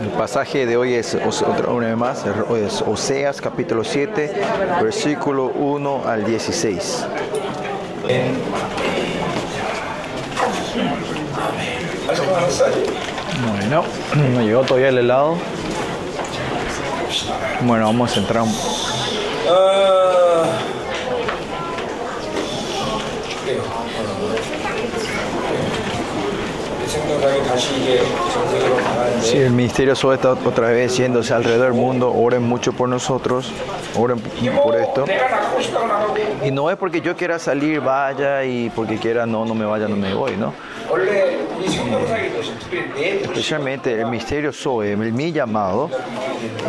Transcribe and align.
El 0.00 0.08
pasaje 0.10 0.66
de 0.66 0.76
hoy 0.76 0.94
es 0.94 1.14
otra 1.14 1.72
vez 1.72 1.96
más, 1.96 2.24
es 2.26 2.82
Oseas 2.82 3.40
capítulo 3.40 3.82
7, 3.82 4.42
versículo 4.82 5.46
1 5.46 6.02
al 6.06 6.24
16. 6.24 7.06
Bueno, 13.48 13.84
no 14.34 14.42
llegó 14.42 14.62
todavía 14.62 14.88
el 14.88 14.98
helado. 14.98 15.36
Bueno, 17.62 17.86
vamos 17.86 18.16
a 18.16 18.20
entrar. 18.20 18.44
Sí, 29.22 29.38
el 29.38 29.50
ministerio 29.50 29.94
solo 29.96 30.14
está 30.14 30.32
otra 30.32 30.68
vez 30.68 30.96
yéndose 30.96 31.34
alrededor 31.34 31.72
del 31.72 31.80
mundo. 31.80 32.12
Oren 32.12 32.42
mucho 32.42 32.72
por 32.72 32.88
nosotros. 32.88 33.52
Oren 33.96 34.20
por 34.62 34.76
esto. 34.76 35.04
Y 36.44 36.50
no 36.50 36.70
es 36.70 36.76
porque 36.76 37.00
yo 37.00 37.16
quiera 37.16 37.38
salir, 37.38 37.80
vaya, 37.80 38.44
y 38.44 38.70
porque 38.70 38.98
quiera, 38.98 39.26
no, 39.26 39.44
no 39.44 39.54
me 39.54 39.64
vaya, 39.64 39.88
no 39.88 39.96
me 39.96 40.14
voy, 40.14 40.36
¿no? 40.36 40.52
Especialmente 43.22 44.00
el 44.00 44.06
misterio 44.06 44.52
Zoe, 44.52 44.96
mi 44.96 45.32
llamado 45.32 45.90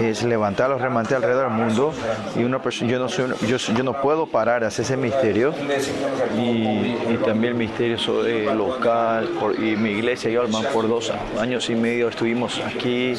es 0.02 0.24
levantar 0.24 0.70
los 0.70 0.82
remantes 0.82 1.16
alrededor 1.16 1.50
del 1.50 1.58
mundo 1.58 1.94
y 2.36 2.44
una 2.44 2.62
persona, 2.62 2.92
yo 2.92 3.00
no 3.00 3.10
soy, 3.10 3.34
yo, 3.48 3.58
yo 3.58 3.84
no 3.84 4.02
puedo 4.02 4.28
parar 4.28 4.64
hacer 4.64 4.86
ese 4.86 4.98
misterio. 4.98 5.54
Y, 6.38 7.18
también 7.26 7.54
el 7.54 7.60
misterio 7.60 7.98
Zoe 7.98 8.54
local 8.56 9.28
por, 9.40 9.56
y 9.56 9.76
mi 9.76 9.92
iglesia 9.92 10.30
y 10.30 10.36
Alman 10.36 10.64
por 10.72 10.88
dos 10.88 11.12
años 11.40 11.70
y 11.70 11.76
medio 11.76 12.08
estuvimos 12.08 12.62
aquí 12.66 13.16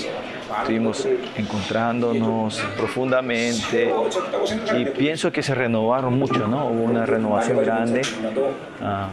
estuvimos 0.61 1.07
encontrándonos 1.37 2.59
profundamente. 2.77 3.93
Y 4.77 4.87
pienso 4.87 5.31
que 5.31 5.43
se 5.43 5.55
renovaron 5.55 6.19
mucho, 6.19 6.47
¿no? 6.47 6.67
Hubo 6.67 6.85
una 6.85 7.07
renovación 7.07 7.59
grande. 7.59 8.03
Ah, 8.83 9.09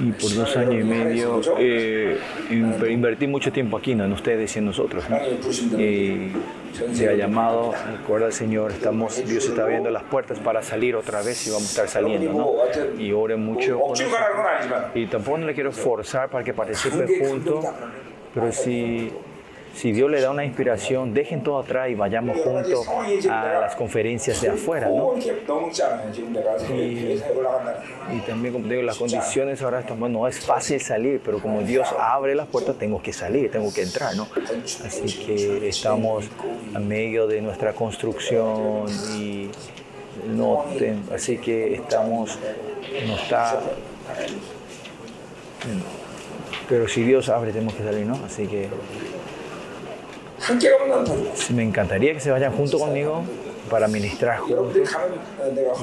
y 0.00 0.12
por 0.12 0.34
dos 0.34 0.56
años 0.56 0.74
y 0.74 0.84
medio 0.84 1.40
eh, 1.58 2.18
invertí 2.50 3.26
mucho 3.26 3.52
tiempo 3.52 3.76
aquí, 3.76 3.94
¿no? 3.94 4.04
en 4.04 4.12
ustedes 4.12 4.54
y 4.56 4.58
en 4.58 4.66
nosotros. 4.66 5.04
¿no? 5.08 5.18
Y 5.80 6.32
se 6.92 7.08
ha 7.08 7.14
llamado, 7.14 7.72
recuerda 7.90 8.26
el 8.26 8.32
Señor, 8.32 8.72
estamos, 8.72 9.24
Dios 9.26 9.46
está 9.46 9.62
abriendo 9.62 9.90
las 9.90 10.02
puertas 10.04 10.38
para 10.38 10.62
salir 10.62 10.96
otra 10.96 11.22
vez 11.22 11.46
y 11.46 11.50
vamos 11.50 11.66
a 11.66 11.82
estar 11.82 11.88
saliendo. 11.88 12.32
¿no? 12.32 13.00
Y 13.00 13.12
oren 13.12 13.44
mucho. 13.44 13.80
Y 14.94 15.06
tampoco 15.06 15.38
no 15.38 15.46
le 15.46 15.54
quiero 15.54 15.72
forzar 15.72 16.30
para 16.30 16.44
que 16.44 16.54
participen 16.54 17.08
juntos, 17.18 17.64
pero 18.34 18.52
si 18.52 19.12
si 19.74 19.92
Dios 19.92 20.10
le 20.10 20.20
da 20.20 20.30
una 20.30 20.44
inspiración, 20.44 21.14
dejen 21.14 21.42
todo 21.42 21.58
atrás 21.58 21.88
y 21.90 21.94
vayamos 21.94 22.38
juntos 22.40 22.86
a 23.28 23.60
las 23.60 23.74
conferencias 23.76 24.40
de 24.40 24.50
afuera, 24.50 24.88
¿no? 24.88 25.14
Y, 28.12 28.20
también, 28.26 28.52
como 28.52 28.66
digo, 28.68 28.82
las 28.82 28.98
condiciones 28.98 29.62
ahora 29.62 29.80
están, 29.80 30.00
no 30.12 30.26
es 30.26 30.40
fácil 30.40 30.80
salir, 30.80 31.20
pero 31.24 31.40
como 31.40 31.62
Dios 31.62 31.88
abre 31.98 32.34
las 32.34 32.48
puertas, 32.48 32.76
tengo 32.76 33.00
que 33.00 33.12
salir, 33.12 33.50
tengo 33.50 33.72
que 33.72 33.82
entrar, 33.82 34.14
¿no? 34.16 34.26
Así 34.84 35.24
que 35.24 35.68
estamos 35.68 36.24
a 36.74 36.78
medio 36.78 37.26
de 37.26 37.40
nuestra 37.40 37.72
construcción 37.72 38.86
y 39.16 39.50
no, 40.34 40.64
así 41.14 41.38
que 41.38 41.74
estamos, 41.74 42.38
no 43.06 43.14
está, 43.14 43.60
pero 46.68 46.86
si 46.86 47.02
Dios 47.02 47.28
abre, 47.28 47.52
tenemos 47.52 47.74
que 47.74 47.82
salir, 47.82 48.06
¿no? 48.06 48.18
Así 48.24 48.46
que 48.46 48.68
me 51.52 51.62
encantaría 51.62 52.14
que 52.14 52.20
se 52.20 52.30
vayan 52.30 52.52
junto 52.52 52.78
conmigo 52.78 53.24
para 53.68 53.88
ministrar 53.88 54.38
juntos. 54.38 54.88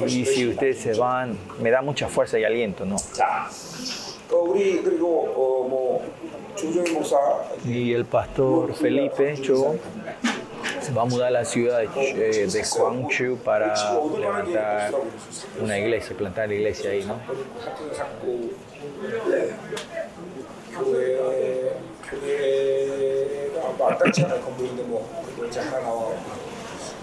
Y 0.06 0.24
si 0.24 0.48
ustedes 0.48 0.78
se 0.78 0.94
van, 0.94 1.36
me 1.60 1.70
da 1.70 1.82
mucha 1.82 2.08
fuerza 2.08 2.38
y 2.38 2.44
aliento, 2.44 2.84
¿no? 2.84 2.96
Y 7.64 7.92
el 7.92 8.04
pastor 8.04 8.74
Felipe 8.74 9.40
Cho 9.40 9.76
se 10.80 10.92
va 10.92 11.02
a 11.02 11.04
mudar 11.04 11.28
a 11.28 11.30
la 11.30 11.44
ciudad 11.44 11.80
de, 11.80 12.46
de 12.46 12.62
Gwangju 12.62 13.36
para 13.38 13.74
levantar 14.18 14.92
una 15.60 15.78
iglesia, 15.78 16.16
plantar 16.16 16.48
la 16.48 16.54
iglesia 16.54 16.90
ahí, 16.90 17.04
¿no? 17.04 17.18
마땅치 23.78 24.24
않은 24.24 24.40
건물인데 24.42 24.82
뭐 24.84 25.24
이제 25.46 25.60
하나 25.60 25.80
나와. 25.80 26.12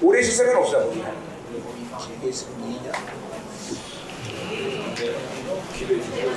오래 0.02 0.20
있을 0.20 0.34
생각은 0.34 0.62
없어요 0.62 0.92
길게 0.92 2.28
있으면 2.28 2.60
2년 2.60 2.92
기도해 5.74 6.02
주세요. 6.02 6.32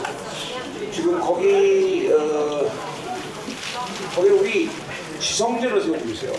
지금 0.92 1.18
거기 1.20 2.10
어 2.12 2.70
거기 4.14 4.28
우리 4.28 4.70
지성전을 5.18 5.80
세우고 5.82 6.08
있어요. 6.10 6.32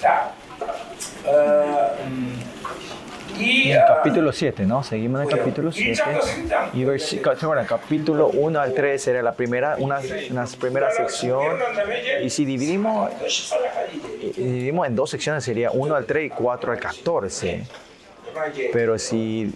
자 0.00 0.32
어, 1.24 1.96
음, 2.00 2.40
En 3.38 3.72
el 3.72 3.86
capítulo 3.86 4.32
7, 4.32 4.64
¿no? 4.64 4.82
Seguimos 4.82 5.20
en 5.20 5.28
el 5.28 5.36
capítulo 5.36 5.72
7. 5.72 6.02
Y 6.74 6.84
bueno, 6.84 7.60
el 7.60 7.66
capítulo 7.66 8.28
1 8.28 8.60
al 8.60 8.74
3 8.74 9.08
era 9.08 9.22
la 9.22 9.34
primera, 9.34 9.76
una, 9.78 10.00
una 10.30 10.44
primera 10.58 10.90
sección. 10.90 11.56
Y 12.22 12.30
si 12.30 12.44
dividimos, 12.44 13.10
dividimos 14.36 14.86
en 14.86 14.96
dos 14.96 15.10
secciones, 15.10 15.44
sería 15.44 15.70
1 15.70 15.94
al 15.94 16.06
3 16.06 16.26
y 16.26 16.30
4 16.30 16.72
al 16.72 16.78
14. 16.78 17.62
Pero 18.72 18.98
si, 18.98 19.52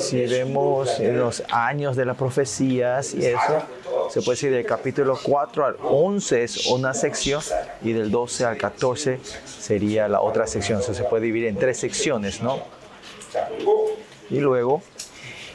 si 0.00 0.26
vemos 0.26 0.98
los 1.00 1.42
años 1.50 1.96
de 1.96 2.04
las 2.04 2.16
profecías 2.16 3.14
y 3.14 3.26
eso, 3.26 3.62
se 4.10 4.22
puede 4.22 4.36
decir 4.36 4.50
del 4.52 4.64
capítulo 4.64 5.18
4 5.22 5.64
al 5.64 5.76
11 5.82 6.42
es 6.42 6.66
una 6.66 6.94
sección 6.94 7.42
y 7.82 7.92
del 7.92 8.10
12 8.10 8.44
al 8.44 8.56
14 8.56 9.20
sería 9.44 10.08
la 10.08 10.20
otra 10.20 10.46
sección. 10.46 10.82
se 10.82 11.04
puede 11.04 11.24
dividir 11.24 11.48
en 11.48 11.56
tres 11.56 11.78
secciones, 11.78 12.42
¿no? 12.42 12.62
Y 14.30 14.40
luego, 14.40 14.82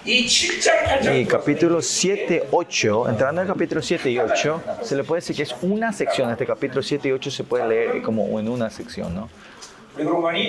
y 0.06 1.26
capítulo 1.26 1.82
7, 1.82 2.48
8, 2.52 3.10
entrando 3.10 3.42
en 3.42 3.48
el 3.48 3.54
capítulo 3.54 3.82
7 3.82 4.12
y 4.12 4.20
8, 4.20 4.62
se 4.82 4.96
le 4.98 5.04
puede 5.06 5.22
decir 5.22 5.36
que 5.36 5.44
es 5.44 5.56
una 5.62 5.94
sección. 5.94 6.30
Este 6.30 6.46
capítulo 6.46 6.84
7 6.84 7.08
y 7.08 7.12
8 7.14 7.32
se 7.32 7.44
puede 7.46 7.68
leer 7.68 8.02
como 8.02 8.38
en 8.38 8.50
una 8.50 8.70
sección, 8.70 9.16
¿no? 9.16 9.30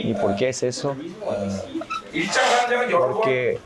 ¿Y 0.03 0.15
por 0.15 0.37
qué 0.37 0.49
es 0.49 0.63
eso? 0.63 0.97
Porque 2.91 3.59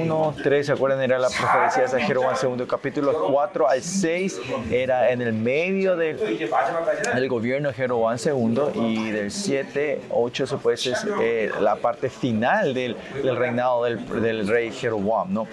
1, 0.00 0.34
3, 0.42 0.66
¿se 0.66 0.72
acuerdan? 0.72 1.00
Era 1.02 1.18
la 1.18 1.28
profecía 1.28 1.86
de 1.86 2.04
Jeroboam 2.04 2.36
segundo 2.36 2.66
capítulo 2.66 3.26
4 3.30 3.68
al 3.68 3.82
6 3.82 4.40
era 4.70 5.10
en 5.10 5.22
el 5.22 5.32
medio 5.32 5.96
del, 5.96 6.18
del 6.18 7.28
gobierno 7.28 7.68
de 7.68 7.74
Jeroboam 7.74 8.18
segundo 8.18 8.70
y 8.74 9.10
del 9.10 9.30
7, 9.30 10.02
8 10.10 10.46
se 10.46 10.56
puede 10.58 10.76
decir 10.76 10.94
eh, 11.20 11.50
la 11.60 11.76
parte 11.76 12.10
final 12.10 12.74
del, 12.74 12.96
del 13.22 13.36
reinado 13.36 13.84
del, 13.84 14.20
del, 14.20 14.46
rey 14.46 14.70
Jeroboam, 14.70 15.32
¿no? 15.32 15.48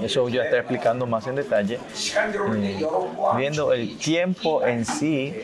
Eso 0.00 0.28
ya 0.28 0.44
estaré 0.44 0.60
explicando 0.60 1.06
más 1.06 1.26
en 1.26 1.34
detalle. 1.34 1.80
Eh, 2.54 2.86
viendo 3.36 3.72
el 3.72 3.98
tiempo 3.98 4.64
en 4.64 4.84
sí, 4.84 5.34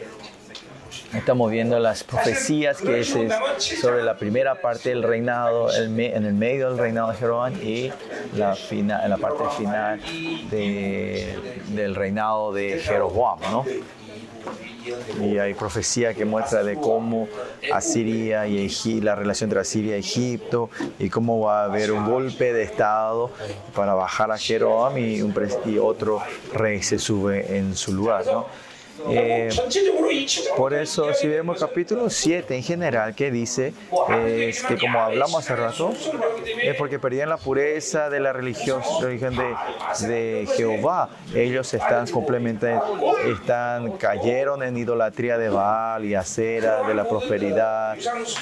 Estamos 1.15 1.51
viendo 1.51 1.79
las 1.79 2.05
profecías 2.05 2.79
que 2.79 3.01
es, 3.01 3.15
sobre 3.59 4.03
la 4.03 4.17
primera 4.17 4.61
parte 4.61 4.91
del 4.91 5.03
reinado, 5.03 5.73
en 5.75 5.99
el 6.25 6.35
medio 6.35 6.69
del 6.71 6.79
reinado 6.79 7.11
de 7.11 7.17
Jeroboam 7.17 7.55
y 7.63 7.93
la, 8.35 8.55
final, 8.55 9.05
en 9.05 9.11
la 9.11 9.17
parte 9.17 9.45
final 9.57 10.01
del 10.51 11.95
reinado 11.95 12.53
de 12.53 12.81
Jeroboam, 12.81 13.41
¿no? 13.51 13.65
Y 15.21 15.39
hay 15.39 15.55
profecía 15.55 16.15
que 16.15 16.25
muestra 16.25 16.63
de 16.63 16.77
cómo 16.77 17.29
Asiria 17.73 18.47
y 18.47 18.69
la 19.01 19.15
relación 19.15 19.49
entre 19.49 19.61
Asiria 19.61 19.97
y 19.97 20.01
Egipto, 20.01 20.71
y 20.99 21.09
cómo 21.09 21.41
va 21.41 21.63
a 21.63 21.65
haber 21.65 21.93
un 21.93 22.09
golpe 22.09 22.53
de 22.53 22.63
Estado 22.63 23.31
para 23.75 23.95
bajar 23.95 24.31
a 24.31 24.39
Jeroboam 24.39 24.99
y, 24.99 25.23
un, 25.23 25.35
y 25.65 25.79
otro 25.79 26.23
rey 26.53 26.83
se 26.83 26.99
sube 26.99 27.57
en 27.57 27.75
su 27.75 27.93
lugar, 27.93 28.27
¿no? 28.27 28.47
Eh, 29.09 29.51
por 30.57 30.75
eso, 30.75 31.13
si 31.15 31.29
vemos 31.29 31.61
el 31.61 31.69
capítulo 31.69 32.09
7 32.09 32.57
en 32.57 32.63
general, 32.63 33.15
que 33.15 33.31
dice 33.31 33.73
es 34.19 34.63
que, 34.63 34.77
como 34.79 35.01
hablamos 35.01 35.45
hace 35.45 35.57
rato, 35.57 35.93
es 36.63 36.77
porque 36.77 36.99
perdían 36.99 37.29
la 37.29 37.37
pureza 37.37 38.09
de 38.11 38.21
la 38.21 38.33
religión, 38.33 38.83
religión 39.01 39.37
de, 39.37 40.07
de 40.07 40.49
Jehová. 40.57 41.11
Ellos 41.35 41.73
están 41.75 42.07
complementando, 42.09 43.17
están, 43.27 43.93
cayeron 43.93 44.63
en 44.63 44.77
idolatría 44.77 45.39
de 45.39 45.49
Baal 45.49 46.05
y 46.05 46.15
acera, 46.15 46.83
de 46.83 46.95
la 46.95 47.09
prosperidad 47.09 47.97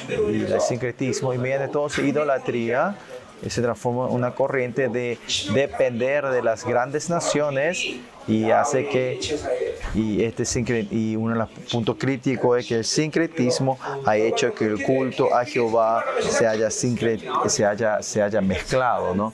y 0.09 0.39
del 0.39 0.61
sincretismo, 0.61 1.35
y 1.35 1.39
mediante 1.39 1.69
todo 1.69 1.89
idolatría 2.03 2.97
se 3.51 3.63
transforma 3.63 4.09
en 4.09 4.15
una 4.15 4.35
corriente 4.35 4.89
de 4.89 5.19
depender 5.53 6.27
de 6.27 6.43
las 6.43 6.65
grandes 6.65 7.11
naciones 7.11 7.85
y 8.27 8.51
hace 8.51 8.89
que 8.89 9.19
y 9.95 10.25
este 10.25 10.45
y 10.91 11.17
uno 11.17 11.35
de 11.35 11.39
los 11.41 11.51
puntos 11.71 11.97
críticos 11.99 12.59
es 12.59 12.67
que 12.67 12.75
el 12.77 12.85
sincretismo 12.85 13.79
ha 14.07 14.17
hecho 14.17 14.55
que 14.55 14.65
el 14.65 14.83
culto 14.83 15.35
a 15.35 15.45
Jehová 15.45 16.05
se 16.21 16.47
haya 16.47 16.71
se 16.71 17.65
haya 17.65 18.03
se 18.03 18.23
haya 18.23 18.41
mezclado, 18.41 19.15
¿no? 19.15 19.33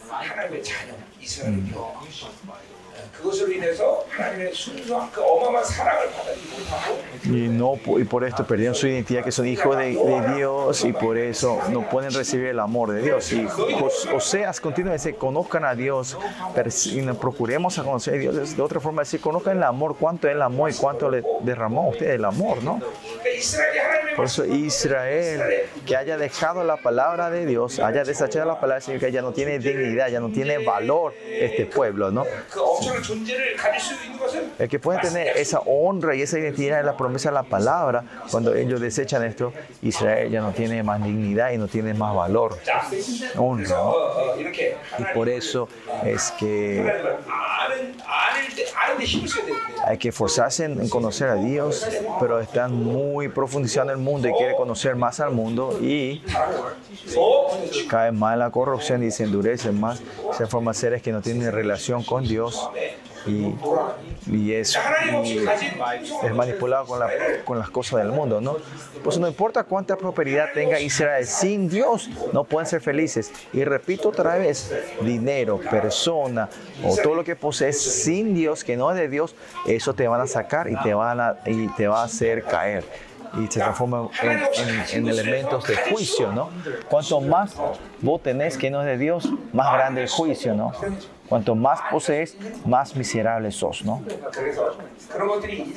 Y, 7.25 7.49
no, 7.49 7.79
y 7.99 8.05
por 8.05 8.25
esto 8.25 8.47
perdieron 8.47 8.75
su 8.75 8.87
identidad, 8.87 9.25
que 9.25 9.33
son 9.33 9.47
hijos 9.47 9.77
de, 9.77 9.99
Dios 10.37 10.85
y 10.85 10.93
por 10.93 11.17
eso 11.17 11.59
no 11.71 11.89
pueden 11.89 12.13
recibir 12.13 12.47
el 12.47 12.61
amor 12.61 12.93
de 12.93 13.03
Dios. 13.03 13.33
Y 13.33 13.47
Oseas 14.15 14.61
continúa 14.61 14.93
dice, 14.93 15.15
conozcan 15.15 15.65
a 15.65 15.75
Dios, 15.75 16.17
procuremos 17.21 17.79
a 17.79 17.85
conocer 17.85 18.15
a 18.15 18.19
Dios. 18.19 18.57
De 18.57 18.63
otra 18.63 18.81
forma, 18.81 19.03
decir, 19.03 19.21
conozcan 19.21 19.57
el 19.57 19.63
amor, 19.63 19.97
cuánto 19.99 20.29
el 20.29 20.41
amor 20.43 20.71
y 20.71 20.75
cuánto 20.75 21.11
le 21.11 21.23
derramó 21.43 21.85
a 21.85 21.89
usted 21.89 22.11
el 22.11 22.25
amor, 22.25 22.63
¿no? 22.63 22.81
Por 24.17 24.27
eso 24.27 24.45
Israel, 24.45 25.41
que 25.87 25.97
haya 25.97 26.17
dejado 26.17 26.65
la 26.65 26.77
palabra 26.77 27.31
de 27.31 27.47
Dios, 27.47 27.79
haya 27.79 28.05
desechado 28.05 28.47
la 28.47 28.55
palabra 28.55 28.77
del 28.77 28.83
Señor, 28.83 29.01
que 29.01 29.13
ya 29.13 29.23
no 29.23 29.33
tiene 29.33 29.59
dignidad, 29.59 30.09
ya 30.09 30.21
no 30.21 30.31
tiene 30.31 30.59
valor 30.59 31.15
este 31.27 31.67
pueblo, 31.67 32.11
¿no? 32.11 32.25
El 34.59 34.69
que 34.69 34.79
puede 34.79 35.01
tener 35.01 35.37
esa 35.37 35.61
honra 35.61 36.15
y 36.15 36.23
esa 36.23 36.39
identidad 36.39 36.79
de 36.79 36.85
la 36.85 36.97
promesa 36.97 37.31
de 37.31 37.35
la 37.35 37.43
palabra, 37.43 38.05
cuando 38.31 38.55
ellos 38.55 38.81
desechan 38.81 39.25
esto, 39.25 39.53
Israel 39.83 40.31
ya 40.31 40.41
no 40.41 40.53
tiene 40.53 40.83
más 40.83 41.03
dignidad 41.03 41.53
y 41.53 41.59
no 41.59 41.69
tiene 41.69 41.95
más 41.95 42.15
valor. 42.15 42.59
Honra. 43.37 43.77
Y 44.99 45.05
por 45.15 45.29
eso 45.29 45.69
es 46.05 46.31
que 46.33 46.93
hay 49.87 49.99
que 49.99 50.09
esforzarse 50.11 50.65
en 50.65 50.89
conocer 50.89 51.29
a 51.29 51.37
Dios, 51.37 51.87
pero 52.19 52.41
están 52.41 52.75
muy 52.75 53.29
profundizando 53.29 53.93
en 53.93 53.99
el 53.99 54.05
mundo 54.05 54.29
y 54.29 54.33
quiere 54.35 54.55
conocer 54.57 54.97
más 54.97 55.21
al 55.21 55.31
mundo 55.31 55.79
y 55.81 56.23
caen 57.89 58.19
más 58.19 58.35
en 58.35 58.41
la 58.41 58.51
corrupción 58.51 59.03
y 59.03 59.11
se 59.11 59.25
endurecen 59.25 59.81
más, 59.81 60.03
se 60.37 60.47
forman 60.47 60.75
seres 60.75 61.03
que 61.03 61.13
no 61.13 61.23
tienen 61.23 61.51
relación 61.53 62.03
con 62.03 62.25
Dios 62.25 62.71
y, 63.27 63.55
y, 64.27 64.53
es, 64.53 64.79
es, 66.23 66.35
manipulado 66.35 66.87
con, 66.87 67.01
la, 67.01 67.09
con, 67.45 67.59
las 67.59 67.71
cosas 67.71 68.01
del 68.01 68.13
mundo, 68.13 68.41
¿no? 68.41 68.57
Pues 69.03 69.19
no 69.19 69.29
importa 69.29 69.65
cuánta 69.65 69.97
prosperidad 69.97 70.49
tenga 70.55 70.81
Israel, 70.81 71.27
sin 71.27 71.69
Dios 71.69 72.09
no 72.33 72.45
pueden 72.45 72.67
ser 72.67 72.81
felices. 72.81 73.33
Y 73.53 73.65
repito 73.65 74.11
otra 74.11 74.37
vez, 74.37 74.75
dinero, 75.03 75.59
persona 75.59 76.49
o 76.85 76.97
todo 76.97 77.15
lo 77.15 77.25
que 77.25 77.37
posees 77.37 77.81
sin 77.81 78.35
Dios, 78.35 78.65
que 78.65 78.77
no 78.77 78.91
es 78.91 78.97
de 78.97 79.09
Dios, 79.09 79.35
eso 79.67 79.95
te 79.95 80.09
van 80.09 80.21
a 80.21 80.27
sacar 80.27 80.69
y 80.69 80.77
te, 80.77 80.95
van 80.95 81.21
a, 81.21 81.37
y 81.47 81.69
te 81.69 81.89
va 81.89 82.03
a 82.03 82.05
hacer 82.05 82.45
caer 82.45 82.85
y 83.39 83.47
se 83.47 83.61
transforma 83.61 84.09
en, 84.93 85.07
elementos 85.07 85.67
de 85.67 85.77
juicio, 85.77 86.33
¿no? 86.33 86.51
Cuanto 86.89 87.21
más 87.21 87.55
vos 88.01 88.23
tenés 88.23 88.57
que 88.57 88.71
no 88.71 88.81
es 88.81 88.87
de 88.87 88.99
Dios, 88.99 89.29
más 89.53 89.73
grande 89.73 90.03
el 90.03 90.09
juicio, 90.09 90.55
¿no? 90.55 90.73
Cuanto 91.31 91.55
más 91.55 91.79
posees, 91.93 92.37
más 92.67 92.97
miserable 92.97 93.53
sos, 93.53 93.85
¿no? 93.85 94.03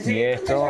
Y 0.03 0.19
esto, 0.19 0.67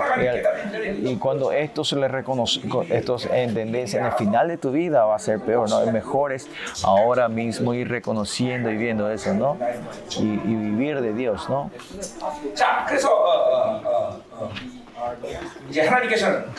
y, 1.01 1.15
cuando 1.15 1.53
esto 1.53 1.85
se 1.85 1.95
le 1.95 2.09
reconoce, 2.09 2.59
esto 2.89 3.18
tendencia 3.53 4.01
en 4.01 4.07
el 4.07 4.12
final 4.12 4.50
de 4.50 4.57
tu 4.57 4.71
vida 4.71 5.06
va 5.06 5.15
a 5.15 5.19
ser 5.19 5.39
peor, 5.39 5.69
¿no? 5.69 5.81
Es 5.81 5.94
mejor 5.94 6.33
es 6.33 6.50
ahora 6.83 7.30
mismo 7.30 7.74
ir 7.74 7.88
reconociendo 7.88 8.69
y 8.69 8.75
viendo 8.75 9.09
eso, 9.09 9.33
¿no? 9.33 9.57
Y, 10.19 10.24
y 10.24 10.56
vivir 10.56 11.00
de 11.00 11.13
Dios, 11.13 11.50
¿no? 11.50 11.71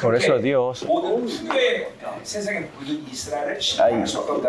Por 0.01 0.15
eso 0.15 0.39
Dios. 0.39 0.85
Ahí, 3.81 4.05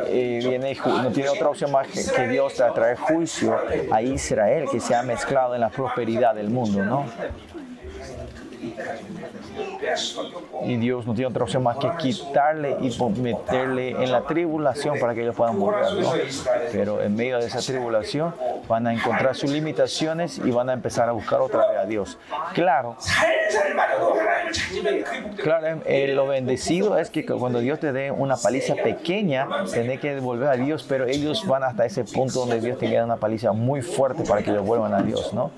eh, 0.07 0.39
viene, 0.43 0.77
no 0.85 1.11
tiene 1.11 1.29
otra 1.29 1.49
opción 1.49 1.71
más 1.71 1.87
que, 1.87 2.03
que 2.03 2.27
Dios 2.27 2.53
traer 2.73 2.97
juicio 2.97 3.57
a 3.91 4.01
Israel 4.01 4.65
que 4.71 4.79
se 4.79 4.95
ha 4.95 5.03
mezclado 5.03 5.55
en 5.55 5.61
la 5.61 5.69
prosperidad 5.69 6.35
del 6.35 6.49
mundo, 6.49 6.83
¿no? 6.83 7.05
Y 10.63 10.77
Dios 10.77 11.05
no 11.05 11.13
tiene 11.13 11.27
otra 11.27 11.43
opción 11.43 11.63
más 11.63 11.77
que 11.77 11.89
quitarle 11.97 12.77
y 12.81 13.21
meterle 13.21 13.91
en 13.91 14.11
la 14.11 14.21
tribulación 14.21 14.99
para 14.99 15.13
que 15.13 15.21
ellos 15.21 15.35
puedan 15.35 15.59
volver. 15.59 15.85
Pero 16.71 17.01
en 17.01 17.15
medio 17.15 17.39
de 17.39 17.47
esa 17.47 17.59
tribulación 17.59 18.33
van 18.67 18.87
a 18.87 18.93
encontrar 18.93 19.35
sus 19.35 19.51
limitaciones 19.51 20.39
y 20.39 20.51
van 20.51 20.69
a 20.69 20.73
empezar 20.73 21.09
a 21.09 21.11
buscar 21.11 21.41
otra 21.41 21.67
vez 21.67 21.77
a 21.77 21.85
Dios. 21.85 22.17
Claro, 22.53 22.97
claro 25.41 25.81
eh, 25.85 26.13
lo 26.13 26.27
bendecido 26.27 26.97
es 26.97 27.09
que 27.09 27.25
cuando 27.25 27.59
Dios 27.59 27.79
te 27.79 27.91
dé 27.91 28.11
una 28.11 28.37
paliza 28.37 28.75
pequeña, 28.75 29.47
tenés 29.71 29.99
que 29.99 30.19
volver 30.19 30.49
a 30.49 30.55
Dios, 30.55 30.85
pero 30.87 31.05
ellos 31.05 31.45
van 31.47 31.63
hasta 31.63 31.85
ese 31.85 32.03
punto 32.03 32.41
donde 32.41 32.61
Dios 32.61 32.77
te 32.77 32.87
queda 32.87 33.05
una 33.05 33.17
paliza 33.17 33.51
muy 33.51 33.81
fuerte 33.81 34.23
para 34.23 34.41
que 34.41 34.51
ellos 34.51 34.65
vuelvan 34.65 34.93
a 34.93 35.01
Dios, 35.01 35.33
¿no? 35.33 35.51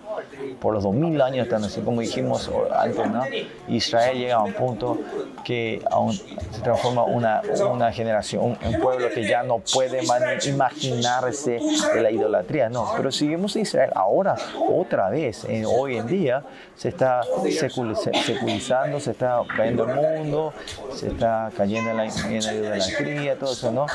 Por 0.59 0.73
los 0.73 0.83
dos 0.83 0.93
mil 0.93 1.21
años 1.21 1.45
están 1.45 1.63
así, 1.63 1.81
como 1.81 2.01
dijimos 2.01 2.49
antes, 2.73 3.09
¿no? 3.09 3.23
Israel 3.67 4.16
llega 4.17 4.35
a 4.35 4.43
un 4.43 4.53
punto 4.53 4.97
que 5.43 5.81
aún 5.89 6.13
se 6.13 6.61
transforma 6.61 7.03
una, 7.03 7.41
una 7.69 7.91
generación, 7.91 8.57
un, 8.61 8.79
pueblo 8.81 9.09
que 9.09 9.27
ya 9.27 9.43
no 9.43 9.59
puede 9.59 10.03
imaginarse 10.45 11.59
la 11.95 12.11
idolatría, 12.11 12.69
no. 12.69 12.91
Pero 12.95 13.11
seguimos 13.11 13.55
Israel 13.55 13.91
ahora, 13.95 14.35
otra 14.69 15.09
vez, 15.09 15.45
hoy 15.65 15.97
en 15.97 16.07
día, 16.07 16.43
se 16.75 16.89
está 16.89 17.21
seculizando, 17.49 18.99
se 18.99 19.11
está 19.11 19.41
cayendo 19.55 19.85
el 19.85 19.95
mundo, 19.95 20.53
se 20.93 21.07
está 21.07 21.49
cayendo 21.55 21.91
en 21.91 21.97
la, 21.97 22.05
en 22.05 22.45
la 22.45 22.53
idolatría, 22.53 23.39
todo 23.39 23.53
eso, 23.53 23.71
¿no? 23.71 23.85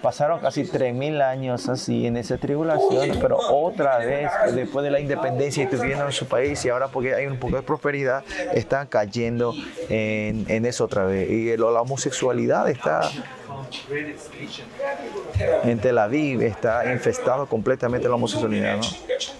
Pasaron 0.00 0.40
casi 0.40 0.62
3.000 0.62 1.22
años 1.22 1.68
así 1.68 2.06
en 2.06 2.16
esa 2.16 2.38
tribulación, 2.38 3.18
pero 3.20 3.36
otra 3.36 3.98
vez, 3.98 4.30
después 4.54 4.84
de 4.84 4.90
la 4.90 5.00
independencia 5.00 5.64
y 5.64 5.66
tuvieron 5.66 6.06
en 6.06 6.12
su 6.12 6.26
país 6.26 6.64
y 6.64 6.68
ahora 6.68 6.88
porque 6.88 7.14
hay 7.14 7.26
un 7.26 7.38
poco 7.38 7.56
de 7.56 7.62
prosperidad, 7.62 8.24
están 8.54 8.86
cayendo 8.86 9.54
en, 9.88 10.44
en 10.48 10.66
eso 10.66 10.84
otra 10.84 11.04
vez. 11.04 11.30
Y 11.30 11.56
la 11.56 11.82
homosexualidad 11.82 12.68
está 12.68 13.10
en 15.64 15.78
Tel 15.78 15.98
Aviv 15.98 16.42
está 16.42 16.92
infestado 16.92 17.46
completamente 17.46 18.08
la 18.08 18.14
homosexualidad, 18.14 18.76
¿no? 18.76 18.82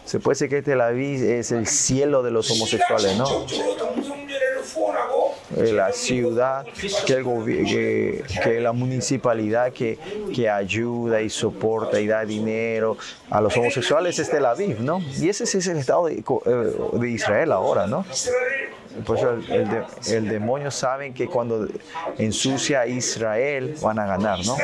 Se 0.05 0.21
puede 0.21 0.35
decir 0.35 0.49
que 0.49 0.63
Tel 0.63 0.81
Aviv 0.81 1.23
es 1.23 1.53
el 1.53 1.67
cielo 1.67 2.23
de 2.23 2.31
los 2.31 2.51
homosexuales, 2.51 3.17
¿no? 3.17 3.27
Eh, 5.57 5.73
la 5.73 5.93
ciudad, 5.93 6.65
que, 7.07 7.15
el 7.15 8.25
que, 8.43 8.61
la 8.61 8.73
municipalidad 8.73 9.73
que, 9.73 9.99
que, 10.35 10.49
ayuda 10.49 11.23
y 11.23 11.29
soporta 11.29 12.01
y 12.01 12.07
da 12.07 12.25
dinero 12.25 12.97
a 13.31 13.41
los 13.41 13.57
homosexuales 13.57 14.19
es 14.21 14.31
Tel 14.31 14.47
Aviv, 14.47 14.81
¿no? 14.81 15.03
Y 15.19 15.29
ese 15.29 15.45
es 15.45 15.67
el 15.67 15.79
estado 15.79 16.07
de, 16.07 16.15
eh, 16.15 16.73
de 16.93 17.11
Israel 17.11 17.51
ahora, 17.51 17.89
¿no? 17.89 18.05
Por 19.07 19.19
eso 19.19 19.35
el, 19.35 19.85
el, 20.09 20.29
demonio 20.29 20.71
sabe 20.71 21.13
que 21.13 21.27
cuando 21.27 21.69
ensucia 22.19 22.81
a 22.81 22.87
Israel 22.87 23.77
van 23.81 23.99
a 24.01 24.07
ganar, 24.07 24.45
¿no? 24.45 24.57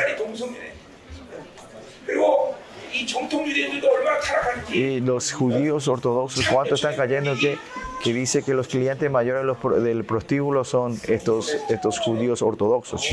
Y 4.72 5.00
los 5.00 5.32
judíos 5.32 5.86
ortodoxos, 5.88 6.46
¿cuánto 6.48 6.74
están 6.74 6.96
cayendo? 6.96 7.36
Que, 7.38 7.58
que 8.02 8.12
dice 8.12 8.42
que 8.42 8.54
los 8.54 8.68
clientes 8.68 9.10
mayores 9.10 9.56
del 9.82 10.04
prostíbulo 10.04 10.64
son 10.64 10.98
estos, 11.06 11.56
estos 11.68 12.00
judíos 12.00 12.42
ortodoxos. 12.42 13.08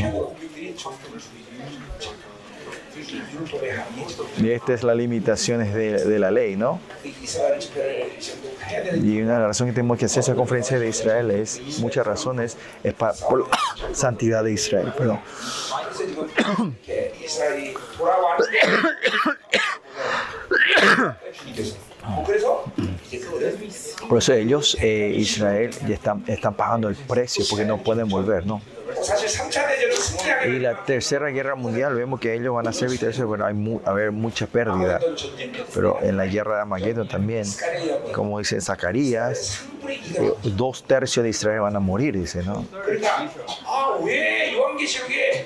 Y 4.38 4.50
esta 4.50 4.74
es 4.74 4.84
la 4.84 4.96
limitaciones 4.96 5.74
de, 5.74 6.06
de 6.06 6.20
la 6.20 6.32
ley, 6.32 6.56
¿no? 6.56 6.80
Y 9.02 9.22
una 9.22 9.34
de 9.34 9.40
las 9.40 9.48
razones 9.48 9.74
que 9.74 9.76
tenemos 9.76 9.98
que 9.98 10.06
hacer 10.06 10.22
esa 10.22 10.36
conferencia 10.36 10.80
de 10.80 10.88
Israel 10.90 11.32
es, 11.32 11.60
muchas 11.80 12.06
razones, 12.06 12.58
es 12.84 12.94
para, 12.94 13.14
por 13.14 13.40
la 13.40 13.48
santidad 13.94 14.44
de 14.44 14.54
Israel. 14.54 14.94
Perdón. 14.98 15.20
Por 24.10 24.18
eso 24.18 24.34
ellos, 24.34 24.78
eh, 24.82 25.14
Israel, 25.16 25.72
ya 25.88 25.96
están, 25.96 26.24
están 26.28 26.54
pagando 26.54 26.90
el 26.90 26.96
precio 26.96 27.46
porque 27.50 27.66
no 27.66 27.82
pueden 27.82 28.10
volver, 28.10 28.46
¿no? 28.46 28.62
Y 30.46 30.60
la 30.60 30.84
tercera 30.86 31.28
guerra 31.30 31.56
mundial, 31.56 31.96
vemos 31.96 32.20
que 32.20 32.34
ellos 32.34 32.54
van 32.54 32.68
a 32.68 32.74
ser 32.74 32.90
victoriosos, 32.90 33.26
bueno, 33.26 33.46
hay 33.46 33.54
mu 33.54 33.80
haber 33.86 34.12
mucha 34.12 34.48
pérdida. 34.48 35.00
Pero 35.74 36.00
en 36.02 36.18
la 36.18 36.26
guerra 36.26 36.56
de 36.56 36.62
Armagedón 36.62 37.08
también, 37.08 37.46
como 38.14 38.40
dice 38.40 38.60
Zacarías, 38.62 39.64
dos 40.44 40.84
tercios 40.84 41.24
de 41.24 41.30
Israel 41.30 41.62
van 41.62 41.76
a 41.76 41.80
morir, 41.80 42.18
dice, 42.18 42.44
¿no? 42.44 42.66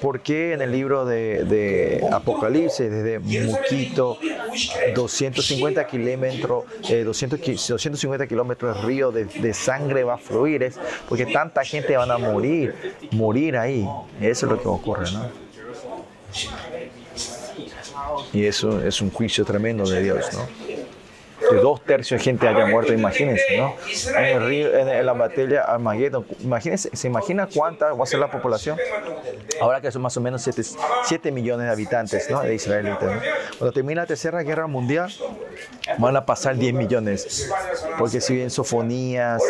¿Por 0.02 0.22
qué 0.22 0.54
en 0.54 0.62
el 0.62 0.72
libro 0.72 1.06
de, 1.06 2.06
Apocalipsis, 2.12 2.90
desde 2.90 3.20
Muquito, 3.20 4.18
250 4.96 5.82
eh, 5.82 5.88
kilómetros, 5.88 6.66
250 7.06 8.28
kilómetros 8.28 8.76
de 8.76 8.82
río 8.88 9.12
de, 9.12 9.26
de, 9.26 9.54
sangre 9.54 10.04
va 10.04 10.16
a 10.16 10.18
fluir? 10.18 10.64
Es 10.64 10.80
porque 11.08 11.26
tanta 11.26 11.64
gente 11.64 11.98
van 11.98 12.12
a 12.12 12.18
morir, 12.18 12.96
morir 13.12 13.37
ahí. 13.58 13.88
Eso 14.20 14.46
es 14.46 14.52
lo 14.52 14.62
que 14.62 14.68
ocurre, 14.68 15.12
¿no? 15.12 15.30
Y 18.34 18.46
eso 18.46 18.82
es 18.82 19.02
un 19.02 19.12
juicio 19.12 19.46
tremendo 19.46 19.88
de 19.88 20.02
Dios, 20.02 20.30
¿no? 20.34 20.48
Que 21.50 21.56
dos 21.56 21.82
tercios 21.82 22.20
de 22.20 22.26
gente 22.26 22.48
haya 22.48 22.66
muerto, 22.66 22.94
imagínense, 22.94 23.58
¿no? 23.58 23.76
En, 24.18 24.26
el 24.26 24.48
río, 24.48 24.76
en, 24.76 25.06
la 25.06 25.14
batalla 25.14 25.62
Armagedón, 25.62 26.26
imagínense, 26.40 26.90
¿se 26.94 27.08
imagina 27.08 27.48
cuánta 27.48 27.94
va 27.94 28.04
a 28.04 28.08
ser 28.08 28.20
la 28.20 28.30
población? 28.30 28.78
Ahora 29.62 29.80
que 29.80 29.92
son 29.92 30.02
más 30.02 30.18
o 30.18 30.22
menos 30.22 30.48
7, 31.06 31.32
millones 31.32 31.68
de 31.68 31.72
habitantes 31.72 32.30
¿no? 32.30 32.42
de 32.42 32.54
israelitas. 32.54 33.04
¿no? 33.04 33.22
Cuando 33.58 33.72
termine 33.72 33.96
la 34.02 34.06
tercera 34.06 34.42
guerra 34.42 34.68
mundial, 34.68 35.10
van 35.98 36.16
a 36.16 36.26
pasar 36.26 36.58
10 36.58 36.74
millones. 36.74 37.50
Porque 37.98 38.22
si 38.22 38.36
bien 38.36 38.50
sofonías, 38.50 39.42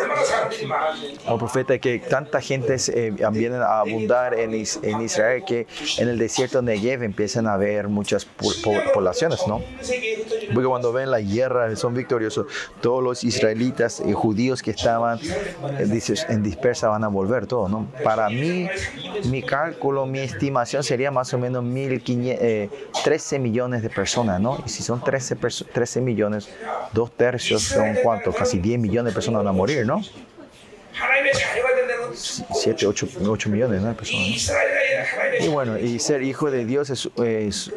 o 1.27 1.37
profeta, 1.37 1.77
que 1.79 1.99
tanta 1.99 2.41
gente 2.41 2.75
eh, 2.93 3.13
vienen 3.31 3.61
a 3.61 3.79
abundar 3.79 4.33
en, 4.33 4.53
is, 4.53 4.79
en, 4.81 5.01
Israel 5.01 5.43
que 5.45 5.67
en 5.97 6.09
el 6.09 6.17
desierto 6.17 6.61
de 6.61 6.75
Negev 6.75 7.03
empiezan 7.03 7.47
a 7.47 7.53
haber 7.53 7.87
muchas 7.87 8.25
poblaciones, 8.93 9.39
¿no? 9.47 9.61
Porque 10.53 10.67
cuando 10.67 10.93
ven 10.93 11.11
la 11.11 11.19
guerra 11.19 11.75
son 11.75 11.93
victoriosos. 11.93 12.47
Todos 12.81 13.03
los 13.03 13.23
israelitas 13.23 14.01
y 14.05 14.13
judíos 14.13 14.61
que 14.61 14.71
estaban 14.71 15.19
eh, 15.19 16.01
en 16.29 16.43
dispersa 16.43 16.87
van 16.89 17.03
a 17.03 17.07
volver, 17.07 17.47
todos, 17.47 17.69
¿no? 17.69 17.87
Para 18.03 18.29
mí, 18.29 18.67
mi 19.25 19.43
cálculo, 19.43 20.05
mi 20.05 20.19
estimación 20.19 20.83
sería 20.83 21.11
más 21.11 21.33
o 21.33 21.37
menos 21.37 21.63
1500, 21.63 22.77
13 23.03 23.35
eh, 23.35 23.39
millones 23.39 23.81
de 23.81 23.89
personas, 23.89 24.39
¿no? 24.39 24.61
Y 24.65 24.69
si 24.69 24.83
son 24.83 25.03
13, 25.03 25.35
13 25.35 26.01
millones, 26.01 26.26
millones, 26.29 26.49
dos 26.93 27.11
tercios 27.11 27.63
son 27.63 27.95
cuántos, 28.03 28.35
casi 28.35 28.59
10 28.59 28.79
millones 28.79 29.13
de 29.13 29.15
personas 29.15 29.39
van 29.39 29.47
a 29.47 29.51
morir, 29.51 29.85
¿no? 29.85 30.01
7, 32.13 32.87
8, 32.87 33.07
8 33.25 33.49
millones 33.49 33.81
¿no? 33.81 33.89
de 33.89 33.93
personas. 33.93 34.51
¿no? 35.39 35.45
Y 35.45 35.47
bueno, 35.49 35.77
y 35.77 35.99
ser 35.99 36.23
hijo 36.23 36.49
de 36.49 36.65
Dios 36.65 36.89
es, 36.89 37.09
es 37.17 37.71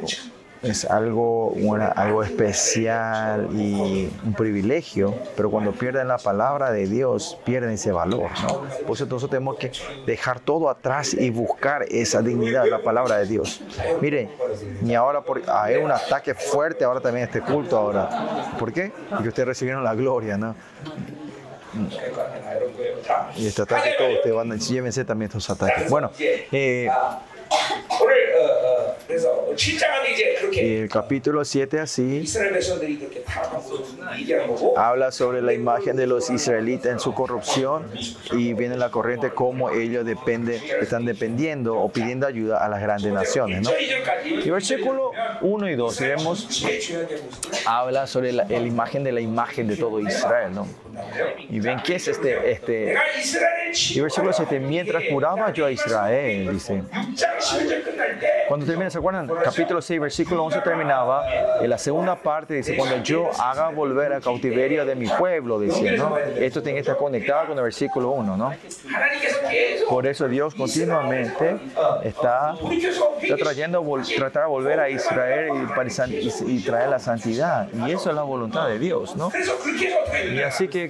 es 0.62 0.85
algo, 0.85 1.55
algo 1.95 2.23
especial 2.23 3.49
y 3.52 4.11
un 4.25 4.35
privilegio, 4.35 5.14
pero 5.37 5.50
cuando 5.50 5.73
pierden 5.73 6.09
la 6.09 6.19
palabra 6.19 6.71
de 6.71 6.87
Dios, 6.87 7.38
pierden 7.45 7.71
ese 7.71 7.93
valor, 7.93 8.31
¿no? 8.43 8.61
Por 8.87 8.97
eso 8.97 9.07
nosotros 9.07 9.31
tenemos 9.31 9.57
que 9.57 9.73
dejar 10.07 10.40
todo 10.40 10.69
atrás 10.69 11.14
y 11.14 11.31
buscar 11.31 11.85
esa 11.90 12.21
dignidad 12.21 12.67
la 12.67 12.83
palabra 12.83 13.19
de 13.19 13.26
Dios. 13.26 13.62
Mire, 14.00 14.31
ni 14.83 14.95
ahora 14.95 15.23
por, 15.23 15.43
hay 15.49 15.76
un 15.76 15.90
ataque 15.90 16.35
fuerte 16.35 16.85
ahora 16.85 17.00
también 17.00 17.26
este 17.26 17.40
culto 17.40 17.76
ahora. 17.76 18.55
¿Por 18.59 18.73
qué? 18.73 18.93
Porque 19.09 19.29
ustedes 19.29 19.49
recibieron 19.49 19.83
la 19.83 19.95
gloria, 19.95 20.37
¿no? 20.37 20.55
자, 23.07 23.31
Y 23.37 23.47
este 23.47 23.62
ataque, 23.62 23.95
todos 23.97 24.14
ustedes 24.14 24.35
van 24.35 24.59
llévense 24.59 25.05
también 25.05 25.29
estos 25.29 25.49
ataques. 25.50 25.88
Bueno, 25.88 26.11
eh, 26.19 26.88
y 30.52 30.75
el 30.76 30.88
capítulo 30.88 31.45
7 31.45 31.80
así 31.80 32.25
habla 34.76 35.11
sobre 35.11 35.42
la 35.42 35.52
imagen 35.52 35.97
de 35.97 36.07
los 36.07 36.30
israelitas 36.30 36.92
en 36.92 37.00
su 37.00 37.14
corrupción 37.14 37.90
y 38.33 38.52
viene 38.54 38.76
la 38.76 38.90
corriente 38.90 39.30
cómo 39.30 39.71
ellos 39.71 40.04
dependen, 40.04 40.62
están 40.80 41.04
dependiendo 41.04 41.76
o 41.76 41.90
pidiendo 41.90 42.26
ayuda 42.26 42.64
a 42.64 42.69
las 42.69 42.80
grandes 42.80 43.12
naciones. 43.12 43.62
¿no? 43.62 43.71
Y 44.25 44.50
versículo 44.50 45.12
1 45.40 45.71
y 45.71 45.76
2 45.76 46.00
vemos 46.00 46.64
habla 47.66 48.07
sobre 48.07 48.33
la, 48.33 48.45
imagen 48.50 49.04
de 49.04 49.12
la 49.12 49.21
imagen 49.21 49.66
de 49.66 49.76
todo 49.76 50.00
Israel. 50.00 50.52
¿no? 50.54 50.66
Y 51.49 51.61
ven 51.61 51.80
qué 51.85 51.97
es 51.97 52.09
este, 52.09 52.50
este. 52.50 52.94
Y 53.90 54.00
versículo 54.00 54.32
7, 54.32 54.59
mientras 54.61 55.02
curaba 55.11 55.52
yo 55.52 55.66
a 55.66 55.70
Israel, 55.70 56.50
dice. 56.52 56.82
Cuando 58.49 58.66
termina, 58.66 58.90
¿se 58.90 58.99
acuerdan? 58.99 59.30
Capítulo 59.44 59.80
6, 59.80 60.00
versículo 60.00 60.44
11 60.44 60.61
terminaba. 60.61 61.25
En 61.61 61.70
la 61.70 61.78
segunda 61.78 62.16
parte 62.16 62.54
dice, 62.54 62.76
cuando 62.76 63.02
yo 63.02 63.30
haga 63.38 63.68
volver 63.68 64.12
a 64.12 64.20
cautiverio 64.20 64.85
de 64.85 64.94
mi 64.94 65.06
pueblo, 65.06 65.61
dice, 65.61 65.92
¿no? 65.92 66.18
Esto 66.18 66.62
tiene 66.62 66.76
que 66.76 66.80
estar 66.80 66.97
conectado 66.97 67.49
con 67.49 67.59
el 67.59 67.64
versículo 67.64 68.11
1, 68.11 68.37
¿no? 68.37 68.52
Por 69.88 70.06
eso 70.06 70.28
Dios 70.28 70.54
continuamente 70.54 71.56
está, 72.04 72.54
está 73.23 73.37
trayendo, 73.37 73.85
tratar 74.16 74.44
de 74.44 74.49
volver 74.49 74.80
a 74.80 74.88
Israel 74.88 75.50
y, 76.09 76.12
y, 76.12 76.56
y 76.56 76.61
traer 76.61 76.88
la 76.88 76.99
santidad. 76.99 77.68
Y 77.73 77.92
eso 77.92 78.11
es 78.11 78.16
la 78.16 78.23
voluntad 78.23 78.68
de 78.68 78.78
Dios, 78.78 79.16
¿no? 79.16 79.30
Y 80.32 80.40
así 80.42 80.68
que 80.68 80.89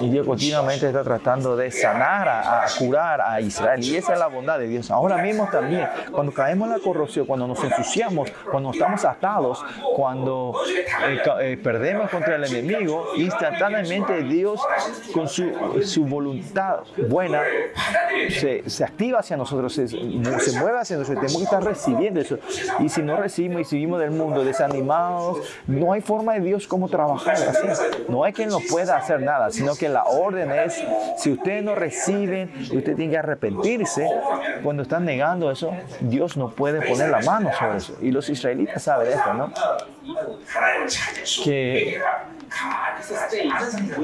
y 0.00 0.08
Dios 0.08 0.26
continuamente 0.26 0.86
está 0.86 1.02
tratando 1.02 1.56
de 1.56 1.70
sanar, 1.70 2.28
a, 2.28 2.64
a, 2.64 2.66
curar 2.78 3.20
a 3.20 3.40
Israel. 3.40 3.82
Y 3.82 3.96
esa 3.96 4.14
es 4.14 4.18
la 4.18 4.26
bondad 4.26 4.58
de 4.58 4.68
Dios. 4.68 4.90
Ahora 4.90 5.18
mismo 5.18 5.48
también, 5.50 5.88
cuando 6.10 6.32
caemos 6.32 6.68
en 6.68 6.74
la 6.74 6.80
corrupción, 6.80 7.26
cuando 7.26 7.46
nos 7.46 7.62
ensuciamos, 7.62 8.30
cuando 8.50 8.72
estamos 8.72 9.04
atados, 9.04 9.64
cuando 9.96 10.54
eh, 11.06 11.22
eh, 11.40 11.56
perdemos 11.62 12.10
contra 12.10 12.36
el 12.36 12.44
enemigo, 12.44 13.08
instantáneamente 13.16 14.22
Dios 14.22 14.60
con 15.12 15.28
su, 15.28 15.82
su 15.84 16.04
voluntad 16.04 16.80
buena 17.08 17.42
se, 18.30 18.68
se, 18.68 18.84
activa 18.84 19.20
hacia 19.20 19.36
nosotros, 19.36 19.72
se, 19.72 19.88
se 19.88 20.58
mueve 20.58 20.78
hacia 20.78 20.96
nosotros. 20.96 21.26
Tenemos 21.26 21.38
que 21.38 21.44
estar 21.44 21.64
recibiendo 21.64 22.20
eso. 22.20 22.38
Y 22.80 22.88
si 22.88 23.02
no 23.02 23.16
recibimos 23.16 23.62
y 23.62 23.64
seguimos 23.64 24.00
del 24.00 24.10
mundo 24.10 24.44
desanimados, 24.44 25.38
no 25.82 25.92
hay 25.92 26.00
forma 26.00 26.34
de 26.34 26.40
Dios 26.40 26.66
cómo 26.66 26.88
trabajar 26.88 27.34
así. 27.34 27.66
No 28.08 28.24
hay 28.24 28.32
quien 28.32 28.48
no 28.48 28.58
pueda 28.70 28.96
hacer 28.96 29.20
nada, 29.20 29.50
sino 29.50 29.74
que 29.74 29.88
la 29.88 30.04
orden 30.04 30.52
es, 30.52 30.82
si 31.16 31.32
ustedes 31.32 31.62
no 31.64 31.74
reciben, 31.74 32.52
usted 32.72 32.94
tiene 32.94 33.10
que 33.10 33.18
arrepentirse. 33.18 34.08
Cuando 34.62 34.84
están 34.84 35.04
negando 35.04 35.50
eso, 35.50 35.74
Dios 36.00 36.36
no 36.36 36.50
puede 36.50 36.86
poner 36.86 37.10
la 37.10 37.20
mano 37.20 37.50
sobre 37.58 37.78
eso. 37.78 37.96
Y 38.00 38.10
los 38.12 38.28
israelitas 38.28 38.82
saben 38.82 39.08
esto, 39.12 39.34
¿no? 39.34 39.52
Que 41.44 42.00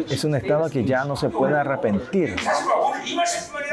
es 0.08 0.24
un 0.24 0.34
estado 0.34 0.68
que 0.70 0.84
ya 0.84 1.04
no 1.04 1.16
se 1.16 1.28
puede 1.28 1.56
arrepentir. 1.56 2.36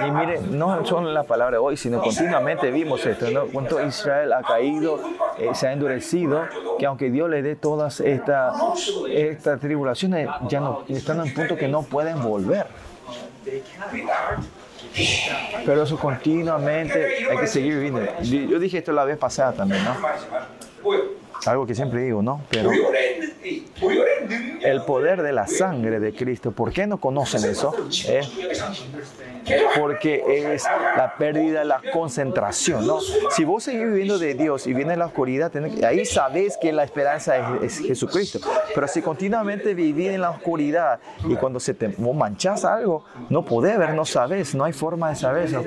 Y 0.05 0.11
mire, 0.11 0.41
no 0.41 0.85
son 0.85 1.13
las 1.13 1.25
palabras 1.25 1.59
hoy, 1.63 1.77
sino 1.77 2.01
continuamente 2.01 2.71
vimos 2.71 3.05
esto, 3.05 3.29
¿no? 3.31 3.45
Cuánto 3.45 3.83
Israel 3.85 4.33
ha 4.33 4.41
caído, 4.41 4.99
eh, 5.37 5.49
se 5.53 5.67
ha 5.67 5.73
endurecido, 5.73 6.43
que 6.77 6.85
aunque 6.85 7.09
Dios 7.09 7.29
le 7.29 7.41
dé 7.41 7.55
todas 7.55 7.99
estas 7.99 8.55
estas 9.09 9.59
tribulaciones, 9.59 10.29
ya 10.47 10.59
no, 10.59 10.83
están 10.87 11.17
en 11.17 11.23
un 11.23 11.33
punto 11.33 11.55
que 11.55 11.67
no 11.67 11.83
pueden 11.83 12.21
volver. 12.21 12.67
Pero 15.65 15.83
eso 15.83 15.97
continuamente 15.97 17.27
hay 17.29 17.37
que 17.37 17.47
seguir 17.47 17.75
viviendo. 17.75 18.01
Yo 18.21 18.59
dije 18.59 18.79
esto 18.79 18.91
la 18.91 19.05
vez 19.05 19.17
pasada 19.17 19.53
también, 19.53 19.83
¿no? 19.83 19.95
Algo 21.45 21.65
que 21.65 21.75
siempre 21.75 22.01
digo, 22.01 22.21
¿no? 22.21 22.41
Pero 22.49 22.71
el 24.65 24.81
poder 24.81 25.21
de 25.21 25.33
la 25.33 25.47
sangre 25.47 25.99
de 25.99 26.13
Cristo. 26.13 26.51
¿Por 26.51 26.71
qué 26.71 26.87
no 26.87 26.99
conocen 26.99 27.49
eso? 27.49 27.73
Eh, 28.07 28.21
porque 29.77 30.53
es 30.53 30.63
la 30.97 31.15
pérdida 31.17 31.59
de 31.59 31.65
la 31.65 31.81
concentración. 31.93 32.85
¿no? 32.85 32.99
Si 33.31 33.43
vos 33.43 33.63
seguís 33.63 33.85
viviendo 33.85 34.17
de 34.17 34.33
Dios 34.33 34.67
y 34.67 34.73
viene 34.73 34.97
la 34.97 35.05
oscuridad, 35.05 35.51
ahí 35.85 36.05
sabés 36.05 36.57
que 36.57 36.71
la 36.71 36.83
esperanza 36.83 37.57
es, 37.61 37.79
es 37.79 37.87
Jesucristo. 37.87 38.39
Pero 38.73 38.87
si 38.87 39.01
continuamente 39.01 39.73
vivís 39.73 40.09
en 40.09 40.21
la 40.21 40.31
oscuridad 40.31 40.99
y 41.27 41.35
cuando 41.35 41.59
se 41.59 41.73
te 41.73 41.89
manchas 41.97 42.65
algo, 42.65 43.05
no 43.29 43.45
podés 43.45 43.77
ver, 43.77 43.93
no 43.93 44.05
sabes, 44.05 44.55
no 44.55 44.63
hay 44.63 44.73
forma 44.73 45.09
de 45.09 45.15
saber. 45.15 45.51
¿no? 45.51 45.63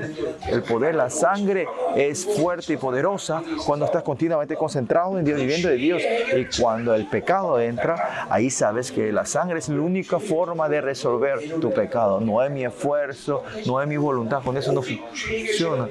El 0.51 0.63
poder, 0.63 0.95
la 0.95 1.11
sangre 1.11 1.67
es 1.97 2.25
fuerte 2.25 2.75
y 2.75 2.77
poderosa 2.77 3.43
cuando 3.67 3.87
estás 3.87 4.03
continuamente 4.03 4.57
concentrado 4.57 5.19
en 5.19 5.25
Dios, 5.25 5.39
viviendo 5.39 5.69
de 5.69 5.77
Dios. 5.77 6.03
Y 6.37 6.61
cuando 6.61 6.95
el 6.95 7.07
pecado 7.07 7.61
entra, 7.61 8.27
ahí 8.31 8.51
sabes 8.51 8.88
que 8.91 9.13
la 9.13 9.25
sangre 9.25 9.59
es 9.59 9.69
la 9.69 9.81
única 9.81 10.19
forma 10.19 10.69
de 10.69 10.81
resolver 10.81 11.39
tu 11.61 11.71
pecado. 11.73 12.21
No 12.21 12.43
es 12.43 12.51
mi 12.51 12.65
esfuerzo, 12.65 13.43
no 13.67 13.81
es 13.81 13.89
mi 13.89 13.97
voluntad, 13.97 14.43
con 14.43 14.57
eso 14.57 14.73
no 14.73 14.83
funciona. 14.83 15.89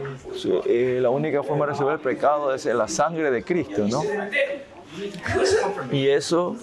Eh, 0.66 1.00
la 1.02 1.10
única 1.10 1.44
forma 1.44 1.66
de 1.66 1.72
resolver 1.72 1.96
el 1.96 2.00
pecado 2.00 2.54
es 2.54 2.66
la 2.66 2.88
sangre 2.88 3.32
de 3.32 3.44
Cristo, 3.44 3.88
¿no? 3.88 4.04
Y 5.92 6.08
eso 6.08 6.56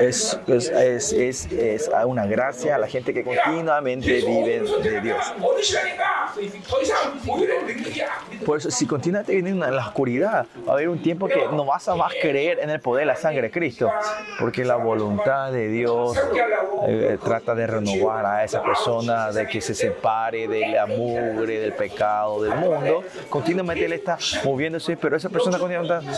es, 0.00 0.38
es, 0.46 0.68
es, 0.68 1.12
es, 1.12 1.52
es 1.52 1.90
una 2.04 2.26
gracia 2.26 2.76
a 2.76 2.78
la 2.78 2.86
gente 2.86 3.12
que 3.12 3.24
continuamente 3.24 4.20
vive 4.20 4.62
de 4.82 5.00
Dios. 5.00 5.34
Por 8.44 8.58
eso, 8.58 8.70
si 8.70 8.86
continuamente 8.86 9.34
vives 9.34 9.52
en 9.52 9.60
la 9.60 9.86
oscuridad, 9.86 10.46
va 10.66 10.72
a 10.72 10.74
haber 10.74 10.88
un 10.88 11.02
tiempo 11.02 11.26
que 11.28 11.46
no 11.52 11.64
vas 11.64 11.88
a 11.88 11.96
más 11.96 12.12
creer 12.20 12.58
en 12.60 12.70
el 12.70 12.80
poder 12.80 12.98
de 12.98 13.06
la 13.06 13.16
sangre 13.16 13.42
de 13.42 13.50
Cristo, 13.50 13.90
porque 14.38 14.64
la 14.64 14.76
voluntad 14.76 15.52
de 15.52 15.68
Dios 15.68 16.18
eh, 16.86 17.18
trata 17.22 17.54
de 17.54 17.66
renovar 17.66 18.24
a 18.26 18.44
esa 18.44 18.62
persona, 18.62 19.30
de 19.32 19.46
que 19.46 19.60
se 19.60 19.74
separe 19.74 20.48
de 20.48 20.68
la 20.68 20.86
mugre, 20.86 21.60
del 21.60 21.72
pecado, 21.72 22.42
del 22.42 22.54
mundo. 22.56 23.04
Continuamente 23.28 23.84
Él 23.84 23.92
está 23.92 24.18
moviéndose, 24.44 24.96
pero 24.96 25.16
esa 25.16 25.28
persona 25.28 25.58
continuamente 25.58 26.10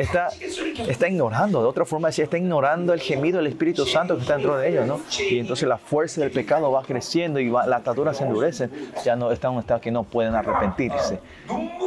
está, 0.00 0.28
está, 0.28 0.90
está 0.90 1.08
ignorando, 1.08 1.62
de 1.62 1.68
otra 1.68 1.84
forma 1.84 2.08
decir, 2.08 2.24
está 2.24 2.38
ignorando 2.38 2.92
el 2.92 3.00
gemido 3.06 3.38
del 3.38 3.46
Espíritu 3.46 3.86
Santo 3.86 4.16
que 4.16 4.22
está 4.22 4.34
dentro 4.34 4.56
de 4.56 4.68
ellos, 4.68 4.86
¿no? 4.86 5.00
Y 5.30 5.38
entonces 5.38 5.68
la 5.68 5.78
fuerza 5.78 6.20
del 6.20 6.30
pecado 6.30 6.70
va 6.70 6.82
creciendo 6.82 7.40
y 7.40 7.48
va, 7.48 7.66
las 7.66 7.80
ataduras 7.80 8.16
se 8.16 8.24
endurecen, 8.24 8.70
ya 9.04 9.16
no 9.16 9.30
está 9.30 9.48
en 9.48 9.54
un 9.54 9.60
estado 9.60 9.80
que 9.80 9.90
no 9.90 10.04
pueden 10.04 10.34
arrepentirse. 10.34 11.20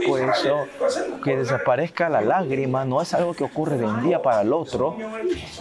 Por 0.07 0.21
eso, 0.21 0.65
que 1.23 1.35
desaparezca 1.35 2.09
la 2.09 2.21
lágrima 2.21 2.85
no 2.85 3.01
es 3.01 3.13
algo 3.13 3.33
que 3.33 3.43
ocurre 3.43 3.77
de 3.77 3.85
un 3.85 4.01
día 4.01 4.21
para 4.21 4.41
el 4.41 4.53
otro, 4.53 4.95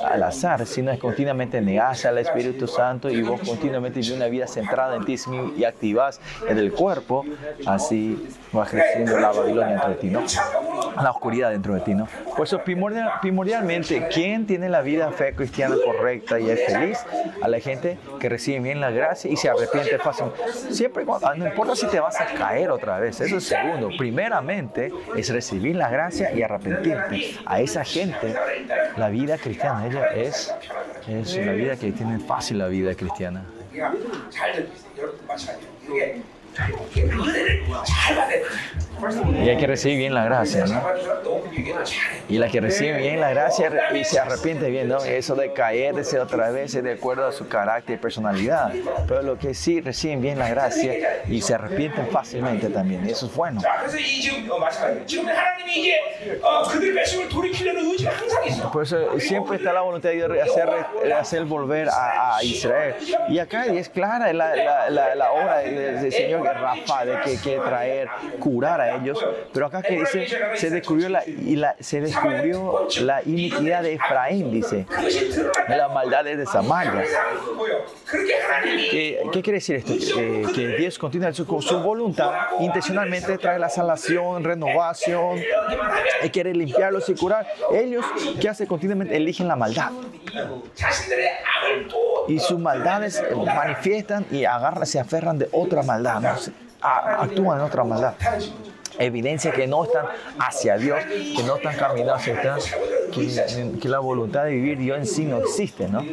al 0.04 0.22
azar, 0.22 0.64
sino 0.66 0.90
es 0.90 0.98
continuamente 0.98 1.60
negarse 1.60 2.08
al 2.08 2.18
Espíritu 2.18 2.66
Santo 2.66 3.10
y 3.10 3.22
vos 3.22 3.40
continuamente 3.40 4.00
vivir 4.00 4.14
una 4.14 4.26
vida 4.26 4.46
centrada 4.46 4.96
en 4.96 5.04
ti 5.04 5.16
y 5.56 5.64
activas 5.64 6.20
en 6.48 6.58
el 6.58 6.72
cuerpo, 6.72 7.24
así 7.66 8.28
va 8.56 8.64
creciendo 8.64 9.18
la 9.18 9.32
Babilonia 9.32 9.72
dentro 9.72 9.90
de 9.90 9.96
ti, 9.96 10.06
¿no? 10.08 10.22
La 11.02 11.10
oscuridad 11.10 11.50
dentro 11.50 11.74
de 11.74 11.80
ti, 11.80 11.94
¿no? 11.94 12.08
Por 12.36 12.46
eso 12.46 12.58
primordial, 12.60 13.10
primordialmente, 13.20 14.08
¿quién 14.12 14.46
tiene 14.46 14.68
la 14.68 14.82
vida 14.82 15.10
fe 15.10 15.34
cristiana 15.49 15.76
correcta 15.83 16.38
y 16.38 16.50
es 16.50 16.64
feliz? 16.67 16.99
A 17.43 17.49
la 17.49 17.59
gente 17.61 17.99
que 18.21 18.28
recibe 18.28 18.61
bien 18.61 18.81
la 18.81 18.90
gracia 18.90 19.31
y 19.31 19.37
se 19.37 19.49
arrepiente 19.49 19.99
fácil. 19.99 20.26
Siempre, 20.71 21.05
ah, 21.23 21.35
no 21.37 21.47
importa 21.47 21.75
si 21.75 21.87
te 21.87 22.00
vas 22.00 22.21
a 22.21 22.26
caer 22.26 22.71
otra 22.71 22.99
vez, 22.99 23.21
eso 23.21 23.38
es 23.38 23.45
segundo. 23.45 23.90
Primeramente 23.97 24.93
es 25.17 25.31
recibir 25.31 25.76
la 25.76 25.88
gracia 25.88 26.33
y 26.33 26.43
arrepentirte. 26.43 27.37
A 27.47 27.61
esa 27.61 27.85
gente, 27.85 28.35
la 28.97 29.09
vida 29.09 29.38
cristiana, 29.38 29.87
ella 29.87 30.07
es, 30.09 30.55
es 31.09 31.35
una 31.37 31.52
vida 31.52 31.76
que 31.76 31.93
tiene 31.93 32.19
fácil 32.19 32.59
la 32.59 32.69
vida 32.69 32.95
cristiana. 32.95 33.45
Y 39.45 39.49
hay 39.49 39.57
que 39.57 39.67
recibir 39.67 39.99
bien 39.99 40.14
la 40.14 40.25
gracia, 40.25 40.67
¿no? 40.67 40.83
Y 42.28 42.38
la 42.38 42.49
que 42.49 42.61
recibe 42.61 42.99
bien 42.99 43.21
la 43.21 43.31
gracia 43.31 43.71
y 43.93 44.05
se 44.05 44.19
arrepiente 44.19 44.71
bien, 44.71 44.88
¿no? 44.88 44.99
Eso 44.99 45.35
de 45.35 45.52
caerse 45.52 46.19
otra 46.21 46.50
vez 46.50 46.75
es 46.75 46.83
de 46.83 46.93
acuerdo 46.93 47.26
a 47.26 47.33
su 47.33 47.49
carácter 47.49 47.97
y 47.97 47.99
personalidad. 47.99 48.73
Pero 49.07 49.23
lo 49.23 49.38
que 49.38 49.55
sí 49.55 49.81
reciben 49.81 50.21
bien 50.21 50.38
la 50.38 50.49
gracia 50.49 51.25
y 51.26 51.40
se 51.40 51.55
arrepienten 51.55 52.09
fácilmente 52.09 52.69
también, 52.69 53.07
eso 53.09 53.26
es 53.26 53.35
bueno. 53.35 53.61
Por 58.73 58.83
eso 58.83 59.21
siempre 59.21 59.57
está 59.57 59.73
la 59.73 59.81
voluntad 59.81 60.11
de 60.11 60.43
hacer, 60.43 60.69
hacer 61.12 61.45
volver 61.45 61.88
a, 61.88 62.38
Israel. 62.43 62.95
Y 63.28 63.38
acá 63.38 63.67
es 63.67 63.88
clara 63.88 64.33
la, 64.33 64.55
la, 64.90 65.14
la, 65.14 65.33
obra 65.33 65.59
del, 65.59 66.12
Señor 66.12 66.45
Rafa 66.45 67.05
de 67.05 67.21
que 67.21 67.37
quiere 67.37 67.61
traer, 67.61 68.09
curar 68.40 68.81
a 68.81 68.88
ellos. 68.97 69.25
Pero 69.52 69.66
acá 69.66 69.83
que 69.83 69.99
dice, 70.00 70.26
se 70.54 70.71
descubrió 70.71 71.09
la, 71.09 71.25
y 71.26 71.57
la, 71.57 71.76
se 71.80 72.00
descubrió 72.00 72.88
la 73.00 73.23
iniquidad 73.25 73.83
de 73.83 73.95
Efraín, 73.95 74.50
dice, 74.50 74.87
las 75.68 75.92
maldades 75.92 76.38
de 76.38 76.47
Samaria. 76.47 77.04
¿Qué, 78.90 79.21
¿Qué 79.33 79.42
quiere 79.42 79.59
decir 79.59 79.76
esto? 79.76 79.92
Eh, 79.92 80.45
que 80.54 80.68
Dios 80.76 80.99
continúa 80.99 81.30
con 81.47 81.62
su 81.62 81.78
voluntad, 81.80 82.33
intencionalmente 82.61 83.38
trae 83.38 83.59
la 83.59 83.68
salvación, 83.68 84.45
renovación, 84.45 85.40
y 86.23 86.30
quiere 86.30 86.54
limpiarlos 86.54 87.09
y 87.09 87.14
curar. 87.14 87.47
Ellos, 87.73 88.04
¿qué 88.40 88.49
hace 88.49 88.66
continuamente? 88.66 89.16
Eligen 89.16 89.49
la 89.49 89.57
maldad. 89.57 89.90
Y 92.28 92.38
sus 92.38 92.59
maldades 92.59 93.23
manifiestan 93.35 94.26
y 94.30 94.45
agarran, 94.45 94.87
se 94.87 95.00
aferran 95.00 95.38
de 95.38 95.49
otra 95.52 95.83
maldad. 95.83 96.38
Actúan 96.80 97.59
en 97.59 97.64
otra 97.64 97.85
maldad 97.85 98.14
evidencia 98.99 99.52
que 99.52 99.67
no 99.67 99.85
están 99.85 100.07
hacia 100.38 100.76
Dios, 100.76 101.02
que 101.05 101.43
no 101.45 101.57
están 101.57 101.76
caminando 101.76 102.14
hacia 102.14 102.40
Dios, 102.40 102.71
que, 103.81 103.88
la 103.88 103.99
voluntad 103.99 104.45
de 104.45 104.50
vivir 104.50 104.78
Dios 104.78 104.99
en 104.99 105.07
sí 105.07 105.25
no 105.25 105.38
existe, 105.38 105.88
¿no? 105.88 106.05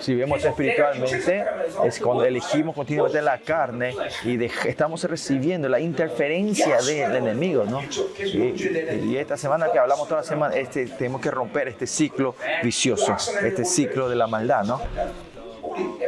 Si 0.00 0.14
vemos 0.14 0.44
espiritualmente, 0.44 1.44
es 1.84 1.98
cuando 2.00 2.24
elegimos 2.24 2.74
continuamente 2.74 3.22
la 3.22 3.38
carne 3.38 3.94
y 4.24 4.42
estamos 4.44 5.02
recibiendo 5.04 5.68
la 5.68 5.80
interferencia 5.80 6.80
del 6.82 7.16
enemigo, 7.16 7.64
¿no? 7.64 7.80
Y, 8.18 9.16
esta 9.16 9.36
semana 9.36 9.70
que 9.72 9.78
hablamos 9.78 10.08
toda 10.08 10.20
la 10.20 10.26
semana, 10.26 10.54
este, 10.56 10.86
tenemos 10.86 11.20
que 11.20 11.30
romper 11.30 11.68
este 11.68 11.86
ciclo 11.86 12.34
vicioso, 12.62 13.16
este 13.42 13.64
ciclo 13.64 14.08
de 14.08 14.16
la 14.16 14.26
maldad, 14.26 14.64
¿no? 14.64 14.80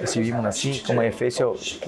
Recibimos 0.01 0.45
así, 0.45 0.83
como 0.87 1.03
en 1.03 1.09
Efesios 1.09 1.81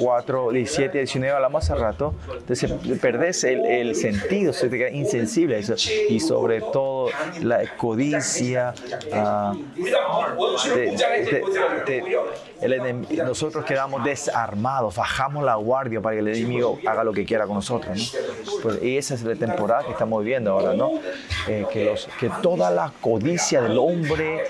4, 0.00 0.50
17, 0.50 0.98
19 0.98 1.34
hablamos 1.34 1.62
hace 1.64 1.78
rato, 1.78 2.14
entonces 2.32 2.72
perdés 3.00 3.44
el, 3.44 3.94
sentido, 3.94 4.54
se 4.54 4.70
te 4.70 4.78
queda 4.78 4.90
insensible 4.90 5.56
a 5.56 5.58
eso. 5.58 5.74
Y 6.08 6.20
sobre 6.20 6.62
todo 6.62 7.10
la 7.42 7.60
codicia, 7.76 8.72
uh, 9.12 9.54
nosotros 13.24 13.64
quedamos 13.66 14.02
desarmados, 14.02 14.96
bajamos 14.96 15.44
la 15.44 15.56
guardia 15.56 16.00
para 16.00 16.16
que 16.16 16.20
el 16.20 16.28
enemigo 16.28 16.78
haga 16.86 17.04
lo 17.04 17.12
que 17.12 17.26
quiera 17.26 17.46
con 17.46 17.56
nosotros. 17.56 18.16
Pues, 18.62 18.82
y 18.82 18.96
esa 18.96 19.14
es 19.14 19.22
la 19.22 19.34
temporada 19.34 19.84
que 19.84 19.92
estamos 19.92 20.24
viendo 20.24 20.52
ahora, 20.52 20.72
¿no? 20.74 20.92
Eh, 21.46 21.66
que, 21.70 22.30
toda 22.42 22.70
la 22.70 22.92
codicia 23.00 23.60
del 23.60 23.78
hombre 23.78 24.44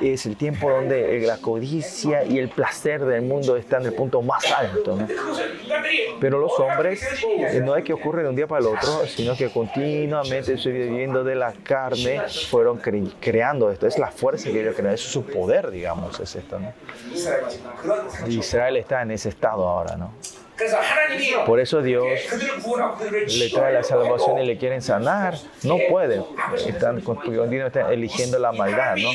es 0.00 0.24
el 0.24 0.36
tiempo 0.36 0.70
donde 0.70 1.20
la 1.26 1.36
codicia 1.38 2.24
y 2.24 2.38
el 2.38 2.48
placer 2.48 3.04
del 3.04 3.22
mundo 3.22 3.56
están 3.56 3.82
en 3.82 3.88
el 3.88 3.94
punto 3.94 4.22
más 4.22 4.50
alto. 4.52 4.77
Pero 6.20 6.38
los 6.38 6.58
hombres 6.58 7.02
eh, 7.22 7.60
no 7.64 7.76
es 7.76 7.84
que 7.84 7.92
ocurre 7.92 8.22
de 8.22 8.28
un 8.28 8.36
día 8.36 8.46
para 8.46 8.60
el 8.60 8.66
otro, 8.66 9.06
sino 9.06 9.36
que 9.36 9.48
continuamente 9.50 10.54
viviendo 10.54 11.24
de 11.24 11.34
la 11.34 11.52
carne 11.52 12.22
fueron 12.50 12.80
creando 13.20 13.70
esto. 13.70 13.86
Es 13.86 13.98
la 13.98 14.10
fuerza 14.10 14.50
que 14.50 14.60
ellos 14.60 14.74
crean, 14.76 14.94
es 14.94 15.00
su 15.00 15.24
poder, 15.24 15.70
digamos, 15.70 16.18
es 16.20 16.36
esto. 16.36 16.58
Israel 18.26 18.76
está 18.76 19.02
en 19.02 19.12
ese 19.12 19.28
estado 19.28 19.66
ahora, 19.66 19.96
¿no? 19.96 20.12
Por 21.46 21.60
eso 21.60 21.82
Dios 21.82 22.06
le 23.38 23.50
trae 23.50 23.72
la 23.72 23.82
salvación 23.82 24.38
y 24.38 24.46
le 24.46 24.58
quieren 24.58 24.82
sanar. 24.82 25.34
No 25.62 25.76
pueden. 25.88 26.24
Están, 26.66 26.98
están 26.98 27.90
eligiendo 27.92 28.38
la 28.38 28.52
maldad. 28.52 28.96
¿no? 28.96 29.10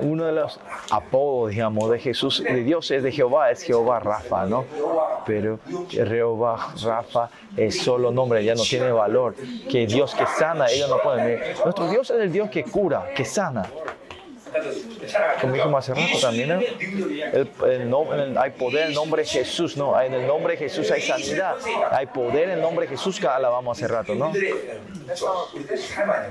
Uno 0.00 0.26
de 0.26 0.32
los 0.32 0.60
apodos, 0.90 1.50
digamos, 1.50 1.90
de 1.90 1.98
Jesús, 1.98 2.42
de 2.42 2.62
Dios 2.64 2.90
es 2.90 3.02
de 3.02 3.12
Jehová, 3.12 3.50
es 3.50 3.62
Jehová 3.62 4.00
Rafa, 4.00 4.46
¿no? 4.46 4.64
Pero 5.26 5.58
Jehová 5.88 6.74
Rafa 6.82 7.30
es 7.56 7.82
solo 7.82 8.10
nombre, 8.10 8.44
ya 8.44 8.54
no 8.54 8.62
tiene 8.62 8.90
valor. 8.90 9.34
Que 9.70 9.86
Dios 9.86 10.14
que 10.14 10.26
sana, 10.26 10.66
ellos 10.70 10.88
no 10.88 10.98
pueden. 10.98 11.40
Nuestro 11.64 11.88
Dios 11.88 12.10
es 12.10 12.20
el 12.20 12.32
Dios 12.32 12.50
que 12.50 12.64
cura, 12.64 13.10
que 13.14 13.24
sana 13.24 13.64
como 15.40 15.54
dijo 15.54 15.76
hace 15.76 15.94
rato 15.94 16.20
también, 16.20 16.50
el, 16.50 18.36
hay 18.38 18.50
poder 18.50 18.82
en 18.82 18.88
el 18.88 18.94
nombre 18.94 19.22
de 19.22 19.28
Jesús, 19.28 19.76
¿no? 19.76 20.00
En 20.00 20.14
el 20.14 20.26
nombre 20.26 20.54
de 20.54 20.58
Jesús 20.58 20.90
hay 20.90 21.00
sanidad, 21.00 21.56
hay 21.90 22.06
poder 22.06 22.44
en 22.44 22.50
el 22.50 22.60
nombre 22.60 22.86
de 22.86 22.96
Jesús 22.96 23.18
que 23.18 23.26
alabamos 23.26 23.76
hace 23.76 23.88
rato, 23.88 24.14
¿no? 24.14 24.32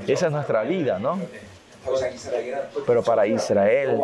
Esa 0.08 0.26
es 0.28 0.32
nuestra 0.32 0.64
vida, 0.64 1.00
¿no? 1.00 1.20
Pero 2.88 3.04
para 3.04 3.28
Israel, 3.28 4.00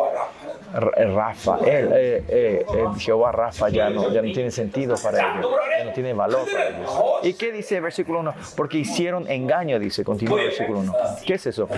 Rafa, 0.72 1.58
él, 1.64 1.90
eh, 1.94 2.24
eh, 2.28 2.64
Jehová 2.98 3.32
Rafa 3.32 3.70
ya 3.70 3.88
no, 3.88 4.12
ya 4.12 4.20
no 4.20 4.32
tiene 4.32 4.50
sentido 4.50 4.96
para 5.02 5.18
ellos, 5.18 5.50
ya 5.78 5.84
no 5.84 5.92
tiene 5.92 6.12
valor 6.12 6.44
para 6.50 6.68
ellos. 6.68 6.90
¿Y 7.22 7.34
qué 7.34 7.52
dice 7.52 7.76
el 7.76 7.82
versículo 7.82 8.20
1? 8.20 8.34
Porque 8.54 8.78
hicieron 8.78 9.30
engaño, 9.30 9.78
dice, 9.78 10.04
continúa 10.04 10.40
el 10.40 10.48
versículo 10.48 10.80
1. 10.80 10.94
¿Qué 11.26 11.34
es 11.34 11.46
eso? 11.46 11.68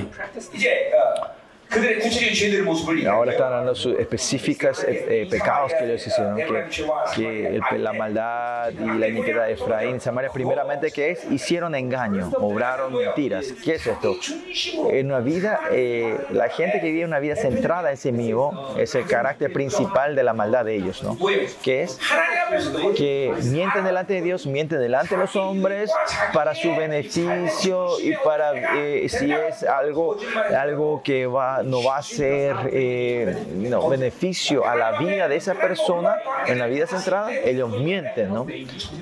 Ahora 3.08 3.32
están 3.32 3.50
dando 3.50 3.74
sus 3.74 3.98
específicas 3.98 4.85
eh, 4.85 5.22
eh, 5.22 5.26
pecados 5.30 5.72
que 5.72 5.85
ellos 5.85 6.06
hicieron, 6.06 6.37
que, 6.37 7.61
la 7.78 7.92
maldad 7.92 8.70
y 8.72 8.98
la 8.98 9.08
iniquidad 9.08 9.46
de 9.46 9.52
Efraín, 9.52 10.00
Samaria, 10.00 10.30
primeramente, 10.30 10.90
que 10.90 11.12
es? 11.12 11.24
Hicieron 11.30 11.74
engaño, 11.74 12.30
obraron 12.38 12.94
mentiras. 12.94 13.46
¿Qué 13.64 13.74
es 13.74 13.87
esto? 13.87 14.16
En 14.90 15.06
una 15.06 15.20
vida, 15.20 15.61
eh, 15.70 16.18
la 16.30 16.48
gente 16.48 16.80
que 16.80 16.90
vive 16.90 17.04
una 17.04 17.18
vida 17.18 17.37
centrada 17.37 17.90
en 17.90 17.96
sí 17.96 18.12
mismo 18.12 18.74
es 18.78 18.94
el 18.94 19.06
carácter 19.06 19.52
principal 19.52 20.14
de 20.14 20.22
la 20.22 20.35
maldad 20.35 20.64
de 20.64 20.76
ellos, 20.76 21.02
¿no? 21.02 21.16
¿Qué 21.62 21.82
es? 21.82 21.98
Que 22.96 23.32
mienten 23.44 23.85
delante 23.85 24.14
de 24.14 24.22
Dios, 24.22 24.46
mienten 24.46 24.78
delante 24.78 25.14
de 25.14 25.20
los 25.20 25.35
hombres 25.37 25.90
para 26.35 26.54
su 26.54 26.74
beneficio 26.76 27.98
y 28.00 28.14
para 28.16 28.52
si 29.08 29.32
es 29.32 29.62
algo, 29.62 30.18
algo 30.56 31.02
que 31.02 31.26
va 31.26 31.62
no 31.64 31.83
va 31.83 31.98
a 31.98 32.03
ser 32.03 32.55
eh, 32.72 33.37
beneficio 33.88 34.66
a 34.66 34.75
la 34.75 34.98
vida 34.98 35.29
de 35.29 35.37
esa 35.37 35.55
persona 35.55 36.16
en 36.46 36.59
la 36.59 36.66
vida 36.66 36.87
centrada, 36.87 37.33
ellos 37.33 37.70
mienten, 37.70 38.33
¿no? 38.33 38.46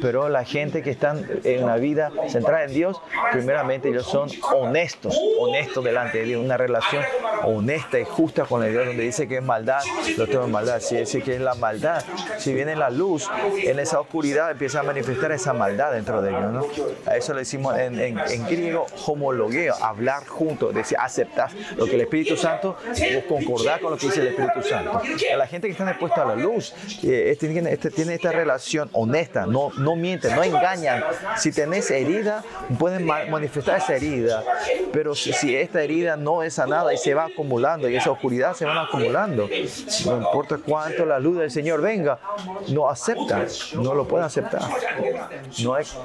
Pero 0.00 0.28
la 0.28 0.44
gente 0.44 0.82
que 0.82 0.90
están 0.90 1.26
en 1.44 1.64
una 1.64 1.76
vida 1.76 2.10
centrada 2.28 2.64
en 2.64 2.72
Dios, 2.72 3.00
primeramente 3.32 3.88
ellos 3.88 4.06
son 4.06 4.28
honestos, 4.52 5.18
honestos 5.38 5.84
delante 5.84 6.18
de 6.18 6.24
Dios, 6.24 6.44
una 6.44 6.56
relación 6.56 7.02
honesta 7.44 7.98
y 7.98 8.04
justa 8.04 8.44
con 8.44 8.62
el 8.62 8.72
Dios, 8.72 8.86
donde 8.86 9.02
dice 9.02 9.28
que 9.28 9.36
es 9.36 9.42
maldad, 9.42 9.80
lo 10.16 10.26
tengo 10.26 10.44
en 10.44 10.50
maldad, 10.50 10.80
si 10.80 10.96
dice 10.96 11.22
que 11.22 11.34
es 11.34 11.40
la 11.40 11.54
maldad, 11.54 12.02
si 12.38 12.52
viene 12.52 12.76
la 12.76 12.90
luz, 12.90 13.28
en 13.62 13.78
esa 13.78 14.00
oscuridad 14.00 14.50
empieza 14.50 14.80
a 14.80 14.82
manifestar 14.82 15.32
esa 15.32 15.52
maldad 15.52 15.92
dentro 15.92 16.22
de 16.22 16.30
ellos, 16.30 16.52
¿no? 16.52 16.66
A 17.06 17.16
eso 17.16 17.32
le 17.32 17.40
decimos 17.40 17.76
en, 17.78 18.00
griego 18.46 18.86
homologueo, 19.06 19.74
hablar 19.82 20.26
juntos, 20.26 20.74
decir, 20.74 20.96
aceptar 20.98 21.50
lo 21.76 21.86
que 21.86 21.94
el 21.94 22.02
Espíritu 22.02 22.36
Santo 22.50 22.76
o 23.16 23.28
concordar 23.28 23.80
con 23.80 23.92
lo 23.92 23.96
que 23.96 24.06
dice 24.06 24.20
el 24.20 24.28
Espíritu 24.28 24.62
Santo. 24.62 25.00
A 25.32 25.36
la 25.36 25.46
gente 25.46 25.66
que 25.66 25.72
está 25.72 25.88
expuesta 25.88 26.22
a 26.22 26.26
la 26.26 26.36
luz, 26.36 26.74
eh, 27.02 27.30
este, 27.30 27.72
este, 27.72 27.90
tiene 27.90 28.14
esta 28.14 28.32
relación 28.32 28.88
honesta, 28.92 29.46
no, 29.46 29.70
no 29.76 29.96
mienten, 29.96 30.34
no 30.34 30.42
engañan. 30.42 31.02
Si 31.36 31.52
tenés 31.52 31.90
herida, 31.90 32.42
pueden 32.78 33.06
manifestar 33.06 33.78
esa 33.78 33.96
herida, 33.96 34.42
pero 34.92 35.14
si, 35.14 35.32
si, 35.32 35.54
esta 35.56 35.82
herida 35.82 36.16
no 36.16 36.42
es 36.42 36.54
sanada 36.54 36.92
y 36.94 36.96
se 36.96 37.14
va 37.14 37.26
acumulando 37.26 37.88
y 37.88 37.96
esa 37.96 38.10
oscuridad 38.10 38.54
se 38.54 38.64
va 38.64 38.82
acumulando, 38.82 39.48
no 40.06 40.16
importa 40.16 40.58
cuánto 40.64 41.04
la 41.04 41.18
luz 41.18 41.38
del 41.38 41.50
Señor 41.50 41.80
venga, 41.80 42.18
no 42.68 42.88
aceptan, 42.88 43.46
no 43.74 43.94
lo 43.94 44.06
pueden 44.06 44.26
aceptar. 44.26 44.62
No, 45.62 45.76
es, 45.76 45.96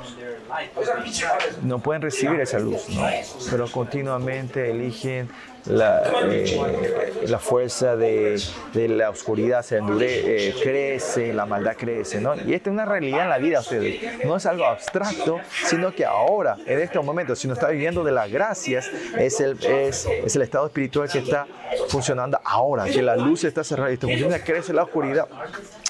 no 1.61 1.79
pueden 1.79 2.01
recibir 2.01 2.39
esa 2.39 2.59
luz, 2.59 2.89
¿no? 2.89 3.05
pero 3.49 3.69
continuamente 3.71 4.71
eligen 4.71 5.29
la, 5.67 6.03
eh, 6.29 7.23
la 7.27 7.39
fuerza 7.39 7.95
de, 7.95 8.41
de, 8.73 8.87
la 8.87 9.09
oscuridad 9.09 9.63
se 9.63 9.77
endurece, 9.77 10.49
eh, 10.49 10.55
crece, 10.61 11.33
la 11.33 11.45
maldad 11.45 11.75
crece, 11.77 12.21
¿no? 12.21 12.35
Y 12.35 12.53
esta 12.53 12.69
es 12.69 12.73
una 12.73 12.85
realidad 12.85 13.23
en 13.23 13.29
la 13.29 13.37
vida 13.37 13.59
de 13.59 13.61
ustedes. 13.61 14.25
No 14.25 14.35
es 14.35 14.45
algo 14.45 14.65
abstracto, 14.65 15.39
sino 15.65 15.93
que 15.93 16.05
ahora, 16.05 16.57
en 16.65 16.79
este 16.79 16.99
momento, 16.99 17.35
si 17.35 17.47
no 17.47 17.53
está 17.53 17.69
viviendo 17.69 18.03
de 18.03 18.11
las 18.11 18.31
gracias, 18.31 18.89
es 19.17 19.39
el, 19.39 19.57
es, 19.65 20.05
es 20.05 20.35
el 20.35 20.41
estado 20.41 20.67
espiritual 20.67 21.09
que 21.09 21.19
está 21.19 21.47
funcionando 21.89 22.39
ahora, 22.43 22.85
que 22.85 23.01
la 23.01 23.15
luz 23.15 23.43
está 23.43 23.63
cerrada 23.63 23.91
y 23.91 23.97
funciona, 23.97 24.39
crece 24.39 24.73
la 24.73 24.83
oscuridad 24.83 25.27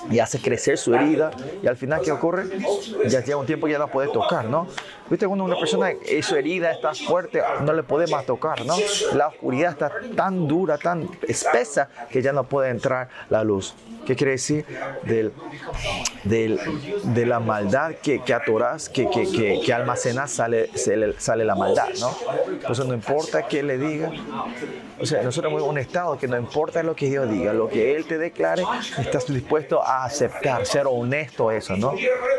y 0.10 0.20
hace 0.20 0.40
crecer 0.40 0.78
su 0.78 0.94
herida 0.94 1.32
y 1.62 1.68
al 1.68 1.78
final 1.78 2.02
¿qué 2.02 2.12
ocurre? 2.12 2.46
Ya 3.08 3.22
llega 3.22 3.38
un 3.38 3.46
tiempo 3.46 3.68
ya 3.68 3.80
no 3.80 3.88
puede 3.88 4.12
tocar, 4.12 4.46
¿no? 4.46 4.68
¿Viste 5.10 5.28
cuando 5.28 5.46
una 5.46 5.58
persona, 5.58 5.92
su 6.22 6.36
herida 6.36 6.72
está 6.72 6.94
fuerte, 6.94 7.42
no 7.62 7.74
le 7.74 7.84
puede 7.84 8.08
más 8.08 8.26
tocar, 8.26 8.66
¿no? 8.66 8.76
La 9.14 9.28
oscuridad 9.28 9.72
está 9.72 9.92
tan 10.16 10.48
dura, 10.48 10.78
tan 10.78 11.08
espesa 11.28 11.90
que 12.10 12.22
ya 12.22 12.34
no 12.34 12.46
puede 12.46 12.70
entrar 12.70 13.10
la 13.30 13.44
luz. 13.44 13.76
¿Qué 14.06 14.16
quiere 14.16 14.34
decir? 14.34 14.66
Del, 15.04 15.34
del, 16.24 16.60
de 17.04 17.26
la 17.26 17.40
maldad 17.40 17.96
que, 17.96 18.22
que 18.22 18.34
atoras, 18.34 18.88
que, 18.88 19.10
que, 19.10 19.30
que, 19.32 19.62
que 19.66 19.74
almacenas, 19.74 20.32
sale, 20.32 20.70
sale 21.18 21.44
la 21.44 21.56
maldad, 21.56 21.90
¿no? 22.00 22.16
Eso 22.70 22.84
no 22.84 22.94
importa 22.94 23.48
qué 23.48 23.64
le 23.64 23.78
diga. 23.78 24.12
O 25.00 25.06
sea, 25.06 25.24
nosotros 25.24 25.52
somos 25.52 25.68
un 25.68 25.78
estado 25.78 26.18
que 26.18 26.28
no 26.28 26.38
importa 26.38 26.84
lo 26.84 26.96
que 26.96 27.10
Dios 27.10 27.30
diga, 27.30 27.52
lo 27.52 27.68
que 27.68 27.96
Él 27.96 28.06
te 28.06 28.18
declare, 28.18 28.64
estás 29.00 29.26
dispuesto 29.28 29.82
a 29.82 30.06
aceptar, 30.06 30.66
ser 30.66 30.86
honesto 30.88 31.52
eso, 31.52 31.76
¿no? 31.76 31.94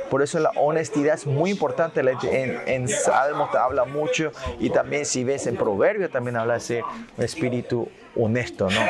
Por 0.09 0.23
eso 0.23 0.39
la 0.39 0.51
honestidad 0.57 1.15
es 1.15 1.27
muy 1.27 1.51
importante. 1.51 2.01
En, 2.01 2.56
en 2.67 2.89
Salmos 2.89 3.55
habla 3.55 3.85
mucho 3.85 4.33
y 4.59 4.71
también 4.71 5.07
si 5.07 5.25
ves 5.25 5.47
en 5.47 5.57
Proverbios 5.57 6.11
también 6.11 6.37
habla 6.37 6.57
ese 6.57 6.83
espíritu 7.19 7.89
honesto, 8.17 8.69
¿no? 8.71 8.81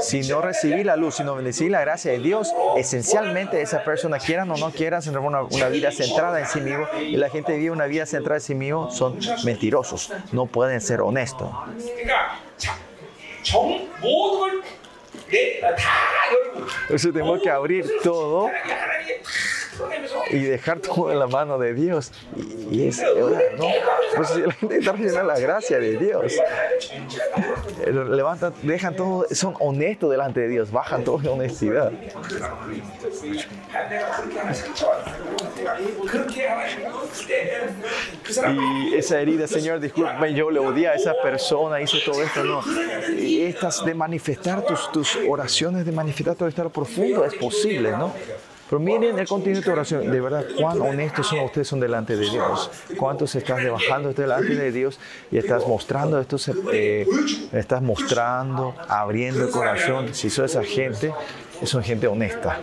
Si 0.00 0.22
no 0.22 0.40
recibí 0.40 0.82
la 0.82 0.96
luz, 0.96 1.16
si 1.16 1.24
no 1.24 1.34
bendecir 1.34 1.70
la 1.70 1.80
gracia 1.80 2.12
de 2.12 2.18
Dios, 2.18 2.52
esencialmente 2.76 3.60
esa 3.60 3.84
persona, 3.84 4.18
quieran 4.18 4.50
o 4.50 4.56
no 4.56 4.70
quieran, 4.70 5.02
tener 5.02 5.18
una, 5.18 5.42
una, 5.42 5.68
vida 5.68 5.90
centrada 5.90 6.40
en 6.40 6.46
sí 6.46 6.60
mismo, 6.60 6.86
y 6.98 7.16
la 7.16 7.28
gente 7.28 7.56
vive 7.56 7.70
una 7.70 7.86
vida 7.86 8.06
centrada 8.06 8.38
en 8.38 8.42
sí 8.42 8.54
mismo, 8.54 8.90
son 8.90 9.18
mentirosos, 9.44 10.12
no 10.32 10.46
pueden 10.46 10.80
ser 10.80 11.00
honestos. 11.02 11.50
Entonces 16.82 17.12
tenemos 17.12 17.42
que 17.42 17.50
abrir 17.50 17.86
todo 18.02 18.50
y 20.30 20.42
dejar 20.44 20.80
todo 20.80 21.10
en 21.12 21.18
la 21.18 21.26
mano 21.26 21.58
de 21.58 21.74
Dios. 21.74 22.12
Y, 22.70 22.88
es, 22.88 23.02
¿no? 23.58 23.66
Pues 24.16 24.36
la 24.36 24.52
gente 24.60 24.78
está 24.78 24.92
recibiendo 24.92 25.22
la 25.24 25.38
gracia 25.38 25.78
de 25.78 25.96
Dios. 25.96 26.34
Eh, 27.84 27.92
levantan, 27.92 28.52
dejan 28.62 28.94
todo, 28.94 29.26
son 29.32 29.54
honestos 29.58 30.10
delante 30.10 30.40
de 30.40 30.48
Dios, 30.48 30.70
bajan 30.70 31.04
todo 31.04 31.20
en 31.20 31.28
honestidad. 31.28 31.92
Y 38.48 38.94
esa 38.94 39.20
herida, 39.20 39.46
Señor, 39.46 39.80
disculpe, 39.80 40.34
yo 40.34 40.50
le 40.50 40.60
odié 40.60 40.88
a 40.88 40.94
esa 40.94 41.14
persona, 41.22 41.80
hice 41.80 41.98
todo 42.04 42.22
esto, 42.22 42.44
no. 42.44 42.62
Y 43.18 43.42
estas 43.42 43.84
de 43.84 43.94
manifestar 43.94 44.64
tus, 44.64 44.90
tus 44.92 45.18
oraciones, 45.28 45.84
de 45.84 45.92
manifestar 45.92 46.36
todo 46.36 46.48
esto 46.48 46.60
profundo, 46.68 47.24
es 47.24 47.34
posible, 47.34 47.92
¿no? 47.92 48.12
Pero 48.70 48.78
miren 48.78 49.18
el 49.18 49.26
contenido 49.26 49.60
de 49.60 49.64
tu 49.64 49.72
oración, 49.72 50.08
de 50.08 50.20
verdad, 50.20 50.46
cuán 50.56 50.80
honestos 50.80 51.26
son 51.26 51.40
ustedes 51.40 51.66
son 51.66 51.80
delante 51.80 52.16
de 52.16 52.30
Dios. 52.30 52.70
Cuántos 52.96 53.34
estás 53.34 53.58
debajando 53.58 54.12
delante 54.12 54.54
de 54.54 54.70
Dios 54.70 55.00
y 55.32 55.38
estás 55.38 55.66
mostrando 55.66 56.20
esto, 56.20 56.36
eh, 56.72 57.04
estás 57.52 57.82
mostrando, 57.82 58.76
abriendo 58.86 59.42
el 59.42 59.50
corazón. 59.50 60.14
Si 60.14 60.30
sos 60.30 60.52
esa 60.52 60.62
gente, 60.62 61.12
son 61.64 61.82
gente 61.82 62.06
honesta. 62.06 62.60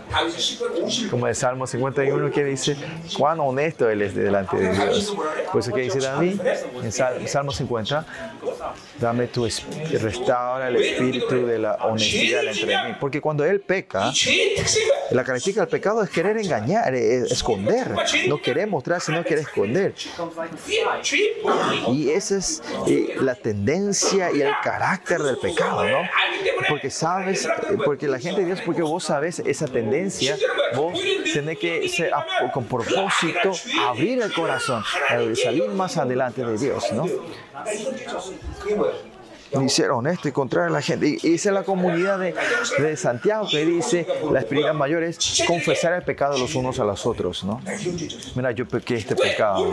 Como 1.10 1.26
el 1.26 1.34
Salmo 1.34 1.66
51 1.66 2.30
que 2.30 2.42
dice, 2.42 2.74
cuán 3.16 3.38
honesto 3.40 3.90
él 3.90 4.00
es 4.00 4.14
delante 4.14 4.56
de 4.56 4.72
Dios. 4.72 5.14
Por 5.52 5.60
eso 5.60 5.72
que 5.74 5.82
dice 5.82 6.00
David 6.00 6.40
en 6.82 7.28
Salmo 7.28 7.52
50, 7.52 8.06
dame 9.00 9.28
tu 9.28 9.46
restaura 9.46 10.68
el 10.68 10.76
espíritu 10.76 11.46
de 11.46 11.58
la 11.58 11.74
honestidad 11.74 12.44
entre 12.44 12.66
mí. 12.66 12.96
Porque 13.00 13.20
cuando 13.20 13.44
él 13.44 13.60
peca, 13.60 14.12
la 15.10 15.24
característica 15.24 15.60
del 15.60 15.68
pecado 15.68 16.02
es 16.02 16.10
querer 16.10 16.36
engañar, 16.38 16.94
es 16.94 17.30
esconder. 17.30 17.94
No 18.28 18.40
querer 18.40 18.66
mostrar, 18.66 19.00
sino 19.00 19.22
querer 19.22 19.40
esconder. 19.40 19.94
Y 21.88 22.10
esa 22.10 22.36
es 22.36 22.62
eh, 22.86 23.16
la 23.20 23.34
tendencia 23.34 24.30
y 24.32 24.42
el 24.42 24.52
carácter 24.62 25.22
del 25.22 25.38
pecado, 25.38 25.84
¿no? 25.84 26.02
Porque 26.68 26.90
sabes, 26.90 27.48
porque 27.84 28.08
la 28.08 28.18
gente 28.18 28.40
de 28.40 28.46
Dios, 28.46 28.60
porque 28.64 28.82
vos 28.82 29.04
sabes 29.04 29.38
esa 29.40 29.66
tendencia, 29.66 30.36
vos 30.74 30.98
tenés 31.32 31.58
que 31.58 31.88
ser 31.88 32.12
con 32.52 32.64
propósito 32.64 33.52
abrir 33.86 34.20
el 34.20 34.32
corazón, 34.32 34.82
salir 35.34 35.68
más 35.68 35.96
adelante 35.96 36.44
de 36.44 36.58
Dios, 36.58 36.92
¿no? 36.92 37.06
Y 39.50 39.68
ser 39.68 39.90
honesto 39.90 40.28
y 40.28 40.32
contrario 40.32 40.68
a 40.68 40.72
la 40.72 40.82
gente. 40.82 41.18
Y 41.22 41.34
es 41.34 41.44
la 41.46 41.62
comunidad 41.62 42.18
de, 42.18 42.34
de, 42.78 42.96
Santiago 42.96 43.48
que 43.48 43.64
dice, 43.64 44.06
la 44.30 44.40
espiritualidad 44.40 44.74
mayor 44.74 45.02
es 45.02 45.42
confesar 45.46 45.94
el 45.94 46.02
pecado 46.02 46.38
los 46.38 46.54
unos 46.54 46.78
a 46.80 46.84
los 46.84 47.06
otros, 47.06 47.44
¿no? 47.44 47.60
Mira, 48.34 48.52
yo 48.52 48.66
pequé 48.66 48.96
este 48.96 49.16
pecado. 49.16 49.70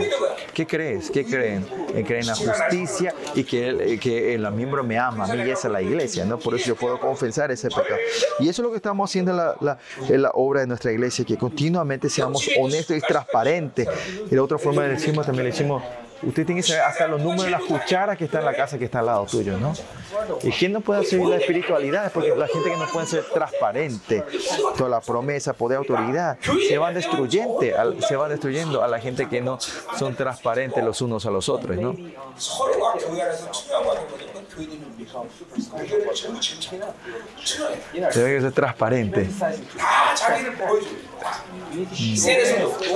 ¿Qué 0.54 0.66
crees? 0.66 1.10
¿Qué 1.10 1.24
creen? 1.24 1.66
Creen 2.06 2.22
en 2.22 2.26
la 2.26 2.34
justicia 2.34 3.14
y 3.34 3.44
que, 3.44 3.98
que 4.00 4.34
el 4.34 4.50
miembro 4.52 4.82
me 4.82 4.98
ama, 4.98 5.24
a 5.24 5.34
mí 5.34 5.42
y 5.46 5.50
esa 5.50 5.68
es 5.68 5.72
la 5.72 5.82
iglesia, 5.82 6.24
¿no? 6.24 6.38
Por 6.38 6.54
eso 6.54 6.68
yo 6.68 6.76
puedo 6.76 6.98
confesar 6.98 7.50
ese 7.50 7.68
pecado. 7.68 7.96
Y 8.40 8.48
eso 8.48 8.62
es 8.62 8.64
lo 8.64 8.70
que 8.70 8.76
estamos 8.76 9.10
haciendo 9.10 9.32
en 9.32 9.36
la, 9.36 9.56
la, 9.60 9.78
en 10.08 10.22
la 10.22 10.30
obra 10.34 10.60
de 10.60 10.66
nuestra 10.66 10.92
iglesia, 10.92 11.24
que 11.24 11.36
continuamente 11.36 12.08
seamos 12.08 12.48
honestos 12.58 12.96
y 12.96 13.00
transparentes. 13.00 13.88
Y 14.26 14.30
de 14.30 14.40
otra 14.40 14.58
forma 14.58 14.82
le 14.82 14.90
decimos, 14.90 15.26
también 15.26 15.44
le 15.44 15.50
decimos, 15.50 15.82
Usted 16.22 16.46
tiene 16.46 16.62
que 16.62 16.66
saber 16.66 16.82
hasta 16.82 17.06
los 17.06 17.20
números 17.20 17.44
de 17.44 17.50
las 17.50 17.62
cucharas 17.62 18.16
que 18.16 18.24
está 18.24 18.38
en 18.38 18.46
la 18.46 18.54
casa 18.54 18.78
que 18.78 18.86
está 18.86 19.00
al 19.00 19.06
lado 19.06 19.26
tuyo, 19.26 19.58
¿no? 19.58 19.74
¿Y 20.42 20.50
quién 20.50 20.72
no 20.72 20.80
puede 20.80 21.00
hacer 21.00 21.20
la 21.20 21.36
espiritualidad? 21.36 22.06
Es 22.06 22.12
porque 22.12 22.34
la 22.34 22.48
gente 22.48 22.70
que 22.70 22.76
no 22.76 22.86
puede 22.86 23.06
ser 23.06 23.24
transparente, 23.24 24.24
toda 24.76 24.88
la 24.88 25.00
promesa, 25.00 25.52
poder, 25.52 25.78
autoridad, 25.78 26.38
se 26.68 26.78
van 26.78 26.94
destruyendo, 26.94 27.60
se 28.06 28.16
van 28.16 28.30
destruyendo 28.30 28.82
a 28.82 28.88
la 28.88 28.98
gente 28.98 29.28
que 29.28 29.40
no 29.40 29.58
son 29.98 30.14
transparentes 30.14 30.82
los 30.82 31.00
unos 31.02 31.26
a 31.26 31.30
los 31.30 31.48
otros, 31.48 31.76
¿no? 31.76 31.94
Debe 37.92 38.36
que 38.36 38.40
ser 38.40 38.52
transparente. 38.52 39.28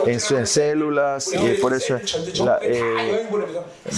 En, 0.07 0.13
en 0.13 0.47
células, 0.47 1.33
y 1.33 1.55
por 1.61 1.75
eso 1.75 1.99
eh, 2.63 3.29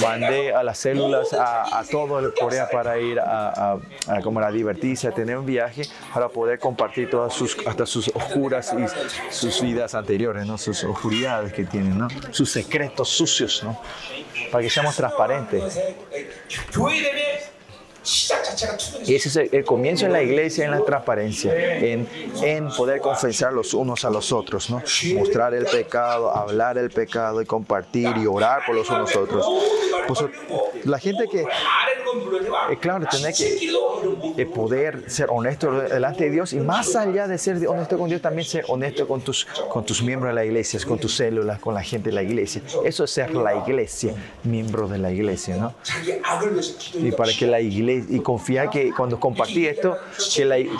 mandé 0.00 0.52
a 0.52 0.62
las 0.62 0.78
células 0.78 1.32
a, 1.32 1.78
a 1.78 1.84
todo 1.84 2.18
el 2.18 2.32
Corea 2.34 2.68
para 2.70 2.98
ir 2.98 3.20
a, 3.20 3.72
a, 3.72 3.78
a 4.08 4.50
divertirse, 4.50 5.08
a 5.08 5.12
tener 5.12 5.36
un 5.36 5.46
viaje 5.46 5.82
para 6.12 6.28
poder 6.28 6.58
compartir 6.58 7.10
todas 7.10 7.32
sus, 7.32 7.56
hasta 7.66 7.86
sus 7.86 8.08
oscuras 8.08 8.74
y 8.76 9.32
sus 9.32 9.60
vidas 9.60 9.94
anteriores, 9.94 10.46
¿no? 10.46 10.58
sus 10.58 10.82
oscuridades 10.84 11.52
que 11.52 11.64
tienen, 11.64 11.98
¿no? 11.98 12.08
sus 12.30 12.50
secretos 12.50 13.08
sucios, 13.08 13.62
¿no? 13.62 13.80
para 14.50 14.62
que 14.62 14.70
seamos 14.70 14.96
transparentes. 14.96 15.78
Y 19.06 19.14
Ese 19.14 19.28
es 19.28 19.36
el, 19.36 19.48
el, 19.52 19.64
comienzo 19.64 20.06
en 20.06 20.12
la 20.12 20.22
iglesia, 20.22 20.64
en 20.64 20.72
la 20.72 20.84
transparencia, 20.84 21.54
en, 21.54 22.08
en 22.42 22.68
poder 22.70 23.00
confesar 23.00 23.52
los 23.52 23.74
unos 23.74 24.04
a 24.04 24.10
los 24.10 24.32
otros, 24.32 24.70
¿no? 24.70 24.82
mostrar 25.14 25.54
el 25.54 25.66
pecado, 25.66 26.34
hablar 26.34 26.78
el 26.78 26.90
pecado 26.90 27.40
y 27.40 27.46
compartir 27.46 28.16
y 28.16 28.26
orar 28.26 28.62
por 28.66 28.74
los 28.74 28.88
unos 28.90 29.14
a 29.14 29.20
los 29.20 29.28
otros. 29.28 29.46
Pues, 30.08 30.24
la 30.84 30.98
gente 30.98 31.28
que, 31.30 31.42
eh, 31.42 32.78
claro, 32.80 33.06
tener 33.08 33.32
que 33.34 33.70
eh, 34.36 34.46
poder 34.46 35.08
ser 35.08 35.28
honesto 35.30 35.70
delante 35.82 36.24
de 36.24 36.30
Dios 36.30 36.52
y 36.52 36.58
más 36.58 36.96
allá 36.96 37.28
de 37.28 37.38
ser 37.38 37.64
honesto 37.68 37.96
con 37.98 38.08
Dios, 38.08 38.20
también 38.20 38.46
ser 38.46 38.64
honesto 38.66 39.06
con 39.06 39.20
tus, 39.20 39.44
con 39.68 39.84
tus 39.86 40.02
miembros 40.02 40.30
de 40.30 40.34
la 40.34 40.44
iglesia, 40.44 40.80
con 40.86 40.98
tus 40.98 41.14
células, 41.14 41.60
con 41.60 41.74
la 41.74 41.82
gente 41.82 42.10
de 42.10 42.16
la 42.16 42.22
iglesia. 42.22 42.62
Eso 42.84 43.04
es 43.04 43.10
ser 43.10 43.32
la 43.34 43.54
iglesia, 43.54 44.12
miembro 44.42 44.88
de 44.88 44.98
la 44.98 45.12
iglesia. 45.12 45.56
¿no? 45.56 45.74
Y 46.94 47.12
para 47.12 47.32
que 47.32 47.46
la 47.46 47.60
iglesia 47.60 47.91
y 47.92 48.20
confiar 48.20 48.70
que 48.70 48.92
cuando 48.92 49.18
compartí 49.18 49.66
esto 49.66 49.96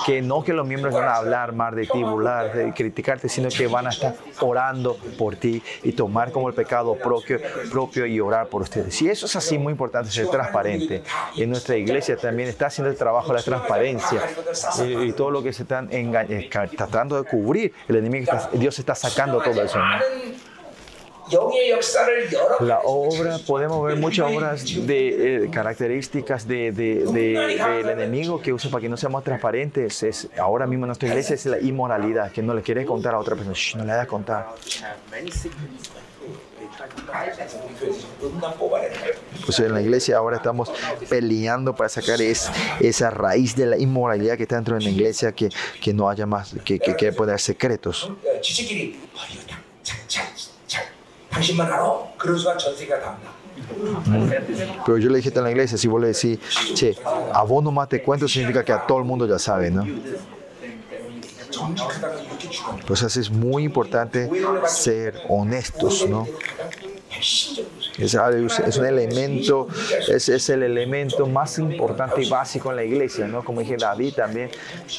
que, 0.07 0.23
no 0.23 0.43
que 0.43 0.53
los 0.53 0.67
miembros 0.67 0.95
van 0.95 1.09
a 1.09 1.17
hablar 1.17 1.53
más 1.53 1.75
de 1.75 1.87
ti 1.87 2.03
burlar 2.03 2.53
de 2.55 2.73
criticarte 2.73 3.29
sino 3.29 3.49
que 3.49 3.67
van 3.67 3.87
a 3.87 3.91
estar 3.91 4.15
orando 4.41 4.97
por 5.19 5.37
ti 5.37 5.63
y 5.83 5.93
tomar 5.93 6.33
como 6.33 6.49
el 6.49 6.55
pecado 6.55 6.95
propio 6.95 7.39
propio 7.71 8.07
y 8.07 8.21
orar 8.21 8.49
por 8.49 8.63
ustedes 8.63 9.01
y 9.03 9.09
eso 9.09 9.27
es 9.27 9.37
así 9.37 9.59
muy 9.59 9.73
importante 9.73 10.11
ser 10.11 10.29
transparente 10.29 11.03
en 11.37 11.51
nuestra 11.51 11.77
iglesia 11.77 12.17
también 12.17 12.49
está 12.49 12.67
haciendo 12.67 12.91
el 12.91 12.97
trabajo 12.97 13.29
de 13.29 13.39
la 13.39 13.43
transparencia 13.43 14.21
y, 14.87 15.13
todo 15.13 15.31
lo 15.31 15.43
que 15.43 15.53
se 15.53 15.63
están 15.63 15.89
eh, 15.93 16.49
tratando 16.77 17.23
de 17.23 17.29
cubrir 17.29 17.73
el 17.89 17.97
enemigo 17.97 18.25
está- 18.25 18.51
Dios 18.53 18.79
está 18.79 18.95
sacando 18.95 19.41
todo 19.41 19.63
eso 19.63 19.79
¿no? 19.79 20.52
La 22.61 22.81
obra, 22.85 23.39
podemos 23.47 23.85
ver 23.85 23.97
muchas 23.97 24.31
obras 24.31 24.65
de 24.87 25.45
eh, 25.45 25.51
características 25.51 26.47
del 26.47 26.75
de, 26.75 27.05
de, 27.07 27.83
de, 27.85 27.93
enemigo 27.93 28.41
que 28.41 28.53
usa 28.53 28.71
para 28.71 28.83
que 28.83 28.89
no 28.89 28.97
seamos 28.97 29.23
transparentes. 29.25 30.03
Es, 30.03 30.29
ahora 30.39 30.67
mismo 30.67 30.85
en 30.85 30.89
nuestra 30.89 31.09
iglesia 31.09 31.35
es 31.35 31.47
la 31.47 31.61
inmoralidad, 31.61 32.33
que 32.33 32.43
no 32.43 32.55
le 32.55 32.63
quieres 32.63 32.87
contar 32.87 33.15
a 33.15 33.19
otra 33.19 33.37
persona. 33.37 33.55
Shh, 33.55 33.77
no 33.77 33.85
le 33.85 33.93
hagas 33.93 34.07
contar. 34.07 34.49
Pues 39.45 39.61
en 39.61 39.75
la 39.75 39.81
iglesia 39.81 40.17
ahora 40.17 40.37
estamos 40.37 40.71
peleando 41.09 41.75
para 41.75 41.89
sacar 41.89 42.21
es, 42.21 42.51
esa 42.81 43.11
raíz 43.11 43.55
de 43.57 43.67
la 43.67 43.79
inmoralidad 43.79 44.37
que 44.37 44.45
está 44.45 44.57
dentro 44.57 44.77
de 44.77 44.85
la 44.85 44.91
iglesia, 44.91 45.33
que, 45.33 45.49
que 45.81 45.93
no 45.93 46.09
haya 46.09 46.27
más, 46.27 46.55
que, 46.65 46.79
que, 46.79 46.97
que 46.97 47.13
pueda 47.13 47.33
haber 47.33 47.41
secretos. 47.41 48.11
어, 51.32 51.42
지치끼리 51.42 51.62
아, 51.62 51.66
이거 51.66 51.68
다- 51.68 51.68
잘, 51.68 51.68
잘, 51.68 51.68
잘. 51.68 51.68
당신만 51.68 51.68
알아? 51.68 51.94
그런 52.18 52.38
순간 52.38 52.58
전 52.58 52.76
세계가 52.76 53.00
다 53.02 53.10
안다. 53.12 53.38
Pero 54.86 54.98
yo 55.00 55.10
le 55.10 55.20
dije 55.20 55.32
a 55.36 55.42
la 55.42 55.50
iglesia, 55.52 55.78
si 55.78 55.88
vos 55.88 56.00
le 56.00 56.08
decís, 56.14 56.40
che, 56.76 56.96
a 57.34 57.44
vos 57.44 57.64
nomás 57.64 57.90
te 57.90 58.02
cuento, 58.04 58.28
significa 58.28 58.64
que 58.64 58.72
a 58.72 58.86
todo 58.86 59.00
el 59.00 59.04
mundo 59.06 59.26
ya 59.28 59.38
sabe, 59.40 59.72
¿no? 59.72 59.84
정직하다는 61.50 62.24
이렇게 62.24 62.50
중요한 62.50 62.76
거예요. 62.78 62.86
Pues 62.86 63.04
así 63.04 63.20
es 63.20 63.32
muy 63.32 63.64
importante 63.64 64.30
ser 64.68 65.24
honestos, 65.28 66.08
¿no? 66.08 66.28
Ah, 68.19 68.31
es, 68.31 68.59
es 68.59 68.79
un 68.79 68.87
elemento, 68.87 69.69
es, 70.09 70.29
es, 70.29 70.49
el 70.49 70.63
elemento 70.63 71.27
más 71.27 71.59
importante 71.59 72.23
y 72.23 72.29
básico 72.29 72.71
en 72.71 72.77
la 72.77 72.85
iglesia, 72.85 73.27
¿no? 73.27 73.45
Como 73.45 73.61
dije 73.61 73.77
David 73.77 74.15
también, 74.15 74.51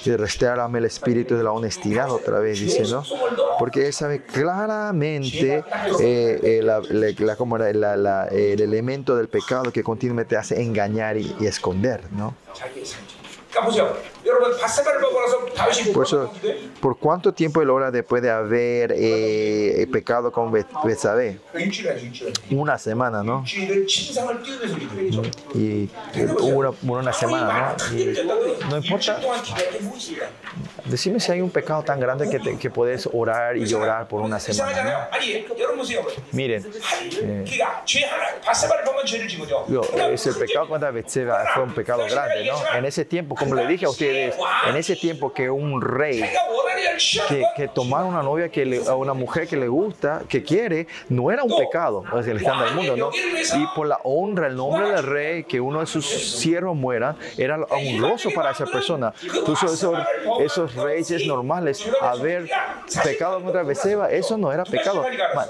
restaurame 0.06 0.80
el 0.80 0.86
espíritu 0.86 1.36
de 1.36 1.44
la 1.44 1.52
honestidad 1.52 2.12
otra 2.12 2.40
vez, 2.40 2.60
dice, 2.60 2.84
¿no? 2.84 3.04
Porque 3.58 3.88
él 3.88 3.94
sabe 3.94 4.24
claramente 4.24 5.64
eh, 6.00 6.40
eh, 6.44 6.62
la, 6.64 6.82
la, 6.82 7.98
la, 7.98 8.28
el 8.28 8.62
elemento 8.62 9.16
del 9.16 9.28
pecado 9.28 9.72
que 9.72 9.84
continuamente 9.84 10.38
hace 10.38 10.62
engañar 10.62 11.18
y, 11.18 11.36
y 11.40 11.48
esconder, 11.48 12.02
¿no? 12.12 12.36
Por 15.94 16.06
eso, 16.06 16.32
¿por 16.80 16.98
cuánto 16.98 17.34
tiempo 17.34 17.62
el 17.62 17.70
hora 17.70 17.92
después 17.92 18.22
de 18.22 18.30
haber 18.32 18.94
eh, 18.96 19.88
pecado 19.92 20.32
con 20.32 20.52
Betsabé? 20.52 21.40
Una 22.52 22.78
semana, 22.78 23.24
¿no? 23.24 23.44
Y 25.56 25.90
una, 26.42 26.72
una 26.84 27.14
semana, 27.14 27.76
¿no? 27.90 27.98
Y 27.98 28.06
no 28.70 28.78
importa. 28.78 29.20
Decime 30.86 31.20
si 31.20 31.32
hay 31.32 31.42
un 31.42 31.50
pecado 31.50 31.82
tan 31.84 32.00
grande 32.00 32.30
que, 32.30 32.40
te, 32.40 32.58
que 32.58 32.70
puedes 32.70 33.08
orar 33.14 33.56
y 33.56 33.66
llorar 33.66 34.08
por 34.08 34.22
una 34.22 34.40
semana. 34.40 34.84
¿no? 34.84 34.90
Miren, 36.34 36.66
eh, 37.22 37.46
ese 40.12 40.34
pecado 40.34 40.68
contra 40.68 40.92
Betsabé 40.92 41.32
fue 41.54 41.64
un 41.64 41.74
pecado 41.74 42.04
grande, 42.10 42.46
¿no? 42.46 42.78
En 42.78 42.86
ese 42.86 43.06
tiempo, 43.06 43.36
como 43.36 43.56
le 43.56 43.66
dije 43.68 43.86
a 43.86 43.90
ustedes, 43.90 44.13
en 44.14 44.76
ese 44.76 44.96
tiempo 44.96 45.34
que 45.34 45.50
un 45.50 45.82
rey 45.82 46.24
que, 47.56 47.68
tomar 47.68 48.06
una 48.06 48.22
novia 48.22 48.50
que 48.50 48.66
le, 48.66 48.88
a 48.88 48.96
una 48.96 49.14
mujer 49.14 49.48
que 49.48 49.58
le 49.58 49.68
gusta, 49.68 50.22
que 50.28 50.44
quiere, 50.44 50.88
no 51.10 51.32
era 51.32 51.44
un 51.44 51.56
pecado, 51.56 52.04
es 52.20 52.28
el 52.28 52.38
estándar 52.38 52.68
del 52.68 52.76
mundo, 52.76 52.98
¿no? 52.98 53.10
Y 53.14 53.68
por 53.76 53.88
la 53.88 54.00
honra, 54.04 54.48
el 54.48 54.56
nombre 54.56 54.90
del 54.90 55.04
rey, 55.04 55.44
que 55.44 55.60
uno 55.60 55.80
de 55.80 55.86
sus 55.86 56.06
siervos 56.06 56.76
muera, 56.76 57.16
era 57.38 57.58
honroso 57.70 58.30
para 58.32 58.52
esa 58.52 58.66
persona. 58.66 59.14
Entonces 59.22 59.72
esos, 59.72 59.98
esos 60.42 60.76
reyes 60.76 61.26
normales, 61.26 61.88
haber 62.02 62.50
pecado 63.04 63.42
contra 63.42 63.64
Beceba, 63.64 64.12
eso 64.12 64.38
no 64.38 64.52
era 64.52 64.64
pecado. 64.64 65.06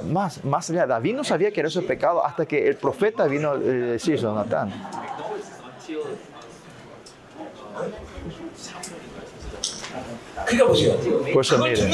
Más, 0.07 0.43
más 0.43 0.69
allá, 0.69 0.85
David 0.85 1.15
no 1.15 1.23
sabía 1.23 1.51
que 1.51 1.59
era 1.59 1.69
eso 1.69 1.85
pecado 1.85 2.23
hasta 2.23 2.45
que 2.45 2.67
el 2.67 2.75
profeta 2.75 3.25
vino 3.25 3.51
a 3.51 3.55
eh, 3.55 3.59
decir, 3.59 4.17
Jonathan. 4.17 4.71
Pues 11.33 11.57
mire, 11.59 11.91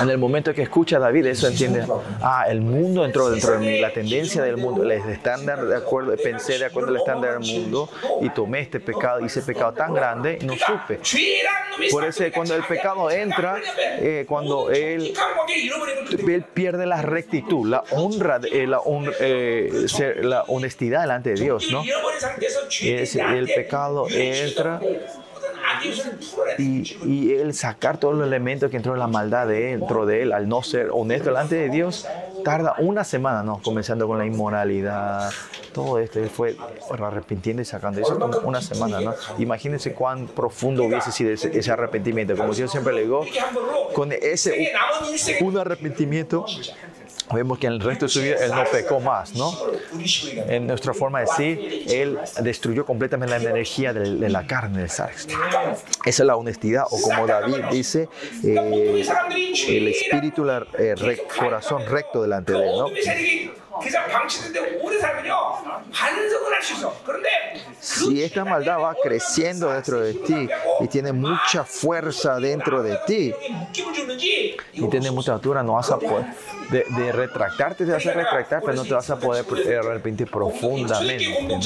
en 0.00 0.10
el 0.10 0.18
momento 0.18 0.52
que 0.52 0.62
escucha 0.62 0.96
a 0.96 1.00
David 1.00 1.26
eso 1.26 1.48
entiende, 1.48 1.84
ah, 2.20 2.44
el 2.48 2.60
mundo 2.60 3.04
entró 3.04 3.30
dentro 3.30 3.52
de 3.52 3.58
mí, 3.58 3.80
la 3.80 3.92
tendencia 3.92 4.42
del 4.42 4.56
mundo, 4.56 4.82
el 4.82 4.92
estándar 4.92 5.64
de 5.64 5.76
acuerdo, 5.76 6.14
pensé 6.22 6.58
de 6.58 6.66
acuerdo 6.66 6.90
al 6.90 6.96
estándar 6.96 7.40
del 7.40 7.50
mundo 7.50 7.88
y 8.20 8.30
tomé 8.30 8.60
este 8.60 8.80
pecado, 8.80 9.24
hice 9.24 9.42
pecado 9.42 9.72
tan 9.72 9.94
grande 9.94 10.38
y 10.40 10.44
no 10.44 10.54
supe. 10.54 11.00
Por 11.90 12.04
eso 12.04 12.24
cuando 12.34 12.54
el 12.54 12.64
pecado 12.64 13.10
entra, 13.10 13.60
eh, 13.78 14.24
cuando 14.28 14.70
él, 14.70 15.14
él, 15.48 16.44
pierde 16.52 16.86
la 16.86 17.00
rectitud, 17.00 17.66
la 17.66 17.82
honra, 17.90 18.40
eh, 18.50 18.66
la, 18.66 18.78
on, 18.80 19.10
eh, 19.20 19.86
ser, 19.86 20.24
la 20.24 20.42
honestidad 20.48 21.02
delante 21.02 21.30
de 21.30 21.40
Dios, 21.40 21.70
¿no? 21.70 21.82
Es, 22.82 23.16
el 23.16 23.46
pecado 23.46 24.06
entra 24.10 24.80
y, 26.58 26.96
y 27.04 27.34
él 27.34 27.54
sacar 27.54 27.98
todos 27.98 28.14
los 28.14 28.26
elementos 28.26 28.70
que 28.70 28.76
entró 28.76 28.92
de 28.92 28.98
la 28.98 29.06
maldad 29.06 29.46
de 29.46 29.72
él, 29.72 29.80
dentro 29.80 30.06
de 30.06 30.22
él, 30.22 30.32
al 30.32 30.48
no 30.48 30.62
ser 30.62 30.90
honesto 30.92 31.30
delante 31.30 31.56
de 31.56 31.68
Dios, 31.70 32.06
tarda 32.44 32.74
una 32.78 33.04
semana, 33.04 33.42
¿no? 33.42 33.60
Comenzando 33.62 34.06
con 34.06 34.18
la 34.18 34.26
inmoralidad, 34.26 35.30
todo 35.72 35.98
esto. 35.98 36.18
Él 36.18 36.30
fue 36.30 36.56
arrepintiendo 36.90 37.62
y 37.62 37.64
sacando 37.64 38.00
eso 38.00 38.18
como 38.18 38.38
una 38.40 38.60
semana, 38.60 39.00
¿no? 39.00 39.14
Imagínense 39.38 39.92
cuán 39.94 40.26
profundo 40.26 40.84
hubiese 40.84 41.12
sido 41.12 41.30
ese, 41.32 41.56
ese 41.56 41.70
arrepentimiento. 41.70 42.36
Como 42.36 42.52
yo 42.52 42.68
siempre 42.68 42.92
le 42.92 43.02
digo, 43.02 43.24
con 43.94 44.12
ese 44.12 44.72
un 45.40 45.58
arrepentimiento 45.58 46.46
vemos 47.32 47.58
que 47.58 47.66
en 47.66 47.74
el 47.74 47.80
resto 47.80 48.06
de 48.06 48.08
su 48.08 48.20
vida 48.20 48.36
él 48.44 48.50
no 48.50 48.64
pecó 48.70 49.00
más, 49.00 49.34
¿no? 49.34 49.52
En 50.48 50.66
nuestra 50.66 50.94
forma 50.94 51.20
de 51.20 51.26
decir, 51.26 51.84
él 51.88 52.18
destruyó 52.40 52.84
completamente 52.84 53.38
la 53.38 53.50
energía 53.50 53.92
de, 53.92 54.28
la 54.28 54.46
carne 54.46 54.80
del 54.80 54.90
Sarx. 54.90 55.26
Esa 56.04 56.22
es 56.22 56.26
la 56.26 56.36
honestidad, 56.36 56.84
o 56.90 57.00
como 57.00 57.26
David 57.26 57.64
dice, 57.70 58.08
eh, 58.44 59.04
el 59.68 59.88
espíritu, 59.88 60.48
el 60.48 60.66
eh, 60.78 61.22
corazón 61.38 61.82
recto 61.86 62.22
delante 62.22 62.52
de 62.52 62.58
él, 62.58 62.78
¿no? 62.78 62.86
Si 67.80 68.22
esta 68.22 68.44
maldad 68.44 68.78
va 68.78 68.94
creciendo 69.02 69.70
dentro 69.70 70.00
de 70.00 70.14
ti 70.14 70.48
y 70.80 70.88
tiene 70.88 71.12
mucha 71.12 71.64
fuerza 71.64 72.38
dentro 72.38 72.82
de 72.82 72.98
ti 73.06 73.34
y 74.72 74.88
tiene 74.88 75.10
mucha 75.10 75.34
altura, 75.34 75.62
no 75.62 75.74
vas 75.74 75.90
a 75.90 75.98
poder. 75.98 76.26
De, 76.70 76.86
de 76.88 77.12
retractarte, 77.12 77.84
te 77.84 77.92
vas 77.92 78.06
a 78.06 78.12
retractar, 78.12 78.62
pero 78.62 78.74
no 78.74 78.84
te 78.84 78.94
vas 78.94 79.10
a 79.10 79.16
poder 79.16 79.44
arrepentir 79.78 80.30
profundamente. 80.30 81.42
¿no? 81.42 81.58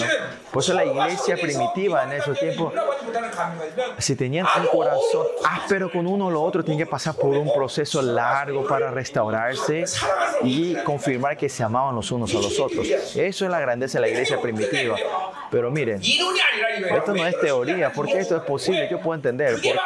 Por 0.50 0.62
eso 0.62 0.72
la 0.74 0.84
iglesia 0.84 1.36
primitiva 1.36 2.02
en 2.04 2.12
esos 2.12 2.36
tiempos, 2.38 2.72
si 3.98 4.16
tenían 4.16 4.46
un 4.58 4.66
corazón 4.66 5.26
áspero 5.44 5.92
con 5.92 6.06
uno 6.06 6.26
o 6.26 6.30
lo 6.30 6.42
otro, 6.42 6.64
tienen 6.64 6.84
que 6.84 6.90
pasar 6.90 7.14
por 7.14 7.36
un 7.36 7.52
proceso 7.52 8.02
largo 8.02 8.66
para 8.66 8.90
restaurarse 8.90 9.84
y 10.42 10.74
confirmar 10.76 11.36
que 11.36 11.48
se 11.48 11.62
amaban 11.62 11.95
los 11.96 12.10
unos 12.12 12.34
a 12.34 12.38
los 12.38 12.58
otros. 12.60 12.88
Eso 12.88 13.44
es 13.44 13.50
la 13.50 13.60
grandeza 13.60 13.98
de 13.98 14.02
la 14.02 14.08
iglesia 14.08 14.40
primitiva. 14.40 14.96
Pero 15.50 15.70
miren, 15.70 16.00
esto 16.02 17.14
no 17.14 17.26
es 17.26 17.40
teoría, 17.40 17.92
porque 17.92 18.18
esto 18.18 18.36
es 18.36 18.42
posible, 18.42 18.88
yo 18.90 19.00
puedo 19.00 19.14
entender. 19.14 19.54
¿Por 19.54 19.62
qué? 19.62 19.78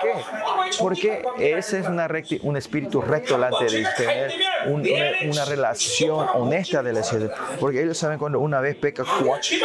Porque 0.79 1.23
ese 1.39 1.81
es 1.81 1.87
una 1.87 2.09
recti, 2.09 2.39
un 2.43 2.57
espíritu 2.57 3.01
recto 3.01 3.35
delante 3.35 3.65
de 3.65 3.87
tener 3.97 4.33
un, 4.67 4.81
una, 4.81 5.33
una, 5.33 5.45
relación 5.45 6.27
honesta 6.35 6.83
de 6.83 6.93
la 6.93 7.03
ciudad. 7.03 7.33
Porque 7.59 7.83
ellos 7.83 7.99
saben 7.99 8.19
cuando 8.19 8.41
una 8.41 8.61
vez 8.61 8.77
peca, 8.77 9.05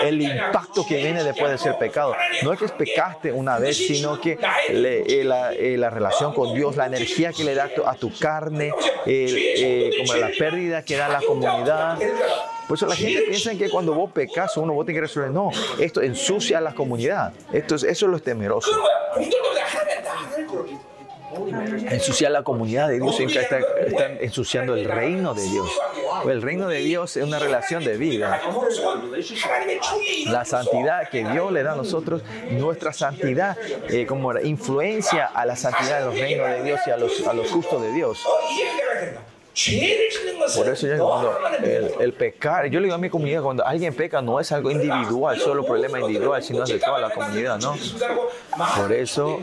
el 0.03 0.21
impacto 0.21 0.85
que 0.85 0.97
viene 0.97 1.23
después 1.23 1.51
de 1.51 1.57
ser 1.57 1.77
pecado. 1.77 2.15
No 2.43 2.51
es 2.51 2.59
que 2.59 2.67
pecaste 2.67 3.31
una 3.31 3.57
vez, 3.57 3.77
sino 3.77 4.19
que 4.19 4.37
le, 4.69 5.21
eh, 5.21 5.23
la, 5.23 5.53
eh, 5.53 5.77
la, 5.77 5.89
relación 5.89 6.33
con 6.33 6.53
Dios, 6.53 6.75
la 6.75 6.85
energía 6.87 7.31
que 7.31 7.43
le 7.43 7.55
da 7.55 7.69
a 7.85 7.95
tu 7.95 8.11
carne, 8.17 8.73
el, 9.05 9.35
eh, 9.37 9.91
como 10.05 10.19
la 10.19 10.29
pérdida 10.37 10.83
que 10.83 10.97
da 10.97 11.07
la 11.07 11.21
comunidad, 11.21 11.97
por 12.67 12.77
eso 12.77 12.87
la 12.87 12.95
gente 12.95 13.21
piensa 13.21 13.55
que 13.55 13.69
cuando 13.69 13.93
vos 13.93 14.11
pecas, 14.11 14.57
uno 14.57 14.73
vos 14.73 14.85
tenés 14.85 14.97
que 14.97 15.01
resolver. 15.07 15.31
No, 15.31 15.51
esto 15.79 16.01
ensucia 16.01 16.57
a 16.57 16.61
la 16.61 16.73
comunidad. 16.73 17.33
Esto 17.53 17.75
es, 17.75 17.83
eso 17.83 18.05
es 18.05 18.11
lo 18.11 18.19
temeroso. 18.19 18.71
Ensuciar 21.89 22.31
la 22.31 22.43
comunidad 22.43 22.87
de 22.87 22.95
Dios 22.95 23.15
significa 23.15 23.41
estar, 23.41 24.17
ensuciando 24.21 24.75
el 24.75 24.85
reino 24.85 25.33
de 25.33 25.43
Dios. 25.43 25.69
El 26.25 26.41
reino 26.41 26.67
de 26.67 26.79
Dios 26.79 27.17
es 27.17 27.23
una 27.23 27.39
relación 27.39 27.83
de 27.83 27.97
vida. 27.97 28.41
La 30.27 30.45
santidad 30.45 31.09
que 31.09 31.23
Dios 31.25 31.51
le 31.51 31.63
da 31.63 31.73
a 31.73 31.75
nosotros, 31.75 32.23
nuestra 32.51 32.93
santidad, 32.93 33.57
eh, 33.89 34.05
como 34.05 34.37
influencia 34.39 35.25
a 35.25 35.45
la 35.45 35.55
santidad 35.55 35.99
de 35.99 36.05
los 36.05 36.19
reinos 36.19 36.49
de 36.49 36.63
Dios 36.63 36.79
y 36.87 36.91
a 36.91 36.97
los, 36.97 37.27
a 37.27 37.33
los 37.33 37.51
justos 37.51 37.81
de 37.81 37.91
Dios. 37.91 38.25
Por 40.55 40.67
eso 40.67 40.85
yo 40.85 41.07
cuando 41.07 41.37
el, 41.63 41.91
el, 42.01 42.13
pecar, 42.13 42.67
yo 42.67 42.79
le 42.79 42.85
digo 42.85 42.95
a 42.95 42.97
mi 42.97 43.09
comunidad, 43.09 43.41
cuando 43.41 43.65
alguien 43.65 43.93
peca 43.93 44.21
no 44.21 44.39
es 44.39 44.51
algo 44.51 44.69
individual, 44.69 45.39
solo 45.39 45.65
problema 45.65 45.99
individual, 45.99 46.43
sino 46.43 46.65
de 46.65 46.77
toda 46.77 46.99
la 46.99 47.09
comunidad, 47.09 47.59
¿no? 47.61 47.75
Por 48.77 48.91
eso 48.91 49.41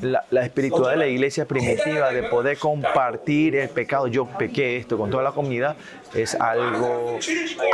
la, 0.00 0.24
la 0.30 0.44
espiritualidad 0.44 0.92
de 0.92 0.96
la 0.96 1.06
iglesia 1.08 1.44
primitiva, 1.44 2.12
de 2.12 2.22
poder 2.24 2.56
compartir 2.56 3.56
el 3.56 3.68
pecado, 3.68 4.06
yo 4.06 4.26
pequé 4.26 4.76
esto 4.76 4.96
con 4.96 5.10
toda 5.10 5.24
la 5.24 5.32
comunidad, 5.32 5.76
es 6.14 6.34
algo 6.36 7.18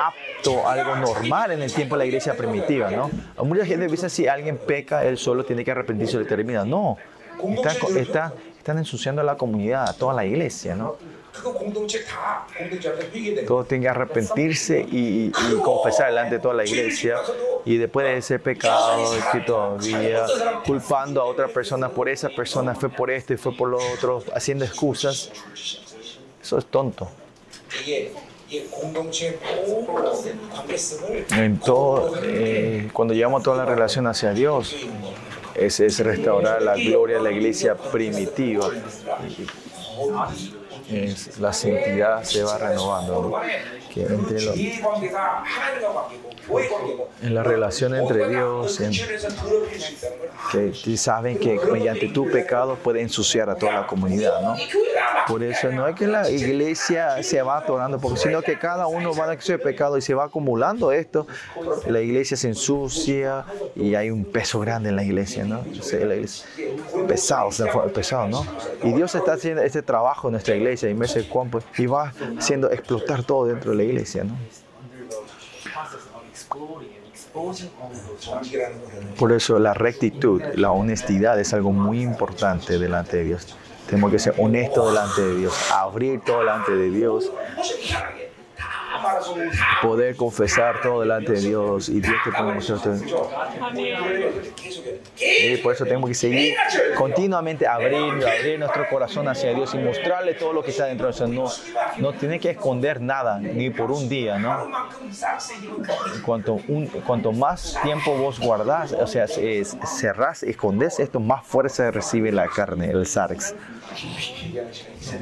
apto, 0.00 0.66
algo 0.66 0.96
normal 0.96 1.52
en 1.52 1.62
el 1.62 1.72
tiempo 1.72 1.96
de 1.96 1.98
la 1.98 2.06
iglesia 2.06 2.34
primitiva, 2.34 2.90
¿no? 2.90 3.10
Mucha 3.44 3.66
gente 3.66 3.86
dice, 3.88 4.08
si 4.08 4.26
alguien 4.26 4.56
peca, 4.56 5.04
él 5.04 5.18
solo 5.18 5.44
tiene 5.44 5.64
que 5.64 5.70
arrepentirse 5.70 6.16
y 6.16 6.20
le 6.20 6.24
termina. 6.24 6.64
No, 6.64 6.96
está, 7.56 7.76
está 7.98 8.32
están 8.62 8.78
ensuciando 8.78 9.22
a 9.22 9.24
la 9.24 9.36
comunidad, 9.36 9.88
a 9.88 9.92
toda 9.92 10.14
la 10.14 10.24
iglesia, 10.24 10.76
¿no? 10.76 10.94
Todos 13.44 13.66
tienen 13.66 13.82
que 13.82 13.88
arrepentirse 13.88 14.86
y, 14.88 15.32
confesar 15.64 16.10
delante 16.10 16.36
de 16.36 16.40
toda 16.40 16.54
la 16.54 16.64
iglesia. 16.64 17.16
Y 17.64 17.76
después 17.76 18.06
de 18.06 18.18
ese 18.18 18.38
pecado, 18.38 19.10
que 19.32 19.40
todavía 19.40 20.26
culpando 20.64 21.20
a 21.20 21.24
otra 21.24 21.48
persona 21.48 21.88
por 21.88 22.08
esa 22.08 22.28
persona, 22.28 22.76
fue 22.76 22.88
por 22.88 23.10
esto 23.10 23.32
y 23.32 23.36
fue 23.36 23.52
por 23.56 23.68
lo 23.68 23.78
otro, 23.94 24.22
haciendo 24.32 24.64
excusas. 24.64 25.32
Eso 26.40 26.58
es 26.58 26.66
tonto. 26.66 27.08
En 31.30 31.58
todo, 31.58 32.12
eh, 32.22 32.90
cuando 32.92 33.12
llevamos 33.14 33.42
toda 33.42 33.56
la 33.56 33.64
relación 33.64 34.06
hacia 34.06 34.32
Dios, 34.32 34.76
es, 35.54 35.80
es 35.80 35.98
restaurar 36.00 36.62
la 36.62 36.74
gloria 36.76 37.16
de 37.16 37.22
la 37.22 37.30
iglesia 37.30 37.74
primitiva 37.76 38.68
la 41.40 41.52
santidad 41.52 42.22
se 42.24 42.42
va 42.42 42.58
renovando. 42.58 43.40
en 47.22 47.34
la 47.34 47.42
relación 47.42 47.94
entre 47.94 48.28
Dios, 48.28 48.80
en, 48.80 48.92
que 50.52 50.96
saben 50.96 51.38
que 51.38 51.58
mediante 51.70 52.08
tu 52.08 52.30
pecado 52.30 52.76
puede 52.76 53.00
ensuciar 53.00 53.48
a 53.48 53.54
toda 53.54 53.72
la 53.72 53.86
comunidad. 53.86 54.40
¿no? 54.42 54.56
Por 55.26 55.42
eso 55.42 55.70
no 55.70 55.86
es 55.86 55.94
que 55.94 56.06
la 56.06 56.28
iglesia 56.28 57.22
se 57.22 57.42
va 57.42 57.58
atorando, 57.58 57.98
porque 57.98 58.18
sino 58.18 58.42
que 58.42 58.58
cada 58.58 58.86
uno 58.86 59.14
va 59.14 59.26
a 59.26 59.32
hacer 59.32 59.60
pecado 59.60 59.96
y 59.96 60.02
se 60.02 60.14
va 60.14 60.24
acumulando 60.24 60.92
esto, 60.92 61.26
la 61.86 62.00
iglesia 62.00 62.36
se 62.36 62.48
ensucia 62.48 63.44
y 63.76 63.94
hay 63.94 64.10
un 64.10 64.24
peso 64.24 64.60
grande 64.60 64.88
en 64.90 64.96
la 64.96 65.04
iglesia, 65.04 65.44
¿no? 65.44 65.64
Pesado, 67.06 67.50
pesado, 67.92 68.28
¿no? 68.28 68.46
Y 68.82 68.92
Dios 68.92 69.14
está 69.14 69.34
haciendo 69.34 69.62
este 69.62 69.82
trabajo 69.82 70.28
en 70.28 70.32
nuestra 70.32 70.56
iglesia 70.56 70.81
seis 70.82 70.96
meses, 70.96 71.26
Juan, 71.30 71.48
pues, 71.50 71.64
y 71.78 71.86
va 71.86 72.12
siendo 72.38 72.70
explotar 72.70 73.22
todo 73.22 73.46
dentro 73.46 73.70
de 73.70 73.76
la 73.78 73.84
iglesia, 73.84 74.24
¿no? 74.24 74.36
Por 79.18 79.32
eso 79.32 79.58
la 79.58 79.74
rectitud, 79.74 80.42
la 80.54 80.72
honestidad 80.72 81.40
es 81.40 81.54
algo 81.54 81.72
muy 81.72 82.02
importante 82.02 82.78
delante 82.78 83.18
de 83.18 83.24
Dios. 83.24 83.56
Tenemos 83.86 84.10
que 84.10 84.18
ser 84.18 84.34
honestos 84.38 84.88
delante 84.92 85.22
de 85.22 85.36
Dios, 85.36 85.54
abrir 85.72 86.20
todo 86.20 86.40
delante 86.40 86.72
de 86.72 86.90
Dios 86.90 87.30
poder 89.80 90.16
confesar 90.16 90.80
todo 90.80 91.00
delante 91.00 91.32
de 91.32 91.40
Dios 91.40 91.88
y 91.88 92.00
Dios 92.00 92.16
te 92.24 92.32
pone 92.32 92.54
nosotros. 92.54 93.00
Y 95.18 95.56
por 95.58 95.74
eso 95.74 95.84
tenemos 95.84 96.08
que 96.08 96.14
seguir 96.14 96.54
continuamente 96.96 97.66
abrir, 97.66 98.24
abrir 98.26 98.58
nuestro 98.58 98.88
corazón 98.88 99.28
hacia 99.28 99.54
Dios 99.54 99.74
y 99.74 99.78
mostrarle 99.78 100.34
todo 100.34 100.52
lo 100.52 100.62
que 100.62 100.70
está 100.70 100.86
dentro 100.86 101.06
de 101.06 101.12
nosotros. 101.12 101.72
No, 101.98 102.12
no 102.12 102.18
tiene 102.18 102.38
que 102.38 102.50
esconder 102.50 103.00
nada, 103.00 103.38
ni 103.38 103.70
por 103.70 103.90
un 103.90 104.08
día, 104.08 104.38
¿no? 104.38 104.70
Cuanto, 106.24 106.58
un, 106.68 106.86
cuanto 106.86 107.32
más 107.32 107.78
tiempo 107.82 108.14
vos 108.16 108.40
guardás, 108.40 108.92
o 108.92 109.06
sea, 109.06 109.24
es, 109.24 109.76
cerrás, 109.86 110.42
escondés 110.42 111.00
esto, 111.00 111.20
más 111.20 111.44
fuerza 111.44 111.90
recibe 111.90 112.32
la 112.32 112.48
carne, 112.48 112.90
el 112.90 113.06
sarx. 113.06 113.54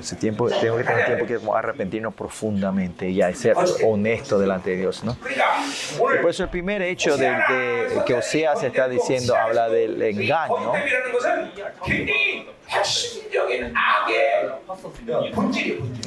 Ese 0.00 0.16
tiempo, 0.16 0.48
tengo 0.48 0.76
que 0.76 0.84
tener 0.84 1.06
tiempo 1.06 1.26
que 1.26 1.58
arrepentirnos 1.58 2.14
profundamente 2.14 3.08
y 3.08 3.20
hacer 3.22 3.56
honesto 3.84 4.38
delante 4.38 4.70
de 4.70 4.76
Dios. 4.76 5.04
¿no? 5.04 5.16
Por 5.98 6.30
eso 6.30 6.42
el 6.44 6.48
primer 6.48 6.82
hecho 6.82 7.16
de, 7.16 7.30
de 7.30 8.02
que 8.06 8.14
Oseas 8.14 8.62
está 8.62 8.88
diciendo 8.88 9.36
habla 9.36 9.68
del 9.68 10.00
engaño. 10.02 10.72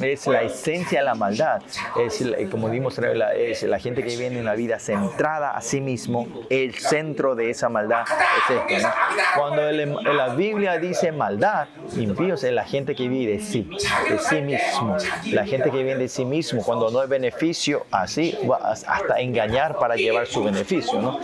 Es 0.02 0.26
la 0.26 0.42
esencia 0.42 1.00
de 1.00 1.04
la 1.04 1.14
maldad. 1.14 1.62
Es 1.98 2.24
como 2.50 2.70
dimos, 2.70 2.98
la, 2.98 3.34
es 3.34 3.62
la 3.64 3.78
gente 3.78 4.02
que 4.02 4.16
viene 4.16 4.38
en 4.38 4.44
la 4.44 4.54
vida 4.54 4.78
centrada 4.78 5.50
a 5.50 5.60
sí 5.60 5.80
mismo. 5.80 6.26
El 6.48 6.74
centro 6.74 7.34
de 7.34 7.50
esa 7.50 7.68
maldad 7.68 8.04
es 8.48 8.56
esto. 8.56 8.88
¿no? 8.88 8.94
Cuando 9.36 9.68
el, 9.68 9.80
en 9.80 10.16
la 10.16 10.34
Biblia 10.34 10.78
dice 10.78 11.12
maldad, 11.12 11.68
impíos 11.96 12.42
es 12.44 12.52
la 12.52 12.64
gente 12.64 12.94
que 12.94 13.08
vive 13.08 13.32
de 13.32 13.40
sí, 13.40 13.68
de 14.08 14.18
sí 14.18 14.40
mismo. 14.40 14.96
La 15.32 15.44
gente 15.44 15.70
que 15.70 15.78
vive 15.78 15.96
de 15.96 16.08
sí 16.08 16.24
mismo. 16.24 16.62
Cuando 16.62 16.90
no 16.90 17.00
hay 17.00 17.08
beneficio, 17.08 17.86
así 17.90 18.38
va 18.50 18.56
hasta 18.72 19.20
engañar 19.20 19.76
para 19.78 19.96
llevar 19.96 20.26
su 20.26 20.42
beneficio. 20.42 21.00
¿no? 21.00 21.20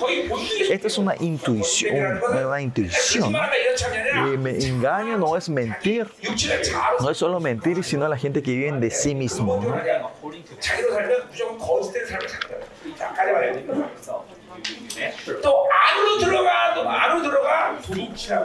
Esto 0.70 0.86
es 0.86 0.98
una 0.98 1.14
intuición, 1.20 2.20
una 2.30 2.60
intuición. 2.60 3.34
Y 4.16 4.36
me 4.36 4.50
engaño, 4.58 5.16
no 5.16 5.29
no 5.30 5.36
es 5.36 5.48
mentir, 5.48 6.08
no 7.00 7.10
es 7.10 7.16
solo 7.16 7.38
mentir, 7.38 7.84
sino 7.84 8.08
la 8.08 8.16
gente 8.16 8.42
que 8.42 8.50
vive 8.50 8.72
de 8.72 8.90
sí 8.90 9.14
mismo. 9.14 9.60
¿no? 9.62 9.74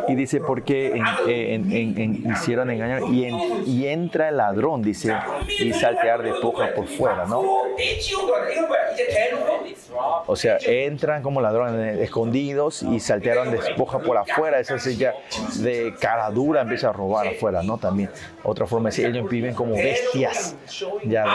Y 0.07 0.15
dice, 0.15 0.39
porque 0.39 0.87
eh, 1.27 1.53
en, 1.53 1.71
en, 1.71 1.99
en, 1.99 2.31
hicieron 2.31 2.69
engañar 2.69 3.03
y, 3.11 3.27
y, 3.65 3.87
entra 3.87 4.29
el 4.29 4.37
ladrón, 4.37 4.81
dice, 4.81 5.15
y 5.59 5.73
saltear 5.73 6.23
de 6.23 6.33
poca 6.35 6.73
por 6.73 6.87
fuera, 6.87 7.25
¿no? 7.25 7.43
O 10.27 10.35
sea, 10.35 10.57
entran 10.61 11.21
como 11.21 11.41
ladrones 11.41 11.99
escondidos 11.99 12.83
y 12.83 12.99
saltearon 12.99 13.51
de 13.51 13.59
poca 13.75 13.99
por 13.99 14.17
afuera, 14.17 14.59
esa 14.59 14.79
silla 14.79 15.13
de 15.59 15.93
cara 15.99 16.29
dura 16.31 16.61
empieza 16.61 16.89
a 16.89 16.93
robar 16.93 17.27
afuera, 17.27 17.61
¿no? 17.63 17.77
También, 17.77 18.09
otra 18.43 18.65
forma 18.65 18.89
es 18.89 18.99
ellos 18.99 19.29
viven 19.29 19.53
como 19.53 19.75
bestias, 19.75 20.55
ya, 21.05 21.25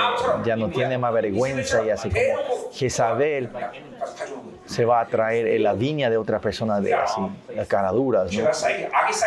ya 0.45 0.57
no 0.57 0.71
tienen 0.71 1.01
más 1.01 1.13
vergüenza 1.13 1.85
y 1.85 1.91
así 1.91 2.09
como 2.09 2.71
Jezabel 2.73 3.51
se 4.71 4.85
va 4.85 5.01
a 5.01 5.07
traer 5.07 5.49
en 5.49 5.65
la 5.65 5.73
viña 5.73 6.09
de 6.09 6.17
otras 6.17 6.41
personas 6.41 6.81
de 6.81 6.95
así, 6.95 7.21
las 7.57 7.67
caraduras. 7.67 8.33
¿no? 8.33 8.49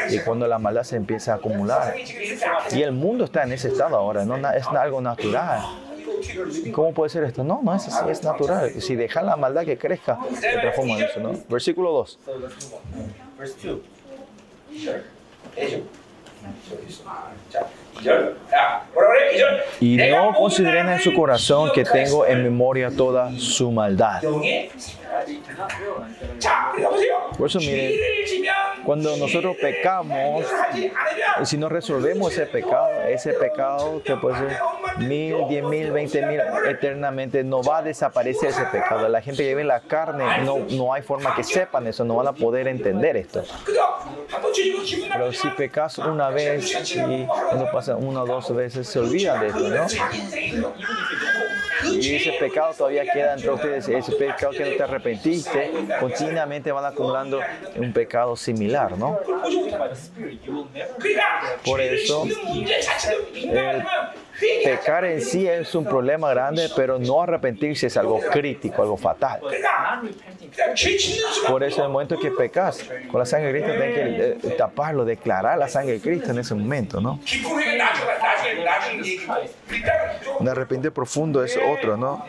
Y 0.10 0.20
cuando 0.20 0.48
la 0.48 0.58
maldad 0.58 0.84
se 0.84 0.96
empieza 0.96 1.34
a 1.34 1.36
acumular. 1.36 1.96
Y 2.72 2.82
el 2.82 2.94
mundo 2.94 3.26
está 3.26 3.44
en 3.44 3.52
ese 3.52 3.68
estado 3.68 3.98
ahora, 3.98 4.24
no 4.24 4.38
es 4.52 4.66
algo 4.68 5.02
natural. 5.02 5.62
¿Cómo 6.72 6.94
puede 6.94 7.10
ser 7.10 7.26
esto? 7.26 7.44
No, 7.44 7.60
no 7.62 7.76
es 7.76 7.86
así, 7.90 8.10
es 8.10 8.24
natural. 8.24 8.82
Si 8.82 8.96
dejan 8.96 9.26
la 9.26 9.36
maldad 9.36 9.66
que 9.66 9.78
crezca, 9.78 10.18
se 10.40 10.54
transforma 10.54 10.94
en 10.94 11.04
eso. 11.04 11.20
¿no? 11.20 11.34
Versículo 11.50 11.92
2. 11.92 12.20
Y 19.80 19.98
no 19.98 20.34
consideren 20.34 20.90
en 20.90 21.00
su 21.00 21.14
corazón 21.14 21.72
que 21.74 21.84
tengo 21.84 22.26
en 22.26 22.44
memoria 22.44 22.90
toda 22.96 23.32
su 23.38 23.72
maldad. 23.72 24.22
Por 27.38 27.48
eso 27.48 27.60
miren, 27.60 27.94
cuando 28.86 29.16
nosotros 29.16 29.56
pecamos, 29.62 30.46
y 31.42 31.46
si 31.46 31.58
no 31.58 31.70
resolvemos 31.70 32.34
ese 32.34 32.46
pecado, 32.46 32.90
ese 33.08 33.34
pecado 33.34 34.02
que 34.04 34.16
puede 34.18 34.38
ser 34.38 34.58
mil, 34.98 35.48
diez 35.48 35.64
mil, 35.64 35.92
veinte 35.92 36.26
mil, 36.26 36.42
eternamente 36.68 37.44
no 37.44 37.64
va 37.64 37.78
a 37.78 37.82
desaparecer 37.84 38.50
ese 38.50 38.66
pecado. 38.66 39.08
La 39.08 39.22
gente 39.22 39.44
que 39.44 39.50
vive 39.50 39.62
en 39.62 39.68
la 39.68 39.80
carne, 39.82 40.26
no, 40.44 40.60
no 40.72 40.94
hay 40.94 41.02
forma 41.02 41.36
que 41.36 41.44
sepan 41.44 41.88
eso, 41.88 42.04
no 42.04 42.16
van 42.16 42.28
a 42.28 42.34
poder 42.34 42.68
entender 42.68 43.16
esto. 43.16 43.44
Pero 45.12 45.32
si 45.32 45.48
pecas 45.50 45.98
una 46.00 46.30
vez 46.30 46.92
y 46.96 47.26
cuando 47.26 47.72
pasas 47.72 47.83
una 47.88 48.24
o 48.24 48.26
dos 48.26 48.54
veces, 48.56 48.88
se 48.88 49.00
olvidan 49.00 49.40
de 49.42 49.48
esto, 49.48 49.70
¿no? 49.70 49.88
Y 51.92 52.16
ese 52.16 52.32
pecado 52.34 52.74
todavía 52.74 53.04
queda 53.12 53.34
entre 53.34 53.52
ustedes, 53.52 53.88
ese 53.90 54.14
pecado 54.14 54.52
que 54.54 54.66
no 54.66 54.78
te 54.78 54.84
arrepentiste, 54.84 55.72
continuamente 56.00 56.72
van 56.72 56.86
acumulando 56.86 57.42
un 57.76 57.92
pecado 57.92 58.36
similar, 58.36 58.98
¿no? 58.98 59.20
Por 61.66 61.82
eso, 61.82 62.26
Pecar 64.40 65.06
en 65.06 65.22
sí 65.22 65.48
es 65.48 65.74
un 65.76 65.86
problema 65.86 66.30
grande, 66.32 66.70
pero 66.76 66.98
no 66.98 67.22
arrepentirse 67.22 67.88
es 67.88 67.98
algo 67.98 68.20
crítico, 68.20 68.82
algo 68.82 68.98
fatal. 68.98 69.40
Por 71.48 71.64
eso 71.64 71.78
en 71.78 71.86
el 71.86 71.92
momento 71.92 72.20
que 72.20 72.32
pecas 72.32 72.84
con 73.12 73.20
la 73.20 73.26
sangre 73.26 73.54
de 73.54 73.62
Cristo, 73.62 73.74
tienes 73.78 74.42
que 74.42 74.48
eh, 74.48 74.56
taparlo, 74.58 75.06
declarar 75.06 75.58
la 75.58 75.68
sangre 75.68 75.94
de 75.94 76.02
Cristo 76.02 76.32
en 76.32 76.40
ese 76.40 76.56
momento, 76.56 77.00
¿no? 77.00 77.20
Un 80.40 80.50
arrepentir 80.50 80.92
profundo 80.92 81.44
es 81.44 81.58
otro, 81.58 81.98
¿no? 81.98 82.26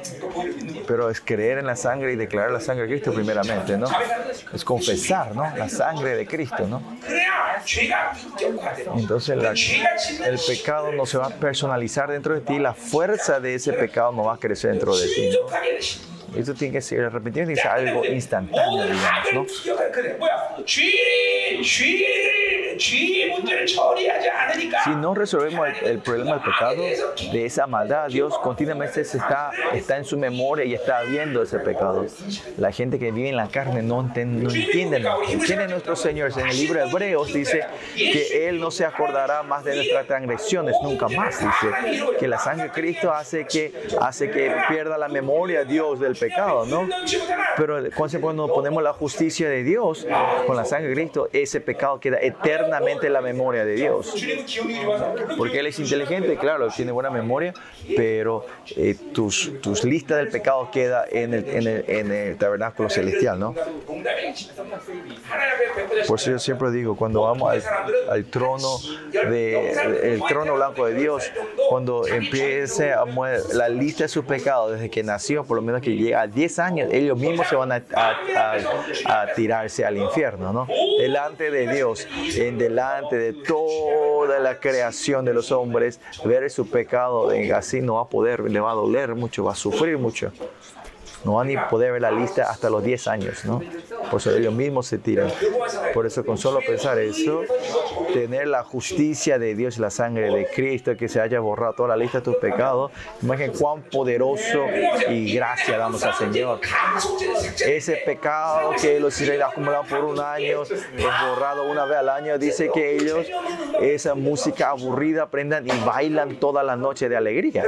Pero 0.87 1.11
es 1.11 1.21
creer 1.21 1.59
en 1.59 1.67
la 1.67 1.77
sangre 1.77 2.13
y 2.13 2.17
declarar 2.17 2.51
la 2.51 2.61
sangre 2.61 2.87
de 2.87 2.93
Cristo 2.93 3.13
primeramente, 3.13 3.77
¿no? 3.77 3.89
Es 4.53 4.65
confesar, 4.65 5.35
¿no? 5.35 5.45
La 5.57 5.69
sangre 5.69 6.17
de 6.17 6.27
Cristo, 6.27 6.67
¿no? 6.67 6.83
Entonces 8.97 9.37
la, 9.37 9.51
el 9.51 10.39
pecado 10.47 10.93
no 10.93 11.07
se 11.07 11.19
va 11.19 11.27
a 11.27 11.31
personalizar 11.31 11.94
dentro 12.03 12.35
de 12.35 12.41
ti, 12.41 12.59
la 12.59 12.75
fuerza 12.75 13.41
de 13.41 13.55
ese 13.55 13.73
pecado 13.73 14.13
no 14.13 14.25
va 14.25 14.35
a 14.35 14.39
crecer 14.39 14.73
dentro 14.73 14.97
de 14.97 15.07
ti. 15.07 15.31
Esto 16.37 16.55
tiene 16.55 16.73
que 16.73 16.81
ser, 16.81 17.05
arrepentimiento 17.05 17.53
tiene 17.53 17.55
que 17.55 17.61
ser 17.61 17.71
algo 17.71 18.05
instantáneo, 18.05 18.85
digamos, 18.85 19.35
¿no? 19.35 19.47
Si 24.85 24.91
no 24.97 25.15
resolvemos 25.15 25.69
el, 25.69 25.87
el, 25.87 25.99
problema 26.01 26.33
del 26.33 26.41
pecado, 26.41 26.83
de 27.33 27.47
esa 27.47 27.67
maldad, 27.67 28.09
Dios 28.09 28.37
continuamente 28.39 29.01
está, 29.01 29.51
está 29.73 29.97
en 29.97 30.05
su 30.05 30.19
memoria 30.19 30.65
y 30.65 30.75
está 30.75 31.03
viendo 31.03 31.43
ese 31.43 31.59
pecado. 31.59 32.07
La 32.59 32.73
gente 32.73 32.99
que 32.99 33.13
vive 33.13 33.29
en 33.29 33.37
la 33.37 33.49
carne 33.49 33.83
no, 33.83 34.03
no 34.03 34.09
entiende, 34.09 35.01
no 35.01 35.23
entiende 35.29 35.69
nuestro 35.69 35.97
Señor. 35.97 36.33
En 36.37 36.49
el 36.49 36.57
libro 36.57 36.81
de 36.81 36.89
Hebreos 36.89 37.33
dice 37.33 37.65
que 37.95 38.49
Él 38.49 38.59
no 38.61 38.71
se 38.71 38.85
acordará 38.85 39.43
más 39.43 39.65
de 39.65 39.77
nuestras 39.77 40.07
transgresiones, 40.07 40.75
nunca 40.83 41.09
más. 41.09 41.39
Dice 41.39 42.05
que 42.19 42.29
la 42.29 42.39
sangre 42.39 42.65
de 42.65 42.71
Cristo 42.71 43.13
hace 43.13 43.47
que, 43.47 43.73
hace 44.01 44.31
que 44.31 44.53
pierda 44.69 44.99
la 44.99 45.09
memoria 45.09 45.65
Dios 45.65 46.01
del 46.01 46.15
pecado 46.15 46.24
pecado, 46.29 46.67
¿no? 46.67 46.89
Pero 47.57 47.79
cuando 48.21 48.49
ponemos 48.49 48.83
la 48.83 48.93
justicia 48.93 49.49
de 49.49 49.63
Dios 49.63 50.07
con 50.47 50.57
la 50.57 50.65
sangre 50.65 50.89
de 50.89 50.95
Cristo, 50.95 51.29
ese 51.33 51.61
pecado 51.61 52.01
queda 52.01 52.19
eternamente 52.21 53.07
en 53.07 53.13
la 53.13 53.21
memoria 53.21 53.65
de 53.65 53.75
Dios. 53.75 54.15
Porque 55.37 55.61
Él 55.61 55.67
es 55.67 55.79
inteligente, 55.79 56.37
claro, 56.37 56.69
tiene 56.69 56.93
buena 56.93 57.11
memoria, 57.11 57.55
pero 57.97 58.47
eh, 58.77 58.97
tus, 59.13 59.61
tus 59.61 59.85
listas 59.85 60.19
del 60.19 60.29
pecado 60.29 60.71
queda 60.71 61.05
en 61.11 61.35
el, 61.35 61.49
en 61.49 61.67
el, 61.67 61.85
en 61.89 62.13
el 62.13 62.37
tabernáculo 62.37 62.91
celestial, 62.91 63.39
¿no? 63.39 63.55
Por 66.07 66.19
eso 66.19 66.31
yo 66.31 66.39
siempre 66.39 66.71
digo, 66.71 66.97
cuando 66.97 67.23
vamos 67.23 67.51
al, 67.51 67.63
al 68.11 68.25
trono, 68.27 68.79
de, 69.13 70.15
el 70.15 70.23
trono 70.27 70.55
blanco 70.55 70.87
de 70.87 70.95
Dios, 70.95 71.31
cuando 71.69 72.07
empiece 72.07 72.93
a 72.93 73.05
la 73.53 73.69
lista 73.69 74.05
de 74.05 74.09
sus 74.09 74.25
pecados 74.25 74.73
desde 74.73 74.91
que 74.91 75.03
nació, 75.03 75.45
por 75.45 75.57
lo 75.57 75.63
menos 75.63 75.81
que 75.81 75.91
llega 75.91 76.14
a 76.15 76.27
10 76.27 76.59
años, 76.59 76.89
ellos 76.93 77.19
mismos 77.19 77.49
se 77.49 77.57
van 77.57 77.73
a, 77.73 77.83
tirarse 79.35 79.85
al 79.85 79.97
infierno, 79.97 80.53
¿no? 80.53 80.67
Delante 80.99 81.51
de 81.51 81.73
Dios, 81.73 82.07
en 82.37 82.59
delante 82.59 83.17
de 83.17 83.33
toda 83.33 84.39
la 84.39 84.59
creación 84.61 85.25
de 85.25 85.35
los 85.35 85.53
hombres, 85.53 86.01
ver 86.25 86.51
su 86.51 86.69
pecado 86.69 87.31
así 87.55 87.81
no 87.81 87.95
va 87.95 88.03
a 88.03 88.09
poder, 88.09 88.41
le 88.41 88.61
va 88.61 88.73
a 88.73 88.75
doler 88.75 89.15
mucho, 89.15 89.45
va 89.45 89.53
a 89.53 89.57
sufrir 89.57 89.99
mucho 89.99 90.33
no 91.25 91.35
van 91.35 91.57
a 91.57 91.69
poder 91.69 91.93
ver 91.93 92.03
la 92.03 92.11
lista 92.11 92.51
hasta 92.51 92.71
los 92.71 92.83
10 92.83 93.09
años, 93.09 93.45
¿no? 93.45 93.61
Por 94.11 94.21
eso 94.21 94.31
ellos 94.37 94.53
mismos 94.53 94.87
se 94.87 94.99
tiran. 94.99 95.31
Por 95.93 96.07
eso 96.07 96.25
con 96.25 96.39
solo 96.39 96.61
pensar 96.61 96.99
eso, 96.99 97.43
tener 98.13 98.49
la 98.49 98.63
justicia 98.63 99.39
de 99.39 99.55
Dios, 99.55 99.79
y 99.79 99.81
la 99.81 99.91
sangre 99.91 100.31
de 100.31 100.47
Cristo, 100.47 100.97
que 100.97 101.09
se 101.09 101.21
haya 101.21 101.41
borrado 101.41 101.75
toda 101.75 101.89
la 101.89 101.97
lista 101.97 102.19
de 102.19 102.25
tus 102.25 102.37
pecados, 102.37 102.93
imaginen 103.23 103.53
cuán 103.53 103.83
poderoso 103.83 104.67
y 105.09 105.35
gracia 105.35 105.79
damos 105.79 106.03
al 106.05 106.15
Señor. 106.15 106.61
Ese 107.65 107.97
pecado 108.05 108.73
que 108.81 109.01
los 109.01 109.19
israelíes 109.21 109.49
acumularon 109.49 109.87
por 109.87 110.05
un 110.05 110.21
año, 110.21 110.63
es 110.63 110.87
borrado 111.29 111.71
una 111.71 111.85
vez 111.85 111.99
al 111.99 112.09
año, 112.09 112.39
dice 112.39 112.71
que 112.73 112.97
ellos 112.97 113.27
esa 113.81 114.15
música 114.15 114.71
aburrida 114.71 115.25
aprendan 115.25 115.67
y 115.67 115.73
bailan 115.85 116.37
toda 116.37 116.63
la 116.63 116.77
noche 116.77 117.09
de 117.09 117.17
alegría. 117.17 117.65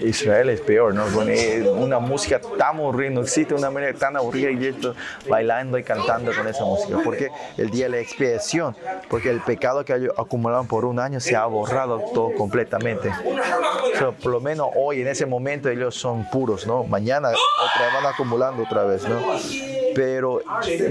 Israel 0.00 0.50
es 0.50 0.60
peor, 0.60 0.94
¿no? 0.94 1.06
Pone 1.06 1.62
una 1.70 1.98
música 1.98 2.40
tan 2.58 2.76
aburrida, 2.78 3.10
no 3.10 3.22
existe 3.22 3.54
una 3.54 3.70
manera 3.70 3.96
tan 3.96 4.16
aburrida 4.16 4.50
y 4.50 4.66
esto 4.66 4.94
bailando 5.28 5.78
y 5.78 5.82
cantando 5.82 6.34
con 6.34 6.46
esa 6.46 6.64
música. 6.64 6.98
Porque 7.02 7.30
el 7.56 7.70
día 7.70 7.86
de 7.86 7.90
la 7.90 7.98
expiación, 7.98 8.76
porque 9.08 9.30
el 9.30 9.40
pecado 9.40 9.84
que 9.84 9.94
ellos 9.94 10.14
acumularon 10.16 10.66
por 10.66 10.84
un 10.84 10.98
año 10.98 11.20
se 11.20 11.36
ha 11.36 11.46
borrado 11.46 12.00
todo 12.12 12.34
completamente. 12.34 13.10
O 13.10 13.98
sea, 13.98 14.10
por 14.12 14.32
lo 14.32 14.40
menos 14.40 14.68
hoy, 14.76 15.00
en 15.00 15.08
ese 15.08 15.26
momento, 15.26 15.68
ellos 15.68 15.94
son 15.94 16.28
puros, 16.30 16.66
¿no? 16.66 16.84
Mañana 16.84 17.30
otra 17.30 17.94
van 17.94 18.06
acumulando 18.12 18.62
otra 18.62 18.84
vez, 18.84 19.02
¿no? 19.08 19.69
pero 19.94 20.40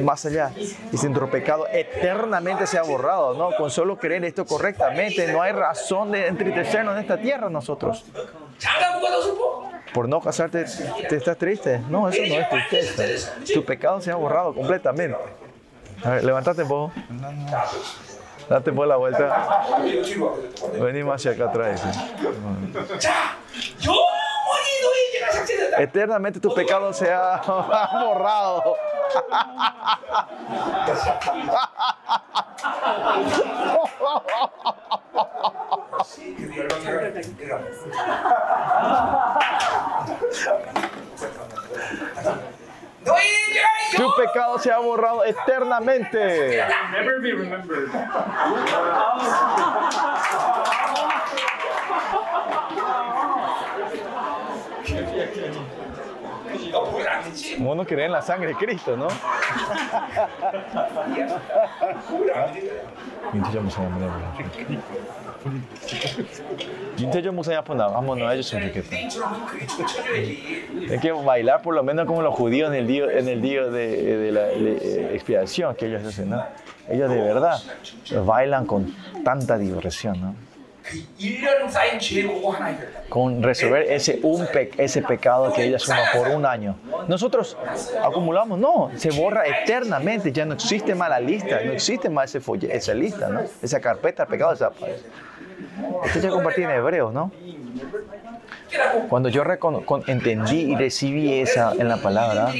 más 0.03 0.25
allá, 0.25 0.51
y 0.55 0.97
si 0.97 1.05
nuestro 1.07 1.29
pecado 1.29 1.67
eternamente 1.71 2.67
sea 2.67 2.83
borrado, 2.83 3.33
¿no? 3.33 3.55
Con 3.55 3.69
solo 3.69 3.97
creer 3.97 4.25
esto 4.25 4.45
correctamente, 4.45 5.31
no 5.31 5.41
hay 5.41 5.51
razón 5.51 6.11
de 6.11 6.27
entristecernos 6.27 6.95
en 6.95 7.01
esta 7.01 7.17
tierra 7.17 7.49
nosotros. 7.49 8.05
Por 9.93 10.07
no 10.07 10.21
casarte, 10.21 10.65
te 11.09 11.15
estás 11.15 11.37
triste. 11.37 11.81
No, 11.89 12.09
eso 12.09 12.21
no 12.27 12.35
es 12.35 12.49
tristeza. 12.49 13.35
Tu 13.53 13.65
pecado 13.65 13.99
se 14.01 14.11
ha 14.11 14.15
borrado 14.15 14.53
completamente. 14.53 15.17
A 16.03 16.11
ver, 16.11 16.23
levantate 16.23 16.63
un 16.63 16.67
poco. 16.67 16.91
Date 18.49 18.71
por 18.71 18.87
la 18.87 18.95
vuelta. 18.95 19.65
Venimos 20.79 21.15
hacia 21.15 21.31
acá 21.31 21.45
atrás. 21.45 21.81
¿sí? 23.79 23.89
Eternamente 25.77 26.39
tu 26.39 26.53
pecado 26.53 26.93
se 26.93 27.11
ha 27.11 27.37
borrado. 28.03 28.75
Tu 43.95 44.15
pecado 44.15 44.59
se 44.59 44.71
ha 44.71 44.79
borrado 44.79 45.23
eternamente. 45.23 46.63
Uno 57.58 57.84
cree 57.84 58.06
en 58.06 58.12
la 58.12 58.22
sangre 58.22 58.48
de 58.48 58.54
Cristo, 58.54 58.96
¿no? 58.96 59.08
보면 62.08 62.36
안 62.36 62.52
되지 62.52 62.70
윤태전 63.34 63.64
목사님 63.64 63.92
한번 63.92 64.10
해보자. 64.10 64.26
윤태전 67.00 67.34
목사님 67.34 67.58
한번 67.58 67.80
한번 67.80 68.30
해줬으면 68.30 68.68
좋겠다. 68.68 68.90
게임처럼 68.90 69.46
그게 69.46 69.66
쳐줘야지 69.66 70.64
Hay 70.90 71.00
que 71.00 71.12
bailar 71.12 71.62
por 71.62 71.74
lo 71.74 71.82
menos 71.82 72.06
como 72.06 72.22
los 72.22 72.34
judíos 72.34 72.68
en 72.68 72.74
el 72.74 72.86
día, 72.86 73.04
en 73.10 73.28
el 73.28 73.40
día 73.42 73.64
de, 73.64 74.16
de 74.18 74.32
la 74.32 74.42
de 74.42 75.14
expiación 75.14 75.74
que 75.74 75.86
ellos 75.86 76.04
hacen, 76.04 76.30
¿no? 76.30 76.44
Ellos 76.88 77.10
de 77.10 77.20
verdad 77.20 77.58
bailan 78.24 78.66
con 78.66 78.94
tanta 79.24 79.58
diversión, 79.58 80.20
¿no? 80.20 80.34
con 83.09 83.43
resolver 83.43 83.83
ese, 83.91 84.19
un 84.23 84.47
pe 84.47 84.71
ese 84.77 85.01
pecado 85.01 85.53
que 85.53 85.63
ella 85.63 85.79
suma 85.79 86.03
por 86.13 86.27
un 86.29 86.45
año. 86.45 86.75
Nosotros 87.07 87.57
acumulamos, 88.03 88.59
no, 88.59 88.91
se 88.95 89.11
borra 89.11 89.45
eternamente, 89.45 90.31
ya 90.31 90.45
no 90.45 90.53
existe 90.53 90.95
más 90.95 91.09
la 91.09 91.19
lista, 91.19 91.59
no 91.63 91.73
existe 91.73 92.09
más 92.09 92.29
ese 92.29 92.39
folle 92.39 92.75
esa 92.75 92.93
lista, 92.93 93.29
¿no? 93.29 93.41
esa 93.61 93.79
carpeta 93.79 94.25
de 94.25 94.31
pecado 94.31 94.51
desaparece. 94.51 95.05
Esto 96.05 96.19
ya 96.19 96.29
compartí 96.29 96.63
en 96.63 96.71
Hebreos, 96.71 97.13
¿no? 97.13 97.31
Cuando 99.09 99.29
yo 99.29 99.43
entendí 100.07 100.71
y 100.71 100.75
recibí 100.75 101.39
esa 101.39 101.73
en 101.73 101.89
la 101.89 101.97
palabra, 101.97 102.51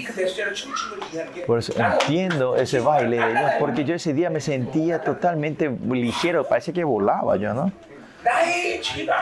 por 1.45 1.59
eso 1.59 1.73
entiendo 1.77 2.55
ese 2.55 2.79
baile 2.79 3.17
de 3.17 3.29
Dios, 3.29 3.51
porque 3.59 3.85
yo 3.85 3.93
ese 3.95 4.13
día 4.13 4.29
me 4.29 4.41
sentía 4.41 5.01
totalmente 5.01 5.69
ligero, 5.69 6.47
parece 6.47 6.73
que 6.73 6.83
volaba 6.83 7.37
yo, 7.37 7.53
¿no? 7.53 7.71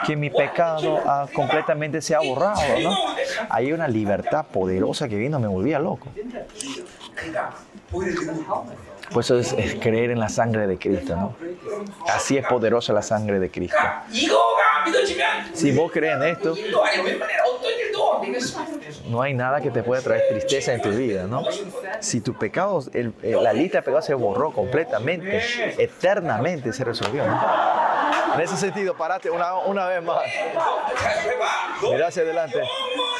que 0.05 0.15
mi 0.15 0.29
pecado 0.29 1.01
ah, 1.05 1.27
completamente 1.33 2.01
se 2.01 2.15
ha 2.15 2.19
borrado. 2.19 2.61
¿no? 2.81 2.95
Hay 3.49 3.71
una 3.71 3.87
libertad 3.87 4.45
poderosa 4.45 5.07
que 5.07 5.17
vino, 5.17 5.39
me 5.39 5.47
volvía 5.47 5.79
loco. 5.79 6.07
Por 9.11 9.23
eso 9.23 9.39
es, 9.39 9.53
creer 9.81 10.11
en 10.11 10.19
la 10.19 10.29
sangre 10.29 10.67
de 10.67 10.77
Cristo, 10.77 11.15
¿no? 11.15 11.35
Así 12.07 12.37
es 12.37 12.45
poderosa 12.45 12.93
la 12.93 13.01
sangre 13.01 13.39
de 13.39 13.49
Cristo. 13.49 13.77
Si 15.53 15.71
vos 15.71 15.91
crees 15.91 16.15
en 16.15 16.23
esto, 16.23 16.55
no 19.09 19.21
hay 19.21 19.33
nada 19.33 19.61
que 19.61 19.71
te 19.71 19.83
pueda 19.83 20.01
traer 20.01 20.23
tristeza 20.29 20.73
en 20.73 20.81
tu 20.81 20.89
vida, 20.89 21.23
¿no? 21.23 21.43
Si 21.99 22.21
tus 22.21 22.35
pecados, 22.35 22.89
la 23.21 23.53
lista 23.53 23.79
de 23.79 23.81
pecados 23.83 24.05
se 24.05 24.13
borró 24.13 24.51
completamente, 24.51 25.41
eternamente 25.77 26.73
se 26.73 26.83
resolvió, 26.83 27.25
¿no? 27.25 27.41
En 28.35 28.41
ese 28.41 28.57
sentido, 28.57 28.95
parate 28.95 29.29
una, 29.29 29.55
una 29.55 29.87
vez 29.87 30.03
más. 30.03 30.21
Mira 31.81 32.07
hacia 32.07 32.21
adelante. 32.21 32.61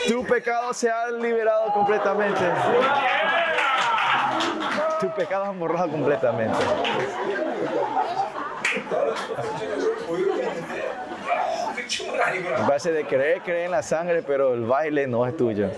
Tu 0.08 0.24
pecado 0.26 0.74
se 0.74 0.90
ha 0.92 1.10
liberado 1.10 1.74
completamente 1.74 2.42
pecados 5.18 5.48
amorrados 5.48 5.92
completamente. 5.92 6.58
En 12.58 12.68
base 12.68 12.92
de 12.92 13.06
creer, 13.06 13.42
creer 13.42 13.66
en 13.66 13.72
la 13.72 13.82
sangre, 13.82 14.22
pero 14.22 14.54
el 14.54 14.66
baile 14.66 15.08
no 15.08 15.26
es 15.26 15.36
tuyo. 15.36 15.70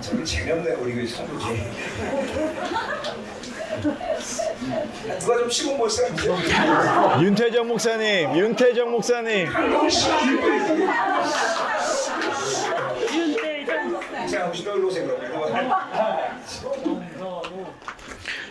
저기 0.00 0.24
재미없네 0.24 0.72
우리 0.74 0.94
그 0.94 1.06
성도지 1.06 1.70
누가 5.20 5.38
좀 5.38 5.50
시범 5.50 5.76
볼 5.78 5.90
사람 5.90 6.14
있어요? 6.14 6.36
윤태정 7.20 7.66
목사님, 7.66 8.36
윤태정 8.36 8.90
목사님. 8.92 9.48
자, 14.30 14.46
혹시 14.46 14.64
너 14.64 14.74
일로 14.76 14.88
오세요 14.88 15.06
그럼 15.06 15.22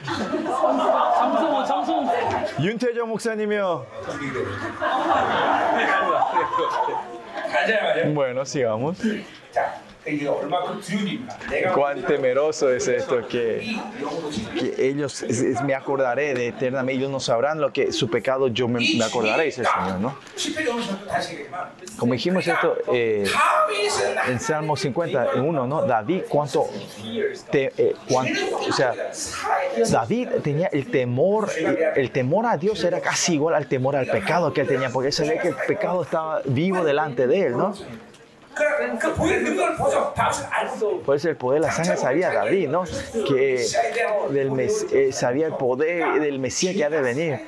정성호 0.06 1.66
정성호 1.66 2.12
윤태정 2.62 3.08
목사님이요. 3.10 3.86
가자 7.52 7.82
말이야 7.84 8.14
Bueno, 8.14 8.42
sigamos. 8.44 8.98
자, 9.52 9.71
Cuán 11.74 12.04
temeroso 12.04 12.72
es 12.72 12.88
esto 12.88 13.28
que, 13.28 13.78
que 14.60 14.88
ellos, 14.88 15.24
es, 15.24 15.42
es, 15.42 15.62
me 15.64 15.74
acordaré 15.74 16.34
de 16.34 16.48
eternamente, 16.48 17.00
ellos 17.00 17.12
no 17.12 17.20
sabrán 17.20 17.62
lo 17.62 17.72
que 17.72 17.92
su 17.92 18.10
pecado 18.10 18.48
yo 18.48 18.68
me, 18.68 18.80
me 18.98 19.04
acordaré, 19.04 19.46
dice 19.46 19.62
el 19.62 19.68
Señor, 19.68 20.00
¿no? 20.00 20.18
Como 21.98 22.14
dijimos 22.14 22.48
esto 22.48 22.78
eh, 22.94 23.26
en 24.28 24.40
Salmo 24.40 24.76
51, 24.76 25.68
¿no? 25.68 25.86
David, 25.86 26.24
cuánto, 26.30 26.68
te, 27.50 27.72
eh, 27.78 27.96
cuánto, 28.08 28.58
o 28.58 28.72
sea, 28.72 28.94
David 29.90 30.30
tenía 30.44 30.68
el 30.68 30.90
temor, 30.90 31.50
el 31.96 32.12
temor 32.12 32.46
a 32.46 32.58
Dios 32.58 32.84
era 32.84 33.00
casi 33.02 33.36
igual 33.36 33.56
al 33.56 33.68
temor 33.68 33.96
al 33.96 34.08
pecado 34.08 34.54
que 34.54 34.62
él 34.62 34.68
tenía, 34.68 34.90
porque 34.90 35.08
él 35.08 35.14
sabía 35.14 35.40
que 35.40 35.50
el 35.50 35.56
pecado 35.68 36.04
estaba 36.04 36.42
vivo 36.46 36.84
delante 36.84 37.28
de 37.28 37.48
él, 37.48 37.58
¿no? 37.58 37.74
Por 41.06 41.16
eso 41.16 41.30
el 41.30 41.38
poder 41.38 41.62
de 41.62 41.68
la 41.68 41.74
sangre 41.74 41.98
sabía 41.98 42.32
David, 42.32 42.70
¿no? 42.70 42.84
Que 43.28 43.66
del 44.32 44.52
mes, 44.52 44.86
eh, 44.92 45.12
sabía 45.12 45.48
el 45.48 45.54
poder 45.54 46.20
del 46.20 46.40
Mesías 46.40 46.76
que 46.76 46.86
ha 46.86 46.90
de 46.90 47.02
venir. 47.02 47.40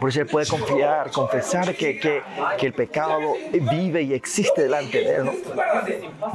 Por 0.00 0.10
eso 0.10 0.20
él 0.20 0.26
puede 0.26 0.46
confiar, 0.46 1.10
confesar 1.10 1.74
que, 1.74 1.98
que, 1.98 2.22
que, 2.56 2.66
el 2.66 2.72
pecado 2.72 3.34
vive 3.52 4.02
y 4.02 4.14
existe 4.14 4.62
delante 4.62 5.00
de 5.00 5.16
él. 5.16 5.24
¿no? 5.24 5.32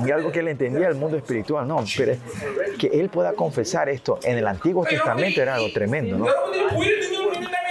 Y 0.05 0.11
algo 0.11 0.34
que 0.34 0.39
él 0.39 0.49
entendía 0.49 0.89
el 0.89 0.95
mundo 0.95 1.15
espiritual, 1.15 1.65
no. 1.65 1.84
Pero 1.95 2.15
que 2.77 2.88
él 2.88 3.07
pueda 3.09 3.34
confesar 3.34 3.88
esto 3.88 4.19
en 4.23 4.38
el 4.38 4.47
Antiguo 4.47 4.84
Testamento 4.84 5.41
era 5.41 5.55
algo 5.55 5.71
tremendo, 5.71 6.17
¿no? 6.17 6.25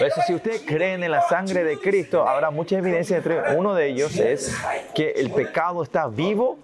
Entonces, 0.02 0.26
si 0.26 0.34
ustedes 0.34 0.62
creen 0.62 1.04
en 1.04 1.12
la 1.12 1.22
sangre 1.22 1.62
de 1.62 1.78
Cristo, 1.78 2.26
habrá 2.28 2.50
mucha 2.50 2.76
evidencia 2.76 3.18
entre 3.18 3.56
uno 3.56 3.74
de 3.74 3.86
ellos 3.88 4.16
es 4.18 4.52
que 4.94 5.12
el 5.12 5.30
pecado 5.30 5.82
está 5.82 6.08
vivo 6.08 6.58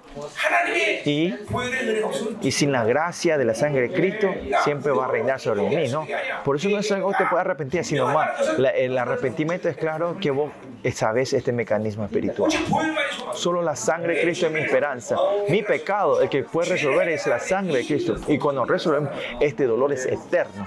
y, 1.04 1.34
y 2.42 2.50
sin 2.52 2.72
la 2.72 2.84
gracia 2.84 3.38
de 3.38 3.44
la 3.44 3.54
sangre 3.54 3.88
de 3.88 3.92
Cristo 3.92 4.28
siempre 4.64 4.92
va 4.92 5.06
a 5.06 5.08
reinar 5.08 5.40
sobre 5.40 5.62
mí, 5.62 5.88
¿no? 5.88 6.06
Por 6.44 6.56
eso 6.56 6.68
no 6.68 6.78
es 6.78 6.90
algo 6.92 7.10
que 7.12 7.18
te 7.18 7.26
pueda 7.26 7.42
arrepentir, 7.42 7.84
sino 7.84 8.08
más. 8.08 8.58
La, 8.58 8.70
el 8.70 8.96
arrepentimiento 8.96 9.68
es 9.68 9.76
claro 9.76 10.16
que 10.20 10.30
vos 10.30 10.50
sabes 10.92 11.32
este 11.32 11.52
mecanismo 11.52 12.04
espiritual. 12.04 12.50
Solo 13.34 13.62
la 13.62 13.76
sangre 13.76 14.14
de 14.14 14.22
Cristo 14.22 14.46
es 14.46 14.52
mi 14.52 14.60
esperanza. 14.60 15.16
Mi 15.48 15.62
pecado, 15.62 16.20
el 16.20 16.28
que 16.28 16.44
puede 16.44 16.70
resolver 16.70 17.08
es 17.08 17.26
la 17.26 17.38
sangre 17.38 17.78
de 17.78 17.86
Cristo. 17.86 18.16
Y 18.26 18.38
cuando 18.38 18.64
resolvemos, 18.64 19.10
este 19.40 19.66
dolor 19.66 19.92
es 19.92 20.06
eterno. 20.06 20.66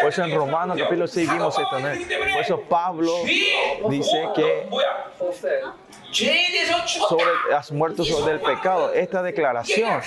Por 0.00 0.08
eso 0.08 0.24
en 0.24 0.34
Romanos 0.34 0.78
capítulo 0.78 1.06
6 1.06 1.30
vimos 1.30 1.58
esto. 1.58 1.80
¿no? 1.80 1.88
Por 1.88 2.42
eso 2.42 2.60
Pablo 2.68 3.12
dice 3.88 4.28
que 4.34 4.68
sobre 6.14 7.54
has 7.54 7.72
muerto 7.72 8.04
del 8.24 8.40
pecado. 8.40 8.92
Esta 8.92 9.22
declaración 9.22 10.00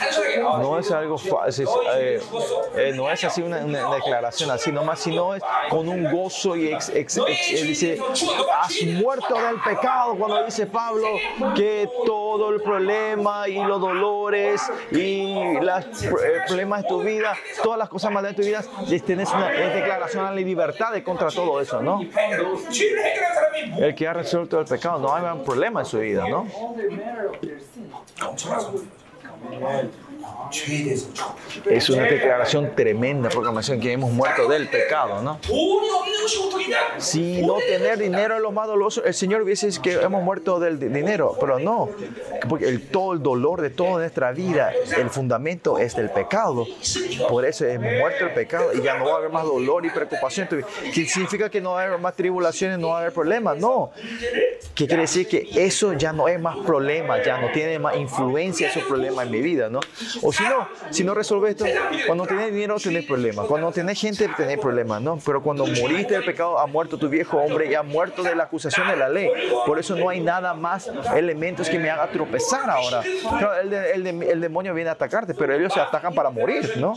no 0.59 0.79
es 0.79 0.91
algo 0.91 1.17
fácil, 1.17 1.67
eh, 1.95 2.21
eh, 2.75 2.93
no 2.95 3.11
es 3.11 3.23
así 3.23 3.41
una, 3.41 3.59
declaración 3.59 4.51
así 4.51 4.71
nomás, 4.71 4.99
sino 4.99 5.35
es 5.35 5.43
con 5.69 5.87
un 5.89 6.09
gozo 6.11 6.55
y 6.55 6.71
eh, 6.71 7.07
dice, 7.63 7.99
has 8.61 8.83
muerto 8.83 9.35
del 9.35 9.59
pecado 9.61 10.15
cuando 10.15 10.43
dice 10.45 10.65
Pablo 10.67 11.07
que 11.55 11.89
todo 12.05 12.49
el 12.51 12.61
problema 12.61 13.47
y 13.47 13.63
los 13.63 13.81
dolores 13.81 14.61
y 14.91 15.59
los 15.59 15.85
problemas 16.47 16.83
de 16.83 16.89
tu 16.89 17.01
vida, 17.01 17.35
todas 17.63 17.79
las 17.79 17.89
cosas 17.89 18.11
malas 18.11 18.35
de 18.35 18.41
tu 18.41 18.47
vida, 18.47 18.63
tienes 19.05 19.31
una 19.31 19.53
es 19.53 19.73
declaración 19.73 20.25
a 20.25 20.31
la 20.31 20.35
libertad 20.35 20.91
de 20.91 21.03
contra 21.03 21.29
todo 21.29 21.59
eso, 21.61 21.81
¿no? 21.81 22.01
El 23.77 23.95
que 23.95 24.07
ha 24.07 24.13
resuelto 24.13 24.59
el 24.59 24.65
pecado, 24.65 24.99
no 24.99 25.13
hay 25.13 25.23
un 25.23 25.43
problema 25.43 25.81
en 25.81 25.85
su 25.85 25.96
vida, 25.97 26.27
¿no? 26.27 26.47
Es 31.69 31.89
una 31.89 32.03
declaración 32.03 32.75
tremenda, 32.75 33.29
proclamación 33.29 33.79
que 33.79 33.91
hemos 33.91 34.11
muerto 34.11 34.47
del 34.47 34.67
pecado, 34.69 35.21
¿no? 35.21 35.39
Si 36.97 37.41
no 37.41 37.55
tener 37.57 37.97
dinero 37.97 38.35
es 38.35 38.41
lo 38.41 38.51
más 38.51 38.67
doloroso, 38.67 39.03
el 39.03 39.13
Señor 39.13 39.41
hubiese 39.41 39.69
que 39.81 39.93
hemos 39.93 40.23
muerto 40.23 40.59
del 40.59 40.79
dinero, 40.79 41.35
pero 41.39 41.59
no, 41.59 41.89
porque 42.49 42.67
el, 42.67 42.87
todo 42.87 43.13
el 43.13 43.21
dolor 43.21 43.61
de 43.61 43.69
toda 43.69 43.99
nuestra 43.99 44.31
vida, 44.31 44.71
el 44.97 45.09
fundamento 45.09 45.77
es 45.77 45.95
del 45.95 46.09
pecado. 46.09 46.65
Por 47.29 47.45
eso 47.45 47.65
hemos 47.65 47.93
muerto 47.99 48.25
el 48.25 48.33
pecado 48.33 48.73
y 48.73 48.81
ya 48.81 48.97
no 48.97 49.05
va 49.05 49.13
a 49.13 49.17
haber 49.17 49.31
más 49.31 49.43
dolor 49.45 49.85
y 49.85 49.89
preocupación. 49.89 50.47
¿Qué 50.93 51.05
significa 51.05 51.49
que 51.49 51.61
no 51.61 51.71
va 51.71 51.81
a 51.81 51.85
haber 51.85 51.99
más 51.99 52.15
tribulaciones, 52.15 52.79
no 52.79 52.89
va 52.89 52.97
a 52.97 53.01
haber 53.01 53.13
problemas? 53.13 53.57
No. 53.57 53.91
¿Qué 54.75 54.87
quiere 54.87 55.03
decir? 55.03 55.27
Que 55.27 55.47
eso 55.55 55.93
ya 55.93 56.13
no 56.13 56.27
es 56.27 56.39
más 56.39 56.57
problema, 56.57 57.21
ya 57.23 57.39
no 57.39 57.51
tiene 57.51 57.79
más 57.79 57.95
influencia 57.95 58.69
esos 58.69 58.83
problemas 58.83 59.25
en 59.25 59.31
mi 59.31 59.41
vida, 59.41 59.69
¿no? 59.69 59.79
O 60.21 60.31
si 60.31 60.43
no, 60.43 60.67
si 60.89 61.03
no 61.03 61.13
resolves 61.13 61.51
esto, 61.51 61.65
cuando 62.05 62.25
tenés 62.25 62.53
dinero 62.53 62.77
tenés 62.79 63.05
problemas, 63.05 63.45
cuando 63.45 63.71
tenés 63.71 63.99
gente 63.99 64.29
tenés 64.35 64.59
problemas, 64.59 65.01
¿no? 65.01 65.19
Pero 65.25 65.41
cuando 65.41 65.65
moriste 65.65 66.13
del 66.13 66.23
pecado, 66.23 66.59
ha 66.59 66.67
muerto 66.67 66.97
tu 66.97 67.09
viejo 67.09 67.37
hombre 67.37 67.69
y 67.69 67.75
ha 67.75 67.83
muerto 67.83 68.23
de 68.23 68.35
la 68.35 68.43
acusación 68.43 68.87
de 68.87 68.95
la 68.95 69.09
ley. 69.09 69.29
Por 69.65 69.79
eso 69.79 69.95
no 69.95 70.09
hay 70.09 70.19
nada 70.19 70.53
más 70.53 70.89
elementos 71.15 71.69
que 71.69 71.79
me 71.79 71.89
haga 71.89 72.07
tropezar 72.07 72.69
ahora. 72.69 73.03
El, 73.61 73.73
el, 74.07 74.41
demonio 74.41 74.73
viene 74.73 74.89
a 74.89 74.93
atacarte, 74.93 75.33
pero 75.33 75.53
ellos 75.53 75.73
se 75.73 75.79
atacan 75.79 76.13
para 76.13 76.29
morir, 76.29 76.73
¿no? 76.77 76.95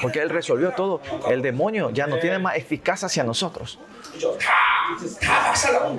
Porque 0.00 0.20
él 0.20 0.30
resolvió 0.30 0.72
todo. 0.72 1.00
El 1.28 1.42
demonio 1.42 1.90
ya 1.90 2.06
no 2.06 2.18
tiene 2.18 2.38
más 2.38 2.56
eficacia 2.56 3.06
hacia 3.06 3.24
nosotros. 3.24 3.78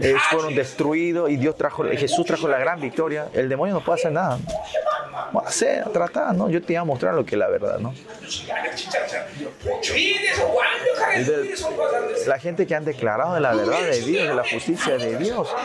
Ellos 0.01 0.21
fueron 0.30 0.55
destruidos 0.55 1.30
y 1.30 1.36
Dios 1.36 1.55
trajo, 1.57 1.84
Jesús 1.84 2.25
trajo 2.25 2.47
la 2.47 2.57
gran 2.57 2.80
victoria. 2.80 3.28
El 3.34 3.49
demonio 3.49 3.75
no 3.75 3.82
puede 3.82 3.99
hacer 3.99 4.11
nada 4.11 4.39
a 5.18 5.47
hacer, 5.47 5.89
tratar, 5.89 6.36
¿no? 6.36 6.49
Yo 6.49 6.61
te 6.61 6.74
iba 6.74 6.82
a 6.82 6.86
mostrar 6.86 7.13
lo 7.13 7.26
que 7.26 7.36
es 7.36 7.39
la 7.39 7.47
verdad, 7.47 7.80
¿no? 7.80 7.93
la 12.28 12.39
gente 12.39 12.68
que 12.68 12.76
han 12.76 12.86
declarado 12.86 13.34
de 13.36 13.41
la 13.41 13.53
verdad 13.53 13.82
de 13.82 14.01
Dios, 14.01 14.28
de 14.28 14.36
la 14.36 14.43
justicia 14.43 14.97
de 14.97 15.18
Dios, 15.18 15.55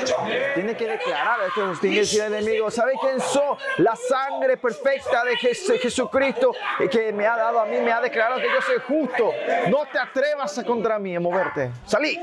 tiene 0.54 0.76
que 0.76 0.86
declarar 0.86 1.40
a 1.40 1.46
este 1.46 1.60
Justín 1.60 1.92
es 1.94 2.14
el 2.14 2.32
enemigo. 2.32 2.70
¿Sabe 2.70 2.92
quién 3.00 3.20
son? 3.20 3.56
La 3.78 3.96
sangre 3.96 4.56
perfecta 4.56 5.24
de 5.24 5.36
Jesucristo 5.36 6.54
eh, 6.80 6.88
que 6.88 7.12
me 7.12 7.26
ha 7.26 7.36
dado 7.36 7.60
a 7.60 7.66
mí, 7.66 7.78
me 7.80 7.92
ha 7.92 8.00
declarado 8.00 8.40
que 8.40 8.46
yo 8.46 8.62
soy 8.62 8.78
justo. 8.86 9.32
No 9.68 9.84
te 9.90 9.98
atrevas 9.98 10.56
a 10.58 10.64
contra 10.64 10.98
mí, 10.98 11.14
a 11.16 11.20
moverte. 11.20 11.70
¡Salí! 11.86 12.18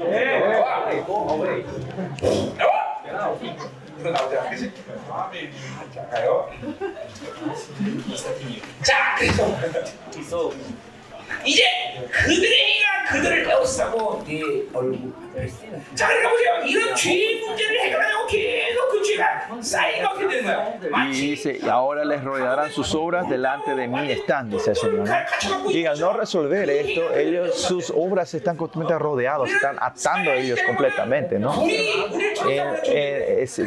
나오잖아 4.08 4.50
그치? 4.50 4.72
자 5.94 6.08
가요 6.10 6.50
자 8.84 9.16
그래서 9.20 10.52
이제 11.46 11.64
그들의 12.12 12.58
행위가 12.60 13.12
그들을 13.12 13.50
에워싸고 13.52 14.24
네 14.26 14.42
얼굴 14.74 15.14
자 15.95 16.09
그러니까 16.09 16.31
보세요 16.31 16.53
이런 16.65 16.95
죄의 16.95 17.41
문제를 17.41 17.81
해결하려고 17.81 18.27
계속 18.27 18.89
그 18.91 19.03
죄가 19.03 19.49
쌓이가 19.61 20.11
어떻게 20.11 20.29
되는 20.29 20.45
거야 20.45 20.75
Y 20.85 20.91
마치 20.91 21.21
dice, 21.21 21.59
y 21.63 21.69
ahora 21.69 22.05
les 22.05 22.23
rodearán 22.23 22.71
sus 22.71 22.95
obras 22.95 23.29
delante 23.29 23.75
de 23.75 23.87
mí 23.89 24.11
están, 24.11 24.51
dice 24.51 24.71
el 24.71 24.77
Señor. 24.77 25.09
¿no? 25.09 25.71
Y 25.71 25.87
al 25.87 25.99
no 25.99 26.13
resolver 26.13 26.69
esto, 26.71 27.15
ellos, 27.15 27.55
sus 27.55 27.91
obras 27.95 28.33
están 28.35 28.57
completamente 28.57 28.99
rodeados, 28.99 29.51
están 29.51 29.77
atando 29.81 30.31
a 30.31 30.35
ellos 30.37 30.61
completamente, 30.67 31.39
¿no? 31.39 31.53
우리 31.63 31.93
우리를 32.13 32.35
En, 32.35 32.35
천사보다 32.35 32.93
en- 32.93 33.43
es- 33.43 33.61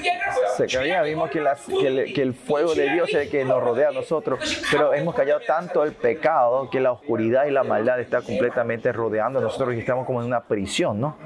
Zacarías 0.57 1.03
vimos 1.05 1.29
que, 1.29 1.41
las- 1.41 1.65
que 1.65 1.87
el, 1.87 2.13
que 2.13 2.21
el 2.21 2.33
fuego 2.33 2.73
de 2.75 2.89
Dios 2.89 3.09
es 3.09 3.15
el 3.15 3.29
que 3.29 3.43
nos 3.45 3.61
rodea 3.61 3.89
a 3.89 3.91
nosotros, 3.91 4.39
pero 4.71 4.93
hemos 4.93 5.13
callado 5.15 5.39
tanto 5.45 5.83
el 5.83 5.93
pecado 5.93 6.69
que 6.69 6.79
la 6.79 6.91
oscuridad 6.91 7.45
y 7.45 7.51
la 7.51 7.63
maldad 7.63 7.99
está 7.99 8.21
completamente 8.21 8.91
rodeando 8.91 9.39
a 9.39 9.41
nosotros 9.41 9.75
y 9.75 9.79
estamos 9.79 10.05
como 10.05 10.21
en 10.21 10.27
una 10.27 10.41
prisión, 10.41 10.99
¿no? 10.99 11.17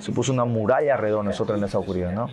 Supuso 0.00 0.32
una 0.32 0.44
muralla 0.44 0.94
alrededor 0.94 1.22
de 1.22 1.30
nosotros 1.30 1.58
en 1.58 1.64
esa 1.64 1.78
oscuridad, 1.78 2.12
¿no? 2.12 2.28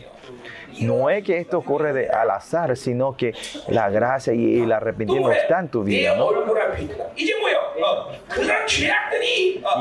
No 0.81 1.09
es 1.09 1.23
que 1.23 1.37
esto 1.37 1.57
ocurre 1.57 1.93
de, 1.93 2.09
al 2.09 2.29
azar, 2.31 2.75
sino 2.77 3.15
que 3.15 3.33
la 3.67 3.89
gracia 3.89 4.33
y, 4.33 4.61
el 4.61 4.71
arrepentimiento 4.71 5.31
están 5.31 5.65
en 5.65 5.71
tu 5.71 5.83
vida, 5.83 6.15
¿no? 6.15 6.29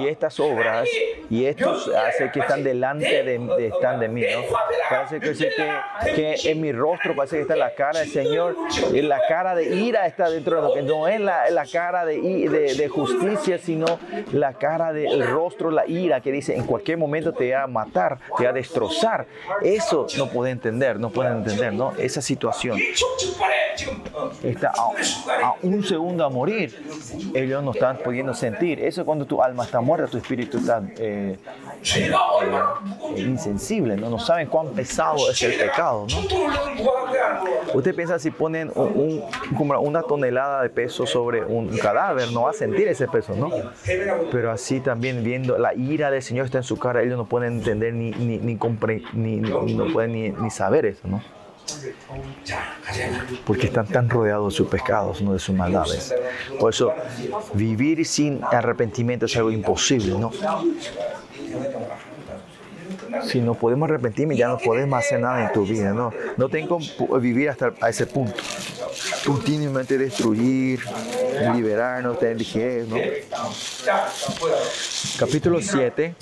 Y 0.00 0.08
estas 0.08 0.38
obras 0.40 0.88
y 1.30 1.44
estos 1.44 1.88
hace 1.88 2.30
que 2.30 2.40
están 2.40 2.64
delante 2.64 3.22
de, 3.22 3.38
de 3.38 3.66
están 3.66 4.00
de 4.00 4.08
mí, 4.08 4.22
¿no? 4.22 4.42
Parece 4.88 5.20
que, 5.20 5.32
que, 5.34 6.14
que, 6.14 6.50
en 6.50 6.60
mi 6.60 6.72
rostro 6.72 7.14
parece 7.14 7.36
que 7.36 7.42
está 7.42 7.56
la 7.56 7.74
cara 7.74 8.00
del 8.00 8.08
Señor, 8.08 8.56
y 8.92 8.98
eh, 8.98 9.02
la 9.02 9.20
cara 9.28 9.54
de 9.54 9.76
ira 9.76 10.06
está 10.06 10.30
dentro 10.30 10.56
de 10.56 10.62
lo 10.62 10.74
que 10.74 10.82
no 10.82 11.08
es 11.08 11.20
la, 11.20 11.50
la 11.50 11.66
cara 11.66 12.04
de, 12.04 12.20
de, 12.20 12.74
de, 12.74 12.88
justicia, 12.88 13.58
sino 13.58 13.98
la 14.32 14.54
cara 14.54 14.92
del 14.92 15.26
rostro, 15.26 15.70
la 15.70 15.86
ira 15.86 16.20
que 16.20 16.32
dice 16.32 16.56
en 16.56 16.64
cualquier 16.64 16.98
momento 16.98 17.27
te 17.32 17.52
va 17.52 17.64
a 17.64 17.66
matar, 17.66 18.18
te 18.36 18.44
va 18.44 18.50
a 18.50 18.52
destrozar. 18.52 19.26
Eso 19.62 20.06
no 20.16 20.28
puede 20.28 20.50
entender, 20.52 20.98
no 20.98 21.10
pueden 21.10 21.38
entender, 21.38 21.72
¿no? 21.72 21.92
Esa 21.98 22.20
situación. 22.20 22.78
Está 24.42 24.72
a, 24.76 25.46
a 25.46 25.54
un 25.62 25.84
segundo 25.84 26.24
a 26.24 26.28
morir. 26.28 26.84
Ellos 27.34 27.62
no 27.62 27.70
están 27.72 27.98
pudiendo 27.98 28.34
sentir. 28.34 28.80
Eso 28.80 29.02
es 29.02 29.04
cuando 29.04 29.24
tu 29.24 29.42
alma 29.42 29.64
está 29.64 29.80
muerta, 29.80 30.06
tu 30.08 30.18
espíritu 30.18 30.58
está 30.58 30.82
eh, 30.96 31.36
eh, 31.96 32.10
eh, 33.16 33.20
insensible, 33.20 33.96
¿no? 33.96 34.10
No 34.10 34.18
saben 34.18 34.48
cuán 34.48 34.68
pesado 34.68 35.30
es 35.30 35.42
el 35.42 35.54
pecado, 35.54 36.06
¿no? 36.10 37.74
Usted 37.74 37.94
piensa 37.94 38.18
si 38.18 38.30
ponen 38.30 38.72
un, 38.74 38.84
un, 38.84 39.56
como 39.56 39.78
una 39.80 40.02
tonelada 40.02 40.62
de 40.62 40.70
peso 40.70 41.06
sobre 41.06 41.44
un 41.44 41.76
cadáver, 41.76 42.32
no 42.32 42.42
va 42.42 42.50
a 42.50 42.54
sentir 42.54 42.88
ese 42.88 43.06
peso, 43.06 43.34
¿no? 43.34 43.50
Pero 44.32 44.50
así 44.50 44.80
también 44.80 45.22
viendo 45.22 45.58
la 45.58 45.74
ira 45.74 46.10
del 46.10 46.22
Señor 46.22 46.46
está 46.46 46.58
en 46.58 46.64
su 46.64 46.78
cara, 46.78 47.02
ellos 47.02 47.17
no 47.18 47.26
pueden 47.26 47.58
entender 47.58 47.92
ni, 47.92 48.10
ni, 48.12 48.38
ni, 48.38 48.54
ni, 48.54 49.36
ni 49.40 49.74
no 49.74 49.92
pueden 49.92 50.12
ni, 50.12 50.30
ni 50.30 50.50
saber 50.50 50.86
eso, 50.86 51.06
¿no? 51.06 51.22
porque 53.44 53.66
están 53.66 53.86
tan 53.86 54.08
rodeados 54.08 54.54
de 54.54 54.56
sus 54.56 54.68
pecados, 54.68 55.20
no 55.20 55.32
de 55.32 55.38
sus 55.38 55.54
maldades. 55.54 56.14
Por 56.58 56.72
eso, 56.72 56.92
vivir 57.54 58.04
sin 58.06 58.40
arrepentimiento 58.42 59.26
es 59.26 59.36
algo 59.36 59.50
imposible, 59.50 60.18
¿no? 60.18 60.30
si 63.22 63.40
no 63.40 63.54
podemos 63.54 63.88
arrepentirme, 63.88 64.36
ya 64.36 64.48
no 64.48 64.58
podemos 64.58 64.98
hacer 64.98 65.20
nada 65.20 65.46
en 65.46 65.52
tu 65.52 65.64
vida, 65.64 65.92
¿no? 65.92 66.12
No 66.36 66.48
tengo 66.48 66.78
vivir 67.20 67.48
hasta 67.50 67.72
a 67.80 67.88
ese 67.88 68.06
punto. 68.06 68.34
Continuamente 69.26 69.98
destruir, 69.98 70.80
liberarnos, 71.54 72.18
tener 72.18 72.36
liquidez, 72.36 72.88
¿no? 72.88 72.96
Capítulo 75.18 75.60
7. 75.60 76.14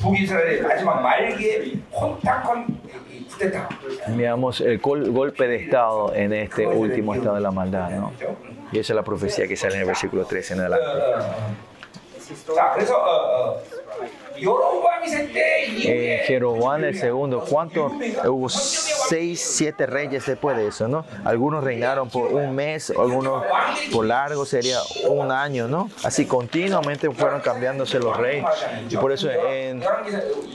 Veamos 4.09 4.61
el 4.61 4.78
golpe 4.78 5.49
de 5.49 5.57
Estado 5.57 6.14
en 6.14 6.32
este 6.32 6.66
último 6.66 7.14
estado 7.14 7.34
de 7.36 7.40
la 7.40 7.51
maldad, 7.51 7.90
¿no? 7.90 8.12
Y 8.72 8.78
esa 8.78 8.92
es 8.92 8.97
la 8.97 9.05
profecía 9.05 9.47
que 9.47 9.57
sale 9.57 9.74
en 9.74 9.80
el 9.82 9.86
versículo 9.86 10.24
13 10.24 10.55
en 10.55 10.61
adelante 10.61 10.86
eh, 15.84 16.22
Jeroboam 16.26 16.84
el 16.84 16.99
segundo. 16.99 17.45
¿Cuántos? 17.49 17.93
Hubo 18.24 18.49
seis, 18.49 19.41
siete 19.41 19.87
reyes 19.87 20.26
después 20.26 20.57
de 20.57 20.68
eso, 20.68 20.89
¿no? 20.89 21.05
Algunos 21.24 21.62
reinaron 21.62 22.09
por 22.09 22.32
un 22.32 22.55
mes, 22.55 22.91
algunos 22.91 23.45
por 23.93 24.05
largo 24.07 24.45
sería 24.45 24.78
un 25.09 25.30
año, 25.30 25.68
¿no? 25.68 25.91
Así 26.05 26.26
continuamente 26.26 27.11
fueron 27.11 27.41
cambiándose 27.41 27.99
los 27.99 28.16
reyes. 28.16 28.45
Y 28.91 28.97
por 28.97 29.12
eso 29.12 29.30
en, 29.30 29.82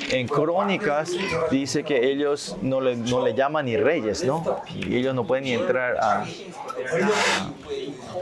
en 0.09 0.27
Crónicas 0.27 1.11
dice 1.49 1.83
que 1.83 2.11
ellos 2.11 2.57
no 2.61 2.81
le, 2.81 2.95
no 2.95 3.23
le 3.23 3.33
llaman 3.33 3.65
ni 3.65 3.77
reyes, 3.77 4.23
¿no? 4.23 4.61
Y 4.73 4.97
ellos 4.97 5.15
no 5.15 5.25
pueden 5.25 5.45
ni 5.45 5.53
entrar 5.53 5.97
a, 5.97 6.21
a, 6.21 6.25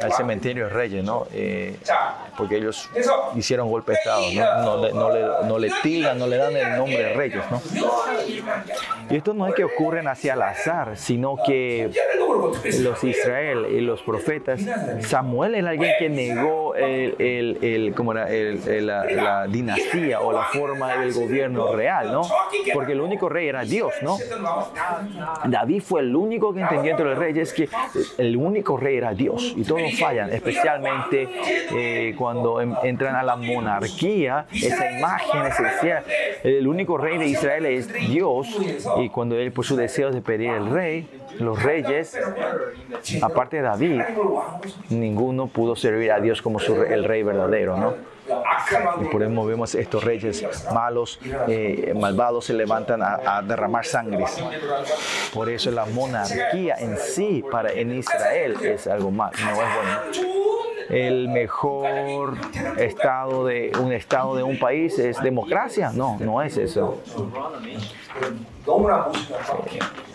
al 0.01 0.14
cementerio 0.14 0.66
de 0.66 0.70
reyes, 0.70 1.03
¿no? 1.03 1.28
Eh, 1.34 1.78
porque 2.38 2.57
ellos 2.57 2.89
hicieron 3.36 3.70
golpe 3.70 3.91
de 3.93 3.97
Estado, 3.97 4.22
¿no? 4.34 4.78
no, 4.78 4.89
no, 4.89 5.10
no 5.10 5.14
le, 5.14 5.49
no 5.50 5.58
le 5.58 5.72
tildan, 5.82 6.20
no 6.20 6.28
le 6.28 6.38
dan 6.38 6.56
el 6.56 6.78
nombre 6.78 6.97
de 6.97 7.14
reyes, 7.14 7.43
¿no? 7.50 7.60
Y 9.10 9.16
esto 9.16 9.34
no 9.34 9.47
es 9.47 9.56
que 9.56 9.64
ocurren 9.64 10.08
hacia 10.08 10.36
el 10.36 10.41
azar, 10.43 10.95
sino 10.95 11.38
que 11.43 11.89
los 12.82 13.04
Israel 13.04 13.66
y 13.72 13.82
los 13.82 14.04
profetas, 14.04 14.62
Samuel 15.02 15.56
es 15.56 15.66
alguien 15.66 15.93
que 15.97 16.08
negó 16.08 16.68
el, 16.80 17.15
el, 17.19 17.63
el- 17.63 17.93
¿cómo 17.95 18.11
era? 18.13 18.27
La, 18.82 19.05
la 19.05 19.47
dinastía 19.47 20.19
o 20.21 20.32
la 20.32 20.43
forma 20.43 20.97
del 20.97 21.13
gobierno 21.13 21.73
real, 21.73 22.11
¿no? 22.11 22.21
Porque 22.73 22.93
el 22.93 23.01
único 23.01 23.30
rey 23.30 23.47
era 23.47 23.63
Dios, 23.63 23.91
¿no? 24.01 24.17
David 25.45 25.82
fue 25.82 26.01
el 26.01 26.15
único 26.15 26.53
que 26.53 26.61
entendió 26.61 26.91
entre 26.91 27.05
los 27.05 27.17
reyes 27.17 27.53
que 27.53 27.69
el 28.17 28.36
único 28.38 28.77
rey 28.77 28.97
era 28.97 29.13
Dios 29.13 29.53
y 29.55 29.63
todos 29.63 29.97
fallan, 29.99 30.32
especialmente 30.32 31.27
eh, 31.71 32.15
cuando 32.17 32.61
em- 32.61 32.75
entran 32.84 33.15
a 33.15 33.23
la 33.23 33.36
monarquía, 33.36 34.45
esa 34.53 34.91
imagen 34.97 35.45
esencial. 35.45 36.03
El 36.43 36.67
único 36.67 36.97
rey 36.97 37.17
de 37.17 37.27
Israel 37.27 37.65
es 37.65 37.91
Dios 37.93 38.47
y 38.97 39.09
cuando 39.09 39.36
él 39.36 39.51
por 39.51 39.65
su 39.65 39.75
deseo 39.75 40.11
de 40.11 40.21
pedir 40.21 40.51
el 40.51 40.69
rey, 40.69 41.07
los 41.38 41.61
reyes, 41.61 42.17
aparte 43.21 43.57
de 43.57 43.63
David, 43.63 44.01
ninguno 44.89 45.47
pudo 45.47 45.75
servir 45.75 46.11
a 46.11 46.19
Dios 46.19 46.41
como 46.41 46.59
su 46.59 46.82
el 46.84 47.03
rey 47.03 47.23
verdadero, 47.23 47.77
¿no? 47.77 47.93
Y 49.01 49.05
por 49.05 49.23
eso 49.23 49.45
vemos 49.45 49.73
estos 49.75 50.03
reyes 50.03 50.45
malos, 50.71 51.19
eh, 51.47 51.93
malvados, 51.99 52.45
se 52.45 52.53
levantan 52.53 53.01
a, 53.01 53.38
a 53.38 53.41
derramar 53.41 53.86
sangres. 53.86 54.38
Por 55.34 55.49
eso 55.49 55.71
la 55.71 55.86
monarquía 55.86 56.75
en 56.80 56.97
sí, 56.97 57.43
para 57.51 57.71
en 57.71 57.91
Israel, 57.97 58.55
es 58.61 58.88
algo 58.88 59.11
mal, 59.11 59.32
no 59.43 59.51
es 59.51 59.55
bueno 59.55 60.30
el 60.90 61.30
mejor 61.30 62.34
estado 62.78 63.46
de 63.46 63.72
un 63.80 63.94
estado 63.94 64.36
de 64.36 64.44
un 64.44 64.58
país 64.58 64.98
es 65.00 65.22
democracia. 65.22 65.92
No, 65.94 66.18
no 66.20 66.42
es 66.42 66.58
eso. 66.58 67.02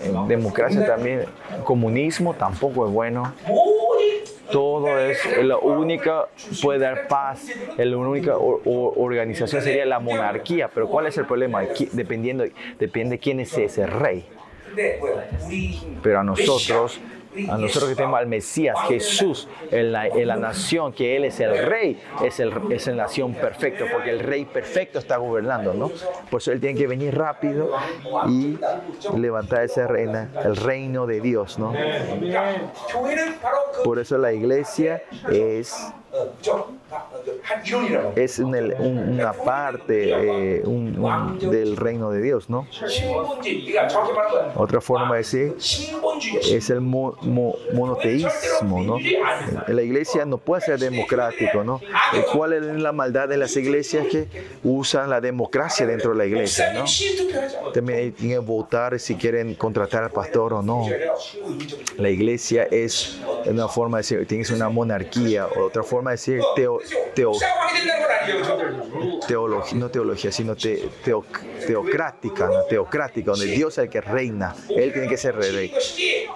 Eh, 0.03 0.13
democracia 0.29 0.87
también, 0.87 1.25
comunismo 1.65 2.35
tampoco 2.35 2.87
es 2.87 2.93
bueno 2.93 3.33
todo 4.53 4.99
es 4.99 5.19
la 5.43 5.57
única 5.57 6.27
puede 6.63 6.79
dar 6.79 7.09
paz 7.09 7.47
la 7.77 7.97
única 7.97 8.37
organización 8.37 9.63
sería 9.63 9.87
la 9.87 9.99
monarquía 9.99 10.71
pero 10.73 10.89
cuál 10.89 11.07
es 11.07 11.17
el 11.17 11.25
problema 11.25 11.63
dependiendo 11.93 12.45
depende 12.79 13.19
quién 13.19 13.41
es 13.41 13.57
ese 13.57 13.87
rey 13.87 14.27
pero 16.03 16.21
a 16.21 16.25
nosotros 16.25 17.01
a 17.49 17.59
nosotros 17.59 17.91
que 17.91 17.97
tenemos 17.97 18.19
al 18.19 18.27
Mesías, 18.27 18.77
Jesús, 18.89 19.49
en 19.71 19.93
la, 19.93 20.07
en 20.07 20.29
la 20.29 20.37
nación, 20.37 20.93
que 20.93 21.17
Él 21.17 21.25
es 21.25 21.41
el 21.41 21.67
rey, 21.67 22.01
es, 22.23 22.41
el, 22.41 22.53
es 22.71 22.87
la 22.87 22.95
nación 22.95 23.35
perfecta, 23.35 23.87
porque 23.91 24.11
el 24.11 24.21
rey 24.21 24.45
perfecto 24.45 24.99
está 24.99 25.17
gobernando, 25.17 25.75
¿no? 25.75 25.91
Por 26.31 26.41
eso 26.41 26.53
Él 26.53 26.61
tiene 26.61 26.79
que 26.79 26.87
venir 26.87 27.17
rápido 27.17 27.71
y 28.29 28.59
levantar 29.17 29.65
ese 29.65 29.87
reina, 29.87 30.31
el 30.45 30.57
reino 30.57 31.07
de 31.07 31.21
Dios, 31.21 31.59
¿no? 31.59 31.75
Por 33.83 33.99
eso 33.99 34.19
la 34.19 34.33
iglesia 34.33 35.03
es 35.31 35.93
es 38.17 38.39
un, 38.39 38.55
una 38.55 39.33
parte 39.33 40.59
eh, 40.59 40.63
un, 40.65 40.99
un, 40.99 41.39
del 41.39 41.77
reino 41.77 42.11
de 42.11 42.23
Dios, 42.23 42.49
¿no? 42.49 42.67
Otra 44.57 44.81
forma 44.81 45.13
de 45.13 45.19
decir 45.19 45.57
es 46.51 46.71
el 46.71 46.81
mo, 46.81 47.17
mo, 47.23 47.57
monoteísmo, 47.73 48.83
¿no? 48.83 48.99
La 49.69 49.83
iglesia 49.83 50.25
no 50.25 50.39
puede 50.39 50.63
ser 50.63 50.79
democrático, 50.79 51.65
¿no? 51.65 51.81
¿Cuál 52.33 52.53
es 52.55 52.63
la 52.63 52.93
maldad 52.93 53.29
de 53.29 53.37
las 53.37 53.57
iglesias 53.57 54.07
que 54.07 54.29
usan 54.63 55.11
la 55.11 55.21
democracia 55.21 55.87
dentro 55.87 56.13
de 56.13 56.19
la 56.19 56.27
iglesia, 56.27 56.73
¿no? 56.73 56.85
También 57.73 58.13
tienen 58.13 58.41
que 58.41 58.47
votar 58.47 58.99
si 58.99 59.17
quieren 59.17 59.55
contratar 59.55 60.05
al 60.05 60.11
pastor 60.11 60.55
o 60.55 60.63
no. 60.63 60.87
La 61.99 62.11
iglesia 62.11 62.65
es 62.71 63.19
una 63.47 63.69
forma 63.69 63.99
de 63.99 64.03
decir, 64.03 64.27
tienes 64.27 64.51
una 64.51 64.69
monarquía, 64.69 65.47
otra 65.47 65.83
forma 65.83 66.11
de 66.11 66.15
decir 66.15 66.41
teo, 66.57 66.81
teo, 67.15 67.33
teología, 69.27 69.79
no 69.79 69.91
teología, 69.91 70.33
sino 70.33 70.55
teo, 70.57 71.25
teocrática, 71.67 72.51
teocrática, 72.69 73.31
donde 73.31 73.47
Dios 73.47 73.75
es 73.75 73.85
el 73.85 73.91
que 73.91 74.01
reina, 74.01 74.55
Él 74.69 74.93
tiene 74.93 75.09
que 75.09 75.17
ser 75.17 75.37
rey. 75.37 75.73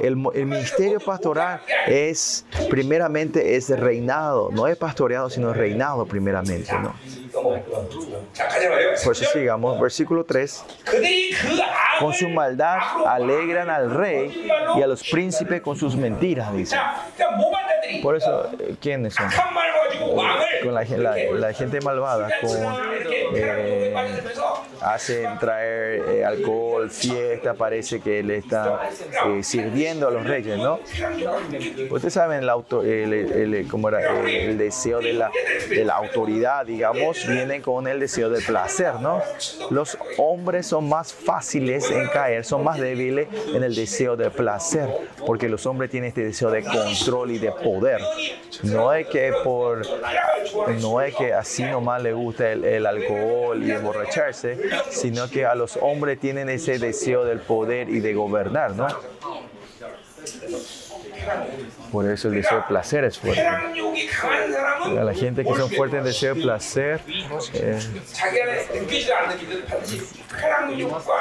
El, 0.00 0.16
el 0.34 0.46
ministerio 0.46 1.00
pastoral 1.00 1.60
es, 1.86 2.44
primeramente, 2.70 3.56
es 3.56 3.68
reinado, 3.68 4.50
no 4.52 4.66
es 4.66 4.76
pastoreado, 4.76 5.30
sino 5.30 5.52
reinado 5.52 6.06
primeramente, 6.06 6.72
¿no? 6.80 6.94
Por 7.42 9.12
eso 9.12 9.24
sigamos, 9.32 9.80
versículo 9.80 10.24
3. 10.24 10.64
Con 11.98 12.12
su 12.12 12.28
maldad 12.28 12.78
alegran 13.06 13.70
al 13.70 13.90
rey 13.90 14.48
y 14.76 14.82
a 14.82 14.86
los 14.86 15.02
príncipes 15.08 15.60
con 15.60 15.76
sus 15.76 15.96
mentiras, 15.96 16.52
dice. 16.52 16.76
Por 18.02 18.16
eso, 18.16 18.50
eh, 18.58 18.74
¿quiénes 18.80 19.14
son? 19.14 19.26
Con 20.62 20.74
la, 20.74 20.84
gente 21.52 21.80
malvada, 21.80 22.28
con, 22.40 22.50
eh, 23.34 23.94
hacen 24.80 25.38
traer 25.38 26.02
eh, 26.08 26.24
alcohol, 26.24 26.90
fiesta, 26.90 27.54
parece 27.54 28.00
que 28.00 28.22
le 28.22 28.36
está 28.38 28.90
sirviendo 29.42 30.08
a 30.08 30.10
los 30.10 30.26
reyes, 30.26 30.58
¿no? 30.58 30.80
Ustedes 31.90 32.12
saben 32.12 32.42
el, 32.42 32.48
auto, 32.48 32.82
el, 32.82 33.66
¿cómo 33.70 33.88
era? 33.88 34.20
el 34.26 34.58
deseo 34.58 35.00
de 35.00 35.12
la 35.84 35.94
autoridad, 35.94 36.66
digamos, 36.66 37.27
viene 37.28 37.60
con 37.60 37.86
el 37.86 38.00
deseo 38.00 38.30
del 38.30 38.42
placer, 38.42 38.94
¿no? 39.00 39.22
Los 39.70 39.98
hombres 40.16 40.66
son 40.66 40.88
más 40.88 41.12
fáciles 41.12 41.90
en 41.90 42.08
caer, 42.08 42.44
son 42.44 42.64
más 42.64 42.78
débiles 42.78 43.28
en 43.54 43.62
el 43.62 43.74
deseo 43.74 44.16
del 44.16 44.30
placer, 44.30 44.88
porque 45.26 45.48
los 45.48 45.66
hombres 45.66 45.90
tienen 45.90 46.08
este 46.08 46.24
deseo 46.24 46.50
de 46.50 46.64
control 46.64 47.32
y 47.32 47.38
de 47.38 47.52
poder. 47.52 48.00
No 48.62 48.92
es 48.92 49.06
que 49.08 49.32
por 49.44 49.86
no 50.80 51.00
es 51.00 51.14
que 51.14 51.32
así 51.32 51.62
nomás 51.62 52.02
le 52.02 52.12
gusta 52.12 52.50
el, 52.50 52.64
el 52.64 52.86
alcohol 52.86 53.62
y 53.62 53.70
emborracharse, 53.70 54.58
sino 54.90 55.28
que 55.28 55.46
a 55.46 55.54
los 55.54 55.76
hombres 55.76 56.18
tienen 56.18 56.48
ese 56.48 56.78
deseo 56.78 57.24
del 57.24 57.40
poder 57.40 57.88
y 57.88 58.00
de 58.00 58.14
gobernar, 58.14 58.72
¿no? 58.74 58.86
Por 61.92 62.08
eso 62.08 62.28
el 62.28 62.34
deseo 62.34 62.58
de 62.58 62.64
placer 62.64 63.04
es 63.04 63.18
fuerte. 63.18 63.40
A 63.42 65.04
la 65.04 65.14
gente 65.14 65.44
que 65.44 65.54
son 65.54 65.70
fuertes 65.70 65.98
en 65.98 66.04
deseo 66.04 66.34
de 66.34 66.42
placer, 66.42 67.00
eh, 67.54 67.78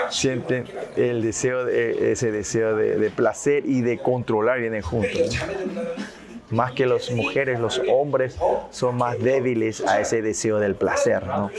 sienten 0.10 0.68
el 0.96 1.22
deseo, 1.22 1.68
ese 1.68 2.32
deseo 2.32 2.76
de, 2.76 3.10
placer 3.10 3.64
y 3.66 3.82
de 3.82 3.98
controlar 3.98 4.60
vienen 4.60 4.82
juntos 4.82 5.38
más 6.50 6.72
que 6.72 6.86
las 6.86 7.12
mujeres, 7.12 7.60
los 7.60 7.82
hombres 7.90 8.38
son 8.72 8.98
más 8.98 9.20
débiles 9.20 9.82
a 9.86 10.00
ese 10.00 10.22
deseo 10.22 10.60
del 10.60 10.76
placer. 10.76 11.26
¿no? 11.26 11.52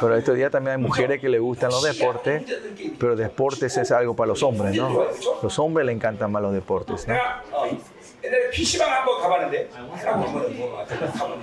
Pero 0.00 0.16
estos 0.16 0.36
días 0.36 0.50
también 0.50 0.76
hay 0.76 0.82
mujeres 0.82 1.20
que 1.20 1.28
le 1.28 1.38
gustan 1.38 1.70
los 1.70 1.82
deportes, 1.82 2.42
pero 2.98 3.16
deportes 3.16 3.76
es 3.76 3.90
algo 3.90 4.14
para 4.14 4.28
los 4.28 4.42
hombres, 4.42 4.74
¿no? 4.74 5.04
Los 5.42 5.58
hombres 5.58 5.86
les 5.86 5.94
encantan 5.96 6.32
más 6.32 6.42
los 6.42 6.52
deportes, 6.52 7.06
¿no? 7.06 7.14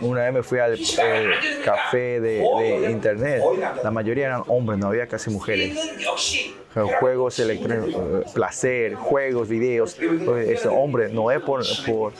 Una 0.02 0.24
vez 0.24 0.34
me 0.34 0.44
fui 0.44 0.58
al 0.60 0.74
eh, 0.80 1.30
café 1.64 2.20
de, 2.20 2.40
de 2.40 2.92
internet, 2.92 3.42
la 3.84 3.92
mayoría 3.92 4.26
eran 4.28 4.44
hombres, 4.48 4.80
no 4.80 4.88
había 4.88 5.08
casi 5.08 5.30
mujeres 5.30 5.78
juegos 6.74 7.40
electrónicos, 7.40 8.32
placer, 8.34 8.96
juegos, 8.96 9.50
videos. 9.50 9.98
Pues, 10.26 10.50
Ese 10.50 10.68
hombre 10.68 11.10
no 11.10 11.32
es 11.32 11.42
por, 11.42 11.64
por, 11.86 12.14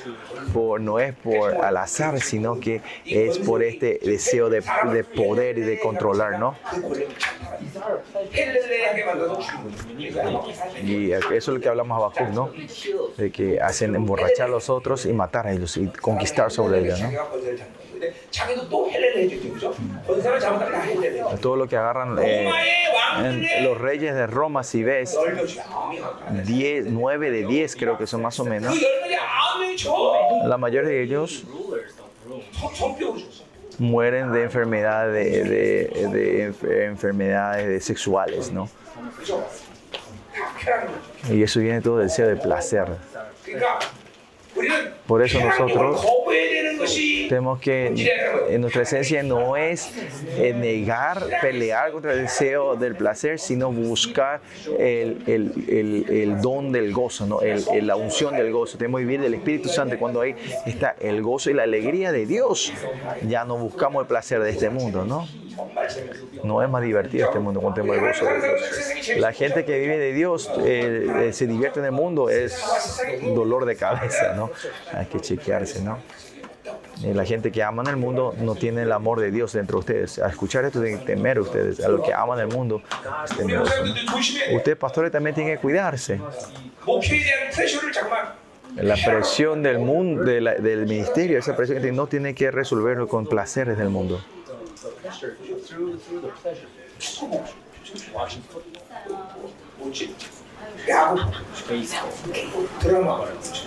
por, 0.54 0.82
no 0.82 1.00
es 1.00 1.16
por 1.16 1.54
al 1.56 1.78
azar, 1.78 2.20
sino 2.20 2.60
que 2.60 2.82
es 3.06 3.38
por 3.40 3.64
este 3.64 4.00
deseo 4.04 4.50
de, 4.50 4.64
de 4.92 5.04
poder 5.04 5.58
y 5.58 5.62
de 5.62 5.80
controlar, 5.80 6.40
¿no? 6.40 6.56
Y 10.84 11.12
eso 11.12 11.34
es 11.34 11.48
lo 11.48 11.60
que 11.60 11.70
hablamos 11.70 11.98
abajo, 11.98 12.32
¿no? 12.34 12.52
De 13.18 13.32
que 13.32 13.60
hacen 13.60 13.96
emborrachar 13.96 14.48
a 14.48 14.52
los 14.52 14.70
otros 14.70 15.06
y 15.06 15.14
matar 15.14 15.48
a 15.48 15.54
ellos 15.54 15.78
y 15.78 15.88
conquistar 15.88 16.52
sobre 16.52 16.80
ellos, 16.80 17.02
¿no? 17.02 17.10
자기가 18.01 18.01
권세를 18.01 18.01
잡는 18.01 18.01
거예요. 18.01 18.01
근데 18.01 18.15
자기도 18.31 18.69
또 18.69 18.91
헬렐레 18.91 19.23
해주죠, 19.25 19.53
그죠? 19.55 19.75
권세를 20.07 20.41
잘못하면 20.41 20.73
다 20.73 20.81
헬렐레. 20.83 21.41
Todo 21.41 21.57
lo 21.57 21.67
que 21.67 21.77
agarran 21.77 22.19
eh, 22.19 22.45
로마의 22.45 22.71
en 23.17 23.25
왕들의 23.25 23.63
los 23.65 23.79
reyes 23.81 24.15
de 24.15 24.27
Roma, 24.27 24.63
si 24.63 24.83
ves, 24.83 25.15
열명이 25.15 25.59
아홉 25.61 25.95
명. 25.95 26.45
10, 26.45 26.87
9 26.93 27.31
de 27.31 27.47
10 27.47 27.77
creo 27.77 27.97
que 27.97 28.07
son 28.07 28.23
más 28.23 28.39
o 28.41 28.45
menos, 28.45 28.73
그 28.75 28.83
열명이 28.83 29.17
아홉 29.17 29.61
명이 29.61 29.77
저 29.77 30.47
la 30.49 30.57
mayoría 30.59 30.89
de 30.91 31.03
ellos 31.03 31.45
성병으로 32.77 33.17
죽었어. 33.19 33.45
mueren 33.79 34.33
de 34.33 34.43
enfermedades 34.43 35.13
de, 35.15 35.45
de- 35.45 36.09
de 36.09 36.49
enfer- 36.49 36.83
enfermedades 36.89 37.67
de 37.69 37.81
sexuales, 37.81 38.51
¿no? 38.53 38.69
그죠? 39.19 39.45
다 40.35 40.53
쾌락이죠. 40.59 41.33
Y 41.33 41.43
eso 41.43 41.61
viene 41.61 41.81
todo 41.81 41.99
del 41.99 42.09
deseo 42.09 42.29
de 42.29 42.37
placer. 42.37 42.87
Por 45.08 45.24
eso 45.24 45.40
nosotros 45.40 46.06
tenemos 47.30 47.60
que, 47.60 47.88
en 48.50 48.62
nuestra 48.62 48.82
esencia 48.84 49.24
no 49.24 49.56
es 49.56 49.92
eh, 50.38 50.54
negar, 50.54 51.24
pelear 51.42 51.92
contra 51.92 52.14
el 52.14 52.24
deseo 52.24 52.76
del 52.76 52.96
placer, 52.96 53.40
sino 53.40 53.72
buscar 53.72 54.42
el, 54.80 55.24
el, 55.28 56.06
el, 56.10 56.42
don 56.42 56.72
del 56.72 56.92
gozo, 56.92 57.26
¿no? 57.26 57.40
la 57.42 57.96
unción 57.96 58.36
del 58.36 58.52
gozo. 58.52 58.78
Tenemos 58.78 59.00
que 59.00 59.06
vivir 59.06 59.22
del 59.22 59.34
Espíritu 59.36 59.70
Santo. 59.70 59.98
Cuando 59.98 60.22
ahí 60.22 60.36
está 60.66 60.96
el 61.00 61.22
gozo 61.22 61.50
y 61.50 61.54
la 61.54 61.64
alegría 61.64 62.12
de 62.12 62.26
Dios, 62.26 62.74
ya 63.28 63.46
no 63.46 63.58
buscamos 63.58 64.02
el 64.02 64.08
placer 64.08 64.42
de 64.42 64.50
este 64.50 64.70
mundo, 64.70 65.06
¿no? 65.06 65.28
No 66.44 66.62
es 66.62 66.70
más 66.70 66.82
divertido 66.84 67.28
este 67.28 67.40
mundo 67.40 67.62
contemporáneo. 67.62 68.12
La 69.18 69.34
gente 69.34 69.66
que 69.66 69.80
vive 69.80 69.98
de 69.98 70.14
Dios 70.14 70.50
eh, 70.66 71.08
eh, 71.28 71.34
se 71.34 71.48
divierte 71.48 71.80
en 71.80 71.86
el 71.86 71.92
mundo, 71.92 72.30
es 72.30 72.62
dolor 73.34 73.66
de 73.66 73.76
cabeza, 73.76 74.34
¿no? 74.36 74.52
Hay 74.94 75.06
que 75.08 75.20
chequearse, 75.20 75.82
¿no? 75.82 76.00
Eh, 77.04 77.14
la 77.16 77.26
gente 77.26 77.52
que 77.52 77.64
ama 77.64 77.82
en 77.84 77.90
el 77.90 77.98
mundo 77.98 78.36
no 78.40 78.56
tiene 78.56 78.84
el 78.84 78.92
amor 78.92 79.20
de 79.20 79.32
Dios 79.32 79.54
dentro 79.54 79.78
de 79.78 79.80
ustedes. 79.80 80.20
Al 80.20 80.30
escuchar 80.30 80.66
esto 80.66 80.82
tienen 80.82 81.00
que 81.00 81.06
temer 81.06 81.40
ustedes. 81.40 81.80
A 81.84 81.90
los 81.90 82.02
que 82.02 82.14
aman 82.14 82.40
el 82.40 82.48
mundo. 82.48 82.82
Ustedes, 84.54 84.78
pastores, 84.78 85.12
también 85.12 85.34
tienen 85.34 85.56
que 85.56 85.62
cuidarse 85.62 86.20
la 88.76 88.96
presión 88.96 89.64
del 89.64 89.80
mundo, 89.80 90.24
del 90.24 90.86
ministerio, 90.88 91.40
esa 91.40 91.56
presión 91.56 91.82
que 91.82 91.92
no 91.92 92.08
tiene 92.08 92.34
que 92.34 92.52
resolverlo 92.52 93.08
con 93.08 93.26
placeres 93.26 93.78
del 93.78 93.90
mundo 93.90 94.22
the 94.82 94.90
pleasure, 94.90 95.38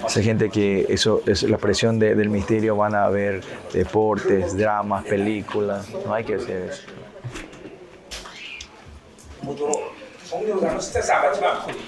Esa 0.06 0.22
gente 0.22 0.50
que 0.50 0.86
eso 0.88 1.22
es 1.26 1.42
la 1.44 1.58
presión 1.58 1.98
de, 1.98 2.14
del 2.14 2.30
misterio 2.30 2.76
van 2.76 2.94
a 2.94 3.08
ver 3.08 3.42
deportes, 3.72 4.56
dramas, 4.56 5.04
películas. 5.04 5.88
No 6.04 6.14
hay 6.14 6.24
que 6.24 6.34
hacer 6.34 6.70
eso. 6.70 6.82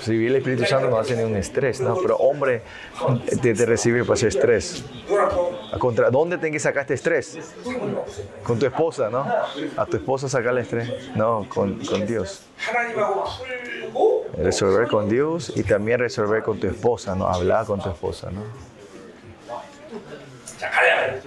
Si 0.01 0.05
Sí, 0.05 0.27
el 0.27 0.37
Espíritu 0.37 0.65
Santo 0.65 0.89
no 0.89 0.99
hace 0.99 1.17
ningún 1.17 1.37
estrés, 1.37 1.81
¿no? 1.81 1.97
pero 1.97 2.17
hombre 2.17 2.63
te, 3.43 3.55
te 3.55 3.67
recibe 3.67 4.03
para 4.05 4.15
ese 4.15 4.29
estrés. 4.29 4.85
Contra, 5.79 6.11
¿Dónde 6.11 6.39
tenés 6.39 6.53
que 6.53 6.61
sacar 6.61 6.83
este 6.83 6.95
estrés? 6.95 7.39
Con 8.43 8.59
tu 8.59 8.67
esposa, 8.67 9.11
¿no? 9.11 9.27
A 9.77 9.87
tu 9.87 9.97
esposa 9.97 10.29
sacar 10.29 10.53
el 10.53 10.59
estrés. 10.59 10.91
No, 11.15 11.47
con, 11.49 11.79
con 11.85 12.07
Dios. 12.07 12.43
Resolver 14.39 14.89
con 14.89 15.09
Dios 15.09 15.53
y 15.55 15.63
también 15.63 16.01
resolver 16.01 16.43
con 16.43 16.59
tu 16.61 16.67
esposa, 16.67 17.15
¿no? 17.15 17.27
Hablar 17.29 17.67
con 17.67 17.81
tu 17.81 17.91
esposa, 17.91 18.31
¿no? 18.31 18.43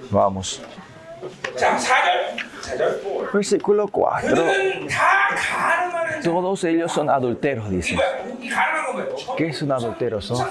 Vamos. 0.10 0.62
자 1.57 1.77
4절 1.77 2.37
4절 2.63 3.31
Versículo 3.33 3.87
4. 3.89 4.21
그들은 4.29 4.87
다 4.89 5.29
가늠하는 5.35 6.21
자. 6.21 6.31
Todos 6.31 6.65
ellos 6.65 6.93
son 6.93 7.09
adulteros, 7.11 7.69
dice. 7.71 7.97
뭐야? 7.97 8.25
이 8.41 8.49
가늠한 8.49 8.85
건 8.87 8.95
뭐야? 8.95 9.37
¿Qué 9.37 9.49
es 9.49 9.63
un 9.63 9.73
adultero? 9.73 10.21
Son 10.21 10.47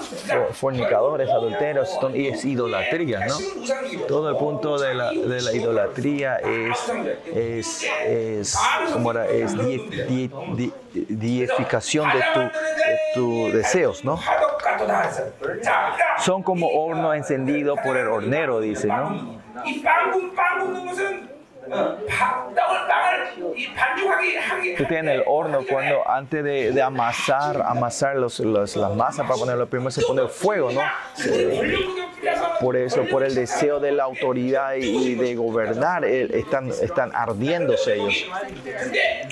fornicadores, 0.52 1.28
adulteros, 1.30 1.88
son, 2.00 2.14
y 2.14 2.28
es 2.28 2.44
idolatría, 2.44 3.20
¿no? 3.26 3.34
지금 3.36 3.62
우상이고 3.62 4.06
Todo 4.06 4.30
el 4.30 4.36
punto 4.36 4.78
de 4.78 4.94
la, 4.94 5.10
de 5.10 5.40
la 5.42 5.52
idolatría 5.52 6.36
es, 6.36 6.92
es, 7.34 7.86
es, 8.06 8.58
¿cómo 8.92 9.10
era? 9.12 9.26
es 9.26 9.56
die- 9.56 9.78
die- 10.08 10.30
die- 10.56 10.72
deificación 11.08 12.08
de, 12.12 12.20
tu, 12.34 12.40
de 12.40 12.98
tus 13.14 13.52
deseos, 13.54 14.04
¿no? 14.04 14.16
화덕 14.16 14.58
같도다 14.58 15.02
했어. 15.02 15.22
자, 15.62 15.92
그러니까 15.96 16.18
Son 16.20 16.42
como 16.42 16.66
horno 16.68 17.14
encendido 17.14 17.76
por 17.76 17.96
el 17.96 18.08
hornero, 18.08 18.60
dice, 18.60 18.88
¿no? 18.88 19.37
이빵 19.68 20.10
굽, 20.12 20.34
빵 20.34 20.58
굽는 20.60 20.86
것은 20.86 21.28
어, 21.70 21.96
밥, 22.08 22.54
떡을 22.54 22.88
빵을 22.88 23.56
이 23.56 23.72
반죽하기 23.74 24.36
하기 24.36 24.74
Tú 24.76 24.86
tienes 24.86 25.14
el 25.14 25.24
horno 25.26 25.64
cuando 25.66 26.02
antes 26.06 26.44
de, 26.44 26.72
de 26.72 26.82
amasar, 26.82 27.62
amasar 27.62 28.16
los, 28.16 28.38
los- 28.40 28.76
las 28.76 28.94
masas 28.94 29.26
para 29.26 29.38
ponerlo 29.38 29.66
primero 29.66 29.90
se 29.90 30.02
pone 30.02 30.20
el 30.22 30.28
fuego, 30.28 30.70
¿no? 30.72 30.82
por 32.59 32.75
eso, 32.75 33.05
por 33.09 33.23
el 33.23 33.35
deseo 33.35 33.79
de 33.79 33.91
la 33.91 34.03
autoridad 34.03 34.75
y 34.75 35.15
de 35.15 35.35
gobernar, 35.35 36.03
eh, 36.03 36.27
están, 36.33 36.69
están 36.69 37.11
ardiéndose 37.15 37.95
ellos. 37.95 38.25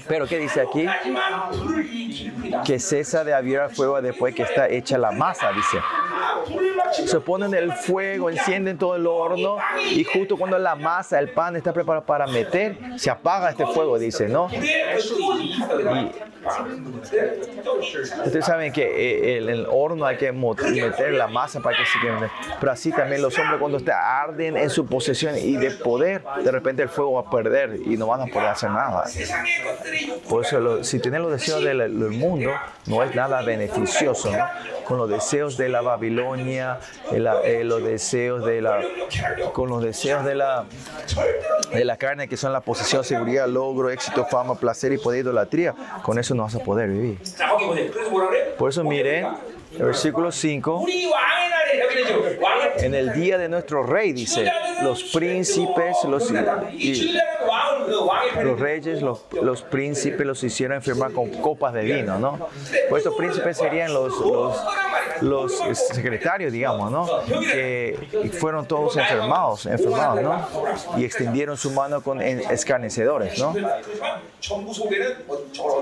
Pero 0.07 0.27
¿qué 0.27 0.37
dice 0.39 0.61
aquí? 0.61 0.85
Que 2.65 2.79
cesa 2.79 3.23
de 3.23 3.33
abrir 3.33 3.57
fuego 3.73 4.01
después 4.01 4.33
que 4.35 4.43
está 4.43 4.69
hecha 4.69 4.97
la 4.97 5.11
masa, 5.11 5.51
dice. 5.51 5.77
Se 7.05 7.19
ponen 7.19 7.53
el 7.53 7.73
fuego, 7.73 8.29
encienden 8.29 8.77
todo 8.77 8.95
el 8.95 9.05
horno 9.05 9.57
y 9.91 10.03
justo 10.03 10.37
cuando 10.37 10.57
la 10.57 10.75
masa, 10.75 11.19
el 11.19 11.29
pan 11.29 11.55
está 11.55 11.73
preparado 11.73 12.05
para 12.05 12.27
meter, 12.27 12.77
se 12.95 13.09
apaga 13.09 13.49
este 13.49 13.65
fuego, 13.65 13.99
dice, 13.99 14.27
¿no? 14.29 14.49
Ustedes 18.25 18.45
saben 18.45 18.71
que 18.71 18.83
eh, 18.83 19.37
el, 19.37 19.49
el 19.49 19.67
horno 19.69 20.05
hay 20.05 20.17
que 20.17 20.31
meter 20.31 21.13
la 21.13 21.27
masa 21.27 21.59
para 21.59 21.77
que 21.77 21.85
se 21.85 21.99
queme. 21.99 22.29
Pero 22.59 22.71
así 22.71 22.91
también 22.91 23.16
también 23.17 23.21
los 23.21 23.39
hombres 23.39 23.59
cuando 23.59 23.79
te 23.79 23.91
arden 23.91 24.57
en 24.57 24.69
su 24.69 24.85
posesión 24.85 25.37
y 25.37 25.55
de 25.57 25.71
poder, 25.71 26.23
de 26.43 26.51
repente 26.51 26.83
el 26.83 26.89
fuego 26.89 27.13
va 27.13 27.21
a 27.21 27.29
perder 27.29 27.79
y 27.85 27.97
no 27.97 28.07
van 28.07 28.21
a 28.21 28.25
poder 28.25 28.49
hacer 28.49 28.69
nada. 28.69 29.05
Por 30.29 30.45
eso, 30.45 30.59
lo, 30.59 30.83
si 30.83 30.99
tienen 30.99 31.21
los 31.21 31.31
deseos 31.31 31.63
del, 31.63 31.77
del, 31.77 32.11
mundo, 32.11 32.51
no 32.85 33.03
es 33.03 33.15
nada 33.15 33.41
beneficioso, 33.41 34.31
¿no? 34.31 34.45
Con 34.85 34.97
los 34.97 35.09
deseos 35.09 35.57
de 35.57 35.69
la 35.69 35.81
Babilonia, 35.81 36.79
el, 37.11 37.27
eh, 37.43 37.63
los 37.63 37.83
deseos 37.83 38.45
de 38.45 38.61
la, 38.61 38.81
con 39.53 39.69
los 39.69 39.83
deseos 39.83 40.23
de 40.23 40.35
la, 40.35 40.65
de 41.73 41.85
la 41.85 41.97
carne, 41.97 42.27
que 42.27 42.37
son 42.37 42.53
la 42.53 42.61
posesión, 42.61 43.03
seguridad, 43.03 43.47
logro, 43.47 43.89
éxito, 43.89 44.25
fama, 44.25 44.55
placer 44.55 44.93
y 44.93 44.97
poder, 44.97 45.21
idolatría, 45.21 45.73
con 46.03 46.17
eso 46.19 46.35
no 46.35 46.43
vas 46.43 46.55
a 46.55 46.59
poder 46.59 46.89
vivir. 46.89 47.19
Por 48.57 48.69
eso 48.69 48.83
miren 48.83 49.27
Versículo 49.79 50.31
5. 50.31 50.85
En 52.77 52.93
el 52.93 53.13
día 53.13 53.37
de 53.37 53.49
nuestro 53.49 53.83
rey, 53.83 54.13
dice, 54.13 54.51
los 54.83 55.03
príncipes, 55.05 55.97
los, 56.07 56.31
y, 56.73 57.17
los 58.43 58.59
reyes, 58.59 59.01
los, 59.01 59.25
los 59.41 59.61
príncipes 59.61 60.25
los 60.25 60.43
hicieron 60.43 60.77
enfermar 60.77 61.11
con 61.11 61.29
copas 61.29 61.73
de 61.73 61.83
vino, 61.83 62.19
¿no? 62.19 62.37
Pues 62.89 63.03
estos 63.03 63.15
príncipes 63.15 63.57
serían 63.57 63.93
los, 63.93 64.17
los, 64.19 64.57
los 65.21 65.61
este, 65.61 65.95
secretarios, 65.95 66.51
digamos, 66.51 66.91
¿no? 66.91 67.07
Que 67.51 67.97
fueron 68.39 68.65
todos 68.65 68.97
enfermados, 68.97 69.65
enfermados, 69.65 70.21
¿no? 70.21 70.47
Y 70.97 71.05
extendieron 71.05 71.57
su 71.57 71.71
mano 71.71 72.01
con 72.01 72.21
escarnecedores, 72.21 73.39
¿no? 73.39 73.53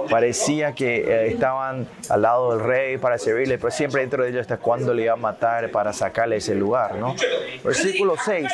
Parecía 0.09 0.73
que 0.73 0.97
eh, 0.97 1.27
estaban 1.27 1.87
al 2.09 2.21
lado 2.21 2.51
del 2.51 2.65
rey 2.65 2.97
para 2.97 3.17
servirle, 3.17 3.57
pero 3.57 3.71
siempre 3.71 4.01
dentro 4.01 4.23
de 4.23 4.29
ellos 4.29 4.41
hasta 4.41 4.57
cuándo 4.57 4.93
le 4.93 5.03
iba 5.03 5.13
a 5.13 5.17
matar 5.17 5.69
para 5.71 5.93
sacarle 5.93 6.37
ese 6.37 6.55
lugar, 6.55 6.95
¿no? 6.95 7.15
Versículo 7.63 8.15
6. 8.23 8.47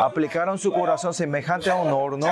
Aplicaron 0.00 0.58
su 0.58 0.72
corazón 0.72 1.14
semejante 1.14 1.70
a 1.70 1.74
un 1.76 1.92
horno 1.92 2.26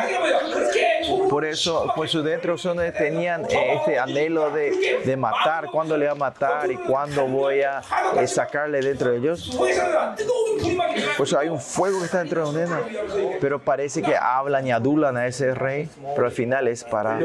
por 1.29 1.45
eso, 1.45 1.93
pues 1.95 2.11
sus 2.11 2.27
instrucciones 2.27 2.95
eh, 2.95 2.97
tenían 2.97 3.45
eh, 3.51 3.75
este 3.77 3.99
anhelo 3.99 4.51
de, 4.51 5.01
de, 5.05 5.17
matar, 5.17 5.67
cuándo 5.71 5.97
le 5.97 6.07
va 6.07 6.13
a 6.13 6.15
matar 6.15 6.71
y 6.71 6.77
cuándo 6.77 7.27
voy 7.27 7.63
a 7.63 7.83
eh, 8.17 8.27
sacarle 8.27 8.81
dentro 8.81 9.11
de 9.11 9.19
ellos. 9.19 9.57
Por 11.17 11.27
eso 11.27 11.39
hay 11.39 11.49
un 11.49 11.61
fuego 11.61 11.99
que 11.99 12.07
está 12.07 12.19
dentro 12.21 12.51
de 12.53 12.65
ellos. 12.65 12.79
Pero 13.41 13.59
parece 13.59 14.03
que 14.03 14.17
hablan 14.17 14.67
y 14.67 14.73
adulan 14.73 15.17
a 15.17 15.27
ese 15.27 15.55
rey, 15.55 15.89
pero 16.15 16.27
al 16.27 16.33
final 16.33 16.69
es 16.69 16.85
para 16.85 17.19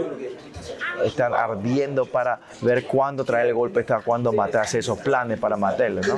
estar 1.04 1.34
ardiendo 1.34 2.06
para 2.06 2.40
ver 2.62 2.86
cuándo 2.86 3.24
traer 3.24 3.48
el 3.48 3.54
golpe, 3.54 3.82
está 3.82 4.00
cuándo 4.00 4.32
matarse, 4.32 4.80
esos 4.80 5.00
planes 5.00 5.40
para 5.40 5.58
matarle. 5.58 6.02
¿no? 6.02 6.16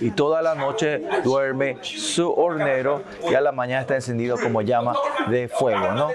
Y 0.00 0.10
toda 0.12 0.42
la 0.42 0.54
noche 0.54 1.02
duerme 1.22 1.78
su 1.82 2.32
hornero 2.32 3.02
y 3.30 3.34
a 3.34 3.40
la 3.40 3.52
mañana 3.52 3.82
está 3.82 3.94
encendido 3.94 4.36
como 4.36 4.62
llama 4.62 4.77
llama 4.78 4.94
de 5.28 5.48
fuego, 5.48 5.92
¿no? 5.92 6.10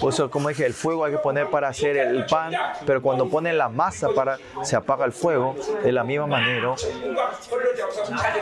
O 0.00 0.12
sea, 0.12 0.28
como 0.28 0.48
dije, 0.48 0.66
el 0.66 0.74
fuego 0.74 1.04
hay 1.04 1.12
que 1.12 1.18
poner 1.18 1.48
para 1.48 1.68
hacer 1.68 1.96
el 1.96 2.26
pan, 2.26 2.52
pero 2.84 3.00
cuando 3.00 3.28
ponen 3.28 3.56
la 3.56 3.68
masa 3.68 4.08
para 4.14 4.38
se 4.62 4.76
apaga 4.76 5.04
el 5.04 5.12
fuego, 5.12 5.54
de 5.82 5.92
la 5.92 6.04
misma 6.04 6.26
manera 6.26 6.74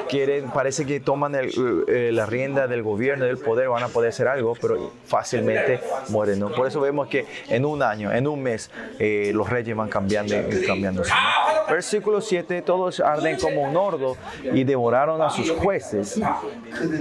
quieren, 0.09 0.51
parece 0.51 0.87
que 0.87 1.01
toman 1.01 1.35
el, 1.35 1.51
eh, 1.89 2.11
la 2.13 2.27
rienda 2.27 2.67
del 2.67 2.83
gobierno, 2.83 3.25
del 3.25 3.39
poder, 3.39 3.69
van 3.69 3.83
a 3.83 3.89
poder 3.89 4.11
hacer 4.11 4.29
algo, 4.29 4.55
pero 4.61 4.93
fácilmente 5.07 5.81
mueren, 6.09 6.39
¿no? 6.39 6.51
Por 6.51 6.67
eso 6.67 6.81
vemos 6.81 7.09
que 7.09 7.27
en 7.49 7.65
un 7.65 7.83
año, 7.83 8.13
en 8.13 8.27
un 8.27 8.43
mes, 8.43 8.71
eh, 8.99 9.33
los 9.35 9.49
reyes 9.49 9.77
van 9.77 9.89
cambiando, 9.89 10.35
cambiándose. 10.67 11.11
¿no? 11.11 11.55
Versículo 11.69 12.21
7, 12.21 12.63
todos 12.63 13.01
arden 13.01 13.39
como 13.39 13.63
un 13.63 13.77
hordo 13.77 14.17
y 14.43 14.65
devoraron 14.65 15.23
a 15.23 15.31
sus 15.31 15.51
jueces 15.51 16.21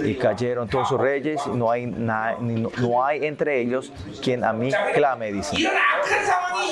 y 0.04 0.16
cayeron 0.16 0.68
todos 0.68 0.88
sus 0.88 1.00
reyes 1.00 1.42
y 1.48 1.50
no 1.56 1.70
hay 1.70 1.86
na, 1.86 2.38
ni 2.40 2.63
no, 2.64 3.06
hay 3.06 3.26
entre 3.26 3.62
ellos 3.62 3.92
quien 4.22 4.44
a 4.44 4.54
mí 4.54 4.72
clame, 4.94 5.32
dice. 5.32 5.56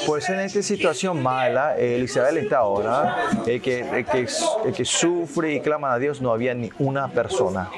Pues 0.05 0.29
en 0.29 0.39
esta 0.39 0.61
situación 0.61 1.21
mala, 1.21 1.77
el 1.77 2.03
Israel 2.03 2.37
está 2.37 2.59
ahora, 2.59 3.29
el 3.45 3.61
que, 3.61 3.81
el 3.81 4.05
que, 4.05 4.27
el 4.65 4.73
que 4.73 4.85
sufre 4.85 5.53
y 5.53 5.59
clama 5.59 5.93
a 5.93 5.99
Dios, 5.99 6.21
no 6.21 6.31
había 6.31 6.53
ni 6.53 6.71
una 6.79 7.09
persona. 7.09 7.69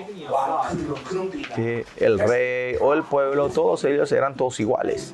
Que 1.55 1.85
el 1.97 2.19
rey 2.19 2.75
o 2.79 2.93
el 2.93 3.03
pueblo, 3.03 3.49
todos 3.49 3.83
ellos 3.83 4.11
eran 4.11 4.35
todos 4.35 4.59
iguales. 4.59 5.13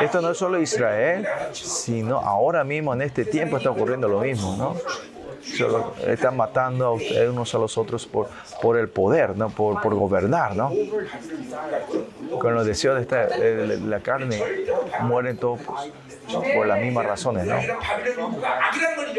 Esto 0.00 0.22
no 0.22 0.30
es 0.30 0.38
solo 0.38 0.60
Israel, 0.60 1.26
sino 1.52 2.18
ahora 2.18 2.64
mismo 2.64 2.94
en 2.94 3.02
este 3.02 3.24
tiempo 3.24 3.56
está 3.56 3.70
ocurriendo 3.70 4.08
lo 4.08 4.20
mismo, 4.20 4.56
¿no? 4.56 4.76
están 6.06 6.36
matando 6.36 6.86
a 6.86 6.92
ustedes 6.92 7.30
unos 7.30 7.54
a 7.54 7.58
los 7.58 7.78
otros 7.78 8.06
por, 8.06 8.28
por 8.62 8.78
el 8.78 8.88
poder, 8.88 9.36
¿no? 9.36 9.50
por, 9.50 9.80
por 9.80 9.94
gobernar. 9.94 10.56
¿no? 10.56 10.72
Con 12.38 12.54
los 12.54 12.66
deseos 12.66 12.96
de, 12.96 13.02
esta, 13.02 13.26
de 13.26 13.78
la 13.80 14.00
carne 14.00 14.42
mueren 15.02 15.36
todos 15.36 15.60
por 16.54 16.66
las 16.66 16.80
mismas 16.80 17.06
razones. 17.06 17.46
¿no? 17.46 17.56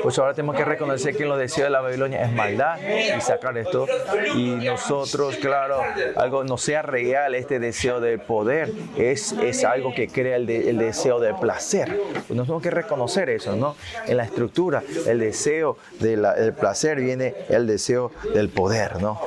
Pues 0.02 0.20
ahora 0.20 0.34
tenemos 0.34 0.56
que 0.56 0.66
reconocer 0.66 1.16
que 1.16 1.26
los 1.26 1.38
deseos 1.38 1.66
de 1.66 1.72
la 1.72 1.82
Babilonia 1.82 2.24
es 2.24 2.32
maldad 2.32 2.78
y 3.18 3.22
sacar 3.22 3.58
esto. 3.58 3.88
Y 4.36 4.52
nosotros, 4.52 5.38
claro, 5.38 5.82
algo 6.16 6.44
no 6.44 6.58
sea 6.58 6.82
real 6.82 7.36
este 7.36 7.60
deseo 7.60 8.00
del 8.00 8.20
poder, 8.20 8.72
es, 8.98 9.32
es 9.34 9.64
algo 9.64 9.94
que 9.94 10.08
crea 10.08 10.36
el, 10.36 10.46
de, 10.46 10.70
el 10.70 10.78
deseo 10.78 11.20
del 11.20 11.36
placer. 11.36 12.00
Pues 12.14 12.32
nos 12.32 12.46
tenemos 12.46 12.62
que 12.62 12.72
reconocer 12.72 13.30
eso, 13.30 13.56
¿no? 13.56 13.76
En 14.06 14.18
la 14.18 14.24
estructura, 14.24 14.84
el 15.08 15.20
deseo 15.20 15.78
de 16.00 16.15
del 16.22 16.54
placer 16.54 17.00
viene 17.00 17.36
el 17.50 17.68
deseo 17.68 18.12
del 18.34 18.50
poder, 18.50 19.02
¿no? 19.02 19.20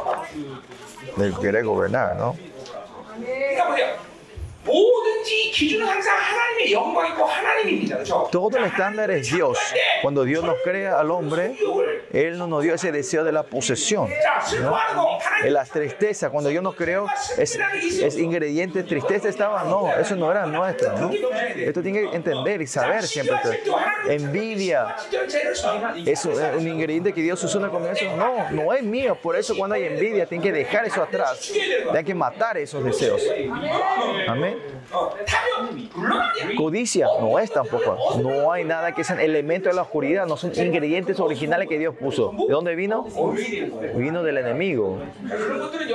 Del 1.16 1.36
querer 1.39 1.64
gobernar, 1.64 2.16
¿no? 2.16 2.36
Todo 8.31 8.57
el 8.59 8.64
estándar 8.64 9.11
es 9.11 9.31
Dios. 9.33 9.59
Cuando 10.03 10.25
Dios 10.25 10.45
nos 10.45 10.57
crea 10.62 10.99
al 10.99 11.11
hombre, 11.11 11.57
Él 12.12 12.39
no 12.39 12.47
nos 12.47 12.62
dio 12.62 12.75
ese 12.75 12.93
deseo 12.93 13.25
de 13.25 13.33
la 13.33 13.43
posesión. 13.43 14.09
¿no? 14.62 15.19
La 15.47 15.64
tristeza, 15.64 16.31
cuando 16.31 16.51
Dios 16.51 16.62
nos 16.62 16.75
creó, 16.75 17.07
es, 17.37 17.59
es 18.01 18.19
ingrediente. 18.19 18.83
Tristeza 18.83 19.29
estaba, 19.29 19.64
no, 19.64 19.93
eso 19.95 20.16
no 20.16 20.31
era 20.31 20.47
nuestro. 20.47 20.97
¿no? 20.99 21.11
Esto 21.57 21.83
tiene 21.83 22.11
que 22.11 22.16
entender 22.16 22.61
y 22.62 22.66
saber 22.66 23.03
siempre. 23.05 23.37
Esto. 23.37 23.77
Envidia 24.09 24.97
es 26.07 26.25
un 26.25 26.66
ingrediente 26.66 27.12
que 27.12 27.23
Dios 27.23 27.43
usó 27.43 27.59
en 27.59 27.64
el 27.64 27.71
comienzo. 27.71 28.05
No, 28.16 28.51
no 28.51 28.73
es 28.73 28.83
mío. 28.83 29.16
Por 29.21 29.37
eso, 29.37 29.57
cuando 29.57 29.75
hay 29.75 29.85
envidia, 29.85 30.27
tienen 30.27 30.43
que 30.43 30.53
dejar 30.53 30.87
eso 30.87 31.03
atrás. 31.03 31.41
Tienen 31.41 32.05
que 32.05 32.14
matar 32.14 32.59
esos 32.59 32.85
deseos. 32.85 33.23
Amén. 34.27 34.58
Codicia 36.57 37.07
no 37.21 37.39
es 37.39 37.51
tampoco. 37.51 37.97
No 38.23 38.53
hay 38.53 38.65
nada 38.65 38.93
que 38.93 39.05
sean 39.05 39.21
elementos 39.21 39.73
de 39.73 39.77
la 39.77 39.83
oscuridad, 39.83 40.27
no 40.27 40.37
son 40.37 40.53
ingredientes 40.57 41.21
originales 41.21 41.69
que 41.69 41.79
Dios 41.79 41.95
puso. 41.95 42.33
¿De 42.47 42.53
dónde 42.53 42.75
vino? 42.75 43.07
Vino 43.95 44.23
del 44.23 44.39
enemigo. 44.39 44.99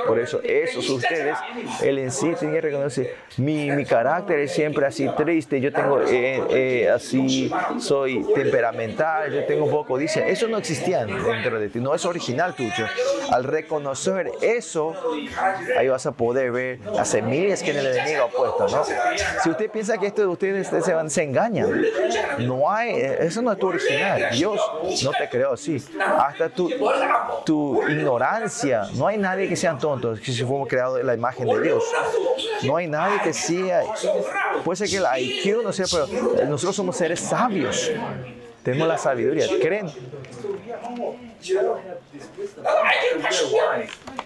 Por 0.06 0.18
eso, 0.18 0.40
esos 0.42 0.88
ustedes, 0.90 1.36
él 1.82 1.98
en 1.98 2.10
sí 2.10 2.32
tiene 2.38 2.54
que 2.54 2.60
reconocer, 2.60 3.14
mi, 3.36 3.70
mi 3.70 3.84
carácter 3.84 4.40
es 4.40 4.52
siempre 4.52 4.86
así 4.86 5.08
triste, 5.16 5.60
yo 5.60 5.72
tengo 5.72 6.00
eh, 6.02 6.42
eh, 6.50 6.90
así, 6.90 7.50
soy 7.78 8.24
temperamental, 8.34 9.32
yo 9.32 9.44
tengo 9.44 9.64
un 9.64 9.70
poco 9.70 9.94
codicia. 9.94 10.26
Eso 10.26 10.48
no 10.48 10.58
existía 10.58 11.04
dentro 11.04 11.58
de 11.58 11.68
ti, 11.68 11.80
no 11.80 11.94
es 11.94 12.04
original 12.04 12.54
tuyo. 12.54 12.86
Al 13.30 13.44
reconocer 13.44 14.30
eso, 14.42 14.94
ahí 15.76 15.88
vas 15.88 16.06
a 16.06 16.12
poder 16.12 16.52
ver 16.52 16.78
las 16.94 17.08
semillas 17.08 17.62
que 17.62 17.70
en 17.70 17.78
el 17.78 17.86
enemigo 17.86 18.30
¿no? 18.58 18.84
Si 19.42 19.50
usted 19.50 19.70
piensa 19.70 19.98
que 19.98 20.06
esto 20.06 20.22
de 20.22 20.28
ustedes 20.28 20.68
se, 20.68 21.10
se 21.10 21.22
engañan, 21.22 21.82
no 22.38 22.70
hay, 22.70 22.90
eh, 22.90 23.18
eso 23.20 23.42
no 23.42 23.52
es 23.52 23.58
tu 23.58 23.68
original. 23.68 24.28
Dios 24.32 24.60
no 25.02 25.10
te 25.12 25.28
creó 25.28 25.52
así. 25.52 25.82
Hasta 26.18 26.48
tu, 26.48 26.70
tu 27.44 27.82
ignorancia, 27.88 28.88
no 28.94 29.06
hay 29.06 29.18
nadie 29.18 29.48
que 29.48 29.56
sean 29.56 29.78
tontos, 29.78 30.20
que 30.20 30.32
si 30.32 30.44
fuimos 30.44 30.68
creados 30.68 31.00
en 31.00 31.06
la 31.06 31.14
imagen 31.14 31.46
de 31.48 31.60
Dios. 31.60 31.84
No 32.62 32.76
hay 32.76 32.86
nadie 32.86 33.20
que 33.22 33.32
sea, 33.32 33.82
puede 34.64 34.76
ser 34.76 34.88
que 34.88 34.96
el 34.96 35.22
IQ 35.22 35.62
no 35.62 35.72
sea, 35.72 35.86
pero 35.90 36.06
nosotros 36.46 36.76
somos 36.76 36.96
seres 36.96 37.20
sabios. 37.20 37.90
Tenemos 38.64 38.88
la 38.88 38.96
sabiduría, 38.96 39.46
creen. 39.60 39.90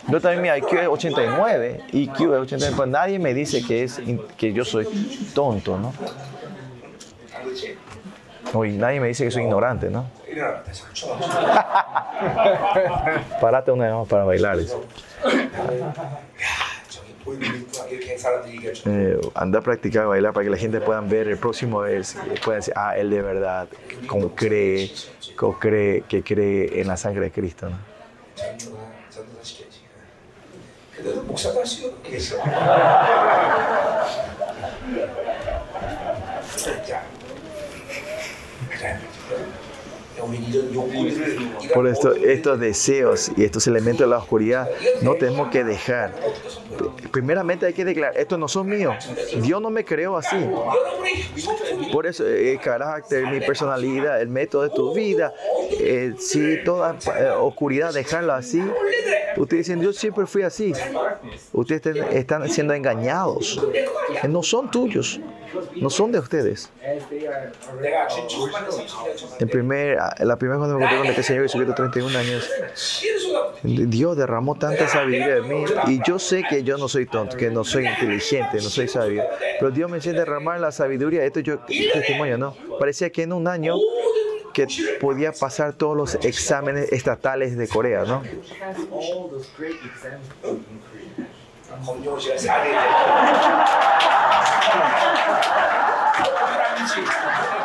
Yo 0.08 0.20
también 0.20 0.42
mi 0.42 0.48
IQ 0.48 0.72
es 0.74 0.86
89, 0.86 1.80
IQ 1.92 2.20
es 2.20 2.40
89, 2.42 2.76
pues 2.76 2.88
nadie 2.88 3.18
me 3.18 3.34
dice 3.34 3.66
que, 3.66 3.82
es, 3.82 4.00
que 4.36 4.52
yo 4.52 4.64
soy 4.64 4.86
tonto, 5.34 5.76
¿no? 5.76 5.92
Hoy 8.54 8.70
nadie 8.72 9.00
me 9.00 9.08
dice 9.08 9.24
que 9.24 9.32
soy 9.32 9.42
ignorante, 9.42 9.90
¿no? 9.90 10.06
Parate 13.40 13.72
una 13.72 13.86
vez 13.86 13.94
más 13.94 14.06
para 14.06 14.22
bailar. 14.24 14.60
Eso. 14.60 14.84
Eh, 18.86 19.20
anda 19.34 19.58
a 19.58 19.62
practicar 19.62 20.06
bailar 20.06 20.32
para 20.32 20.44
que 20.44 20.50
la 20.50 20.56
gente 20.56 20.80
pueda 20.80 21.00
ver 21.00 21.28
el 21.28 21.38
próximo 21.38 21.80
vez, 21.80 22.16
pueda 22.44 22.56
decir, 22.56 22.74
ah, 22.76 22.96
él 22.96 23.10
de 23.10 23.22
verdad, 23.22 23.68
como 24.06 24.34
cree, 24.34 24.90
como 25.36 25.58
cree, 25.58 26.02
que 26.02 26.22
cree 26.22 26.80
en 26.80 26.88
la 26.88 26.96
sangre 26.96 27.26
de 27.26 27.30
Cristo, 27.32 27.68
¿no? 27.68 27.78
Por 41.74 41.86
esto, 41.86 42.14
estos 42.14 42.60
deseos 42.60 43.30
y 43.36 43.44
estos 43.44 43.66
elementos 43.66 44.06
de 44.06 44.10
la 44.10 44.18
oscuridad 44.18 44.68
no 45.02 45.14
tenemos 45.14 45.50
que 45.50 45.64
dejar. 45.64 46.14
Primeramente 47.10 47.66
hay 47.66 47.72
que 47.72 47.84
declarar, 47.84 48.16
estos 48.16 48.38
no 48.38 48.48
son 48.48 48.68
míos. 48.68 48.94
Dios 49.42 49.60
no 49.60 49.70
me 49.70 49.84
creó 49.84 50.16
así. 50.16 50.36
Por 51.92 52.06
eso 52.06 52.26
el 52.26 52.60
carácter, 52.60 53.26
mi 53.26 53.40
personalidad, 53.40 54.20
el 54.20 54.28
método 54.28 54.62
de 54.62 54.70
tu 54.70 54.94
vida, 54.94 55.32
eh, 55.80 56.14
si 56.18 56.62
toda 56.64 56.96
eh, 57.18 57.30
oscuridad 57.30 57.92
dejarla 57.94 58.36
así, 58.36 58.62
ustedes 59.36 59.66
dicen, 59.66 59.82
yo 59.82 59.92
siempre 59.92 60.26
fui 60.26 60.42
así. 60.42 60.72
Ustedes 61.52 61.96
están 62.12 62.48
siendo 62.48 62.74
engañados. 62.74 63.60
Eh, 63.74 64.28
no 64.28 64.42
son 64.42 64.70
tuyos, 64.70 65.20
no 65.76 65.90
son 65.90 66.12
de 66.12 66.18
ustedes. 66.18 66.70
En 69.38 69.48
primer 69.48 69.98
la, 70.18 70.36
primera 70.36 70.58
vez 70.58 70.60
cuando 70.60 70.78
me 70.78 70.84
encontré 70.84 70.98
con 70.98 71.06
el 71.06 71.14
que 71.14 71.22
Señor 71.22 71.42
Jesucristo, 71.44 71.74
31 71.74 72.18
años, 72.18 72.50
Dios 73.62 74.16
derramó 74.16 74.54
tanta 74.54 74.88
sabiduría 74.88 75.36
en 75.36 75.48
mí. 75.48 75.64
Y 75.86 76.00
yo 76.06 76.18
sé 76.18 76.44
que 76.48 76.62
yo 76.62 76.78
no 76.78 76.88
soy 76.88 77.06
tonto, 77.06 77.36
que 77.36 77.50
no 77.50 77.64
soy 77.64 77.86
inteligente, 77.86 78.58
no 78.62 78.68
soy 78.68 78.88
sabio. 78.88 79.24
Pero 79.58 79.70
Dios 79.70 79.90
me 79.90 79.96
enseñó 79.96 80.16
a 80.16 80.20
derramar 80.20 80.60
la 80.60 80.72
sabiduría. 80.72 81.24
Esto 81.24 81.40
yo, 81.40 81.54
este 81.68 81.90
testimonio, 81.92 82.38
¿no? 82.38 82.54
Parecía 82.78 83.10
que 83.10 83.22
en 83.22 83.32
un 83.32 83.48
año 83.48 83.74
que 84.52 84.66
podía 85.00 85.32
pasar 85.32 85.72
todos 85.74 85.96
los 85.96 86.14
exámenes 86.24 86.92
estatales 86.92 87.56
de 87.56 87.68
Corea, 87.68 88.04
¿no? 88.04 88.22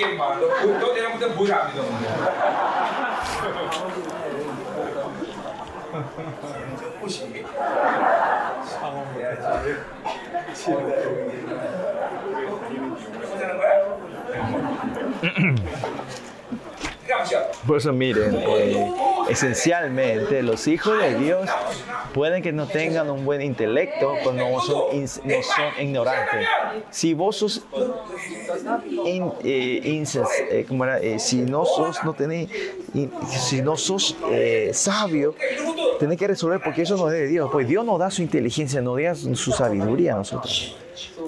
게임 0.00 0.16
봐. 0.16 0.34
너, 0.38 0.94
내가 0.94 1.10
볼때 1.10 1.34
보지 1.34 1.52
안 1.52 1.68
믿어. 1.68 1.82
혹시 7.00 7.44
상황 8.64 9.04
Por 17.66 17.78
eso 17.78 17.92
miren, 17.92 18.34
eh, 18.36 18.92
esencialmente 19.28 20.42
los 20.42 20.66
hijos 20.66 20.98
de 20.98 21.14
Dios 21.18 21.48
pueden 22.12 22.42
que 22.42 22.52
no 22.52 22.66
tengan 22.66 23.10
un 23.10 23.24
buen 23.24 23.42
intelecto, 23.42 24.14
pues 24.22 24.36
pero 24.36 24.50
no 24.50 24.60
son, 24.60 25.80
ignorantes. 25.80 26.46
Si 26.90 27.14
vos 27.14 27.36
sos 27.36 27.62
in, 29.04 29.32
eh, 29.42 30.64
como 30.66 30.84
eh, 30.84 30.88
era, 30.88 31.00
eh, 31.00 31.18
si 31.18 31.42
no 31.42 31.64
sos, 31.64 32.02
no 32.04 32.14
tenés, 32.14 32.48
si 33.28 33.62
no 33.62 33.76
sos 33.76 34.16
eh, 34.30 34.70
sabio, 34.72 35.34
tenés 35.98 36.18
que 36.18 36.26
resolver 36.26 36.60
porque 36.62 36.82
eso 36.82 36.96
no 36.96 37.08
es 37.08 37.14
de 37.14 37.26
Dios. 37.26 37.48
Pues 37.52 37.68
Dios 37.68 37.84
nos 37.84 37.98
da 37.98 38.10
su 38.10 38.22
inteligencia, 38.22 38.80
no 38.80 38.96
da 38.96 39.14
su 39.14 39.52
sabiduría 39.52 40.14
a 40.14 40.16
nosotros. 40.16 40.76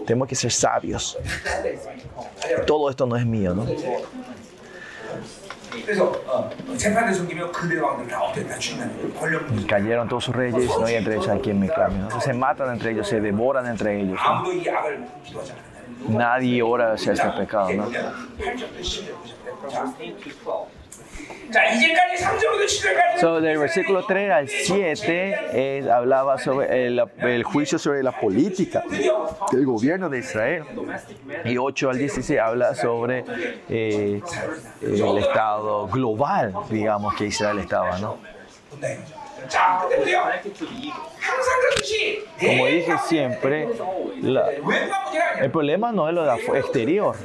Tenemos 0.06 0.28
que 0.28 0.34
ser 0.34 0.50
sabios. 0.50 1.18
Todo 2.66 2.90
esto 2.90 3.06
no 3.06 3.16
es 3.16 3.24
mío, 3.24 3.54
¿no? 3.54 3.66
그래서 5.85 6.05
어, 6.25 6.49
재판대 6.77 7.13
섬기면 7.13 7.51
근대 7.51 7.79
왕들 7.79 8.07
다 8.07 8.21
어떻게 8.21 8.47
다 8.47 8.57
죽는 8.57 9.13
권력 9.15 9.47
Cayeron 9.67 10.07
todos 10.07 10.25
sus 10.25 10.35
reyes, 10.35 10.69
no 10.77 10.85
hay 10.85 10.95
entre 10.95 11.15
ellos 11.15 11.27
a 11.29 11.37
quien 11.39 11.59
me 11.59 11.67
clame. 11.67 11.99
¿no? 11.99 12.19
Se 12.21 12.33
matan 12.33 12.73
entre 12.73 12.91
ellos, 12.91 13.07
se 13.07 13.19
devoran 13.19 13.67
entre 13.67 14.01
ellos. 14.01 14.17
¿no? 14.17 14.29
아무도 14.29 14.53
이 14.53 14.69
악을 14.69 15.07
기도하지 15.23 15.51
않는다. 15.53 15.77
Nadie 16.09 16.61
ora 16.61 16.93
hacia 16.93 17.13
este 17.13 17.29
pecado, 17.31 17.73
¿no? 17.73 17.85
8절부터 17.85 18.81
10절 18.81 19.69
자, 19.69 19.69
자 19.69 19.93
이제까지 19.99 20.25
3절부터 20.37 20.45
7절까지 20.45 20.80
So, 23.20 23.40
del 23.40 23.58
versículo 23.58 24.04
3 24.04 24.30
al 24.30 24.48
7 24.48 25.36
eh, 25.52 25.90
hablaba 25.90 26.38
sobre 26.38 26.86
el, 26.86 27.02
el 27.18 27.42
juicio 27.44 27.78
sobre 27.78 28.02
la 28.02 28.12
política 28.12 28.82
del 29.50 29.66
gobierno 29.66 30.08
de 30.08 30.18
Israel. 30.18 30.64
Y 31.44 31.58
8 31.58 31.90
al 31.90 31.98
16 31.98 32.40
habla 32.40 32.74
sobre 32.74 33.24
eh, 33.68 34.20
el 34.80 35.18
estado 35.18 35.86
global, 35.88 36.54
digamos, 36.70 37.14
que 37.14 37.26
Israel 37.26 37.58
estaba, 37.58 37.98
¿no? 37.98 38.18
Como 42.40 42.66
dije 42.66 42.92
siempre, 43.06 43.68
la, 44.20 44.50
el 45.40 45.50
problema 45.50 45.92
no 45.92 46.08
es 46.08 46.14
lo 46.14 46.24
de 46.24 46.34
exterior. 46.58 47.16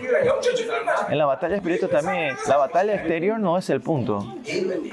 En 1.10 1.18
la 1.18 1.26
batalla 1.26 1.56
espiritual 1.56 1.92
también, 1.92 2.36
la 2.48 2.58
batalla 2.58 2.96
exterior 2.96 3.40
no 3.40 3.58
es 3.58 3.70
el 3.70 3.82
punto. 3.82 4.36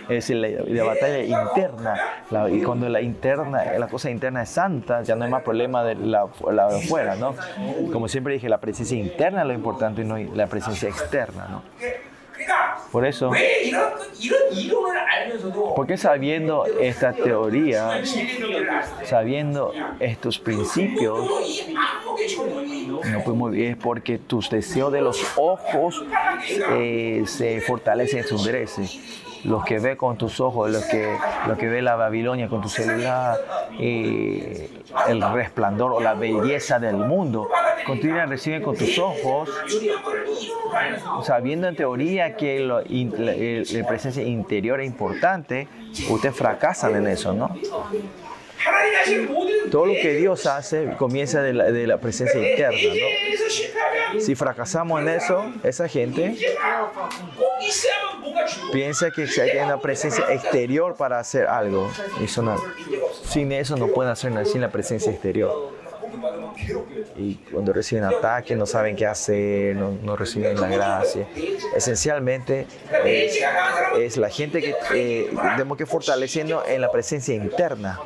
Es 0.08 0.30
la, 0.30 0.48
la 0.48 0.84
batalla 0.84 1.22
interna. 1.22 1.94
La, 2.30 2.48
y 2.50 2.62
cuando 2.62 2.88
la 2.88 3.00
interna, 3.00 3.64
la 3.78 3.88
cosa 3.88 4.10
interna 4.10 4.42
es 4.42 4.50
santa, 4.50 5.02
ya 5.02 5.16
no 5.16 5.24
hay 5.24 5.30
más 5.30 5.42
problema 5.42 5.84
de 5.84 5.94
la, 5.94 6.26
la 6.50 6.68
de 6.68 6.84
afuera, 6.84 7.16
¿no? 7.16 7.34
Como 7.92 8.08
siempre 8.08 8.34
dije, 8.34 8.48
la 8.48 8.58
presencia 8.58 8.98
interna 8.98 9.42
es 9.42 9.48
lo 9.48 9.54
importante 9.54 10.02
y 10.02 10.04
no 10.04 10.16
la 10.18 10.46
presencia 10.46 10.88
externa, 10.88 11.48
¿no? 11.48 11.62
Por 12.90 13.04
eso, 13.04 13.30
porque 15.74 15.96
sabiendo 15.96 16.64
esta 16.80 17.12
teoría, 17.12 18.02
sabiendo 19.04 19.72
estos 19.98 20.38
principios, 20.38 21.28
no 23.10 23.24
podemos 23.24 23.50
vivir 23.50 23.78
porque 23.78 24.18
tus 24.18 24.48
deseos 24.48 24.92
de 24.92 25.00
los 25.00 25.24
ojos 25.36 26.04
eh, 26.70 27.24
se 27.26 27.60
fortalecen, 27.60 28.24
se 28.24 28.34
endurecen. 28.34 28.88
Los 29.44 29.64
que 29.64 29.78
ve 29.78 29.96
con 29.96 30.16
tus 30.16 30.40
ojos, 30.40 30.70
los 30.70 30.84
que, 30.84 31.16
lo 31.46 31.56
que 31.56 31.68
ve 31.68 31.82
la 31.82 31.96
Babilonia 31.96 32.48
con 32.48 32.62
tu 32.62 32.68
celular, 32.68 33.36
eh, 33.78 34.70
el 35.08 35.32
resplandor 35.32 35.92
o 35.92 36.00
la 36.00 36.14
belleza 36.14 36.78
del 36.78 36.96
mundo, 36.96 37.48
continúan 37.86 38.28
reciben 38.28 38.62
con 38.62 38.76
tus 38.76 38.98
ojos, 38.98 39.50
sabiendo 41.22 41.68
en 41.68 41.76
teoría 41.76 42.36
que 42.36 42.60
lo 42.60 42.80
la, 42.80 43.32
la 43.32 43.86
presencia 43.86 44.22
interior 44.22 44.80
es 44.80 44.86
importante, 44.86 45.68
ustedes 46.10 46.34
fracasan 46.34 46.96
en 46.96 47.06
eso, 47.08 47.32
¿no? 47.34 47.50
Todo 49.70 49.86
lo 49.86 49.92
que 49.94 50.14
Dios 50.14 50.46
hace 50.46 50.94
comienza 50.98 51.42
de 51.42 51.52
la, 51.52 51.64
de 51.70 51.86
la 51.86 51.98
presencia 51.98 52.38
interna. 52.38 52.78
¿no? 52.78 54.20
Si 54.20 54.34
fracasamos 54.34 55.00
en 55.02 55.08
eso, 55.08 55.52
esa 55.62 55.88
gente 55.88 56.36
piensa 58.72 59.10
que 59.10 59.22
hay 59.40 59.58
una 59.58 59.80
presencia 59.80 60.24
exterior 60.32 60.96
para 60.96 61.18
hacer 61.18 61.46
algo. 61.46 61.90
Eso 62.22 62.42
no, 62.42 62.62
sin 63.24 63.52
eso 63.52 63.76
no 63.76 63.88
pueden 63.88 64.12
hacer 64.12 64.32
nada, 64.32 64.44
sin 64.44 64.60
la 64.60 64.70
presencia 64.70 65.12
exterior. 65.12 65.72
Y 67.16 67.34
cuando 67.50 67.72
reciben 67.72 68.04
ataques 68.04 68.56
no 68.56 68.66
saben 68.66 68.96
qué 68.96 69.06
hacer, 69.06 69.76
no, 69.76 70.16
reciben 70.16 70.60
la 70.60 70.68
gracia. 70.68 71.26
Esencialmente 71.76 72.66
eh, 73.04 73.30
es, 73.98 74.16
la 74.16 74.30
gente 74.30 74.60
que 74.60 74.74
eh, 74.94 75.30
tenemos 75.56 75.76
que 75.76 75.86
fortaleciendo 75.86 76.64
en 76.66 76.80
la 76.80 76.90
presencia 76.90 77.34
interna. 77.34 78.00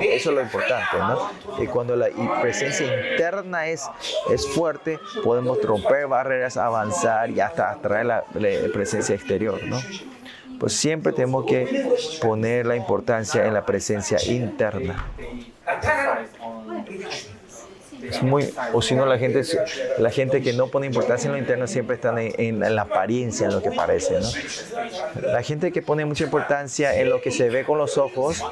Eso 0.00 0.30
es 0.30 0.36
lo 0.36 0.40
importante, 0.42 0.96
¿no? 0.98 1.30
Y 1.62 1.66
cuando 1.66 1.96
la 1.96 2.08
presencia 2.40 2.86
interna 3.12 3.66
es, 3.66 3.88
es 4.30 4.48
fuerte, 4.48 4.98
podemos 5.22 5.60
romper 5.62 6.06
barreras, 6.06 6.56
avanzar 6.56 7.30
y 7.30 7.40
hasta 7.40 7.70
atraer 7.70 8.06
la, 8.06 8.24
la 8.34 8.72
presencia 8.72 9.14
exterior, 9.14 9.62
¿no? 9.64 9.80
Pues 10.58 10.74
siempre 10.74 11.12
tenemos 11.12 11.44
que 11.46 12.18
poner 12.20 12.66
la 12.66 12.76
importancia 12.76 13.46
en 13.46 13.54
la 13.54 13.66
presencia 13.66 14.18
interna 14.24 15.04
o 18.72 18.82
si 18.82 18.94
no 18.94 19.06
la 19.06 19.18
gente, 19.18 19.42
la 19.98 20.10
gente 20.10 20.42
que 20.42 20.52
no 20.52 20.68
pone 20.68 20.86
importancia 20.86 21.28
en 21.28 21.32
lo 21.32 21.38
interno 21.38 21.66
siempre 21.66 21.96
están 21.96 22.16
en, 22.18 22.60
la 22.60 22.82
apariencia, 22.82 23.46
en 23.46 23.54
lo 23.54 23.62
que 23.62 23.70
parece, 23.70 24.20
¿no? 24.20 24.28
La 25.22 25.42
gente 25.42 25.72
que 25.72 25.82
pone 25.82 26.04
mucha 26.04 26.24
importancia 26.24 26.94
en 26.96 27.10
lo 27.10 27.20
que 27.20 27.30
se 27.30 27.48
ve 27.50 27.64
con 27.64 27.78
los 27.78 27.98
ojos, 27.98 28.42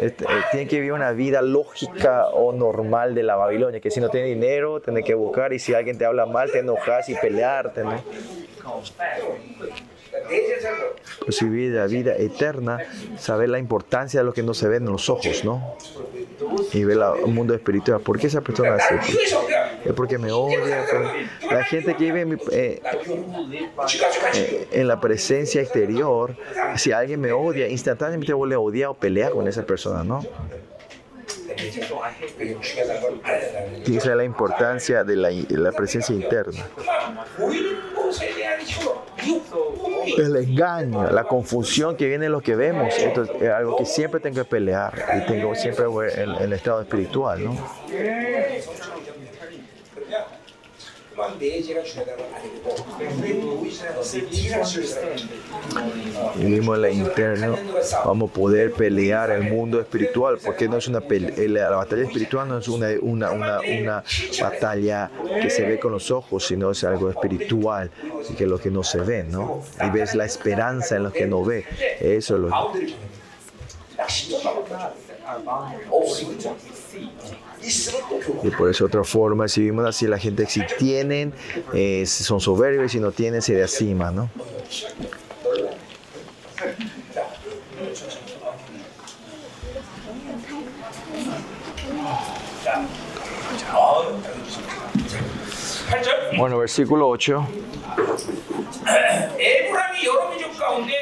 este, 0.00 0.24
eh, 0.24 0.26
tiene 0.50 0.68
que 0.68 0.76
vivir 0.76 0.92
una 0.92 1.12
vida 1.12 1.42
lógica 1.42 2.28
o 2.28 2.52
normal 2.52 3.14
de 3.14 3.22
la 3.22 3.36
Babilonia, 3.36 3.80
que 3.80 3.90
si 3.90 4.00
no 4.00 4.08
tiene 4.08 4.28
dinero, 4.28 4.80
tiene 4.80 5.02
que 5.02 5.14
buscar 5.14 5.52
y 5.52 5.58
si 5.58 5.74
alguien 5.74 5.98
te 5.98 6.04
habla 6.04 6.26
mal, 6.26 6.50
te 6.50 6.60
enojas 6.60 7.08
y 7.08 7.14
pelearte, 7.14 7.84
¿no? 7.84 8.02
Pues 10.10 11.40
recibir 11.40 11.72
la 11.72 11.86
vida 11.86 12.16
eterna, 12.16 12.78
saber 13.18 13.48
la 13.48 13.58
importancia 13.58 14.20
de 14.20 14.24
lo 14.24 14.32
que 14.32 14.42
no 14.42 14.54
se 14.54 14.68
ve 14.68 14.76
en 14.76 14.86
los 14.86 15.08
ojos, 15.08 15.44
¿no? 15.44 15.76
Y 16.72 16.84
ver 16.84 16.98
el 17.24 17.32
mundo 17.32 17.54
espiritual. 17.54 18.00
¿Por 18.00 18.18
qué 18.18 18.26
esa 18.26 18.40
persona 18.40 18.74
hace? 18.74 18.98
Es 19.84 19.92
porque 19.94 20.18
me 20.18 20.32
odia. 20.32 20.84
La 21.50 21.64
gente 21.64 21.94
que 21.94 22.04
vive 22.04 22.20
en, 22.22 22.28
mi, 22.30 22.36
eh, 22.50 22.82
eh, 24.34 24.68
en 24.72 24.88
la 24.88 25.00
presencia 25.00 25.62
exterior, 25.62 26.36
si 26.76 26.92
alguien 26.92 27.20
me 27.20 27.32
odia, 27.32 27.68
instantáneamente 27.68 28.32
vuelve 28.32 28.54
a 28.54 28.60
odiar 28.60 28.90
o 28.90 28.94
pelear 28.94 29.32
con 29.32 29.46
esa 29.48 29.64
persona, 29.64 30.04
¿no? 30.04 30.24
que 33.84 34.14
la 34.14 34.24
importancia 34.24 35.04
de 35.04 35.16
la, 35.16 35.30
la 35.30 35.72
presencia 35.72 36.14
interna. 36.14 36.64
El 40.16 40.36
engaño, 40.36 41.10
la 41.10 41.24
confusión 41.24 41.96
que 41.96 42.06
viene 42.06 42.26
en 42.26 42.32
lo 42.32 42.40
que 42.40 42.56
vemos, 42.56 42.92
esto 42.98 43.22
es 43.22 43.50
algo 43.50 43.76
que 43.76 43.84
siempre 43.84 44.20
tengo 44.20 44.36
que 44.36 44.44
pelear 44.44 44.92
y 45.16 45.26
tengo 45.26 45.54
siempre 45.54 45.84
el, 46.16 46.36
el 46.36 46.52
estado 46.52 46.80
espiritual, 46.82 47.44
¿no? 47.44 47.56
Vivimos 56.36 56.76
en 56.76 56.82
la 56.82 56.90
interna, 56.90 57.54
vamos 58.04 58.30
a 58.30 58.32
poder 58.32 58.72
pelear 58.72 59.30
el 59.30 59.44
mundo 59.44 59.80
espiritual, 59.80 60.38
porque 60.44 60.68
no 60.68 60.76
es 60.76 60.88
una 60.88 61.00
la 61.00 61.70
batalla 61.70 62.02
espiritual 62.02 62.48
no 62.48 62.58
es 62.58 62.68
una, 62.68 62.88
una, 63.00 63.30
una, 63.32 63.60
una 63.60 64.04
batalla 64.40 65.10
que 65.40 65.50
se 65.50 65.64
ve 65.64 65.78
con 65.78 65.92
los 65.92 66.10
ojos, 66.10 66.46
sino 66.46 66.70
es 66.70 66.84
algo 66.84 67.10
espiritual, 67.10 67.90
y 68.28 68.34
que 68.34 68.46
lo 68.46 68.58
que 68.58 68.70
no 68.70 68.82
se 68.82 69.00
ve, 69.00 69.24
¿no? 69.24 69.62
Y 69.84 69.90
ves 69.90 70.14
la 70.14 70.24
esperanza 70.24 70.96
en 70.96 71.04
lo 71.04 71.12
que 71.12 71.26
no 71.26 71.44
ve, 71.44 71.64
eso 72.00 72.36
es 72.36 72.40
lo 72.40 72.48
마 75.44 75.72
y 78.42 78.50
por 78.50 78.70
eso 78.70 78.86
otra 78.86 79.04
forma, 79.04 79.48
si 79.48 79.62
vimos 79.62 79.86
así, 79.86 80.06
la 80.06 80.18
gente 80.18 80.46
si 80.46 80.62
tienen, 80.78 81.32
eh, 81.74 82.04
son 82.06 82.40
soberbios, 82.40 82.86
y 82.86 82.88
si 82.96 83.00
no 83.00 83.12
tienen, 83.12 83.42
se 83.42 83.54
deciman, 83.54 84.16
¿no? 84.16 84.30
Bueno, 96.36 96.58
versículo 96.58 97.08
8. 97.08 97.46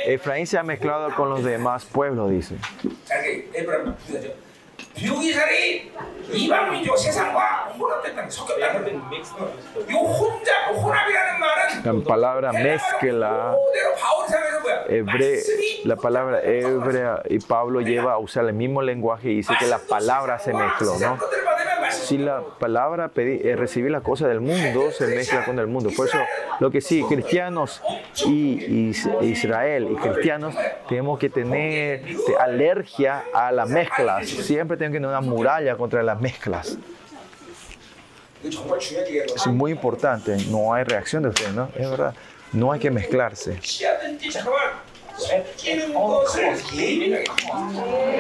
Efraín 0.06 0.46
se 0.46 0.58
ha 0.58 0.62
mezclado 0.62 1.14
con 1.14 1.30
los 1.30 1.44
demás 1.44 1.84
pueblos, 1.84 2.30
dice 2.30 2.56
자, 4.97 4.97
이게 4.97 4.97
에브람 4.97 4.97
부자죠. 4.97 4.97
비오기살이 4.97 5.91
이방 6.33 6.71
민족 6.71 6.97
세상과 6.97 7.73
혼합됐다는 7.77 8.29
섞였다는 8.29 8.83
거예요. 8.83 9.51
이 9.89 9.93
혼자 9.93 10.67
혼합이라는 10.67 11.39
말은 11.39 11.63
La 11.85 12.03
palabra 12.05 12.51
mezcla 12.53 13.55
그대로 13.55 13.95
바울 13.99 14.27
상에서 14.27 14.59
뭐야? 14.61 14.85
hebre- 14.89 15.35
말씀이 15.35 15.83
la 15.85 15.95
palabra 15.95 16.39
hebrea 16.41 17.21
y 17.29 17.39
Pablo 17.39 17.81
lleva 17.81 18.13
a 18.13 18.19
usar 18.19 18.45
el 18.45 18.53
mismo 18.53 18.81
lenguaje 18.81 19.31
y 19.31 19.35
dice 19.37 19.53
que 19.59 19.67
la 19.67 19.79
palabra 19.79 20.39
se 20.39 20.53
mezcló, 20.53 20.93
세상 20.93 21.15
¿no? 21.15 21.17
것들을 21.17 21.43
받으면 21.43 21.81
말씀 21.81 22.03
Si 22.03 22.17
la 22.17 22.41
palabra 22.59 23.09
pedi- 23.13 23.39
eh, 23.45 23.55
recibir 23.55 23.91
la 23.91 24.01
cosa 24.01 24.27
del 24.27 24.39
mundo 24.41 24.91
se 24.91 25.05
mezcla 25.07 25.45
con 25.45 25.59
el 25.59 25.67
mundo. 25.67 25.89
Por 25.95 26.07
eso, 26.07 26.17
lo 26.59 26.71
que 26.71 26.81
sí, 26.81 27.03
cristianos 27.03 27.81
y, 28.25 28.89
y 28.89 28.93
Israel 29.21 29.87
y 29.91 29.95
cristianos 29.95 30.55
tenemos 30.89 31.19
que 31.19 31.29
tener 31.29 32.03
este, 32.07 32.35
alergia 32.37 33.23
a 33.33 33.51
las 33.51 33.69
mezclas. 33.69 34.27
Siempre 34.27 34.75
tenemos 34.77 34.86
que 34.92 34.98
tener 34.98 35.08
una 35.08 35.20
muralla 35.20 35.76
contra 35.76 36.02
las 36.02 36.20
mezclas. 36.20 36.78
Es 38.42 39.46
muy 39.46 39.72
importante, 39.72 40.36
no 40.48 40.72
hay 40.72 40.84
reacción 40.84 41.22
de 41.24 41.30
ustedes, 41.30 41.52
¿no? 41.54 41.70
Es 41.74 41.90
verdad, 41.90 42.14
no 42.52 42.72
hay 42.72 42.80
que 42.80 42.90
mezclarse. 42.90 43.58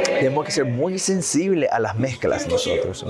Tenemos 0.06 0.44
que 0.44 0.50
ser 0.50 0.64
muy 0.64 0.98
sensibles 0.98 1.70
a 1.70 1.78
las 1.78 1.96
mezclas 1.96 2.46
nosotros. 2.48 3.04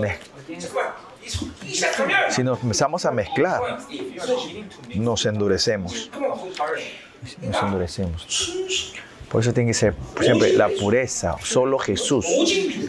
Si 2.30 2.42
nos 2.42 2.62
empezamos 2.62 3.04
a 3.06 3.10
mezclar, 3.10 3.78
nos 4.94 5.26
endurecemos. 5.26 6.10
Nos 7.40 7.62
endurecemos. 7.62 8.94
Por 9.30 9.42
eso 9.42 9.52
tiene 9.52 9.70
que 9.70 9.74
ser 9.74 9.94
siempre 10.20 10.52
la 10.54 10.68
pureza, 10.68 11.36
solo 11.42 11.78
Jesús, 11.78 12.26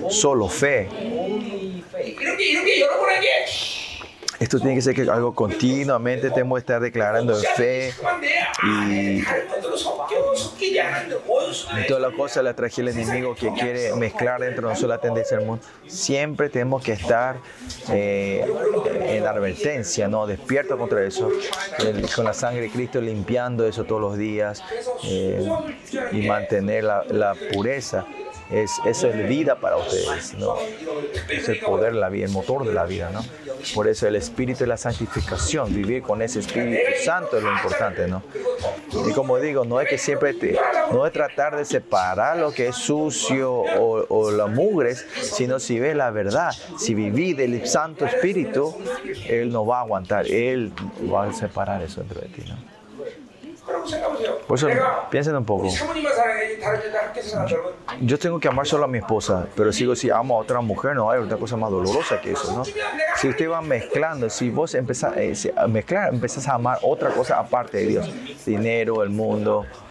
solo 0.10 0.48
fe. 0.48 0.88
Esto 4.40 4.58
tiene 4.58 4.76
que 4.76 4.82
ser 4.82 4.96
que 4.96 5.02
algo 5.02 5.34
continuamente 5.36 6.30
tenemos 6.30 6.58
que 6.58 6.60
estar 6.62 6.80
declarando 6.82 7.38
en 7.38 7.44
fe 7.56 7.94
y 8.64 9.22
toda 11.88 12.00
la 12.00 12.12
cosa 12.12 12.42
la 12.42 12.54
traje 12.54 12.82
el 12.82 12.90
enemigo 12.90 13.36
que 13.36 13.52
quiere 13.54 13.94
mezclar 13.96 14.40
dentro 14.40 14.68
de 14.68 14.74
nosotros 14.74 14.90
la 14.90 15.02
tendencia 15.02 15.38
del 15.38 15.46
mundo. 15.46 15.66
Siempre 15.88 16.50
tenemos 16.50 16.84
que 16.84 16.94
estar 16.94 17.38
eh, 17.92 18.46
en 19.08 19.26
advertencia, 19.26 20.08
¿no? 20.08 20.26
despierto 20.28 20.78
contra 20.78 21.04
eso, 21.04 21.30
el, 21.80 22.10
con 22.12 22.26
la 22.26 22.34
sangre 22.34 22.62
de 22.62 22.70
Cristo 22.70 23.02
limpiando 23.02 23.68
eso 23.68 23.84
todos 23.84 24.02
los 24.02 24.18
días 24.18 24.64
eh, 25.04 25.48
y 26.12 26.28
mantener 26.28 26.84
la, 26.84 27.04
la 27.10 27.36
pureza. 27.54 28.06
Es, 28.52 28.72
eso 28.86 29.08
es 29.08 29.30
vida 29.30 29.56
para 29.60 29.78
ustedes, 29.78 30.34
¿no? 30.34 30.56
Es 31.30 31.48
el 31.50 31.60
poder 31.60 31.94
de 31.94 32.00
la 32.00 32.10
vida, 32.10 32.26
el 32.26 32.32
motor 32.32 32.66
de 32.66 32.74
la 32.74 32.86
vida, 32.86 33.12
¿no? 33.12 33.24
Por 33.76 33.88
eso 33.88 34.08
el 34.08 34.16
espíritu 34.16 34.62
de 34.62 34.68
la 34.68 34.78
santificación, 34.78 35.74
vivir 35.74 36.02
con 36.02 36.22
ese 36.22 36.40
Espíritu 36.40 36.80
Santo 37.04 37.38
es 37.38 37.44
lo 37.44 37.52
importante, 37.52 38.08
¿no? 38.08 38.24
Y 39.08 39.14
como 39.14 39.38
digo, 39.38 39.66
no 39.66 39.80
es 39.80 39.88
que 39.88 39.98
siempre 39.98 40.36
no 40.92 41.06
es 41.06 41.14
tratar 41.14 41.56
de 41.56 41.66
separar 41.66 42.38
lo 42.38 42.52
que 42.52 42.70
es 42.70 42.76
sucio 42.76 43.54
o, 43.54 44.06
o 44.10 44.32
la 44.32 44.48
mugres, 44.48 45.06
sino 45.22 45.60
si 45.60 45.80
ves 45.80 45.96
la 45.96 46.10
verdad, 46.10 46.52
si 46.78 46.96
vivís 46.96 47.38
del 47.38 47.68
Santo 47.68 48.06
Espíritu, 48.06 48.76
Él 49.28 49.52
no 49.52 49.66
va 49.66 49.80
a 49.80 49.82
aguantar, 49.82 50.26
Él 50.26 50.72
va 51.12 51.26
a 51.26 51.34
separar 51.34 51.82
eso 51.84 52.02
dentro 52.02 52.22
de 52.22 52.28
ti, 52.30 52.44
¿no? 52.48 52.79
그럼 53.89 53.89
생각해보세요. 53.89 54.39
Por 54.47 54.59
eso 54.59 54.69
내가 54.69 55.09
piensen 55.09 55.37
un 55.37 55.45
poco. 55.45 55.65
우리 55.65 55.71
사모님만 55.71 56.15
사랑해 56.15 56.59
다른 56.59 56.85
여자 56.85 56.99
함께 57.05 57.23
사랑하는 57.23 57.53
여러분 57.53 57.75
Yo 58.07 58.19
tengo 58.19 58.39
que 58.39 58.49
amar 58.49 58.67
solo 58.67 58.85
a 58.85 58.89
mi 58.89 58.99
esposa, 58.99 59.47
pero 59.57 59.73
sigo 59.73 59.95
si 59.95 60.11
amo 60.11 60.37
a 60.37 60.41
otra 60.41 60.61
mujer, 60.61 60.95
no 60.95 61.11
hay 61.11 61.21
otra 61.21 61.37
cosa 61.37 61.57
más 61.57 61.71
dolorosa 61.71 62.21
que 62.21 62.33
eso, 62.33 62.53
¿no? 62.53 62.65
Si 62.65 63.29
usted 63.29 63.49
va 63.49 63.61
mezclando, 63.63 64.29
si 64.29 64.51
vos 64.51 64.75
empezás 64.75 65.17
eh, 65.17 65.35
si 65.35 65.51
a 65.57 65.67
mezclar, 65.67 66.13
empezás 66.13 66.49
a 66.49 66.55
amar 66.55 66.79
otra 66.83 67.11
cosa 67.11 67.39
aparte 67.39 67.79
de 67.79 67.87
Dios, 67.87 68.11
dinero, 68.45 69.03
el 69.03 69.11
mundo, 69.11 69.65
이러면 69.65 69.85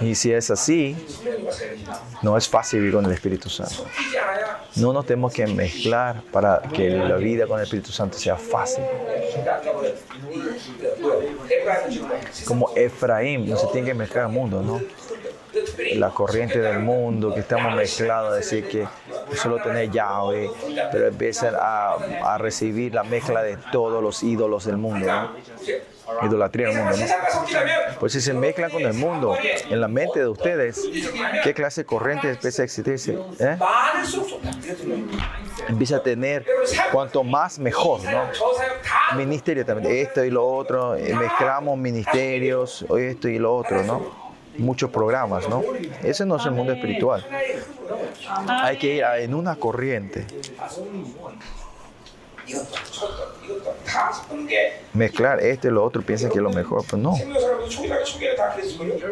y 0.00 0.14
si 0.14 0.32
es 0.32 0.50
así, 0.50 0.96
no 2.22 2.36
es 2.36 2.48
fácil 2.48 2.80
vivir 2.80 2.94
con 2.94 3.04
el 3.06 3.12
Espíritu 3.12 3.48
Santo. 3.48 3.86
No 4.76 4.92
nos 4.92 5.06
tenemos 5.06 5.32
que 5.32 5.46
mezclar 5.46 6.22
para 6.32 6.60
que 6.60 6.90
la 6.90 7.16
vida 7.16 7.46
con 7.46 7.58
el 7.58 7.64
Espíritu 7.64 7.92
Santo 7.92 8.18
sea 8.18 8.36
fácil. 8.36 8.84
Como 12.46 12.70
Efraín, 12.76 13.48
no 13.48 13.56
se 13.56 13.66
tiene 13.68 13.88
que 13.88 13.94
mezclar 13.94 14.26
al 14.26 14.32
mundo, 14.32 14.62
¿no? 14.62 14.80
La 15.94 16.10
corriente 16.10 16.58
del 16.58 16.80
mundo, 16.80 17.32
que 17.32 17.40
estamos 17.40 17.74
mezclados, 17.74 18.36
decir 18.36 18.68
que 18.68 18.86
solo 19.34 19.56
tener 19.62 19.90
Yahweh, 19.90 20.50
pero 20.92 21.06
empiezan 21.06 21.54
a, 21.58 21.94
a 22.22 22.38
recibir 22.38 22.94
la 22.94 23.02
mezcla 23.02 23.42
de 23.42 23.56
todos 23.72 24.02
los 24.02 24.22
ídolos 24.22 24.66
del 24.66 24.76
mundo, 24.76 25.06
¿no? 25.06 25.30
idolatría 26.22 26.68
del 26.68 26.76
mundo, 26.76 26.96
¿no? 26.96 27.04
Pues 28.00 28.12
si 28.12 28.20
se 28.20 28.32
mezclan 28.32 28.70
con 28.70 28.82
el 28.82 28.94
mundo, 28.94 29.36
en 29.68 29.80
la 29.80 29.88
mente 29.88 30.20
de 30.20 30.28
ustedes, 30.28 30.82
¿qué 31.42 31.54
clase 31.54 31.82
de 31.82 31.86
corriente 31.86 32.30
empieza 32.30 32.62
a 32.62 32.64
existirse? 32.64 33.18
¿Eh? 33.38 33.58
Empieza 35.68 35.96
a 35.96 36.02
tener 36.02 36.46
cuanto 36.92 37.24
más 37.24 37.58
mejor, 37.58 38.00
¿no? 38.04 38.28
Ministerio 39.16 39.64
también, 39.64 39.96
esto 39.96 40.24
y 40.24 40.30
lo 40.30 40.46
otro, 40.46 40.96
eh, 40.96 41.14
mezclamos 41.14 41.78
ministerios, 41.78 42.84
esto 42.98 43.28
y 43.28 43.38
lo 43.38 43.54
otro, 43.54 43.82
¿no? 43.82 44.26
Muchos 44.58 44.90
programas, 44.90 45.48
¿no? 45.48 45.62
Ese 46.02 46.24
no 46.24 46.36
es 46.36 46.46
el 46.46 46.52
mundo 46.52 46.72
espiritual. 46.72 47.26
Hay 48.48 48.78
que 48.78 48.94
ir 48.96 49.04
en 49.18 49.34
una 49.34 49.56
corriente 49.56 50.26
mezclar 54.92 55.40
esto 55.40 55.68
y 55.68 55.70
lo 55.70 55.84
otro, 55.84 56.02
piensan 56.02 56.30
que 56.30 56.38
es 56.38 56.42
lo 56.42 56.50
mejor, 56.50 56.84
pues 56.88 57.00
no. 57.00 57.14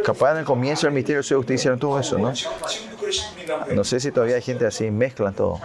Capaz 0.05 0.32
en 0.32 0.39
el 0.39 0.44
comienzo 0.44 0.86
del 0.86 0.94
misterio 0.94 1.20
ustedes 1.20 1.61
hicieron 1.61 1.78
todo 1.78 1.98
eso, 1.98 2.19
¿no? 2.19 2.32
No 3.73 3.85
sé 3.85 4.01
si 4.01 4.11
todavía 4.12 4.36
hay 4.36 4.43
gente 4.43 4.66
así, 4.66 4.90
mezclan 4.90 5.35
todo. 5.35 5.61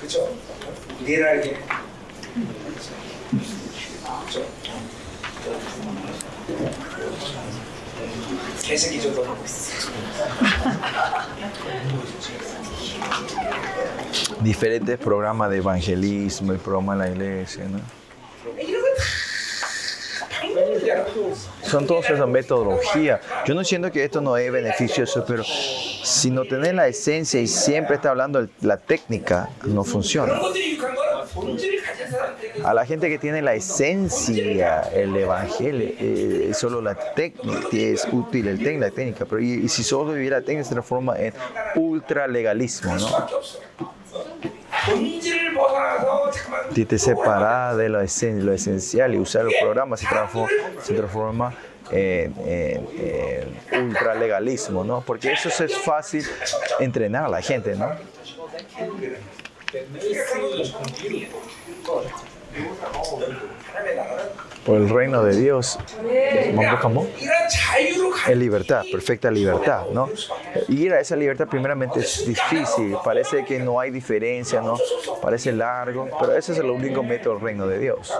그죠 0.00 0.34
미네랄게 1.00 1.58
그죠 2.76 2.90
개새끼 8.62 9.00
저도 9.00 9.24
Diferentes 14.42 14.98
programas 14.98 15.50
de 15.50 15.56
evangelismo, 15.58 16.52
el 16.52 16.58
programa 16.58 16.94
de 16.96 16.98
la 16.98 17.08
iglesia, 17.10 17.64
¿no? 17.68 17.80
Son 21.63 21.85
todas 21.87 22.09
esas 22.09 22.27
metodologías. 22.27 23.21
Yo 23.45 23.53
no 23.53 23.63
siento 23.63 23.91
que 23.91 24.03
esto 24.03 24.21
no 24.21 24.37
es 24.37 24.51
beneficioso, 24.51 25.23
pero 25.27 25.43
si 25.43 26.31
no 26.31 26.45
tenés 26.45 26.73
la 26.73 26.87
esencia 26.87 27.39
y 27.39 27.47
siempre 27.47 27.95
está 27.95 28.09
hablando 28.09 28.47
la 28.61 28.77
técnica, 28.77 29.49
no 29.63 29.83
funciona. 29.83 30.39
A 32.63 32.73
la 32.73 32.85
gente 32.85 33.09
que 33.09 33.17
tiene 33.17 33.41
la 33.41 33.53
esencia, 33.55 34.81
el 34.93 35.15
evangelio, 35.15 35.89
eh, 35.99 36.51
solo 36.53 36.81
la 36.81 36.95
técnica, 36.95 37.67
es 37.71 38.07
útil 38.11 38.47
el 38.47 38.57
técnica, 38.57 38.87
la 38.87 38.91
técnica, 38.91 39.25
pero 39.25 39.41
y, 39.41 39.67
si 39.69 39.83
solo 39.83 40.13
viviera 40.13 40.39
la 40.39 40.45
técnica 40.45 40.65
se 40.65 40.73
transforma 40.73 41.17
en 41.17 41.33
ultralegalismo, 41.75 42.95
¿no? 42.95 43.07
Si 46.73 46.85
te 46.85 46.97
de 47.75 47.89
lo, 47.89 48.01
esencial 48.01 49.13
y 49.13 49.19
usar 49.19 49.43
los 49.45 49.53
programas 49.61 49.99
se 49.99 50.07
transforma, 50.07 50.49
se 50.81 50.93
transforma 50.93 51.53
en, 51.91 52.33
ultralegalismo, 53.71 54.83
¿no? 54.83 55.01
Porque 55.01 55.31
eso 55.31 55.49
es 55.63 55.77
fácil 55.77 56.25
entrenar 56.79 57.25
a 57.25 57.29
la 57.29 57.41
gente, 57.41 57.75
¿no? 57.75 57.89
por 64.65 64.77
el 64.77 64.89
reino 64.89 65.23
de 65.23 65.35
Dios. 65.35 65.77
Es 68.27 68.37
libertad, 68.37 68.83
perfecta 68.91 69.31
libertad, 69.31 69.85
¿no? 69.91 70.09
Ir 70.67 70.93
a 70.93 70.99
esa 70.99 71.15
libertad 71.15 71.47
primeramente 71.47 72.01
es 72.01 72.25
difícil, 72.25 72.95
parece 73.03 73.43
que 73.45 73.59
no 73.59 73.79
hay 73.79 73.91
diferencia, 73.91 74.61
¿no? 74.61 74.77
Parece 75.21 75.51
largo, 75.51 76.07
pero 76.19 76.35
ese 76.35 76.51
es 76.51 76.59
el 76.59 76.69
único 76.69 77.01
método 77.01 77.35
del 77.35 77.43
reino 77.43 77.67
de 77.67 77.79
Dios. 77.79 78.13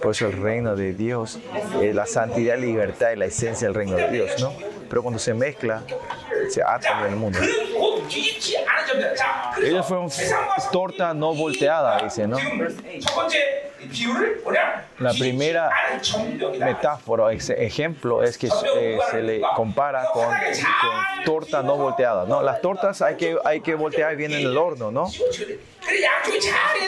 Por 0.00 0.12
eso 0.12 0.26
el 0.26 0.40
reino 0.40 0.74
de 0.74 0.94
Dios, 0.94 1.38
eh, 1.82 1.92
la 1.92 2.06
santidad, 2.06 2.56
libertad 2.58 3.12
es 3.12 3.18
la 3.18 3.26
esencia 3.26 3.68
del 3.68 3.74
reino 3.74 3.96
de 3.96 4.08
Dios, 4.08 4.40
¿no? 4.40 4.52
Pero 4.88 5.02
cuando 5.02 5.18
se 5.18 5.34
mezcla, 5.34 5.82
se 6.48 6.62
ata 6.62 7.00
en 7.00 7.12
el 7.12 7.16
mundo. 7.16 7.38
Ella 9.62 9.82
fue 9.82 9.98
una 9.98 10.10
torta 10.72 11.12
no 11.12 11.34
volteada, 11.34 12.02
dice, 12.02 12.26
¿no? 12.26 12.38
La 14.98 15.12
primera 15.12 15.70
metáfora, 16.58 17.32
ejemplo, 17.32 18.22
es 18.22 18.38
que 18.38 18.48
eh, 18.76 18.98
se 19.10 19.22
le 19.22 19.42
compara 19.54 20.04
con, 20.12 20.24
con 20.24 21.24
torta 21.24 21.62
no 21.62 21.76
volteada. 21.76 22.24
No, 22.24 22.42
las 22.42 22.60
tortas 22.62 23.02
hay 23.02 23.16
que, 23.16 23.36
hay 23.44 23.60
que 23.60 23.74
voltear 23.74 24.16
bien 24.16 24.32
en 24.32 24.40
el 24.40 24.56
horno, 24.56 24.90
¿no? 24.90 25.08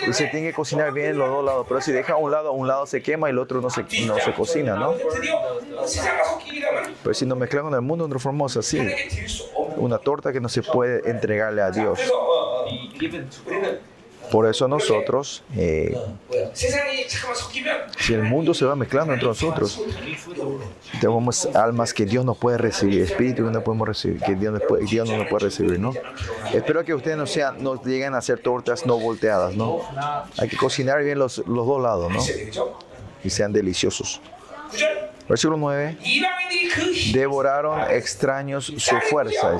Y 0.09 0.12
se 0.12 0.27
tiene 0.27 0.49
que 0.49 0.55
cocinar 0.55 0.93
bien 0.93 1.11
en 1.11 1.19
los 1.19 1.29
dos 1.29 1.45
lados, 1.45 1.66
pero 1.69 1.81
si 1.81 1.93
deja 1.93 2.16
un 2.16 2.31
lado, 2.31 2.53
un 2.53 2.66
lado 2.66 2.87
se 2.87 3.03
quema 3.03 3.29
y 3.29 3.31
el 3.31 3.39
otro 3.39 3.61
no 3.61 3.70
se, 3.70 3.85
no 4.07 4.19
se 4.19 4.33
cocina, 4.33 4.75
¿no? 4.75 4.95
Pero 7.03 7.15
si 7.15 7.27
nos 7.27 7.39
mezclamos 7.39 7.73
en 7.73 7.77
el 7.77 7.83
mundo, 7.83 8.09
nos 8.09 8.23
formamos 8.23 8.57
así. 8.57 8.81
Una 9.77 9.99
torta 9.99 10.33
que 10.33 10.41
no 10.41 10.49
se 10.49 10.62
puede 10.62 11.09
entregarle 11.11 11.62
a 11.62 11.70
Dios. 11.70 12.01
Por 14.30 14.46
eso 14.46 14.68
nosotros, 14.68 15.42
eh, 15.56 15.96
si 17.98 18.14
el 18.14 18.22
mundo 18.22 18.55
se 18.55 18.64
va 18.64 18.76
mezclando 18.76 19.12
entre 19.12 19.28
nosotros, 19.28 19.80
tenemos 21.00 21.46
almas 21.55 21.94
que 21.94 22.05
Dios 22.05 22.24
no 22.24 22.34
puede 22.34 22.59
recibir, 22.59 23.02
espíritus 23.02 23.46
que 23.46 23.52
no 23.52 23.62
podemos 23.62 23.88
recibir, 23.88 24.20
que 24.20 24.34
Dios 24.34 24.52
no, 24.52 24.66
puede, 24.66 25.26
puede 25.26 25.44
recibir, 25.46 25.78
¿no? 25.78 25.92
Espero 26.52 26.84
que 26.84 26.94
ustedes 26.94 27.16
no 27.16 27.26
sean, 27.26 27.62
no 27.62 27.82
lleguen 27.82 28.14
a 28.14 28.18
hacer 28.18 28.40
tortas 28.40 28.86
no 28.86 28.98
volteadas, 28.98 29.55
¿no? 29.55 29.80
Hay 30.36 30.48
que 30.48 30.56
cocinar 30.56 31.02
bien 31.02 31.18
los, 31.18 31.38
los 31.38 31.66
dos 31.66 31.82
lados, 31.82 32.12
¿no? 32.12 32.20
Y 33.24 33.30
sean 33.30 33.52
deliciosos. 33.52 34.20
Versículo 35.28 35.59
9. 35.59 35.98
Devoraron 37.12 37.90
extraños 37.90 38.72
su 38.76 38.96
fuerza. 39.10 39.59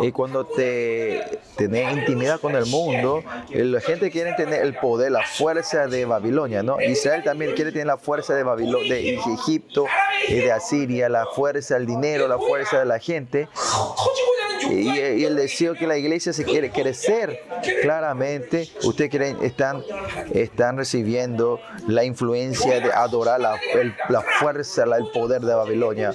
Y 0.00 0.12
cuando 0.12 0.44
te 0.44 1.40
tenés 1.56 1.96
intimidad 1.96 2.40
con 2.40 2.54
el 2.54 2.66
mundo, 2.66 3.22
la 3.50 3.80
gente 3.80 4.10
quiere 4.10 4.34
tener 4.34 4.62
el 4.62 4.76
poder, 4.76 5.12
la 5.12 5.24
fuerza 5.24 5.86
de 5.86 6.04
Babilonia, 6.04 6.62
¿no? 6.62 6.80
Israel 6.80 7.22
también 7.24 7.54
quiere 7.54 7.72
tener 7.72 7.86
la 7.86 7.98
fuerza 7.98 8.34
de 8.34 8.42
Babilonia, 8.42 8.92
de 8.94 9.14
Egipto 9.14 9.86
y 10.28 10.34
de 10.34 10.52
Asiria, 10.52 11.08
la 11.08 11.26
fuerza, 11.26 11.76
el 11.76 11.86
dinero, 11.86 12.28
la 12.28 12.38
fuerza 12.38 12.78
de 12.78 12.86
la 12.86 12.98
gente 12.98 13.48
y, 14.70 14.88
eh, 14.98 15.16
y, 15.18 15.24
el 15.24 15.36
deseo 15.36 15.74
que 15.74 15.86
la 15.86 15.96
iglesia 15.96 16.32
se 16.32 16.44
quiere 16.44 16.70
crecer, 16.70 17.40
claramente 17.82 18.68
ustedes 18.84 19.10
creen, 19.10 19.38
están, 19.42 19.82
están 20.32 20.76
recibiendo 20.76 21.60
la 21.86 22.04
influencia 22.04 22.80
de 22.80 22.92
adorar 22.92 23.40
la, 23.40 23.58
el, 23.74 23.94
la 24.08 24.22
fuerza, 24.22 24.86
la, 24.86 24.96
el 24.96 25.10
poder 25.10 25.42
de 25.42 25.54
Babilonia. 25.54 26.12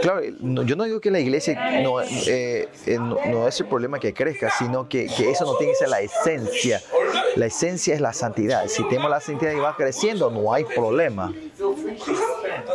Claro, 0.00 0.20
no, 0.40 0.62
yo 0.62 0.76
no 0.76 0.84
digo 0.84 1.00
que 1.00 1.10
la 1.10 1.20
iglesia 1.20 1.82
no, 1.82 2.00
eh, 2.00 2.68
eh, 2.86 2.98
no, 2.98 3.16
no, 3.26 3.48
es 3.48 3.60
el 3.60 3.66
problema 3.66 3.98
que 3.98 4.14
crezca, 4.14 4.50
sino 4.58 4.88
que, 4.88 5.06
que 5.06 5.30
eso 5.30 5.44
no 5.44 5.56
tiene 5.56 5.72
que 5.72 5.78
ser 5.78 5.88
la 5.88 6.00
esencia. 6.00 6.80
La 7.36 7.46
esencia 7.46 7.94
es 7.94 8.00
la 8.00 8.12
santidad. 8.12 8.66
Si 8.68 8.86
tenemos 8.88 9.10
la 9.10 9.20
santidad 9.20 9.52
y 9.52 9.56
va 9.56 9.76
creciendo, 9.76 10.30
no 10.30 10.52
hay 10.52 10.64
problema. 10.64 11.32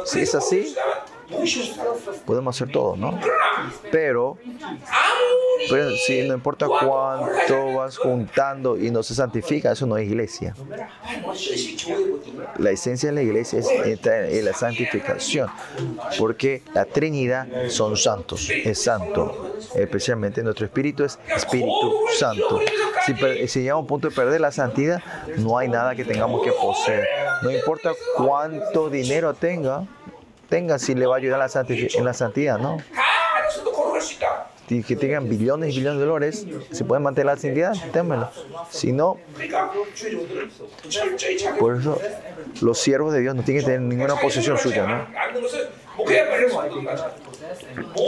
Si 0.05 0.17
¿Sí 0.17 0.19
es 0.21 0.35
así, 0.35 0.75
Podemos 2.25 2.55
hacer 2.55 2.71
todo, 2.71 2.95
¿no? 2.95 3.19
Pero, 3.91 4.37
si 6.05 6.27
no 6.27 6.33
importa 6.33 6.67
cuánto 6.67 7.73
vas 7.73 7.97
juntando 7.97 8.77
y 8.77 8.91
no 8.91 9.03
se 9.03 9.13
santifica, 9.13 9.71
eso 9.71 9.85
no 9.85 9.97
es 9.97 10.07
iglesia. 10.07 10.55
La 12.57 12.71
esencia 12.71 13.09
de 13.09 13.15
la 13.15 13.21
iglesia 13.21 13.59
es 13.59 14.43
la 14.43 14.53
santificación, 14.53 15.49
porque 16.17 16.63
la 16.73 16.85
Trinidad 16.85 17.47
son 17.69 17.97
santos, 17.97 18.49
es 18.49 18.81
santo, 18.81 19.55
especialmente 19.75 20.41
nuestro 20.43 20.65
espíritu 20.65 21.03
es 21.03 21.19
Espíritu 21.35 21.93
Santo. 22.17 22.61
Si, 23.05 23.47
si 23.47 23.59
llegamos 23.61 23.79
a 23.79 23.81
un 23.81 23.87
punto 23.87 24.09
de 24.09 24.15
perder 24.15 24.41
la 24.41 24.51
santidad, 24.51 25.01
no 25.37 25.57
hay 25.57 25.67
nada 25.67 25.95
que 25.95 26.05
tengamos 26.05 26.41
que 26.43 26.51
poseer. 26.51 27.07
No 27.41 27.51
importa 27.51 27.91
cuánto 28.15 28.89
dinero 28.89 29.33
tenga, 29.33 29.85
tenga 30.49 30.79
si 30.79 30.95
le 30.95 31.05
va 31.05 31.15
a 31.15 31.17
ayudar 31.17 31.39
la 31.39 31.65
en 31.67 32.05
la 32.05 32.13
santidad, 32.13 32.57
¿no? 32.59 32.77
Que 34.67 34.97
tengan 34.97 35.29
billones 35.29 35.73
y 35.73 35.77
billones 35.79 35.99
de 35.99 36.05
dólares, 36.05 36.45
si 36.71 36.83
pueden 36.83 37.03
mantener 37.03 37.27
la 37.27 37.37
santidad, 37.37 37.73
témelo. 37.93 38.29
Si 38.69 38.91
no, 38.91 39.17
por 41.57 41.77
eso 41.77 41.99
los 42.61 42.77
siervos 42.77 43.13
de 43.13 43.21
Dios 43.21 43.33
no 43.33 43.43
tienen 43.43 43.63
que 43.63 43.71
tener 43.71 43.81
ninguna 43.81 44.15
posición 44.15 44.57
suya, 44.57 44.85
¿no? 44.85 45.07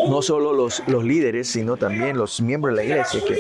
No 0.10 0.22
solo 0.22 0.54
los, 0.54 0.84
los 0.88 1.04
líderes, 1.04 1.48
sino 1.48 1.78
también 1.78 2.18
los 2.18 2.42
miembros 2.42 2.76
de 2.76 2.84
la 2.84 2.90
iglesia. 2.90 3.22
Que 3.26 3.38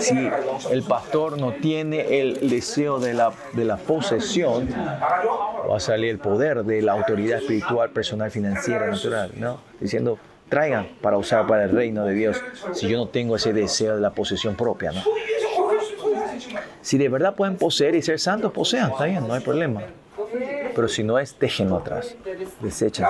si 0.00 0.30
el 0.70 0.82
pastor 0.82 1.38
no 1.38 1.52
tiene 1.52 2.20
el 2.20 2.48
deseo 2.48 2.98
de 2.98 3.14
la, 3.14 3.32
de 3.52 3.64
la 3.64 3.76
posesión, 3.76 4.68
va 5.68 5.76
a 5.76 5.80
salir 5.80 6.10
el 6.10 6.18
poder 6.18 6.64
de 6.64 6.82
la 6.82 6.92
autoridad 6.92 7.38
espiritual, 7.38 7.90
personal, 7.90 8.30
financiera, 8.30 8.86
natural, 8.86 9.32
¿no? 9.36 9.60
Diciendo, 9.80 10.18
traigan 10.48 10.88
para 11.00 11.18
usar 11.18 11.46
para 11.46 11.64
el 11.64 11.70
reino 11.70 12.04
de 12.04 12.14
Dios 12.14 12.42
si 12.72 12.88
yo 12.88 12.96
no 12.96 13.08
tengo 13.08 13.36
ese 13.36 13.52
deseo 13.52 13.96
de 13.96 14.00
la 14.00 14.10
posesión 14.10 14.54
propia, 14.54 14.92
¿no? 14.92 15.02
Si 16.80 16.96
de 16.96 17.08
verdad 17.08 17.34
pueden 17.34 17.56
poseer 17.56 17.94
y 17.94 18.02
ser 18.02 18.18
santos, 18.18 18.52
posean, 18.52 18.92
está 18.92 19.04
bien, 19.04 19.26
no 19.26 19.34
hay 19.34 19.40
problema. 19.40 19.82
Pero 20.74 20.88
si 20.88 21.02
no 21.02 21.18
es, 21.18 21.38
déjenlo 21.38 21.76
atrás, 21.76 22.16
desechen. 22.60 23.06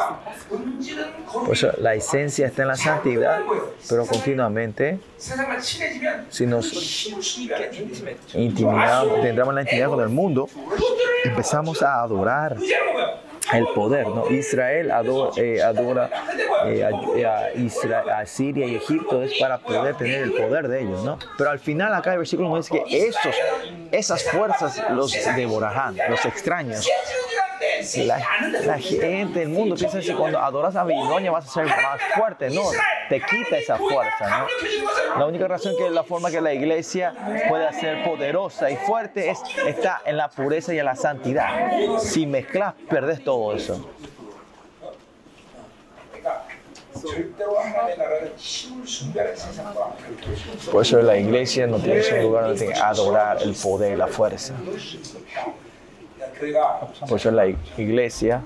Pues 1.47 1.67
la 1.79 1.95
esencia 1.95 2.47
está 2.47 2.63
en 2.63 2.69
la 2.69 2.77
santidad, 2.77 3.41
pero 3.89 4.07
continuamente, 4.07 4.99
si 6.29 6.47
nos 6.47 7.09
intimidamos, 8.35 9.21
tendremos 9.23 9.55
la 9.55 9.63
intimidad 9.63 9.89
con 9.89 10.01
el 10.01 10.09
mundo, 10.09 10.49
empezamos 11.25 11.83
a 11.83 12.03
adorar 12.03 12.57
el 13.53 13.67
poder. 13.75 14.07
¿no? 14.07 14.31
Israel 14.31 14.91
adora, 14.91 15.33
eh, 15.37 15.63
adora 15.63 16.11
eh, 16.67 16.91
eh, 17.17 17.27
a, 17.27 18.27
Siria 18.27 18.67
y 18.67 18.77
Egipto 18.77 19.23
es 19.23 19.33
para 19.39 19.59
poder 19.59 19.97
tener 19.97 20.23
el 20.23 20.33
poder 20.33 20.69
de 20.69 20.83
ellos. 20.83 21.03
¿no? 21.05 21.19
Pero 21.37 21.51
al 21.51 21.59
final 21.59 21.95
acá 21.95 22.13
el 22.13 22.19
versículo 22.19 22.55
dice 22.57 22.83
que 22.85 23.09
esos, 23.09 23.35
esas 23.91 24.23
fuerzas 24.25 24.83
los 24.91 25.13
devorarán, 25.35 25.97
los 26.11 26.25
extraños 26.25 26.89
la, 28.65 28.79
gente, 28.79 29.43
el 29.43 29.49
mundo 29.49 29.75
piensa 29.75 30.01
que 30.01 30.15
cuando 30.15 30.39
adoras 30.39 30.77
a 30.77 30.83
Babilonia 30.83 31.31
vas 31.31 31.47
a 31.47 31.51
ser 31.51 31.67
más 31.67 32.01
fuerte, 32.17 32.51
no, 32.51 32.63
te 33.09 33.21
quita 33.21 33.57
esa 33.57 33.77
fuerza. 33.77 34.47
La 35.17 35.27
única 35.27 35.49
razón 35.49 35.75
que 35.77 35.91
la 35.91 36.05
forma 36.05 36.31
que 36.31 36.41
la 36.41 36.53
iglesia 36.53 37.15
puede 37.49 37.73
ser 37.73 38.05
poderosa 38.05 38.71
y 38.71 38.77
fuerte 38.77 39.31
es, 39.31 39.39
está 39.67 40.03
en 40.05 40.17
la 40.17 40.29
pureza 40.29 40.75
y 40.75 40.79
en 40.79 40.85
la 40.85 40.97
santidad. 40.97 41.71
Si 41.99 42.27
mezclas, 42.27 42.75
perdes 42.89 43.23
todo 43.25 43.55
eso. 43.55 43.89
Por 50.71 50.83
eso 50.83 51.03
la 51.03 51.17
iglesia 51.17 51.67
no 51.67 51.79
tiene 51.79 52.03
un 52.13 52.23
lugar 52.23 52.45
donde 52.49 52.75
adorar 52.75 53.43
el 53.43 53.55
poder 53.55 53.93
y 53.93 53.97
la 53.97 54.09
fuerza 54.09 54.55
pues 57.09 57.27
en 57.27 57.37
la 57.37 57.47
iglesia 57.47 58.43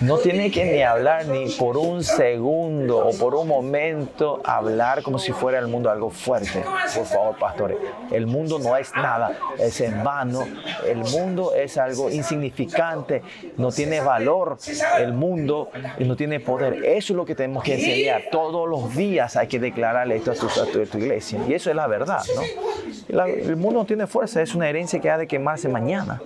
no 0.00 0.18
tiene 0.18 0.50
que 0.50 0.64
ni 0.64 0.82
hablar 0.82 1.26
ni 1.26 1.48
por 1.50 1.76
un 1.76 2.04
segundo 2.04 3.06
o 3.06 3.16
por 3.16 3.34
un 3.34 3.48
momento 3.48 4.40
hablar 4.44 5.02
como 5.02 5.18
si 5.18 5.32
fuera 5.32 5.58
el 5.58 5.68
mundo 5.68 5.90
algo 5.90 6.10
fuerte. 6.10 6.62
Por 6.94 7.06
favor, 7.06 7.38
pastores. 7.38 7.78
El 8.10 8.26
mundo 8.26 8.58
no 8.58 8.76
es 8.76 8.92
nada, 8.94 9.38
es 9.58 9.80
en 9.80 10.02
vano. 10.04 10.46
El 10.86 10.98
mundo 10.98 11.54
es 11.54 11.76
algo 11.78 12.10
insignificante, 12.10 13.22
no 13.56 13.72
tiene 13.72 14.00
valor. 14.00 14.58
El 14.98 15.12
mundo 15.12 15.70
no 15.98 16.16
tiene 16.16 16.40
poder. 16.40 16.84
Eso 16.84 17.12
es 17.12 17.16
lo 17.16 17.24
que 17.24 17.34
tenemos 17.34 17.64
que 17.64 17.74
enseñar. 17.74 18.24
Todos 18.30 18.68
los 18.68 18.94
días 18.94 19.36
hay 19.36 19.48
que 19.48 19.58
declararle 19.58 20.16
esto 20.16 20.32
a 20.32 20.66
tu, 20.66 20.98
iglesia. 20.98 21.40
Y 21.48 21.54
eso 21.54 21.70
es 21.70 21.76
la 21.76 21.86
verdad, 21.86 22.22
¿no? 22.34 23.24
El 23.24 23.56
mundo 23.56 23.80
no 23.80 23.86
tiene 23.86 24.06
fuerza, 24.06 24.42
es 24.42 24.54
una 24.54 24.68
herencia 24.68 24.87
que 24.96 25.10
ha 25.10 25.18
de 25.18 25.26
quemarse 25.26 25.68
mañana. 25.68 26.20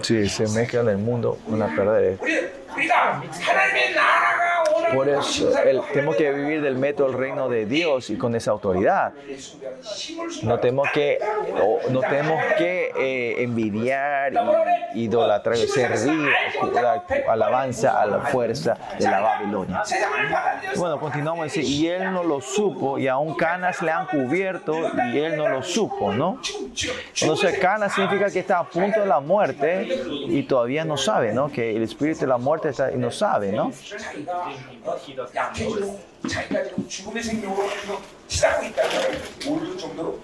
Sí, 0.00 0.28
se 0.28 0.48
mezcla 0.48 0.80
en 0.80 0.88
el 0.88 0.98
mundo 0.98 1.38
una 1.46 1.66
pérdida. 1.74 2.16
Por 4.92 5.08
eso 5.08 5.50
tenemos 5.92 6.16
que 6.16 6.32
vivir 6.32 6.62
del 6.62 6.76
método 6.76 7.08
del 7.08 7.18
reino 7.18 7.48
de 7.48 7.66
Dios 7.66 8.10
y 8.10 8.16
con 8.16 8.34
esa 8.34 8.50
autoridad. 8.50 9.12
No 10.42 10.58
tenemos 10.58 10.88
que, 10.92 11.18
no 11.90 12.00
tenemos 12.00 12.40
que 12.58 12.90
eh, 12.96 13.42
envidiar, 13.42 14.32
idolatrar, 14.94 15.56
servir, 15.56 16.30
la 16.72 17.04
alabanza 17.28 18.00
a 18.00 18.06
la 18.06 18.20
fuerza 18.20 18.76
de 18.98 19.04
la 19.04 19.20
Babilonia. 19.20 19.82
Bueno, 20.76 20.98
continuamos. 20.98 21.56
Y 21.56 21.88
él 21.88 22.12
no 22.12 22.22
lo 22.22 22.40
supo, 22.40 22.98
y 22.98 23.08
aún 23.08 23.34
canas 23.34 23.82
le 23.82 23.90
han 23.90 24.06
cubierto, 24.06 24.74
y 25.12 25.18
él 25.18 25.36
no 25.36 25.48
lo 25.48 25.62
supo, 25.62 26.12
¿no? 26.12 26.40
Entonces, 27.20 27.58
canas 27.58 27.98
significa 28.04 28.30
que 28.30 28.38
está 28.40 28.58
a 28.58 28.64
punto 28.64 29.00
de 29.00 29.06
la 29.06 29.20
muerte 29.20 29.88
y 30.28 30.42
todavía 30.44 30.84
no 30.84 30.96
sabe, 30.96 31.32
¿no? 31.32 31.50
Que 31.50 31.76
el 31.76 31.82
espíritu 31.82 32.20
de 32.20 32.26
la 32.26 32.38
muerte 32.38 32.70
está 32.70 32.92
y 32.92 32.96
no 32.96 33.10
sabe, 33.10 33.52
¿no? 33.52 33.70
자기가 36.27 36.59
어, 36.59 36.61
약해지고 36.61 36.63
자기가 36.63 36.63
지금 36.69 36.87
죽음의 36.89 37.23
생명으로 37.23 37.69
지금 37.81 37.95
치닫고 38.27 38.65
있다는 38.65 38.91
걸 38.91 39.21
모를 39.47 39.77
정도로 39.77 40.19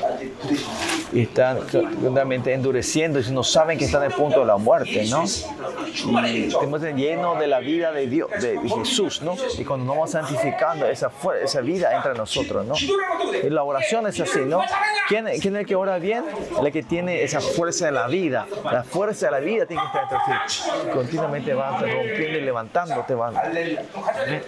완전히 0.00 0.30
부대신 0.32 0.66
Y 1.10 1.22
están 1.22 1.66
totalmente 1.66 2.52
endureciendo 2.52 3.18
y 3.18 3.30
no 3.30 3.42
saben 3.42 3.78
que 3.78 3.86
están 3.86 4.02
en 4.04 4.10
el 4.10 4.16
punto 4.16 4.40
de 4.40 4.46
la 4.46 4.58
muerte, 4.58 5.06
¿no? 5.08 5.24
Y 5.24 6.48
estamos 6.48 6.82
llenos 6.82 7.38
de 7.40 7.46
la 7.46 7.60
vida 7.60 7.90
de 7.92 8.06
Dios, 8.06 8.28
de 8.40 8.58
Jesús, 8.60 9.22
¿no? 9.22 9.34
Y 9.58 9.64
cuando 9.64 9.86
nos 9.86 9.96
vamos 9.96 10.10
santificando, 10.10 10.86
esa, 10.86 11.10
fuer- 11.10 11.42
esa 11.42 11.62
vida 11.62 11.96
entra 11.96 12.10
en 12.12 12.18
nosotros, 12.18 12.64
¿no? 12.66 12.74
기도를 12.74 13.04
어떻게 13.10 13.40
돼? 13.40 13.46
Y 13.46 13.50
la 13.50 13.62
oración 13.64 14.06
es 14.06 14.20
así, 14.20 14.40
¿no? 14.40 14.60
¿Quién, 15.08 15.24
quién 15.40 15.56
es 15.56 15.60
el 15.62 15.66
que 15.66 15.74
ora 15.74 15.98
bien? 15.98 16.24
El 16.62 16.70
que 16.70 16.82
tiene 16.82 17.22
esa 17.22 17.40
fuerza 17.40 17.86
de 17.86 17.92
la 17.92 18.06
vida. 18.06 18.46
La 18.64 18.84
fuerza 18.84 19.26
de 19.26 19.32
la 19.32 19.40
vida 19.40 19.64
tiene 19.64 19.80
que 19.80 19.86
estar 19.86 20.08
dentro 20.10 20.18
de 20.28 20.84
ti. 20.84 20.90
Continuamente 20.92 21.54
vas 21.54 21.80
rompiendo 21.80 22.38
y 22.38 22.42
levantando, 22.42 23.02
te 23.06 23.14
van. 23.14 23.34
할 23.34 24.42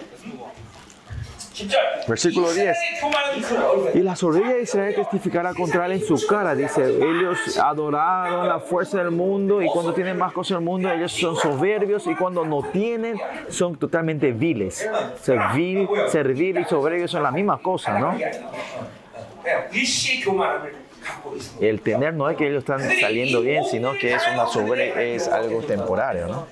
Versículo 2.06 2.52
10. 2.52 2.76
Y 3.94 3.98
la 4.00 4.16
orilla 4.22 4.54
de 4.54 4.62
Israel 4.62 4.94
testificará 4.94 5.54
contra 5.54 5.86
él 5.86 5.92
en 5.92 6.04
su 6.04 6.26
cara. 6.26 6.54
Dice, 6.54 6.84
ellos 6.84 7.58
adoraron 7.58 8.48
la 8.48 8.60
fuerza 8.60 8.98
del 8.98 9.10
mundo 9.10 9.62
y 9.62 9.66
cuando 9.66 9.92
tienen 9.94 10.18
más 10.18 10.32
cosas 10.32 10.58
del 10.58 10.64
mundo, 10.64 10.90
ellos 10.90 11.12
son 11.12 11.36
soberbios 11.36 12.06
y 12.06 12.14
cuando 12.14 12.44
no 12.44 12.62
tienen, 12.62 13.18
son 13.48 13.76
totalmente 13.76 14.32
viles. 14.32 14.88
O 15.14 15.24
sea, 15.24 15.52
vil, 15.52 15.88
servil 16.08 16.58
y 16.58 16.64
soberbios 16.64 17.10
son 17.10 17.22
la 17.22 17.30
misma 17.30 17.58
cosa, 17.58 17.98
¿no? 17.98 18.16
El 21.60 21.80
tener 21.80 22.14
no 22.14 22.28
es 22.28 22.36
que 22.36 22.48
ellos 22.48 22.58
están 22.58 22.80
saliendo 23.00 23.40
bien, 23.40 23.64
sino 23.64 23.92
que 23.92 24.14
es, 24.14 24.22
una 24.32 24.46
sobre, 24.46 25.14
es 25.14 25.28
algo 25.28 25.60
temporario, 25.62 26.26
¿no? 26.26 26.46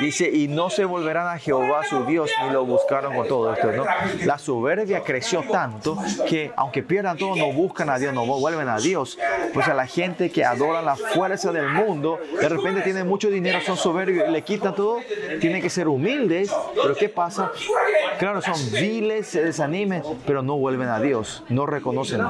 Dice, 0.00 0.30
y 0.32 0.48
no 0.48 0.70
se 0.70 0.84
volverán 0.84 1.28
a 1.28 1.38
Jehová 1.38 1.84
su 1.84 2.04
Dios, 2.04 2.30
ni 2.42 2.52
lo 2.52 2.64
buscaron 2.64 3.14
con 3.14 3.28
todo 3.28 3.52
esto, 3.52 3.70
¿no? 3.72 3.84
La 4.24 4.38
soberbia 4.38 5.02
creció 5.02 5.44
tanto 5.50 5.98
que 6.28 6.52
aunque 6.56 6.82
pierdan 6.82 7.16
todo, 7.16 7.36
no 7.36 7.52
buscan 7.52 7.90
a 7.90 7.98
Dios, 7.98 8.14
no 8.14 8.24
vuelven 8.26 8.68
a 8.68 8.78
Dios. 8.78 9.18
Pues 9.52 9.68
a 9.68 9.74
la 9.74 9.86
gente 9.86 10.30
que 10.30 10.44
adora 10.44 10.82
la 10.82 10.96
fuerza 10.96 11.52
del 11.52 11.68
mundo, 11.68 12.18
de 12.40 12.48
repente 12.48 12.80
tienen 12.82 13.06
mucho 13.06 13.28
dinero, 13.28 13.60
son 13.60 13.76
soberbios 13.76 14.30
le 14.30 14.42
quitan 14.42 14.74
todo, 14.74 14.98
tienen 15.40 15.60
que 15.60 15.70
ser 15.70 15.88
humildes. 15.88 16.50
Pero 16.74 16.94
¿qué 16.94 17.08
pasa? 17.08 17.52
Claro, 18.18 18.40
son 18.42 18.54
viles, 18.72 19.26
se 19.26 19.42
desanimen, 19.42 20.02
pero 20.26 20.42
no 20.42 20.56
vuelven 20.56 20.88
a 20.88 21.00
Dios, 21.00 21.42
no 21.48 21.66
reconocen. 21.66 22.20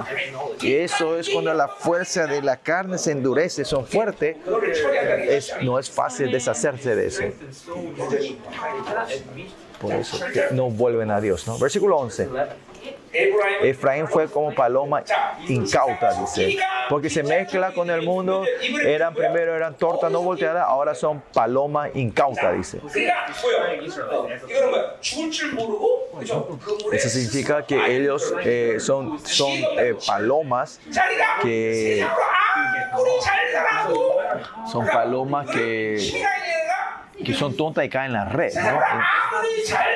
Y 0.60 0.74
eso 0.74 1.18
es 1.18 1.28
cuando 1.28 1.52
la 1.54 1.68
fuerza 1.68 2.26
de 2.26 2.42
la 2.42 2.58
carne 2.58 2.98
se 2.98 3.12
endurece, 3.12 3.64
son 3.64 3.86
fuertes, 3.86 4.36
es, 5.28 5.52
no 5.62 5.78
es 5.78 5.90
fácil 5.90 6.30
deshacerse 6.30 6.94
de 6.94 7.06
eso. 7.06 7.22
Por 9.80 9.92
eso 9.94 10.18
no 10.52 10.70
vuelven 10.70 11.10
a 11.10 11.20
Dios. 11.20 11.46
¿no? 11.46 11.58
Versículo 11.58 11.96
11. 11.96 12.28
Efraín 13.62 14.06
fue 14.06 14.28
como 14.28 14.54
paloma 14.54 15.02
incauta, 15.48 16.12
dice, 16.20 16.58
porque 16.88 17.10
se 17.10 17.22
mezcla 17.22 17.72
con 17.72 17.90
el 17.90 18.02
mundo. 18.02 18.44
Eran 18.84 19.14
primero 19.14 19.54
eran 19.54 19.74
torta 19.76 20.08
no 20.08 20.22
volteada, 20.22 20.62
ahora 20.62 20.94
son 20.94 21.20
paloma 21.32 21.88
incauta, 21.92 22.52
dice. 22.52 22.80
Eso 26.92 27.08
significa 27.08 27.66
que 27.66 27.96
ellos 27.96 28.34
eh, 28.44 28.76
son 28.78 29.18
son 29.24 29.52
eh, 29.78 29.96
palomas 30.06 30.80
que 31.42 32.06
son 34.70 34.86
palomas 34.86 35.50
que 35.50 36.22
que 37.24 37.34
son 37.34 37.56
tontas 37.56 37.84
y 37.84 37.88
caen 37.88 38.06
en 38.06 38.12
la 38.14 38.24
red. 38.26 38.52
¿no? 38.54 38.80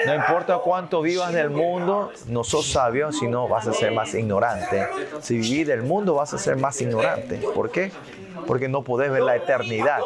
no 0.06 0.14
importa 0.14 0.58
cuánto 0.58 1.02
vivas 1.02 1.32
del 1.32 1.50
mundo, 1.50 2.12
no 2.28 2.44
sos 2.44 2.70
sabio, 2.70 3.12
sino 3.12 3.48
vas 3.48 3.66
a 3.66 3.72
ser 3.72 3.92
más 3.92 4.14
ignorante. 4.14 4.86
Si 5.20 5.38
vivís 5.38 5.66
del 5.66 5.82
mundo, 5.82 6.14
vas 6.14 6.34
a 6.34 6.38
ser 6.38 6.56
más 6.56 6.80
ignorante. 6.80 7.40
¿Por 7.54 7.70
qué? 7.70 7.92
porque 8.46 8.68
no 8.68 8.82
podés 8.82 9.10
ver 9.10 9.22
la 9.22 9.36
eternidad. 9.36 9.98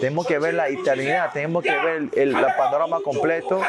Tenemos 0.00 0.26
que 0.26 0.38
ver 0.38 0.54
la 0.54 0.68
eternidad, 0.68 1.32
tenemos 1.32 1.62
que 1.62 1.70
ver 1.70 2.08
el, 2.14 2.34
el 2.34 2.46
panorama 2.56 3.00
completo. 3.02 3.60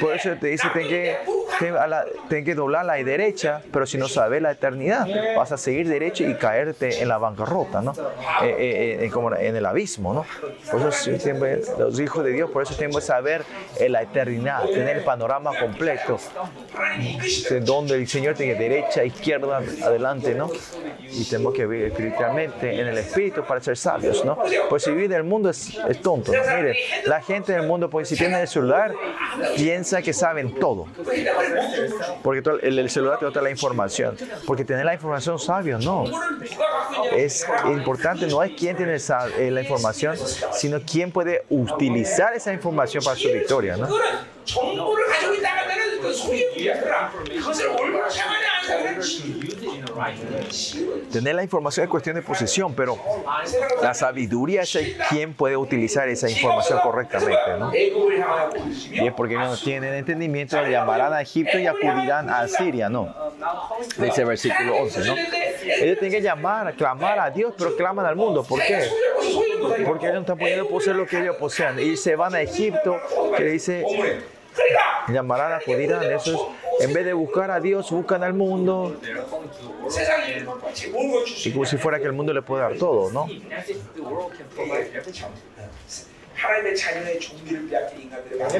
Por 0.00 0.14
eso 0.14 0.30
te 0.40 0.48
dice, 0.48 0.68
ten 0.72 0.88
que, 0.88 1.16
ten 1.58 1.76
a 1.76 1.86
la, 1.86 2.04
ten 2.28 2.44
que 2.44 2.54
doblar 2.54 2.84
la 2.84 2.94
derecha, 2.94 3.62
pero 3.72 3.86
si 3.86 3.98
no 3.98 4.08
sabes 4.08 4.40
la 4.40 4.52
eternidad, 4.52 5.06
vas 5.36 5.52
a 5.52 5.56
seguir 5.56 5.88
derecho 5.88 6.24
y 6.24 6.34
caerte 6.34 7.02
en 7.02 7.08
la 7.08 7.18
bancarrota, 7.18 7.82
¿no? 7.82 7.92
Eh, 8.42 8.54
eh, 8.58 9.04
eh, 9.04 9.10
como 9.10 9.34
en 9.34 9.56
el 9.56 9.66
abismo, 9.66 10.14
¿no? 10.14 10.24
Por 10.70 10.80
eso 10.80 10.92
siempre, 10.92 11.60
los 11.78 11.98
hijos 12.00 12.24
de 12.24 12.30
Dios, 12.32 12.50
por 12.50 12.62
eso 12.62 12.74
tenemos 12.74 13.00
que 13.00 13.06
saber 13.06 13.44
eh, 13.78 13.88
la 13.88 14.02
eternidad, 14.02 14.64
tener 14.66 14.98
el 14.98 15.04
panorama 15.04 15.52
completo, 15.58 16.18
donde 17.62 17.94
el 17.96 18.08
Señor 18.08 18.34
tiene 18.34 18.54
derecha, 18.54 19.04
izquierda, 19.04 19.60
adelante, 19.82 20.34
¿no? 20.34 20.50
Y 21.00 21.24
tenemos 21.24 21.52
que 21.54 21.66
vivir 21.66 21.86
espiritualmente 21.86 22.80
en 22.80 22.88
el 22.88 22.98
espíritu 23.14 23.44
para 23.44 23.60
ser 23.60 23.76
sabios, 23.76 24.24
¿no? 24.24 24.38
Pues 24.68 24.86
vivir 24.86 25.04
en 25.06 25.12
el 25.12 25.24
mundo 25.24 25.48
es, 25.50 25.78
es 25.88 26.02
tonto. 26.02 26.32
¿no? 26.32 26.38
Mire, 26.56 26.76
la 27.06 27.22
gente 27.22 27.52
del 27.52 27.66
mundo, 27.66 27.88
pues 27.88 28.08
si 28.08 28.16
tienen 28.16 28.40
el 28.40 28.48
celular, 28.48 28.92
piensa 29.56 30.02
que 30.02 30.12
saben 30.12 30.54
todo. 30.58 30.86
Porque 32.22 32.50
el, 32.62 32.78
el 32.78 32.90
celular 32.90 33.18
te 33.18 33.30
da 33.30 33.42
la 33.42 33.50
información. 33.50 34.16
Porque 34.46 34.64
tener 34.64 34.84
la 34.84 34.94
información 34.94 35.38
sabio, 35.38 35.78
no. 35.78 36.04
Es 37.16 37.46
importante, 37.66 38.26
no 38.26 38.42
es 38.42 38.52
quién 38.58 38.76
tiene 38.76 38.94
esa, 38.94 39.28
eh, 39.38 39.50
la 39.50 39.62
información, 39.62 40.16
sino 40.52 40.80
quién 40.80 41.12
puede 41.12 41.44
utilizar 41.48 42.34
esa 42.34 42.52
información 42.52 43.04
para 43.04 43.16
su 43.16 43.28
victoria, 43.28 43.76
¿no? 43.76 43.88
Tener 51.12 51.34
la 51.34 51.42
información 51.42 51.84
es 51.84 51.90
cuestión 51.90 52.16
de 52.16 52.22
posesión, 52.22 52.74
pero 52.74 52.98
la 53.82 53.94
sabiduría 53.94 54.62
es 54.62 54.74
el 54.76 54.96
quien 55.08 55.34
puede 55.34 55.56
utilizar 55.56 56.08
esa 56.08 56.28
información 56.28 56.80
correctamente. 56.82 57.58
¿no? 57.58 57.72
Y 57.74 59.06
es 59.06 59.12
porque 59.12 59.34
no 59.34 59.56
tienen 59.56 59.94
entendimiento, 59.94 60.56
llamarán 60.66 61.12
a 61.12 61.20
Egipto 61.20 61.58
y 61.58 61.66
acudirán 61.66 62.28
a 62.28 62.46
Siria, 62.48 62.88
¿no? 62.88 63.14
Dice 63.98 64.22
el 64.22 64.28
versículo 64.28 64.76
11, 64.76 65.04
¿no? 65.04 65.14
Ellos 65.14 65.98
tienen 65.98 66.10
que 66.10 66.22
llamar, 66.22 66.74
clamar 66.74 67.18
a 67.18 67.30
Dios, 67.30 67.54
pero 67.56 67.76
claman 67.76 68.06
al 68.06 68.16
mundo. 68.16 68.44
¿Por 68.44 68.60
qué? 68.60 68.88
Porque 69.86 70.06
ellos 70.06 70.14
no 70.14 70.20
están 70.20 70.38
pudiendo 70.38 70.68
poseer 70.68 70.96
lo 70.96 71.06
que 71.06 71.20
ellos 71.20 71.36
posean. 71.36 71.78
Y 71.78 71.96
se 71.96 72.16
van 72.16 72.34
a 72.34 72.40
Egipto, 72.40 73.00
que 73.36 73.44
dice 73.44 73.84
llamarán 75.08 75.52
acudirán. 75.52 76.10
Eso 76.12 76.54
es, 76.80 76.86
en 76.86 76.92
vez 76.92 77.04
de 77.04 77.12
buscar 77.12 77.50
a 77.50 77.60
Dios, 77.60 77.90
buscan 77.90 78.22
al 78.22 78.34
mundo. 78.34 78.96
Y 81.44 81.52
como 81.52 81.64
si 81.64 81.76
fuera 81.76 81.98
que 81.98 82.06
el 82.06 82.12
mundo 82.12 82.32
le 82.32 82.42
puede 82.42 82.62
dar 82.62 82.74
todo, 82.76 83.10
¿no? 83.10 83.26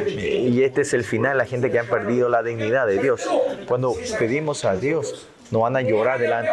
Y 0.06 0.62
este 0.62 0.82
es 0.82 0.94
el 0.94 1.04
final, 1.04 1.38
la 1.38 1.46
gente 1.46 1.70
que 1.70 1.78
ha 1.78 1.84
perdido 1.84 2.28
la 2.28 2.42
dignidad 2.42 2.86
de 2.86 2.98
Dios. 2.98 3.28
Cuando 3.66 3.94
pedimos 4.18 4.64
a 4.64 4.76
Dios 4.76 5.28
no 5.50 5.60
van 5.60 5.76
a 5.76 5.80
llorar 5.80 6.18
delante. 6.18 6.50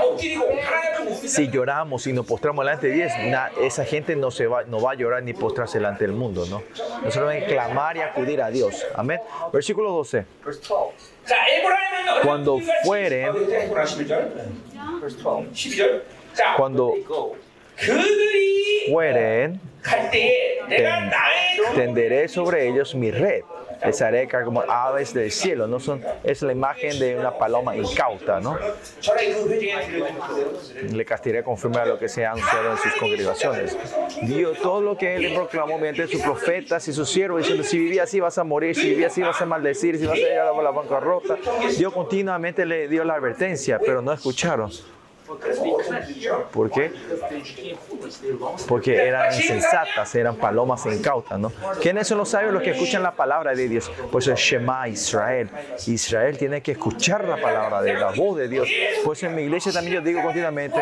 Si 1.25 1.49
lloramos 1.49 2.07
y 2.07 2.13
nos 2.13 2.25
postramos 2.25 2.65
delante 2.65 2.87
de 2.87 2.93
Dios, 2.93 3.11
esa 3.61 3.85
gente 3.85 4.15
no, 4.15 4.31
se 4.31 4.47
va, 4.47 4.63
no 4.63 4.81
va 4.81 4.91
a 4.91 4.95
llorar 4.95 5.23
ni 5.23 5.33
postrarse 5.33 5.77
delante 5.77 6.05
del 6.05 6.15
mundo, 6.15 6.45
¿no? 6.49 6.61
Nosotros 7.03 7.33
deben 7.33 7.45
clamar 7.45 7.97
y 7.97 8.01
acudir 8.01 8.41
a 8.41 8.49
Dios. 8.49 8.85
Amén. 8.95 9.19
Versículo 9.51 9.91
12. 9.91 10.25
Cuando 12.23 12.59
fueren, 12.83 13.33
cuando 16.57 16.93
fueren, 18.89 19.59
tenderé 21.75 22.27
sobre 22.27 22.67
ellos 22.67 22.93
mi 22.95 23.11
red 23.11 23.41
esa 23.81 24.07
areca 24.07 24.43
como 24.43 24.61
aves 24.61 25.13
del 25.13 25.31
cielo, 25.31 25.67
¿no? 25.67 25.79
Son, 25.79 26.03
es 26.23 26.41
la 26.41 26.51
imagen 26.51 26.99
de 26.99 27.17
una 27.17 27.37
paloma 27.37 27.75
incauta, 27.75 28.39
¿no? 28.39 28.57
Le 30.91 31.05
castigaré 31.05 31.43
conforme 31.43 31.77
a 31.77 31.85
lo 31.85 31.99
que 31.99 32.07
se 32.07 32.25
ha 32.25 32.31
anunciado 32.31 32.71
en 32.71 32.77
sus 32.77 32.93
congregaciones. 32.95 33.77
Dio 34.23 34.53
todo 34.53 34.81
lo 34.81 34.97
que 34.97 35.15
él 35.15 35.33
proclamó 35.33 35.77
mediante 35.77 36.07
sus 36.07 36.21
profetas 36.21 36.87
y 36.87 36.93
sus 36.93 37.09
siervos, 37.09 37.39
diciendo, 37.39 37.63
si 37.63 37.77
vivías 37.77 38.09
así 38.09 38.19
vas 38.19 38.37
a 38.37 38.43
morir, 38.43 38.75
si 38.75 38.89
vivías 38.89 39.11
así 39.11 39.21
vas 39.21 39.41
a 39.41 39.45
maldecir, 39.45 39.97
si 39.97 40.05
vas 40.05 40.15
a 40.15 40.19
ir 40.19 40.39
a 40.39 40.51
la 40.51 40.71
bancarrota. 40.71 41.37
Dios 41.77 41.93
continuamente 41.93 42.65
le 42.65 42.87
dio 42.87 43.03
la 43.03 43.15
advertencia, 43.15 43.79
pero 43.79 44.01
no 44.01 44.13
escucharon. 44.13 44.71
¿Por 46.51 46.71
qué? 46.71 46.91
Porque 48.67 48.95
eran 48.95 49.33
insensatas, 49.33 50.15
eran 50.15 50.35
palomas 50.35 50.85
incautas, 50.85 51.39
¿no? 51.39 51.51
¿Quiénes 51.81 52.07
son 52.07 52.17
los 52.17 52.29
sabios 52.29 52.53
los 52.53 52.61
que 52.61 52.71
escuchan 52.71 53.03
la 53.03 53.15
palabra 53.15 53.53
de 53.53 53.67
Dios? 53.67 53.91
Pues 54.11 54.27
el 54.27 54.35
Shema 54.35 54.87
Israel. 54.87 55.49
Israel 55.87 56.37
tiene 56.37 56.61
que 56.61 56.73
escuchar 56.73 57.27
la 57.27 57.37
palabra 57.37 57.81
de 57.81 57.93
la 57.93 58.11
voz 58.11 58.37
de 58.37 58.47
Dios. 58.47 58.69
Pues 59.03 59.23
en 59.23 59.35
mi 59.35 59.43
iglesia 59.43 59.71
también 59.71 59.95
yo 59.95 60.01
digo 60.01 60.21
continuamente 60.21 60.81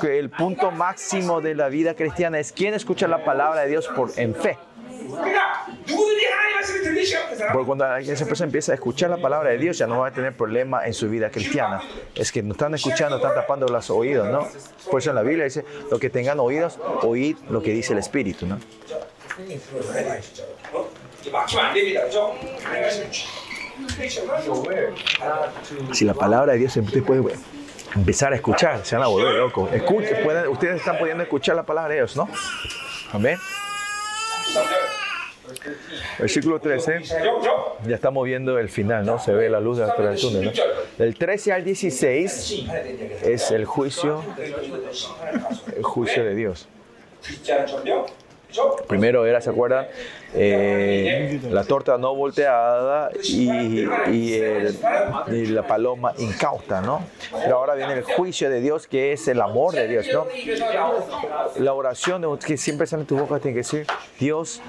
que 0.00 0.18
el 0.18 0.30
punto 0.30 0.70
máximo 0.70 1.40
de 1.40 1.54
la 1.54 1.68
vida 1.68 1.94
cristiana 1.94 2.38
es 2.38 2.52
quién 2.52 2.74
escucha 2.74 3.06
la 3.08 3.24
palabra 3.24 3.62
de 3.62 3.68
Dios 3.68 3.88
por, 3.88 4.10
en 4.16 4.34
fe. 4.34 4.58
Porque 7.52 7.66
cuando 7.66 7.96
esa 7.96 8.26
persona 8.26 8.46
empieza 8.46 8.72
a 8.72 8.74
escuchar 8.74 9.10
la 9.10 9.16
palabra 9.16 9.50
de 9.50 9.58
Dios, 9.58 9.78
ya 9.78 9.86
no 9.86 10.00
va 10.00 10.08
a 10.08 10.12
tener 10.12 10.36
problema 10.36 10.86
en 10.86 10.94
su 10.94 11.08
vida 11.08 11.30
cristiana. 11.30 11.80
Es 12.14 12.30
que 12.30 12.42
no 12.42 12.52
están 12.52 12.74
escuchando, 12.74 13.16
están 13.16 13.34
tapando 13.34 13.66
los 13.66 13.90
oídos, 13.90 14.28
¿no? 14.28 14.46
Por 14.90 15.00
eso 15.00 15.10
en 15.10 15.16
la 15.16 15.22
Biblia 15.22 15.44
dice, 15.44 15.64
lo 15.90 15.98
que 15.98 16.10
tengan 16.10 16.40
oídos, 16.40 16.78
oíd 17.02 17.36
lo 17.48 17.62
que 17.62 17.72
dice 17.72 17.92
el 17.92 17.98
Espíritu, 17.98 18.46
¿no? 18.46 18.58
Si 25.92 26.04
la 26.04 26.14
palabra 26.14 26.52
de 26.52 26.58
Dios 26.58 26.76
usted 26.76 27.02
puede 27.02 27.22
empezar 27.94 28.32
a 28.32 28.36
escuchar, 28.36 28.84
se 28.84 28.96
van 28.96 29.04
a 29.04 29.08
volver 29.08 29.34
locos. 29.34 29.72
Escuche, 29.72 30.16
pueden, 30.16 30.48
ustedes 30.48 30.76
están 30.76 30.98
pudiendo 30.98 31.22
escuchar 31.22 31.56
la 31.56 31.64
palabra 31.64 31.90
de 31.90 31.96
Dios, 31.96 32.16
¿no? 32.16 32.28
Amén. 33.12 33.38
Versículo 36.18 36.60
13. 36.60 37.00
Ya 37.86 37.94
estamos 37.94 38.24
viendo 38.24 38.58
el 38.58 38.68
final, 38.68 39.04
¿no? 39.04 39.18
Se 39.18 39.32
ve 39.32 39.48
la 39.48 39.60
luz 39.60 39.78
de 39.78 39.84
del 39.84 40.20
túnel, 40.20 40.44
¿no? 40.46 40.52
Del 40.98 41.16
13 41.16 41.52
al 41.52 41.64
16 41.64 42.64
es 43.22 43.50
el 43.50 43.64
juicio, 43.64 44.22
el 45.76 45.82
juicio 45.82 46.24
de 46.24 46.34
Dios. 46.34 46.68
Primero 48.88 49.26
era, 49.26 49.40
¿se 49.40 49.50
acuerdan? 49.50 49.86
Eh, 50.32 51.40
la 51.50 51.64
torta 51.64 51.98
no 51.98 52.14
volteada 52.14 53.10
y, 53.24 53.80
y, 54.10 54.34
el, 54.34 54.78
y, 55.28 55.46
la 55.46 55.66
paloma 55.66 56.14
incauta, 56.18 56.80
¿no? 56.80 57.04
Pero 57.32 57.56
ahora 57.56 57.74
viene 57.74 57.94
el 57.94 58.04
juicio 58.04 58.48
de 58.48 58.60
Dios, 58.60 58.86
que 58.86 59.12
es 59.12 59.26
el 59.26 59.40
amor 59.40 59.74
de 59.74 59.88
Dios, 59.88 60.06
¿no? 60.12 60.26
La 61.58 61.72
oración 61.72 62.22
de, 62.22 62.28
que 62.46 62.56
siempre 62.56 62.86
sale 62.86 63.02
en 63.02 63.06
tu 63.08 63.18
boca 63.18 63.40
tiene 63.40 63.54
que 63.54 63.60
decir, 63.60 63.86
Dios, 64.20 64.62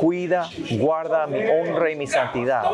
cuida, 0.00 0.48
guarda 0.70 1.26
mi 1.26 1.40
honra 1.44 1.90
y 1.90 1.96
mi 1.96 2.06
santidad. 2.06 2.64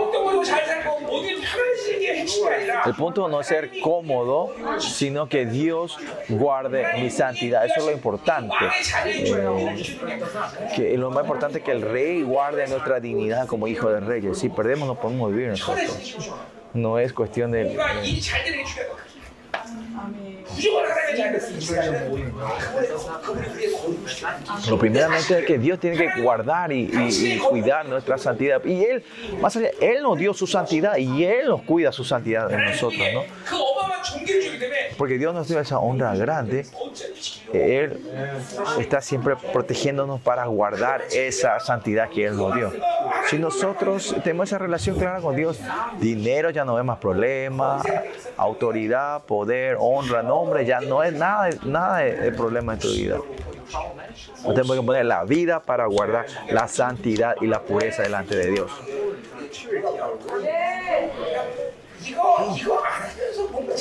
El 2.86 2.94
punto 2.94 3.28
no 3.28 3.40
es 3.40 3.46
ser 3.46 3.70
cómodo, 3.82 4.54
sino 4.78 5.28
que 5.28 5.46
Dios 5.46 5.98
guarde 6.28 6.86
mi 6.98 7.10
santidad. 7.10 7.64
Eso 7.64 7.80
es 7.80 7.86
lo 7.86 7.92
importante. 7.92 8.54
Eh, 9.04 10.07
que 10.76 10.96
lo 10.96 11.10
más 11.10 11.24
importante 11.24 11.58
es 11.58 11.64
que 11.64 11.72
el 11.72 11.82
rey 11.82 12.22
guarde 12.22 12.66
nuestra 12.68 13.00
dignidad 13.00 13.46
como 13.46 13.66
hijo 13.68 13.90
de 13.90 14.00
reyes. 14.00 14.38
Si 14.38 14.48
perdemos, 14.48 14.88
no 14.88 14.94
podemos 14.94 15.30
vivir 15.30 15.48
nosotros. 15.48 16.16
No 16.74 16.98
es 16.98 17.12
cuestión 17.12 17.50
de. 17.50 17.76
Pero 24.64 24.78
primeramente 24.78 25.38
es 25.40 25.46
que 25.46 25.58
Dios 25.58 25.78
tiene 25.78 25.96
que 25.96 26.20
guardar 26.20 26.72
y, 26.72 26.90
y, 26.92 27.32
y, 27.34 27.38
cuidar 27.38 27.86
nuestra 27.86 28.18
santidad. 28.18 28.64
Y 28.64 28.84
Él, 28.84 29.04
más 29.40 29.56
allá, 29.56 29.70
Él 29.80 30.02
nos 30.02 30.18
dio 30.18 30.32
su 30.34 30.46
santidad 30.46 30.96
y 30.96 31.24
Él 31.24 31.48
nos 31.48 31.62
cuida 31.62 31.92
su 31.92 32.04
santidad 32.04 32.48
de 32.48 32.56
nosotros, 32.56 33.06
¿no? 33.12 33.22
Porque 34.96 35.18
Dios 35.18 35.34
nos 35.34 35.48
dio 35.48 35.60
esa 35.60 35.78
honra 35.78 36.14
grande. 36.16 36.66
Él 37.52 38.00
está 38.78 39.00
siempre 39.00 39.36
protegiéndonos 39.52 40.20
para 40.20 40.44
guardar 40.46 41.02
esa 41.12 41.60
santidad 41.60 42.08
que 42.10 42.26
Él 42.26 42.36
nos 42.36 42.54
dio. 42.54 42.72
Si 43.28 43.38
nosotros 43.38 44.14
tenemos 44.22 44.48
esa 44.48 44.58
relación 44.58 44.96
clara 44.96 45.20
con 45.20 45.36
Dios, 45.36 45.58
dinero 46.00 46.50
ya 46.50 46.64
no 46.64 46.78
es 46.78 46.84
más 46.84 46.98
problema, 46.98 47.82
autoridad, 48.36 49.22
poder, 49.24 49.76
honra 49.78 49.87
honra, 49.88 50.22
nombre, 50.22 50.64
ya 50.64 50.80
no 50.80 51.02
es 51.02 51.12
nada, 51.12 51.50
nada 51.64 51.98
de, 51.98 52.12
de 52.16 52.32
problema 52.32 52.74
en 52.74 52.78
tu 52.78 52.88
vida. 52.88 53.18
No 54.44 54.54
tenemos 54.54 54.76
que 54.76 54.82
poner 54.82 55.04
la 55.04 55.24
vida 55.24 55.60
para 55.60 55.86
guardar 55.86 56.26
la 56.50 56.68
santidad 56.68 57.36
y 57.40 57.46
la 57.46 57.62
pureza 57.62 58.02
delante 58.02 58.36
de 58.36 58.50
Dios. 58.50 58.70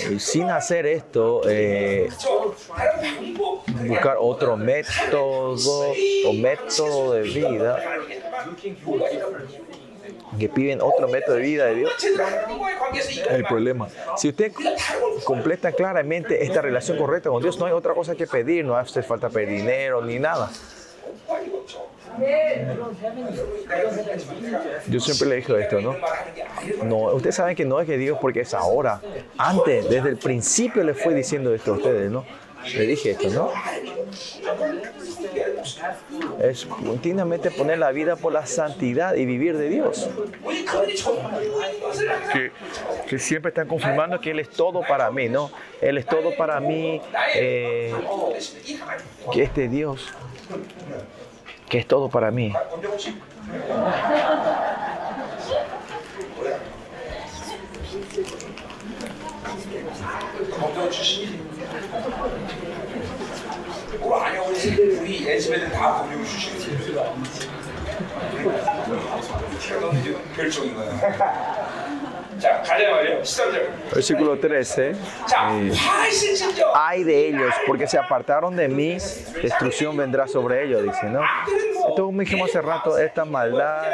Y 0.10 0.20
sin 0.20 0.50
hacer 0.50 0.86
esto, 0.86 1.42
eh, 1.48 2.10
buscar 3.86 4.18
otro 4.20 4.58
método 4.58 5.94
o 6.26 6.34
método 6.34 7.14
de 7.14 7.22
vida 7.22 7.80
que 10.38 10.50
piden 10.50 10.82
otro 10.82 11.08
método 11.08 11.36
de 11.36 11.42
vida 11.42 11.66
de 11.66 11.76
Dios. 11.76 11.92
El 13.30 13.44
problema. 13.46 13.88
Si 14.18 14.30
usted 14.30 14.52
completa 15.24 15.72
claramente 15.72 16.44
esta 16.44 16.62
relación 16.62 16.98
correcta 16.98 17.30
con 17.30 17.42
Dios, 17.42 17.58
no 17.60 17.66
hay 17.66 17.74
otra 17.74 17.94
cosa 17.94 18.16
que 18.16 18.28
pedir, 18.28 18.66
no 18.66 18.78
hace 18.78 19.04
falta 19.04 19.30
pedir 19.30 19.50
dinero 19.50 20.02
ni 20.02 20.20
nada. 20.20 20.50
Yo 24.88 25.00
siempre 25.00 25.28
le 25.28 25.36
dije 25.38 25.60
esto, 25.60 25.82
¿no? 25.82 25.96
No, 26.84 26.98
ustedes 27.14 27.36
saben 27.36 27.56
que 27.56 27.66
no 27.66 27.80
es 27.80 27.86
que 27.86 27.98
Dios 27.98 28.18
porque 28.20 28.42
es 28.42 28.54
ahora. 28.54 29.02
Antes, 29.38 29.90
desde 29.90 30.10
el 30.10 30.18
principio 30.18 30.84
le 30.84 30.94
fue 30.94 31.14
diciendo 31.14 31.54
esto 31.54 31.74
a 31.74 31.78
ustedes, 31.78 32.10
¿no? 32.10 32.26
Le 32.74 32.88
dije 32.88 33.12
esto, 33.12 33.30
¿no? 33.30 33.52
Es 36.42 36.66
continuamente 36.66 37.52
poner 37.52 37.80
la 37.80 37.92
vida 37.92 38.16
por 38.16 38.34
la 38.34 38.46
santidad 38.46 39.16
y 39.16 39.26
vivir 39.26 39.58
de 39.58 39.70
Dios. 39.70 40.10
Que, 43.08 43.20
siempre 43.20 43.50
están 43.50 43.68
confirmando 43.68 44.20
que 44.20 44.32
Él 44.32 44.40
es 44.40 44.50
todo 44.50 44.82
para 44.82 45.10
mí, 45.12 45.30
¿no? 45.30 45.50
Él 45.82 45.98
es 45.98 46.06
todo 46.06 46.36
para 46.36 46.60
mí, 46.60 47.02
eh, 47.36 47.94
que 49.32 49.44
este 49.44 49.68
Dios, 49.68 50.08
que 51.70 51.80
es 51.80 51.88
todo 51.88 52.10
para 52.10 52.32
mí. 52.32 52.54
또 64.08 64.16
안영훈 64.16 64.56
씨, 64.56 64.70
우리 64.72 65.30
엔시맨들 65.30 65.70
다 65.70 65.98
공룡 66.02 66.24
출신이세요. 66.24 67.14
그럼 69.68 70.24
결정인 70.34 70.76
거예요. 70.76 70.98
자 72.39 72.63
가자 72.63 72.91
말이야 72.91 73.23
13절 73.23 73.93
Versículo 73.93 74.41
13. 74.41 74.95
자 75.27 75.53
eh, 75.53 75.73
화신 75.73 76.35
진정 76.35 76.73
Ay 76.75 77.05
de 77.05 77.29
ellos, 77.29 77.55
porque 77.67 77.87
se 77.87 77.99
apartaron 77.99 78.57
de 78.57 78.69
mí, 78.69 78.97
destrucción 79.43 79.97
vendrá 79.97 80.27
sobre 80.27 80.65
ellos, 80.65 80.83
dice, 80.83 81.07
¿no? 81.07 81.21
Esto 81.89 82.07
como 82.07 82.21
dijimos 82.21 82.51
hace 82.51 82.63
rato, 82.63 82.97
esta 82.97 83.25
maldad, 83.25 83.91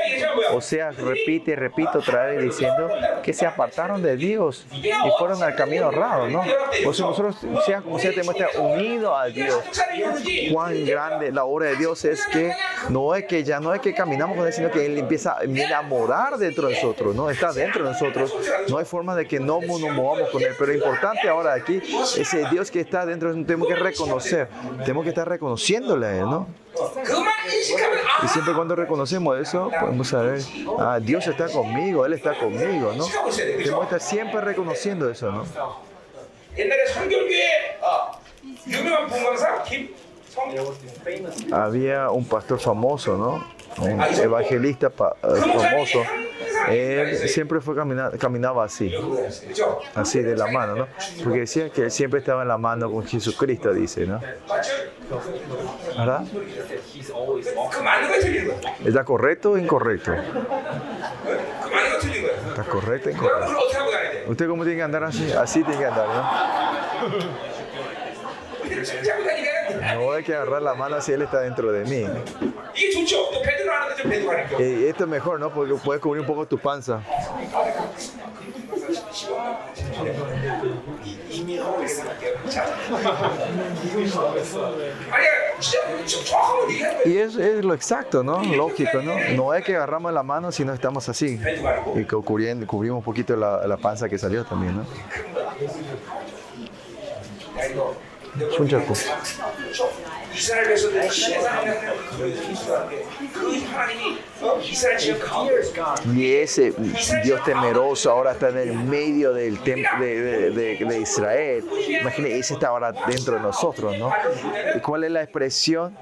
o 0.52 0.60
sea, 0.60 0.90
repite 0.90 1.52
y 1.52 1.54
repite 1.54 1.98
otra 1.98 2.26
vez 2.26 2.42
diciendo 2.42 2.90
que 3.22 3.32
se 3.32 3.46
apartaron 3.46 4.02
de 4.02 4.16
Dios 4.16 4.66
y 4.72 4.90
fueron 5.18 5.42
al 5.42 5.54
camino 5.56 5.88
errado, 5.88 6.28
¿no? 6.28 6.42
Por 6.84 6.94
eso 6.94 7.06
nosotros, 7.06 7.36
sea 7.64 7.80
como 7.80 7.98
sea, 7.98 8.10
tenemos 8.10 8.34
que 8.34 8.44
estar 8.44 8.60
unidos 8.60 9.12
a 9.16 9.26
Dios. 9.26 9.62
cuán 10.52 10.84
grande 10.84 11.32
la 11.32 11.44
obra 11.44 11.68
de 11.70 11.76
Dios 11.76 12.04
es 12.04 12.26
que 12.26 12.52
no 12.90 13.14
es 13.14 13.24
que 13.24 13.42
ya 13.42 13.58
no 13.58 13.74
es 13.74 13.80
que 13.80 13.94
caminamos 13.94 14.36
con 14.36 14.46
él, 14.46 14.52
sino 14.52 14.70
que 14.70 14.84
él 14.84 14.98
empieza 14.98 15.38
viene 15.46 15.72
a 15.74 15.82
morar 15.82 16.36
dentro 16.36 16.68
de 16.68 16.74
nosotros, 16.74 17.14
no 17.14 17.30
está 17.30 17.52
dentro 17.52 17.84
de 17.84 17.90
nosotros. 17.90 18.31
no 18.69 18.77
hay 18.77 18.85
forma 18.85 19.15
de 19.15 19.27
que 19.27 19.39
no 19.39 19.61
nos 19.61 19.79
movamos 19.79 20.29
con 20.29 20.41
Él. 20.41 20.53
Pero 20.57 20.71
lo 20.71 20.77
importante 20.77 21.27
ahora 21.27 21.53
aquí, 21.53 21.81
ese 22.17 22.45
Dios 22.49 22.71
que 22.71 22.79
está 22.79 23.05
dentro, 23.05 23.31
tenemos 23.31 23.67
que 23.67 23.75
reconocer, 23.75 24.47
tenemos 24.79 25.03
que 25.03 25.09
estar 25.09 25.27
reconociéndole 25.27 26.05
a 26.05 26.15
Él, 26.15 26.25
¿no? 26.25 26.47
Y 28.23 28.27
siempre 28.27 28.53
cuando 28.53 28.75
reconocemos 28.75 29.37
eso, 29.39 29.69
podemos 29.79 30.07
saber, 30.07 30.41
ah, 30.79 30.99
Dios 31.01 31.27
está 31.27 31.47
conmigo, 31.49 32.05
Él 32.05 32.13
está 32.13 32.37
conmigo, 32.37 32.93
¿no? 32.97 33.05
Tenemos 33.35 33.79
que 33.79 33.95
estar 33.95 34.01
siempre 34.01 34.41
reconociendo 34.41 35.09
eso, 35.09 35.31
¿no? 35.31 35.45
Había 41.51 42.09
un 42.09 42.25
pastor 42.25 42.59
famoso, 42.59 43.17
¿no? 43.17 43.52
un 43.79 44.01
evangelista 44.01 44.87
eh, 44.87 44.91
famoso, 45.21 46.03
él 46.69 47.29
siempre 47.29 47.59
fue 47.61 47.75
caminaba 48.17 48.63
así, 48.65 48.93
así 49.95 50.21
de 50.21 50.35
la 50.35 50.47
mano, 50.47 50.75
¿no? 50.75 50.87
Porque 51.23 51.39
decía 51.39 51.69
que 51.69 51.83
él 51.83 51.91
siempre 51.91 52.19
estaba 52.19 52.43
en 52.43 52.47
la 52.47 52.57
mano 52.57 52.91
con 52.91 53.05
Jesucristo, 53.05 53.73
dice, 53.73 54.05
¿no? 54.05 54.19
¿Verdad? 55.97 56.23
¿Está 58.85 59.03
correcto 59.03 59.51
o 59.51 59.57
incorrecto? 59.57 60.13
¿Está 62.49 62.63
correcto 62.63 63.09
o 63.09 63.11
incorrecto? 63.11 63.57
¿Usted 64.27 64.47
cómo 64.47 64.63
tiene 64.63 64.77
que 64.77 64.83
andar 64.83 65.03
así? 65.03 65.31
Así 65.33 65.63
tiene 65.63 65.79
que 65.79 65.85
andar, 65.85 66.07
¿no? 66.07 66.23
No 69.81 70.11
hay 70.11 70.23
que 70.23 70.33
agarrar 70.33 70.61
la 70.61 70.73
mano 70.73 71.01
si 71.01 71.11
Él 71.11 71.21
está 71.21 71.41
dentro 71.41 71.71
de 71.71 71.85
mí. 71.85 72.05
Y 74.59 74.85
esto 74.85 75.03
es 75.03 75.09
mejor, 75.09 75.39
¿no? 75.39 75.51
Porque 75.51 75.73
puedes 75.75 76.01
cubrir 76.01 76.21
un 76.21 76.27
poco 76.27 76.45
tu 76.45 76.57
panza. 76.57 77.01
Y 87.05 87.17
es, 87.17 87.35
es, 87.35 87.63
lo 87.65 87.73
exacto, 87.73 88.23
¿no? 88.23 88.43
Lógico, 88.43 89.01
¿no? 89.01 89.15
No 89.35 89.53
es 89.53 89.63
que 89.63 89.75
agarramos 89.75 90.13
la 90.13 90.23
mano 90.23 90.51
si 90.51 90.65
no 90.65 90.73
estamos 90.73 91.07
así. 91.09 91.39
Y 91.95 92.03
cubriendo, 92.05 92.65
cubrimos 92.67 92.99
un 92.99 93.03
poquito 93.03 93.35
la, 93.35 93.65
la 93.67 93.77
panza 93.77 94.09
que 94.09 94.17
salió 94.17 94.43
también, 94.45 94.77
¿no? 94.77 94.85
손잡고. 98.55 98.93
이스라엘 100.34 100.68
백성들 100.68 101.10
신의 101.10 101.38
하나님을 101.44 101.94
그리스도한테 102.16 103.04
그 103.32 103.58
하나님이 103.64 104.18
어, 104.40 104.60
이스라엘 104.60 104.98
지역 104.98 105.18
가운데 105.20 105.54
Y 106.06 106.32
ese 106.36 106.72
Dios 107.24 107.42
temeroso 107.44 108.10
ahora 108.12 108.32
está 108.32 108.50
en 108.50 108.58
el 108.58 108.72
medio 108.74 109.32
del 109.32 109.58
templo 109.64 109.88
de, 110.00 110.20
de- 110.20 110.50
de- 110.50 110.84
de 110.84 111.00
Israel. 111.00 111.64
Imagínense, 112.00 112.38
ese 112.38 112.54
está 112.54 112.68
ahora 112.68 112.92
dentro 113.08 113.34
de 113.34 113.40
nosotros, 113.40 113.98
¿no? 113.98 114.12
¿Y 114.76 114.80
¿Cuál 114.80 115.04
es 115.04 115.10
la 115.10 115.22
expresión 115.22 115.96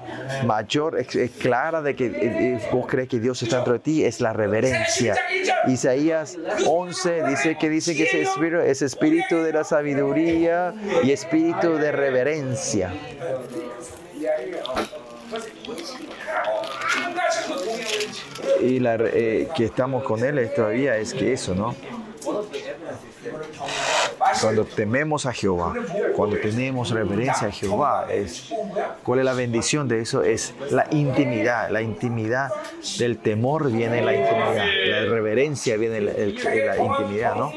mayor, 0.45 0.99
es, 0.99 1.15
es 1.15 1.31
clara 1.31 1.81
de 1.81 1.95
que 1.95 2.05
eh, 2.05 2.13
eh, 2.21 2.69
vos 2.71 2.85
crees 2.87 3.09
que 3.09 3.19
Dios 3.19 3.41
está 3.41 3.55
dentro 3.57 3.73
de 3.73 3.79
ti? 3.79 4.05
Es 4.05 4.21
la 4.21 4.33
reverencia. 4.33 5.15
Isaías 5.67 6.37
11 6.67 7.23
dice 7.27 7.57
que 7.57 7.69
dice 7.69 7.95
que 7.95 8.03
ese 8.03 8.21
espíritu 8.21 8.59
es 8.59 8.81
espíritu 8.83 9.37
de 9.41 9.51
la 9.53 9.63
sabiduría 9.63 10.73
y 11.03 11.11
espíritu 11.11 11.73
de 11.77 11.91
reverencia. 11.91 12.93
Y 18.60 18.80
la, 18.80 18.96
eh, 18.96 19.48
que 19.56 19.64
estamos 19.64 20.04
con 20.04 20.22
Él 20.24 20.50
todavía 20.54 20.96
es 20.96 21.14
que 21.14 21.32
eso, 21.32 21.54
¿no? 21.54 21.74
Cuando 24.40 24.64
tememos 24.64 25.26
a 25.26 25.32
Jehová, 25.32 25.74
cuando 26.14 26.36
tenemos 26.38 26.90
reverencia 26.90 27.48
a 27.48 27.50
Jehová, 27.50 28.06
¿cuál 29.02 29.18
es 29.18 29.24
la 29.24 29.32
bendición 29.32 29.88
de 29.88 30.00
eso? 30.00 30.22
Es 30.22 30.54
la 30.70 30.86
intimidad, 30.90 31.70
la 31.70 31.82
intimidad 31.82 32.50
del 32.98 33.18
temor 33.18 33.70
viene 33.70 34.02
la 34.02 34.14
intimidad, 34.14 34.66
la 34.86 35.00
reverencia 35.10 35.76
viene 35.76 36.00
la 36.00 36.76
intimidad, 36.76 37.34
¿no? 37.36 37.52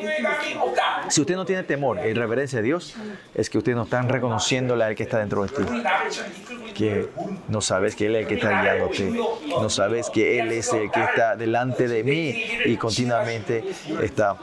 동의감이 1.04 1.04
없다. 1.04 1.10
Si 1.10 1.20
usted 1.20 1.34
no 1.34 1.44
tiene 1.44 1.62
temor 1.64 1.98
y 2.04 2.12
reverencia 2.12 2.58
a 2.58 2.62
Dios, 2.62 2.94
es 3.34 3.50
que 3.50 3.58
usted 3.58 3.74
no 3.74 3.82
está 3.84 4.02
reconociéndole 4.02 4.84
al 4.84 4.94
que 4.94 5.04
está 5.04 5.18
dentro 5.18 5.42
de 5.42 5.48
ti. 5.48 5.62
우리 5.62 5.82
나를 5.82 6.10
지금 6.10 6.30
이끌고 6.36 6.66
있는 6.66 6.74
que 6.74 7.08
no 7.48 7.60
sabes 7.60 7.94
que 7.94 8.06
Él 8.06 8.16
es 8.16 8.22
el 8.22 8.28
que 8.28 8.34
está 8.34 8.62
guiándote, 8.62 9.10
no 9.48 9.68
sabes 9.68 10.10
que 10.10 10.38
Él 10.38 10.52
es 10.52 10.72
el 10.72 10.90
que 10.90 11.02
está 11.02 11.36
delante 11.36 11.88
de 11.88 12.02
mí 12.04 12.44
y 12.64 12.76
continuamente 12.76 13.64
está 14.02 14.36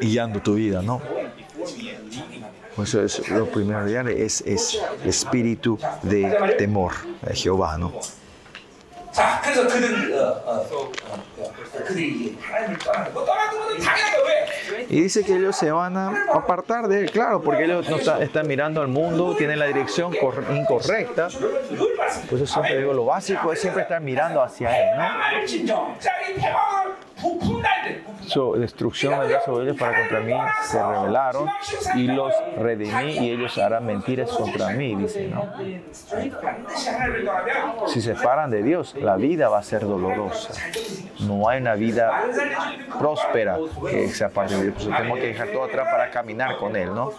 guiando 0.00 0.40
tu 0.40 0.54
vida, 0.54 0.80
¿no? 0.82 1.00
Por 2.74 2.84
eso 2.84 3.02
es 3.02 3.28
lo 3.28 3.46
primordial 3.46 4.08
es, 4.08 4.40
es 4.42 4.80
espíritu 5.04 5.78
de 6.02 6.56
temor 6.58 6.92
de 7.22 7.34
Jehová, 7.34 7.78
¿no? 7.78 7.92
자, 9.14 9.40
그래서 9.40 9.62
그들이 9.68 10.12
어, 10.12 10.42
어, 10.44 10.66
어, 10.72 10.92
어, 11.38 11.54
그들이 11.86 12.36
하나님을 12.40 12.76
떠나는 12.78 13.14
거 13.14 13.24
떠나는 13.24 13.60
것은 13.60 13.78
당연한 13.78 14.12
거 14.12 14.24
왜? 14.26 14.37
Y 14.89 15.01
dice 15.01 15.23
que 15.23 15.35
ellos 15.35 15.55
se 15.55 15.71
van 15.71 15.95
a 15.95 16.25
apartar 16.33 16.87
de 16.87 17.01
él, 17.01 17.11
claro, 17.11 17.41
porque 17.41 17.65
ellos 17.65 17.87
no 17.89 17.97
están 17.97 18.47
mirando 18.47 18.81
al 18.81 18.87
mundo, 18.87 19.35
tienen 19.35 19.59
la 19.59 19.67
dirección 19.67 20.13
incorrecta. 20.51 21.27
Por 22.27 22.39
eso 22.39 22.47
siempre 22.47 22.79
digo, 22.79 22.93
lo 22.93 23.05
básico 23.05 23.53
es 23.53 23.61
siempre 23.61 23.83
estar 23.83 24.01
mirando 24.01 24.41
hacia 24.41 24.69
él, 24.75 24.97
¿no? 24.97 25.95
Su 28.27 28.53
destrucción 28.53 29.19
vendrá 29.19 29.41
sobre 29.43 29.65
ellos 29.65 29.77
para 29.77 29.97
contra 29.99 30.19
mí, 30.19 30.33
se 30.63 30.81
rebelaron 30.81 31.49
y 31.95 32.03
los 32.03 32.33
redimí 32.57 33.17
y 33.17 33.31
ellos 33.31 33.57
harán 33.57 33.85
mentiras 33.85 34.29
contra 34.29 34.69
mí, 34.69 34.95
dice, 34.95 35.27
¿no? 35.27 35.51
Si 37.87 38.01
se 38.01 38.13
paran 38.15 38.51
de 38.51 38.61
Dios, 38.61 38.93
la 38.95 39.15
vida 39.15 39.49
va 39.49 39.59
a 39.59 39.63
ser 39.63 39.81
dolorosa. 39.81 40.53
No 41.21 41.49
hay 41.49 41.59
una 41.59 41.75
vida 41.75 42.23
próspera 42.97 43.57
que 43.89 44.09
se 44.09 44.25
aparte 44.25 44.55
de 44.55 44.71
Dios. 44.71 44.87
Que 45.19 45.27
dejar 45.27 45.47
todo 45.49 45.65
atrás 45.65 45.87
para 45.91 46.09
caminar 46.11 46.57
con 46.57 46.75
Él, 46.75 46.93
¿no? 46.93 47.11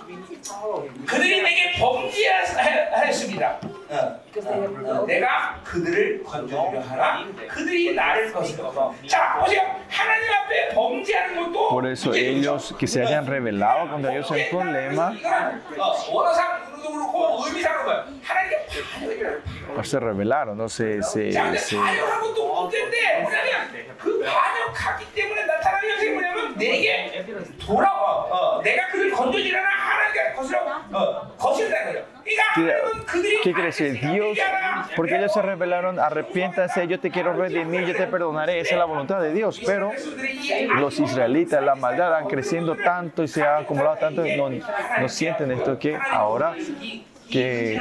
Por 11.69 11.87
eso 11.87 12.15
ellos 12.15 12.75
que 12.79 12.87
se 12.87 13.03
hayan 13.03 13.27
revelado 13.27 13.91
contra 13.91 14.13
ellos 14.13 14.31
es 14.31 14.53
un 14.53 14.59
problema. 14.59 15.15
No 19.77 19.85
se 19.85 20.01
revelaron, 20.01 20.59
no 20.59 20.69
se, 20.69 21.03
se, 21.03 21.33
se... 21.33 21.79
내게 26.61 27.25
돌아와. 27.59 28.27
어, 28.31 28.63
내가 28.63 28.87
그를 28.89 29.11
건져지려나 29.11 29.69
하나님의 29.69 30.35
것으로 30.37 30.59
어, 30.93 31.37
거슬다는 31.39 31.93
거예요. 31.93 32.10
¿Qué, 32.55 32.75
¿Qué 33.43 33.53
crees? 33.53 33.79
Dios, 34.01 34.39
porque 34.97 35.17
ellos 35.17 35.33
se 35.33 35.43
rebelaron, 35.43 35.99
arrepiéntanse, 35.99 36.87
yo 36.87 37.01
te 37.01 37.11
quiero 37.11 37.33
redimir, 37.33 37.87
yo 37.87 37.95
te 37.95 38.07
perdonaré, 38.07 38.61
esa 38.61 38.75
es 38.75 38.79
la 38.79 38.85
voluntad 38.85 39.21
de 39.21 39.33
Dios. 39.33 39.61
Pero 39.65 39.93
los 40.77 40.99
israelitas, 40.99 41.63
la 41.63 41.75
maldad 41.75 42.15
han 42.15 42.27
creciendo 42.27 42.77
tanto 42.77 43.23
y 43.23 43.29
se 43.29 43.43
ha 43.43 43.59
acumulado 43.59 43.97
tanto, 43.97 44.25
no, 44.37 44.51
no 44.51 45.09
sienten 45.09 45.53
esto 45.53 45.79
que 45.79 45.97
ahora 45.97 46.55
que 47.31 47.81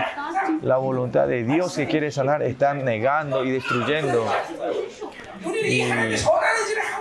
la 0.62 0.78
voluntad 0.78 1.28
de 1.28 1.44
Dios 1.44 1.76
que 1.76 1.88
quiere 1.88 2.12
sanar 2.12 2.44
están 2.44 2.86
negando 2.86 3.44
y 3.44 3.52
destruyendo. 3.52 4.26
Y 5.64 5.84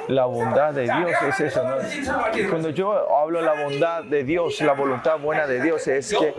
la 0.09 0.24
bondad 0.24 0.73
de 0.73 0.85
Dios 0.85 1.10
es 1.28 1.40
eso. 1.40 1.62
¿no? 1.62 2.48
Cuando 2.48 2.70
yo 2.70 3.15
hablo 3.15 3.40
de 3.40 3.44
la 3.44 3.62
bondad 3.62 4.05
de 4.05 4.24
Dios, 4.24 4.60
la 4.60 4.73
voluntad 4.73 5.19
buena 5.19 5.47
de 5.47 5.62
Dios 5.62 5.86
es 5.86 6.15
que, 6.15 6.35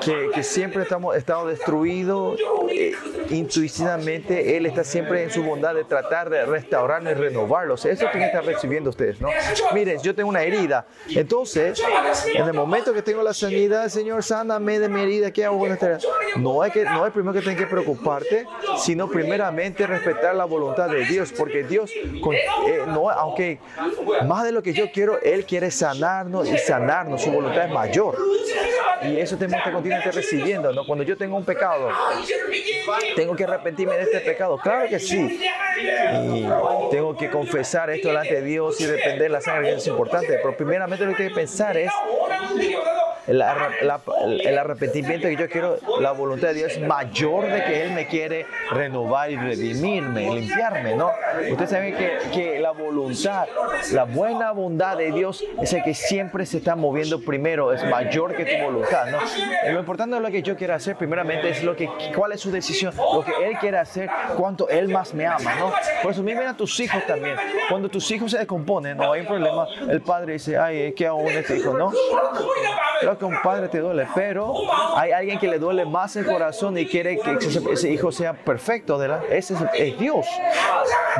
que, 0.00 0.30
que 0.34 0.42
siempre 0.42 0.82
estamos 0.82 1.16
estado 1.16 1.46
destruidos 1.46 2.38
eh, 2.70 2.92
intuitivamente. 3.30 4.56
Él 4.56 4.66
está 4.66 4.82
siempre 4.84 5.22
en 5.22 5.30
su 5.30 5.42
bondad 5.42 5.74
de 5.74 5.84
tratar 5.84 6.28
de 6.28 6.44
restaurarnos 6.44 7.12
y 7.12 7.14
renovarlos. 7.14 7.84
Eso 7.84 8.06
es 8.06 8.10
que 8.10 8.24
están 8.24 8.44
recibiendo 8.44 8.90
ustedes. 8.90 9.20
¿no? 9.20 9.28
Miren, 9.74 10.00
yo 10.02 10.14
tengo 10.14 10.28
una 10.28 10.42
herida. 10.42 10.86
Entonces, 11.08 11.80
en 12.34 12.46
el 12.46 12.52
momento 12.52 12.92
que 12.92 13.02
tengo 13.02 13.22
la 13.22 13.34
sanidad, 13.34 13.88
Señor, 13.88 14.22
sáname 14.24 14.78
de 14.78 14.88
mi 14.88 15.02
herida. 15.02 15.30
¿Qué 15.30 15.44
hago 15.44 15.58
con 15.58 15.72
esta 15.72 15.86
herida? 15.86 16.08
No 16.36 16.64
es 16.64 16.72
que, 16.72 16.84
no 16.84 17.06
es 17.06 17.12
primero 17.12 17.32
que 17.32 17.42
tengo 17.42 17.58
que 17.58 17.66
preocuparte, 17.66 18.46
sino 18.78 19.08
primeramente 19.08 19.86
respetar 19.86 20.34
la 20.34 20.44
voluntad 20.44 20.88
de 20.88 21.04
Dios. 21.04 21.17
Porque 21.36 21.64
Dios, 21.64 21.90
eh, 21.94 22.84
no, 22.86 23.10
aunque 23.10 23.58
más 24.26 24.44
de 24.44 24.52
lo 24.52 24.62
que 24.62 24.72
yo 24.72 24.90
quiero, 24.92 25.20
Él 25.20 25.44
quiere 25.44 25.70
sanarnos 25.70 26.48
y 26.48 26.58
sanarnos, 26.58 27.22
su 27.22 27.30
voluntad 27.30 27.66
es 27.66 27.72
mayor. 27.72 28.16
Y 29.02 29.16
eso 29.18 29.36
tenemos 29.36 29.64
que 29.64 29.72
continuamente 29.72 30.10
recibiendo, 30.10 30.72
¿no? 30.72 30.84
Cuando 30.84 31.04
yo 31.04 31.16
tengo 31.16 31.36
un 31.36 31.44
pecado, 31.44 31.88
tengo 33.14 33.36
que 33.36 33.44
arrepentirme 33.44 33.96
de 33.96 34.02
este 34.02 34.20
pecado, 34.20 34.58
claro 34.58 34.88
que 34.88 34.98
sí. 34.98 35.40
Y 36.24 36.48
tengo 36.90 37.16
que 37.16 37.30
confesar 37.30 37.90
esto 37.90 38.08
delante 38.08 38.34
de 38.34 38.42
Dios 38.42 38.80
y 38.80 38.86
depender 38.86 39.22
de 39.22 39.28
la 39.28 39.40
sangre, 39.40 39.74
es 39.74 39.86
importante, 39.86 40.38
pero 40.42 40.56
primeramente 40.56 41.04
lo 41.04 41.14
que 41.14 41.24
hay 41.24 41.28
que 41.28 41.34
pensar 41.34 41.76
es 41.76 41.92
el, 43.28 43.38
la- 43.38 44.00
el 44.42 44.58
arrepentimiento 44.58 45.28
que 45.28 45.36
yo 45.36 45.48
quiero, 45.48 45.78
la 46.00 46.12
voluntad 46.12 46.48
de 46.48 46.54
Dios 46.54 46.72
es 46.72 46.80
mayor 46.80 47.46
de 47.46 47.62
que 47.64 47.82
Él 47.84 47.92
me 47.92 48.06
quiere 48.06 48.46
renovar 48.70 49.30
y 49.30 49.36
redimirme, 49.36 50.30
limpiarme, 50.34 50.94
¿no? 50.96 51.12
Ustedes 51.50 51.70
saben 51.70 51.94
que, 51.94 52.18
que 52.32 52.58
la 52.58 52.70
voluntad, 52.72 53.46
la 53.92 54.04
buena 54.04 54.52
bondad 54.52 54.96
de 54.96 55.12
Dios 55.12 55.44
es 55.60 55.72
el 55.72 55.82
que 55.82 55.94
siempre 55.94 56.46
se 56.46 56.58
está 56.58 56.74
moviendo 56.74 57.20
primero, 57.20 57.72
es 57.72 57.84
mayor 57.84 58.34
que 58.34 58.44
tu 58.44 58.64
voluntad, 58.64 59.06
¿no? 59.06 59.18
Y 59.68 59.72
lo 59.72 59.80
importante 59.80 60.16
de 60.16 60.22
lo 60.22 60.30
que 60.30 60.42
yo 60.42 60.56
quiero 60.56 60.74
hacer 60.74 60.96
primeramente 60.96 61.50
es 61.50 61.62
lo 61.62 61.76
que, 61.76 61.88
cuál 62.16 62.32
es 62.32 62.40
su 62.40 62.50
decisión, 62.50 62.94
lo 62.96 63.24
que 63.24 63.32
Él 63.46 63.58
quiere 63.60 63.78
hacer, 63.78 64.08
cuánto 64.36 64.68
Él 64.68 64.88
más 64.88 65.12
me 65.14 65.26
ama, 65.26 65.54
¿no? 65.56 65.72
Por 66.02 66.12
eso 66.12 66.22
miren 66.22 66.46
a 66.48 66.56
tus 66.56 66.78
hijos 66.80 67.04
también. 67.06 67.36
Cuando 67.68 67.88
tus 67.88 68.10
hijos 68.10 68.30
se 68.30 68.38
descomponen, 68.38 68.96
no 68.96 69.12
hay 69.12 69.20
un 69.20 69.26
problema, 69.26 69.66
el 69.88 70.00
padre 70.00 70.34
dice, 70.34 70.56
ay, 70.56 70.92
¿qué 70.94 71.06
hago 71.06 71.18
con 71.22 71.32
este 71.32 71.56
hijo, 71.58 71.76
no? 71.76 71.92
그 73.17 73.17
que 73.18 73.24
un 73.24 73.40
padre 73.42 73.68
te 73.68 73.80
duele, 73.80 74.06
pero 74.14 74.54
hay 74.96 75.12
alguien 75.12 75.38
que 75.38 75.48
le 75.48 75.58
duele 75.58 75.84
más 75.84 76.16
el 76.16 76.26
corazón 76.26 76.78
y 76.78 76.86
quiere 76.86 77.18
que 77.18 77.38
ese 77.72 77.90
hijo 77.90 78.12
sea 78.12 78.32
perfecto. 78.32 78.98
¿verdad? 78.98 79.22
Ese 79.30 79.54
es 79.74 79.98
Dios. 79.98 80.26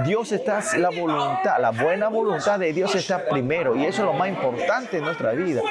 Dios 0.04 0.32
está, 0.32 0.62
la 0.76 0.90
voluntad, 0.90 1.58
la 1.58 1.70
buena 1.70 2.08
voluntad 2.08 2.58
de 2.58 2.72
Dios 2.72 2.94
está 2.94 3.24
primero 3.28 3.74
y 3.76 3.84
eso 3.84 4.02
es 4.02 4.06
lo 4.06 4.12
más 4.12 4.28
importante 4.28 4.98
en 4.98 5.04
nuestra 5.04 5.32
vida. 5.32 5.62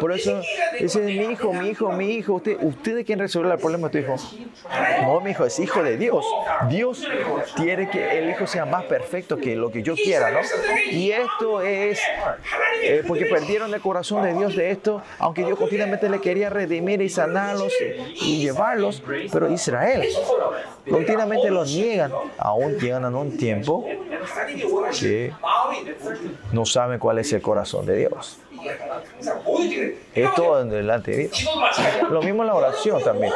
Por 0.00 0.12
eso 0.12 0.40
dice, 0.78 1.00
mi 1.00 1.12
hijo, 1.12 1.52
mi 1.52 1.68
hijo, 1.68 1.92
mi 1.92 2.10
hijo, 2.12 2.34
usted, 2.34 2.56
usted 2.60 2.98
es 2.98 3.06
quien 3.06 3.18
resolverá 3.18 3.54
el 3.54 3.60
problema 3.60 3.88
de 3.88 3.92
tu 3.92 3.98
hijo. 3.98 4.16
No, 5.02 5.20
mi 5.20 5.30
hijo, 5.30 5.44
es 5.44 5.58
hijo 5.58 5.82
de 5.82 5.96
Dios. 5.96 6.24
Dios 6.68 7.06
quiere 7.56 7.88
que 7.88 8.18
el 8.18 8.30
hijo 8.30 8.46
sea 8.46 8.64
más 8.64 8.84
perfecto 8.84 9.36
que 9.36 9.56
lo 9.56 9.70
que 9.70 9.82
yo 9.82 9.94
quiera, 9.94 10.30
¿no? 10.30 10.40
Y 10.90 11.10
esto 11.10 11.62
es 11.62 12.00
eh, 12.82 13.02
porque 13.06 13.26
perdieron 13.26 13.72
el 13.72 13.80
corazón 13.80 14.22
de 14.22 14.34
Dios 14.34 14.56
de 14.56 14.70
esto, 14.70 15.02
aunque 15.18 15.44
Dios 15.44 15.58
continuamente 15.58 16.08
le 16.08 16.20
quería 16.20 16.50
redimir 16.50 17.00
y 17.02 17.08
sanarlos 17.08 17.72
y 18.14 18.42
llevarlos, 18.42 19.02
pero 19.32 19.50
Israel 19.50 20.06
continuamente 20.88 21.50
los 21.50 21.72
niegan, 21.72 22.12
aún 22.38 22.78
llegan 22.78 23.04
a 23.04 23.08
un 23.08 23.36
tiempo 23.36 23.86
que 24.98 25.32
no 26.52 26.64
saben 26.64 26.98
cuál 26.98 27.18
es 27.18 27.32
el 27.32 27.42
corazón 27.42 27.86
de 27.86 27.96
Dios. 27.96 28.38
Es 30.14 30.34
todo 30.34 30.64
delante 30.64 31.10
de 31.10 31.24
¿eh? 31.24 31.30
Dios. 31.32 31.50
Lo 32.10 32.22
mismo 32.22 32.42
en 32.42 32.48
la 32.48 32.54
oración 32.54 33.02
también. 33.02 33.32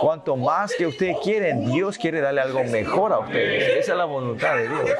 Cuanto 0.00 0.36
más 0.36 0.74
que 0.74 0.86
ustedes 0.86 1.16
quieren, 1.22 1.70
Dios 1.72 1.96
quiere 1.96 2.20
darle 2.20 2.40
algo 2.40 2.62
mejor 2.64 3.12
a 3.12 3.20
ustedes. 3.20 3.78
Esa 3.78 3.92
es 3.92 3.98
la 3.98 4.04
voluntad 4.04 4.56
de 4.56 4.68
Dios. 4.68 4.90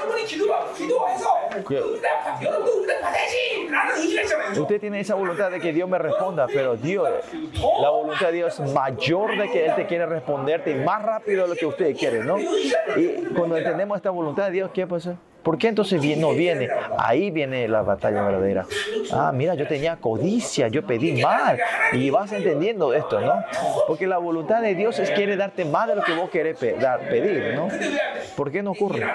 Usted 4.59 4.81
tiene 4.81 5.01
esa 5.01 5.15
voluntad 5.15 5.51
de 5.51 5.61
que 5.61 5.73
Dios 5.73 5.89
me 5.89 5.99
responda, 5.99 6.47
pero 6.47 6.77
Dios, 6.77 7.09
la 7.81 7.91
voluntad 7.91 8.27
de 8.27 8.33
Dios 8.33 8.59
es 8.59 8.73
mayor 8.73 9.37
de 9.37 9.51
que 9.51 9.67
Él 9.67 9.75
te 9.75 9.87
quiere 9.87 10.07
responderte 10.07 10.71
y 10.71 10.75
más 10.77 11.03
rápido 11.03 11.43
de 11.43 11.49
lo 11.49 11.57
que 11.57 11.67
usted 11.67 11.95
quiere, 11.97 12.25
¿no? 12.25 12.39
Y 12.39 13.35
cuando 13.37 13.57
entendemos 13.57 13.97
esta 13.97 14.11
voluntad 14.11 14.47
de 14.47 14.53
Dios, 14.53 14.71
¿qué 14.73 14.87
pasa? 14.87 15.17
¿Por 15.47 15.59
qué 15.59 15.69
entonces 15.69 16.03
no 16.19 16.33
viene? 16.33 16.69
Ahí 16.99 17.31
viene 17.31 17.69
la 17.69 17.83
batalla 17.83 18.21
verdadera. 18.23 18.67
Ah, 19.13 19.31
mira, 19.33 19.55
yo 19.55 19.69
tenía 19.69 19.95
codicia, 19.95 20.67
yo 20.67 20.85
pedí 20.85 21.23
mal. 21.23 21.57
Y 21.93 22.11
vas 22.11 22.33
entendiendo 22.33 22.93
esto, 22.93 23.21
¿no? 23.21 23.45
Porque 23.87 24.09
la 24.09 24.19
voluntad 24.19 24.61
de 24.61 24.75
Dios 24.75 24.99
es 24.99 25.09
quiere 25.13 25.37
darte 25.37 25.65
más 25.65 25.87
de 25.87 25.95
lo 25.95 26.03
que 26.03 26.15
vos 26.15 26.31
querés 26.31 26.59
dar, 26.81 26.99
pedir, 27.09 27.55
¿no? 27.55 27.69
¿Por 28.37 28.51
qué 28.51 28.61
no 28.61 28.73
ocurre? 28.73 29.07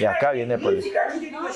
Y 0.00 0.04
acá 0.06 0.32
viene 0.32 0.56
pues, 0.56 0.86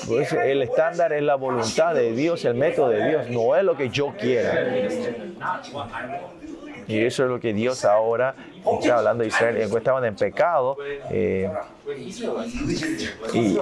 pues 0.07 0.31
el 0.31 0.61
estándar 0.61 1.11
es 1.11 1.23
la 1.23 1.33
voluntad 1.33 1.95
de 1.95 2.11
Dios, 2.11 2.45
el 2.45 2.53
método 2.53 2.89
de 2.89 3.09
Dios, 3.09 3.29
no 3.31 3.55
es 3.55 3.63
lo 3.63 3.75
que 3.75 3.89
yo 3.89 4.13
quiera. 4.15 4.63
Y 6.87 7.03
eso 7.03 7.23
es 7.23 7.29
lo 7.31 7.39
que 7.39 7.51
Dios 7.51 7.83
ahora 7.83 8.35
está 8.81 8.97
hablando 8.97 9.21
de 9.23 9.27
Israel. 9.29 9.57
Estaban 9.57 10.05
en 10.05 10.15
pecado 10.15 10.77
eh, 11.11 11.49
y 13.33 13.57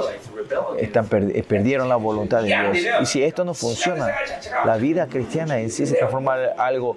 están 0.80 1.08
per- 1.08 1.44
perdieron 1.46 1.90
la 1.90 1.96
voluntad 1.96 2.42
de 2.42 2.48
Dios. 2.48 2.78
Y 3.02 3.06
si 3.06 3.24
esto 3.24 3.46
no 3.46 3.54
funciona, 3.54 4.14
la 4.66 4.78
vida 4.78 5.08
cristiana 5.08 5.60
en 5.60 5.70
sí 5.70 5.86
se 5.86 5.96
transforma 5.96 6.38
en 6.44 6.50
algo 6.60 6.96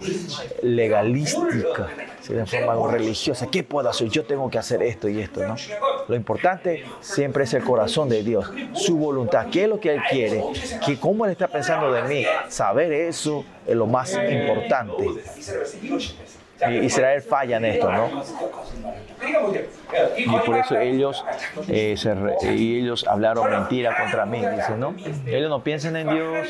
legalística, 0.63 1.89
se 2.21 2.35
transforma 2.35 2.65
en 2.67 2.71
algo 2.71 2.89
religiosa. 2.91 3.47
¿Qué 3.51 3.63
puedo 3.63 3.89
hacer? 3.89 4.09
Yo 4.09 4.25
tengo 4.25 4.49
que 4.51 4.59
hacer 4.59 4.83
esto 4.83 5.09
y 5.09 5.21
esto, 5.21 5.47
¿no? 5.47 5.57
Lo 6.09 6.15
importante 6.17 6.85
siempre 7.01 7.45
es 7.45 7.53
el 7.55 7.63
corazón 7.63 8.09
de 8.09 8.23
Dios, 8.23 8.51
su 8.73 8.97
voluntad, 8.97 9.47
qué 9.53 9.65
es 9.65 9.69
lo 9.69 9.79
que 9.79 9.95
Él 9.95 10.01
quiere, 10.11 10.43
que 10.85 10.99
cómo 10.99 11.27
Él 11.27 11.33
está 11.33 11.49
pensando 11.49 11.93
de 11.93 12.03
mí. 12.03 12.25
Saber 12.49 12.93
eso 12.93 13.45
es 13.67 13.77
lo 13.77 13.87
más 13.87 14.15
importante. 14.15 15.05
Israel 16.83 17.23
falla 17.23 17.57
en 17.59 17.65
esto, 17.65 17.91
¿no? 17.91 18.25
Y 20.17 20.27
por 20.27 20.57
eso 20.57 20.79
ellos, 20.79 21.25
eh, 21.69 21.95
se 21.97 22.15
re, 22.15 22.37
y 22.43 22.81
ellos 22.81 23.07
hablaron 23.09 23.51
mentira 23.51 23.97
contra 23.97 24.27
mí. 24.27 24.39
Dicen, 24.39 24.81
¿no? 24.81 24.95
Ellos 25.27 25.49
no 25.49 25.63
piensan 25.63 25.97
en 25.97 26.09
Dios, 26.11 26.49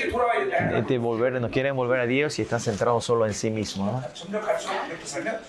este, 0.75 0.99
volver, 0.99 1.41
no 1.41 1.51
quieren 1.51 1.77
volver 1.77 2.01
a 2.01 2.07
Dios 2.07 2.39
y 2.39 2.43
están 2.43 2.61
centrados 2.61 3.05
solo 3.05 3.27
en 3.27 3.35
sí 3.35 3.51
mismos. 3.51 4.03
¿no? 4.29 4.41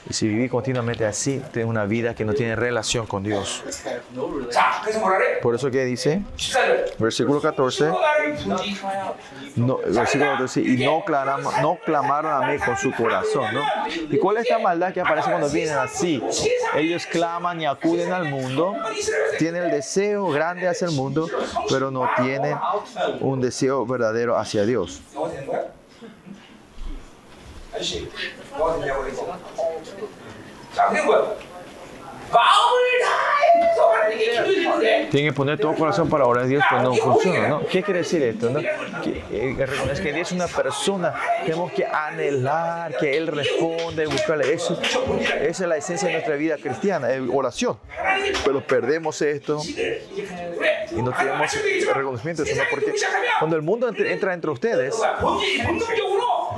Y 0.10 0.14
si 0.14 0.28
vivís 0.28 0.52
continuamente 0.52 1.06
así, 1.06 1.42
tenés 1.52 1.68
una 1.68 1.86
vida 1.86 2.14
que 2.14 2.26
no 2.26 2.34
tiene 2.34 2.56
relación 2.56 3.08
con 3.08 3.24
Dios. 3.24 3.64
Por 5.42 5.56
eso 5.56 5.72
que 5.72 5.86
dice, 5.86 6.22
versículo 7.00 7.42
14, 7.42 7.92
no, 9.56 9.78
versículo 9.78 10.32
14 10.32 10.62
y 10.62 10.86
no 10.86 11.04
clamaron, 11.04 11.44
no 11.62 11.80
clamaron 11.84 12.44
a 12.44 12.48
mí 12.48 12.60
con 12.60 12.78
su 12.78 12.92
corazón. 12.92 13.54
¿no? 13.54 13.62
¿Y 14.10 14.18
cuál 14.18 14.38
es 14.38 14.49
esta 14.50 14.60
maldad 14.60 14.94
que 14.94 15.02
aparece 15.02 15.30
cuando 15.30 15.50
vienen 15.50 15.78
así? 15.78 16.22
Ellos 16.76 17.06
claman 17.06 17.62
y 17.62 17.68
acuden 17.68 18.12
al 18.12 18.26
mundo, 18.26 18.76
tienen 19.38 19.64
el 19.66 19.72
deseo 19.72 20.28
grande 20.30 20.68
hacia 20.68 20.88
el 20.88 20.94
mundo, 20.94 21.28
pero 21.70 21.92
no 21.92 22.10
tienen 22.18 22.58
un 23.22 23.42
deseo 23.42 23.86
verdadero 23.86 24.38
hacia 24.38 24.66
Dios. 24.66 25.02
Tienen 35.12 35.32
que 35.32 35.36
poner 35.36 35.60
todo 35.60 35.74
corazón 35.76 36.10
para 36.10 36.26
orar 36.26 36.46
a 36.46 36.48
Dios, 36.48 36.64
pero 36.70 36.84
no 36.84 36.94
funciona, 36.94 37.48
¿no? 37.48 37.66
¿Qué 37.68 37.82
quiere 37.84 38.00
decir 38.00 38.22
esto? 38.22 38.50
No? 38.50 38.60
Que, 38.60 39.24
eh, 39.32 39.56
que 39.58 39.66
reconocer 39.66 40.04
que 40.04 40.14
Dios 40.14 40.28
es 40.28 40.34
una 40.34 40.48
persona, 40.48 41.14
tenemos 41.44 41.72
que 41.72 41.86
anhelar 41.86 42.96
que 42.98 43.18
Él 43.18 43.28
responda 43.28 44.04
y 44.04 44.08
buscarle 44.08 44.54
eso. 44.54 44.80
Esa 45.42 45.64
es 45.64 45.70
la 45.70 45.78
esencia 45.78 46.08
de 46.08 46.14
nuestra 46.14 46.36
vida 46.36 46.58
cristiana, 46.58 47.12
eh, 47.12 47.22
oración. 47.32 47.78
Pero 48.46 48.62
perdemos 48.62 49.22
esto 49.22 49.62
y 50.92 51.02
no 51.02 51.12
tenemos 51.12 51.52
reconocimiento 51.94 52.44
de 52.44 52.52
eso, 52.52 52.62
¿no? 52.62 52.70
Porque 52.70 52.94
cuando 53.40 53.56
el 53.56 53.62
mundo 53.62 53.92
entra 53.98 54.34
entre 54.34 54.52
ustedes, 54.52 54.96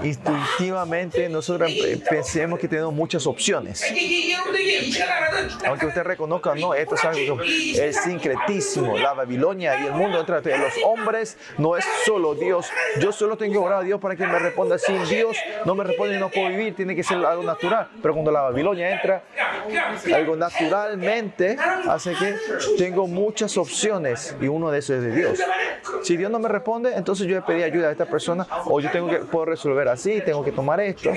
Intuitivamente 0.03 1.29
nosotros 1.29 1.71
eh, 1.71 2.01
pensemos 2.09 2.59
que 2.59 2.67
tenemos 2.67 2.93
muchas 2.93 3.25
opciones. 3.27 3.83
Aunque 5.67 5.85
usted 5.85 6.03
reconozca, 6.03 6.55
no, 6.55 6.73
esto 6.73 6.95
es 6.95 7.05
algo, 7.05 7.39
el 7.41 7.93
sincretismo, 7.93 8.97
la 8.97 9.13
Babilonia 9.13 9.79
y 9.81 9.87
el 9.87 9.93
mundo 9.93 10.19
entre 10.19 10.57
los 10.57 10.73
hombres 10.83 11.37
no 11.57 11.77
es 11.77 11.85
solo 12.05 12.35
Dios. 12.35 12.67
Yo 12.99 13.11
solo 13.11 13.37
tengo 13.37 13.53
que 13.53 13.59
orar 13.59 13.81
a 13.81 13.83
Dios 13.83 13.99
para 13.99 14.15
que 14.15 14.25
me 14.25 14.39
responda. 14.39 14.77
Sin 14.77 15.03
Dios 15.07 15.37
no 15.65 15.75
me 15.75 15.83
responde 15.83 16.15
y 16.15 16.19
no 16.19 16.29
puedo 16.29 16.49
vivir. 16.49 16.75
Tiene 16.75 16.95
que 16.95 17.03
ser 17.03 17.17
algo 17.25 17.43
natural. 17.43 17.89
Pero 18.01 18.13
cuando 18.13 18.31
la 18.31 18.41
Babilonia 18.41 18.91
entra, 18.91 19.23
algo 20.13 20.35
naturalmente 20.35 21.57
hace 21.87 22.13
que 22.13 22.35
tengo 22.77 23.07
muchas 23.07 23.57
opciones 23.57 24.35
y 24.41 24.47
uno 24.47 24.71
de 24.71 24.79
esos 24.79 24.97
es 24.97 25.03
de 25.03 25.15
Dios. 25.15 25.39
Si 26.03 26.17
Dios 26.17 26.31
no 26.31 26.39
me 26.39 26.49
responde, 26.49 26.93
entonces 26.95 27.27
yo 27.27 27.35
le 27.35 27.41
pedí 27.41 27.63
ayuda 27.63 27.89
a 27.89 27.91
esta 27.91 28.05
persona 28.05 28.47
o 28.65 28.79
yo 28.79 28.89
tengo 28.91 29.07
que 29.09 29.17
poder 29.17 29.49
resolver 29.49 29.87
así, 29.91 30.21
tengo 30.21 30.43
que 30.43 30.51
tomar 30.51 30.79
esto. 30.79 31.11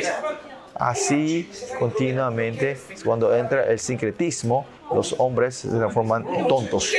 Así 0.75 1.49
continuamente, 1.79 2.77
cuando 3.05 3.35
entra 3.35 3.65
el 3.67 3.79
sincretismo, 3.79 4.67
los 4.93 5.15
hombres 5.19 5.57
se 5.57 5.69
transforman 5.69 6.25
tontos. 6.49 6.93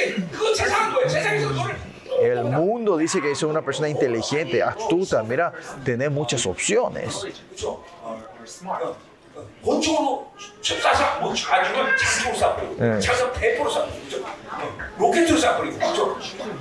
El 2.22 2.46
mundo 2.46 2.98
dice 2.98 3.22
que 3.22 3.32
es 3.32 3.44
una 3.44 3.62
persona 3.62 3.90
inteligente, 3.90 4.64
astuta, 4.64 5.22
mira, 5.24 5.54
tener 5.84 6.10
muchas 6.10 6.46
opciones. 6.46 7.26
그렇죠. 9.65 9.65
권총으로 9.65 10.31
쏴서 10.63 11.21
뭐 11.21 11.35
아니면 11.51 11.87
장총으로 11.99 12.39
쏴버리고 12.39 12.77
네. 12.79 13.01
장성 13.01 13.33
대포로 13.33 13.71
쏴버리고 13.71 14.25
로켓으로 14.99 15.39
쏴버리고 15.39 15.79
그렇죠. 15.79 16.17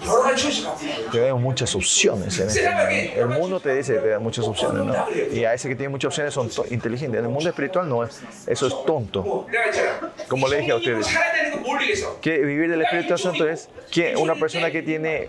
여러 0.05 0.21
가지 0.23 0.43
초이스가 0.43 0.73
있어요. 0.75 1.09
Tenemos 1.11 1.41
muchas 1.41 1.75
opciones. 1.75 2.39
en 2.39 2.47
este 2.47 2.69
mundo. 2.69 2.89
El 3.15 3.27
mundo 3.27 3.59
te 3.59 3.75
dice 3.75 3.93
que 3.95 3.99
te 3.99 4.09
da 4.09 4.19
muchas 4.19 4.45
opciones, 4.45 4.85
¿no? 4.85 4.93
Y 5.31 5.43
a 5.45 5.53
ese 5.53 5.67
que 5.69 5.75
tiene 5.75 5.89
muchas 5.89 6.07
opciones 6.09 6.33
son 6.33 6.49
to- 6.49 6.65
inteligentes. 6.69 7.19
En 7.19 7.25
el 7.25 7.31
mundo 7.31 7.49
espiritual 7.49 7.87
no 7.89 8.03
es, 8.03 8.21
eso 8.47 8.67
es 8.67 8.73
tonto. 8.85 9.21
뭐 9.23 9.47
내가 9.49 9.65
있잖아. 9.67 10.11
Como 10.29 10.47
le 10.47 10.57
dije 10.59 10.71
a 10.71 10.75
ustedes. 10.75 11.07
살아야 11.07 11.33
되는 11.33 11.51
거 11.51 11.57
모르겠어. 11.69 12.19
Que 12.21 12.37
vivir 12.39 12.69
del 12.69 12.81
Espíritu 12.81 13.17
Santo 13.17 13.47
es 13.47 13.69
que 13.91 14.15
una 14.15 14.35
persona 14.35 14.71
que 14.71 14.81
tiene 14.81 15.27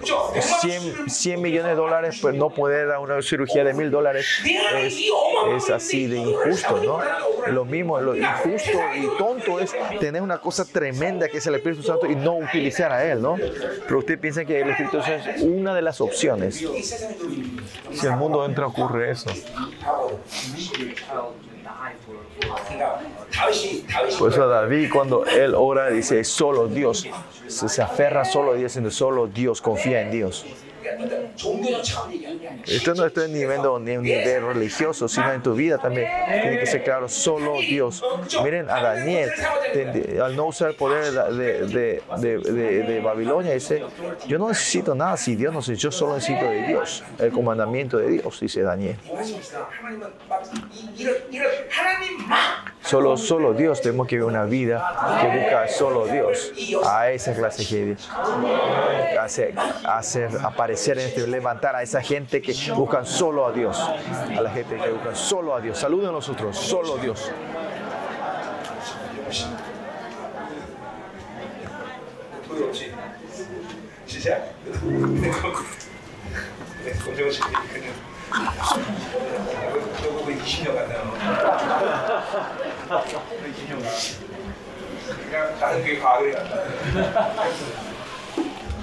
100, 0.60 1.08
100 1.08 1.40
millones 1.42 1.70
de 1.70 1.76
dólares 1.76 2.18
pues 2.20 2.34
no 2.34 2.50
puede 2.50 2.86
dar 2.86 2.98
una 2.98 3.20
cirugía 3.22 3.64
de 3.64 3.74
mil 3.74 3.90
dólares. 3.90 4.26
Es, 4.44 4.94
es 5.56 5.70
así 5.70 6.06
de 6.06 6.18
injusto, 6.18 6.76
¿no? 6.84 7.00
Lo 7.50 7.63
mismo, 7.65 7.99
lo 7.99 8.15
injusto 8.15 8.77
y 8.95 9.17
tonto 9.17 9.59
es 9.59 9.75
tener 9.99 10.21
una 10.21 10.37
cosa 10.39 10.65
tremenda 10.65 11.27
que 11.27 11.37
es 11.37 11.47
el 11.47 11.55
Espíritu 11.55 11.83
Santo 11.83 12.09
y 12.09 12.15
no 12.15 12.37
utilizar 12.37 12.91
a 12.91 13.03
Él, 13.05 13.21
¿no? 13.21 13.35
Pero 13.85 13.99
usted 13.99 14.19
piensa 14.19 14.45
que 14.45 14.61
el 14.61 14.69
Espíritu 14.69 15.01
Santo 15.01 15.29
es 15.29 15.41
una 15.41 15.73
de 15.73 15.81
las 15.81 16.01
opciones. 16.01 16.55
Si 17.91 18.05
el 18.05 18.15
mundo 18.15 18.45
entra, 18.45 18.67
ocurre 18.67 19.11
eso. 19.11 19.29
Por 24.19 24.31
eso 24.31 24.47
David 24.47 24.89
cuando 24.91 25.25
él 25.25 25.53
ora 25.55 25.89
dice, 25.89 26.23
solo 26.23 26.67
Dios, 26.67 27.07
se, 27.47 27.81
aferra 27.81 28.25
solo 28.25 28.53
a 28.53 28.55
Dios, 28.55 28.77
solo 28.89 29.27
Dios, 29.27 29.61
confía 29.61 30.01
en 30.01 30.11
Dios. 30.11 30.45
Esto 32.67 32.93
no 32.93 33.05
está 33.05 33.25
en 33.25 33.33
nivel, 33.33 33.61
ni 33.81 33.97
un 33.97 34.03
nivel 34.03 34.45
religioso, 34.45 35.07
sino 35.07 35.31
en 35.31 35.41
tu 35.41 35.53
vida 35.53 35.77
también. 35.77 36.09
Tiene 36.27 36.59
que 36.59 36.65
ser 36.65 36.83
claro, 36.83 37.09
solo 37.09 37.59
Dios. 37.59 38.03
Miren 38.43 38.69
a 38.69 38.81
Daniel, 38.81 39.31
al 40.21 40.35
no 40.35 40.45
usar 40.45 40.69
el 40.69 40.75
poder 40.75 41.13
de, 41.13 41.67
de, 41.67 42.01
de, 42.17 42.83
de 42.83 43.01
Babilonia, 43.01 43.53
dice, 43.53 43.83
yo 44.27 44.37
no 44.37 44.49
necesito 44.49 44.95
nada 44.95 45.17
si 45.17 45.35
Dios 45.35 45.53
no 45.53 45.61
sé, 45.61 45.75
yo 45.75 45.91
solo 45.91 46.15
necesito 46.15 46.45
de 46.45 46.63
Dios, 46.63 47.03
el 47.17 47.31
comandamiento 47.31 47.97
de 47.97 48.09
Dios, 48.09 48.39
dice 48.39 48.61
Daniel. 48.61 48.97
Solo, 52.81 53.17
solo 53.17 53.53
Dios, 53.53 53.81
tenemos 53.81 54.07
que 54.07 54.15
vivir 54.15 54.29
una 54.29 54.45
vida 54.45 55.19
que 55.21 55.39
busca 55.39 55.67
solo 55.67 56.05
Dios. 56.05 56.53
A 56.85 57.09
esa 57.09 57.33
clase 57.33 57.63
de 57.63 57.65
gente. 57.65 58.03
Hacer, 59.19 59.55
hacer 59.85 60.29
aparecer 60.43 60.74
en 60.87 60.99
este, 60.99 61.25
levantar 61.27 61.75
a 61.75 61.81
esa 61.81 62.01
gente 62.01 62.41
que 62.41 62.53
buscan 62.73 63.05
solo 63.05 63.45
a 63.47 63.51
Dios. 63.51 63.79
A 63.79 64.41
la 64.41 64.49
gente 64.49 64.75
que 64.75 64.89
buscan 64.89 65.15
solo 65.15 65.55
a 65.55 65.61
Dios. 65.61 65.77
Saluden 65.77 66.09
a 66.09 66.11
nosotros, 66.11 66.57
solo 66.57 66.97
Dios. 66.97 67.31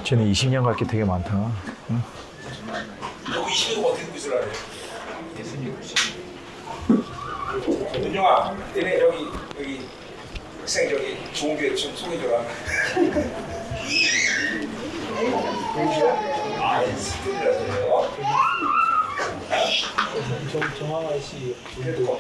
쟤는 0.04 0.30
20년 0.32 0.64
갈 0.64 0.74
게 0.76 0.84
되게 0.86 1.04
많다. 1.04 1.32
너 1.32 1.52
20년 3.46 3.84
어떻게 3.84 4.04
듣고 4.04 4.16
있으라 4.16 4.40
그래? 4.40 4.50
윤영아, 8.00 8.56
얘네 8.76 9.00
여기 9.00 9.28
여기 9.58 9.88
학생 10.60 10.88
저기 10.88 11.18
좋은 11.32 11.56
교회 11.56 11.74
좀 11.74 11.94
소개줘라. 11.94 12.40
아, 16.60 16.82
씨 21.20 21.54
그래도. 21.76 22.18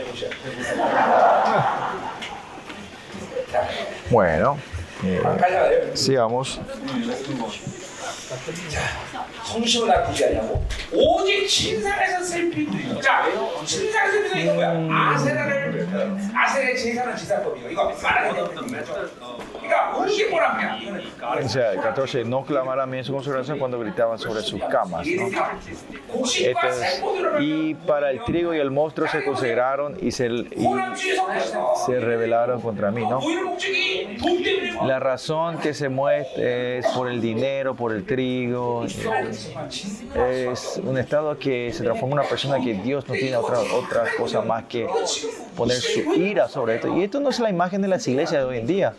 Bueno, 4.10 4.58
eh, 5.03 5.21
가자. 5.21 5.95
sigamos. 5.95 6.59
성심을 9.43 9.87
나쁘지 9.87 10.25
않냐고 10.25 10.63
오직 10.91 11.47
진상에서 11.47 12.23
슬피고 12.23 12.99
자 13.01 13.25
진상에서 13.65 14.11
슬피는 14.11 14.43
이거 14.43 14.53
뭐야 14.53 15.11
아세라를 15.11 15.87
아세라의 16.35 16.77
제사는 16.77 17.15
지사법이고 17.15 17.69
이거 17.69 17.93
말하는 18.01 18.35
거 18.35 18.49
그러니까 18.49 19.97
우리 19.97 20.29
뭐란 20.29 20.57
말이야 20.57 20.75
이거는 20.77 21.07
O 21.27 21.49
sea, 21.49 21.71
el 21.71 21.81
14, 21.81 22.21
no 22.21 22.43
clamarán 22.45 22.93
en 22.93 23.03
su 23.03 23.13
consagración 23.13 23.59
cuando 23.59 23.79
gritaban 23.79 24.17
sobre 24.17 24.41
sus 24.41 24.61
camas. 24.71 25.05
¿no? 25.05 25.29
곡식과 26.07 26.61
Esto 26.61 26.67
es, 26.67 26.79
살포들을 26.79 27.41
y 27.41 27.73
para 27.75 28.11
el 28.11 28.23
trigo 28.23 28.53
y 28.53 28.59
el 28.59 28.71
monstruo 28.71 29.07
se 29.07 29.23
consagraron 29.23 29.97
y 30.01 30.11
se, 30.11 30.27
y 30.27 30.65
호남주의 30.65 31.15
성에서 31.15 31.75
se 31.85 31.99
rebelaron 31.99 32.61
contra 32.61 32.91
mí, 32.91 33.03
¿no? 33.05 33.19
La 34.84 34.98
razón 34.98 35.58
que 35.58 35.74
se 35.74 35.88
muestra 35.88 36.42
es 36.42 36.86
por 36.88 37.08
el 37.08 37.20
dinero, 37.20 37.74
por 37.74 37.92
el 37.92 38.04
trigo. 38.04 38.84
Es 38.84 40.80
un 40.82 40.98
estado 40.98 41.38
que 41.38 41.72
se 41.72 41.84
transforma 41.84 42.14
en 42.14 42.20
una 42.20 42.28
persona 42.28 42.60
que 42.60 42.74
Dios 42.74 43.06
no 43.08 43.14
tiene 43.14 43.36
otra, 43.36 43.58
otra 43.60 44.04
cosa 44.18 44.42
más 44.42 44.64
que 44.64 44.88
poner 45.56 45.76
su 45.76 46.14
ira 46.14 46.48
sobre 46.48 46.76
esto. 46.76 46.96
Y 46.96 47.04
esto 47.04 47.20
no 47.20 47.30
es 47.30 47.38
la 47.38 47.50
imagen 47.50 47.82
de 47.82 47.88
las 47.88 48.06
iglesias 48.08 48.42
de 48.42 48.44
hoy 48.44 48.58
en 48.58 48.66
día. 48.66 48.94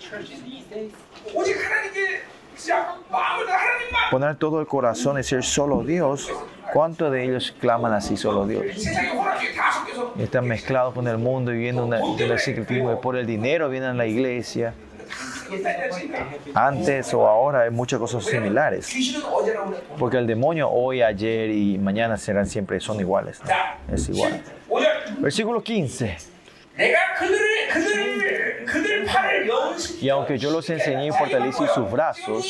Poner 4.10 4.35
todo 4.38 4.60
el 4.61 4.68
corazón 4.68 5.19
y 5.19 5.23
ser 5.23 5.44
solo 5.44 5.84
Dios. 5.84 6.31
¿Cuántos 6.72 7.11
de 7.11 7.23
ellos 7.23 7.53
claman 7.60 7.94
así 7.94 8.18
solo 8.18 8.48
Dios? 8.48 8.64
Están 10.18 10.48
mezclados 10.48 10.94
con 10.94 11.07
el 11.07 11.18
mundo 11.18 11.53
y 11.53 11.57
vienen 11.57 11.91
secretismo 12.38 12.94
y 12.94 12.95
por 12.95 13.15
el 13.15 13.26
dinero 13.26 13.69
vienen 13.69 13.90
a 13.90 13.94
la 13.94 14.06
iglesia. 14.06 14.73
antes 16.53 17.13
o 17.13 17.27
ahora 17.27 17.61
hay 17.61 17.69
muchas 17.69 17.99
cosas 17.99 18.25
similares. 18.25 18.93
Porque 19.97 20.17
el 20.17 20.27
demonio 20.27 20.69
hoy, 20.69 21.01
ayer 21.01 21.49
y 21.49 21.77
mañana 21.77 22.17
serán 22.17 22.45
siempre, 22.45 22.80
son 22.80 22.99
iguales. 22.99 23.41
Es 23.91 24.09
igual. 24.09 24.41
Versículo 25.19 25.63
15. 25.63 26.17
Y 30.01 30.09
aunque 30.09 30.38
yo 30.38 30.51
los 30.51 30.69
enseñé 30.69 31.07
y 31.07 31.11
fortalecí 31.11 31.63
sus 31.73 31.89
brazos, 31.89 32.45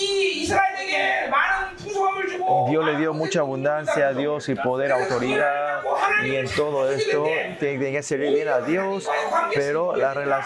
Dios 2.70 2.86
le 2.86 2.98
dio 2.98 3.14
mucha 3.14 3.40
abundancia 3.40 4.10
a 4.10 4.14
Dios 4.14 4.50
y 4.50 4.56
poder, 4.56 4.92
autoridad. 4.92 5.82
Y 6.26 6.36
en 6.36 6.48
todo 6.50 6.90
esto 6.90 7.26
tiene 7.60 7.92
que 7.92 8.04
servir 8.04 8.34
bien 8.34 8.48
a 8.48 8.60
Dios, 8.60 9.10
pero 9.54 9.94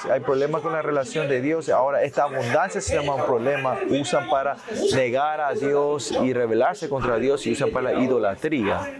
hay 0.09 0.19
problemas 0.21 0.61
con 0.61 0.73
la 0.73 0.81
relación 0.81 1.27
de 1.27 1.41
Dios. 1.41 1.69
Ahora, 1.69 2.03
esta 2.03 2.23
abundancia 2.23 2.81
se 2.81 2.95
llama 2.95 3.15
un 3.15 3.25
problema. 3.25 3.77
Usan 3.89 4.29
para 4.29 4.57
negar 4.93 5.41
a 5.41 5.53
Dios 5.53 6.11
y 6.11 6.33
rebelarse 6.33 6.89
contra 6.89 7.17
Dios 7.17 7.45
y 7.45 7.51
usan 7.51 7.71
para 7.71 7.91
la 7.91 7.99
idolatría. 7.99 8.99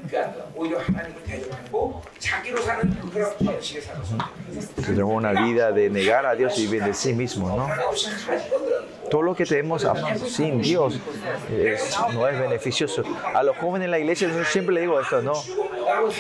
Tenemos 4.86 5.14
una 5.14 5.32
vida 5.42 5.72
de 5.72 5.90
negar 5.90 6.26
a 6.26 6.36
Dios 6.36 6.58
y 6.58 6.68
de 6.68 6.94
sí 6.94 7.14
mismo, 7.14 7.50
¿no? 7.56 7.68
Todo 9.10 9.22
lo 9.22 9.36
que 9.36 9.46
tenemos 9.46 9.86
sin 10.28 10.62
Dios 10.62 11.00
es, 11.52 11.98
no 12.14 12.28
es 12.28 12.40
beneficioso. 12.40 13.04
A 13.34 13.44
los 13.44 13.58
jóvenes 13.58 13.86
en 13.86 13.92
la 13.92 14.00
iglesia 14.00 14.28
yo 14.28 14.44
siempre 14.44 14.76
le 14.76 14.82
digo 14.82 15.00
esto, 15.00 15.22
¿no? 15.22 15.34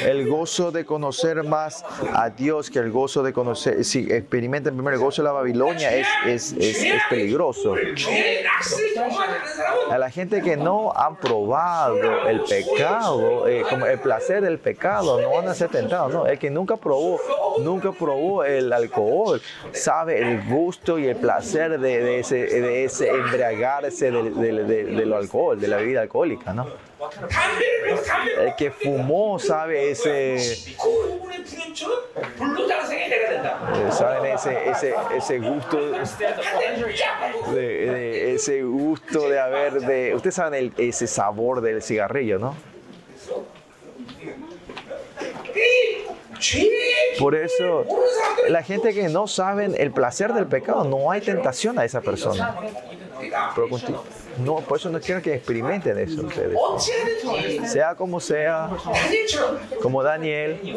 El 0.05 0.27
gozo 0.27 0.71
de 0.71 0.85
conocer 0.85 1.43
más 1.43 1.83
a 2.13 2.29
Dios 2.29 2.69
que 2.69 2.79
el 2.79 2.91
gozo 2.91 3.21
de 3.21 3.33
conocer, 3.33 3.83
si 3.83 4.11
experimentan 4.11 4.73
primero 4.73 4.95
el 4.95 5.01
gozo 5.01 5.21
de 5.21 5.27
la 5.27 5.33
Babilonia 5.33 5.93
es, 5.95 6.07
es, 6.25 6.53
es, 6.53 6.83
es 6.83 7.01
peligroso. 7.09 7.75
A 9.91 9.97
la 9.97 10.09
gente 10.09 10.41
que 10.41 10.57
no 10.57 10.93
han 10.95 11.17
probado 11.17 12.27
el 12.27 12.41
pecado, 12.41 13.47
eh, 13.47 13.63
como 13.69 13.85
el 13.85 13.99
placer 13.99 14.41
del 14.41 14.57
pecado, 14.57 15.21
no 15.21 15.31
van 15.31 15.47
a 15.47 15.53
ser 15.53 15.69
tentados, 15.69 16.13
no. 16.13 16.25
El 16.25 16.39
que 16.39 16.49
nunca 16.49 16.77
probó, 16.77 17.19
nunca 17.59 17.91
probó 17.91 18.43
el 18.43 18.71
alcohol, 18.71 19.41
sabe 19.73 20.19
el 20.19 20.43
gusto 20.45 20.97
y 20.97 21.07
el 21.07 21.17
placer 21.17 21.79
de, 21.79 22.03
de 22.03 22.19
ese... 22.19 22.37
De 22.37 22.76
es 22.85 23.01
embriagarse 23.01 24.11
de, 24.11 24.31
de, 24.31 24.83
de, 24.85 25.05
lo 25.05 25.17
alcohol, 25.17 25.59
de 25.59 25.67
la 25.67 25.77
bebida 25.77 26.01
alcohólica, 26.01 26.53
¿no? 26.53 26.67
El 28.39 28.55
que 28.55 28.71
fumó 28.71 29.39
sabe 29.39 29.91
ese, 29.91 30.35
eh, 30.35 30.39
saben 33.91 34.33
ese, 34.33 34.69
ese, 34.69 34.95
ese 35.15 35.39
gusto 35.39 35.77
de, 37.53 38.33
ese 38.33 38.63
gusto 38.63 39.29
de 39.29 39.39
haber 39.39 39.81
de 39.81 40.15
ustedes 40.15 40.35
saben 40.35 40.53
el, 40.55 40.73
ese 40.77 41.07
sabor 41.07 41.61
del 41.61 41.81
cigarrillo 41.81 42.39
no 42.39 42.55
por 47.19 47.35
eso, 47.35 47.85
la 48.49 48.63
gente 48.63 48.93
que 48.93 49.09
no 49.09 49.27
sabe 49.27 49.65
el 49.65 49.91
placer 49.91 50.33
del 50.33 50.47
pecado, 50.47 50.83
no 50.83 51.11
hay 51.11 51.21
tentación 51.21 51.79
a 51.79 51.85
esa 51.85 52.01
persona. 52.01 52.55
Pero 53.55 53.67
no, 54.43 54.57
por 54.57 54.77
eso 54.77 54.89
no 54.89 54.99
quiero 54.99 55.21
que 55.21 55.33
experimenten 55.33 55.97
eso 55.97 56.21
ustedes. 56.21 56.57
Sea 57.71 57.95
como 57.95 58.19
sea, 58.19 58.69
como 59.81 60.03
Daniel, 60.03 60.75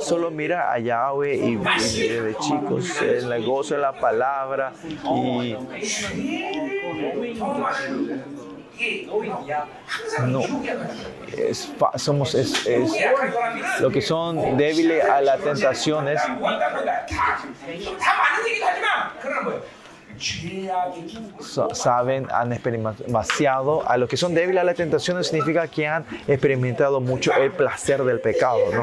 solo 0.00 0.30
mira 0.30 0.72
a 0.72 0.78
Yahweh 0.78 1.36
y, 1.36 1.60
y 1.96 2.08
de 2.08 2.36
chicos, 2.40 3.00
el 3.00 3.28
negocio 3.28 3.76
de 3.76 3.82
la 3.82 3.92
palabra 3.92 4.72
y 5.04 5.56
no. 10.26 10.42
somos 11.96 12.34
es 12.34 12.66
lo 13.80 13.90
que 13.90 14.02
son 14.02 14.56
débiles 14.56 15.04
a 15.04 15.20
las 15.20 15.40
tentaciones 15.40 16.20
saben, 21.72 22.26
han 22.30 22.52
experimentado 22.52 23.04
demasiado. 23.04 23.88
A 23.88 23.96
los 23.96 24.08
que 24.08 24.16
son 24.16 24.34
débiles 24.34 24.60
a 24.60 24.64
las 24.64 24.76
tentaciones 24.76 25.26
significa 25.26 25.68
que 25.68 25.86
han 25.86 26.04
experimentado 26.26 27.00
mucho 27.00 27.32
el 27.34 27.52
placer 27.52 28.02
del 28.04 28.20
pecado. 28.20 28.58
¿no? 28.72 28.82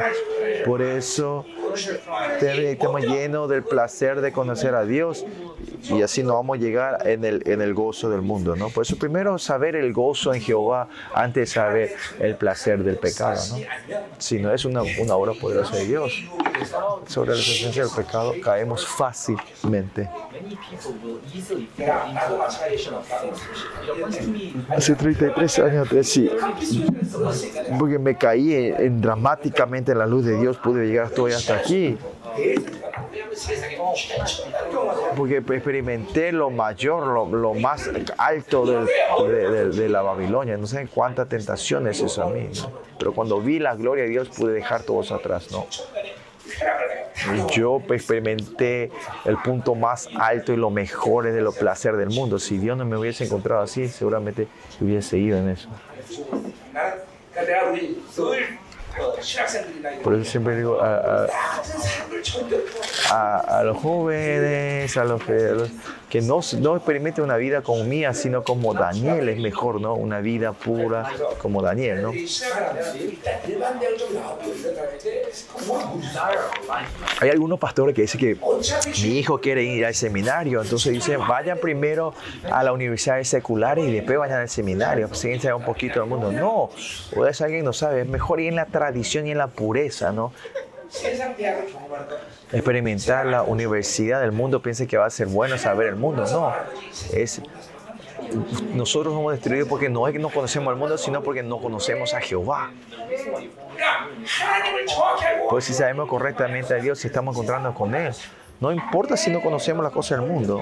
Por 0.66 0.82
eso 0.82 1.46
estamos 2.42 3.02
llenos 3.02 3.50
del 3.50 3.64
placer 3.64 4.22
de 4.22 4.32
conocer 4.32 4.76
a 4.76 4.86
Dios 4.86 5.26
y 5.84 6.02
así 6.02 6.24
no 6.24 6.36
vamos 6.36 6.58
a 6.58 6.62
llegar 6.62 7.08
en 7.08 7.26
el, 7.26 7.44
en 7.48 7.62
el 7.62 7.74
gozo 7.74 8.10
del 8.10 8.22
mundo. 8.22 8.56
¿no? 8.56 8.70
Por 8.70 8.84
eso 8.84 8.98
primero 8.98 9.38
saber 9.38 9.76
el 9.76 9.94
gozo 9.94 10.34
en 10.34 10.42
Jehová 10.42 10.88
antes 11.14 11.50
de 11.50 11.54
saber 11.54 11.96
el 12.20 12.36
placer 12.36 12.84
del 12.84 12.98
pecado. 12.98 13.42
¿no? 13.52 13.58
Si 14.18 14.40
no 14.40 14.54
es 14.54 14.66
una, 14.66 14.82
una 15.00 15.16
obra 15.16 15.34
poderosa 15.34 15.76
de 15.76 15.86
Dios, 15.86 16.24
sobre 17.08 17.32
la 17.32 17.36
presencia 17.36 17.84
del 17.84 17.96
pecado 17.96 18.34
caemos 18.44 18.86
fácilmente. 18.86 20.10
Hace 24.70 24.96
33 24.96 25.60
años 25.60 25.88
atrás, 25.88 26.08
sí, 26.08 26.32
porque 27.80 28.00
me 28.00 28.18
caí 28.18 28.54
en, 28.54 28.76
en 28.82 29.02
dramáticamente 29.02 29.92
en 29.94 30.00
la 30.00 30.06
luz 30.06 30.26
de 30.26 30.38
Dios, 30.40 30.58
pude 30.58 30.86
llegar 30.88 31.08
estoy 31.08 31.34
hasta 31.34 31.56
aquí, 31.56 31.98
porque 35.16 35.38
experimenté 35.38 36.32
lo 36.32 36.50
mayor, 36.50 37.08
lo, 37.08 37.26
lo 37.26 37.54
más 37.54 37.90
alto 38.18 38.66
de, 38.66 38.86
de- 39.28 39.70
de 39.70 39.90
la 39.90 40.02
Babilonia. 40.02 40.58
No 40.58 40.68
sé 40.68 40.88
cuántas 40.94 41.30
tentaciones 41.30 42.02
eso 42.02 42.24
a 42.24 42.30
mí, 42.30 42.50
¿no? 42.56 42.72
pero 43.00 43.14
cuando 43.14 43.40
vi 43.42 43.60
la 43.60 43.76
gloria 43.76 44.04
de 44.06 44.10
Dios 44.10 44.30
pude 44.30 44.54
dejar 44.54 44.84
todo 44.84 45.02
eso 45.02 45.16
atrás, 45.16 45.50
¿no? 45.52 45.66
yo 47.54 47.82
experimenté 47.90 48.92
el 49.26 49.38
punto 49.38 49.76
más 49.76 50.10
alto 50.16 50.54
y 50.54 50.58
lo 50.58 50.70
mejor 50.70 51.32
de 51.32 51.42
los 51.42 51.56
placer 51.56 51.96
del 51.98 52.10
mundo. 52.10 52.40
Si 52.40 52.58
Dios 52.58 52.78
no 52.78 52.86
me 52.86 52.98
hubiese 52.98 53.26
encontrado 53.26 53.62
así, 53.62 53.88
seguramente 53.88 54.48
hubiese 54.80 55.18
ido 55.18 55.38
en 55.38 55.50
eso. 55.50 55.70
Por 60.04 60.14
eso 60.14 60.32
siempre 60.32 60.58
digo 60.58 60.80
a, 60.82 61.28
a, 63.12 63.64
los 63.64 63.78
jóvenes, 63.78 64.96
a 64.96 65.04
los, 65.04 65.22
que, 65.24 65.34
los 65.34 65.70
que 66.16 66.22
no, 66.22 66.40
no 66.62 66.78
experimente 66.78 67.22
una 67.22 67.36
vida 67.36 67.62
como 67.62 67.84
mía, 67.84 68.14
sino 68.14 68.42
como 68.42 68.74
Daniel 68.74 69.28
es 69.28 69.38
mejor, 69.38 69.82
¿no? 69.82 69.96
Una 69.96 70.22
vida 70.22 70.54
pura 70.54 71.12
como 71.40 71.62
Daniel, 71.62 72.04
¿no? 72.04 72.14
Hay 77.20 77.30
algunos 77.30 77.60
pastores 77.60 77.94
que 77.94 78.04
dicen 78.04 78.22
que 78.22 78.38
mi 79.04 79.20
hijo 79.20 79.42
quiere 79.42 79.64
ir 79.64 79.86
al 79.86 79.94
seminario, 79.94 80.62
entonces 80.62 80.94
dicen, 80.94 81.20
vayan 81.28 81.58
primero 81.58 82.14
a 82.50 82.64
la 82.64 82.72
universidad 82.72 83.22
secular 83.24 83.78
y 83.78 83.92
después 83.92 84.18
vayan 84.18 84.40
al 84.40 84.50
seminario, 84.50 85.14
síguense 85.14 85.54
un 85.54 85.66
poquito 85.66 86.00
del 86.00 86.08
mundo. 86.08 86.32
No, 86.32 86.70
o 87.14 87.26
es 87.26 87.42
alguien 87.42 87.66
no 87.66 87.74
sabe, 87.74 88.04
es 88.04 88.08
mejor 88.08 88.40
ir 88.40 88.48
en 88.48 88.56
la 88.56 88.68
tradición 88.68 89.28
y 89.28 89.32
en 89.32 89.38
la 89.40 89.48
pureza, 89.48 90.14
¿no? 90.14 90.32
experimentar 92.52 93.26
la 93.26 93.44
universidad 93.44 94.22
del 94.22 94.32
mundo, 94.32 94.62
piensa 94.62 94.86
que 94.86 94.98
va 94.98 95.06
a 95.06 95.10
ser 95.10 95.28
bueno 95.28 95.58
saber 95.58 95.88
el 95.88 95.96
mundo. 95.96 96.26
No, 96.26 96.54
es 97.14 97.42
nosotros 98.74 99.14
somos 99.14 99.34
destruidos 99.34 99.68
porque 99.68 99.90
no 99.90 100.08
es 100.08 100.14
que 100.14 100.20
no 100.20 100.30
conocemos 100.30 100.72
al 100.72 100.78
mundo, 100.78 100.98
sino 100.98 101.22
porque 101.22 101.44
no 101.44 101.60
conocemos 101.60 102.14
a 102.14 102.22
Jehová. 102.22 102.72
Pues 105.50 105.66
si 105.66 105.74
sabemos 105.74 106.10
correctamente 106.10 106.74
a 106.74 106.78
Dios, 106.78 107.00
si 107.00 107.08
estamos 107.08 107.36
encontrando 107.36 107.74
con 107.74 107.94
Él, 107.94 108.14
no 108.60 108.72
importa 108.72 109.18
si 109.18 109.30
no 109.30 109.42
conocemos 109.42 109.84
las 109.84 109.94
cosas 109.94 110.20
del 110.20 110.30
mundo. 110.30 110.62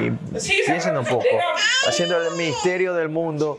Y 0.00 0.10
piensen 0.66 0.96
un 0.96 1.04
poco, 1.04 1.24
haciendo 1.88 2.20
el 2.20 2.34
misterio 2.36 2.94
del 2.94 3.08
mundo, 3.08 3.58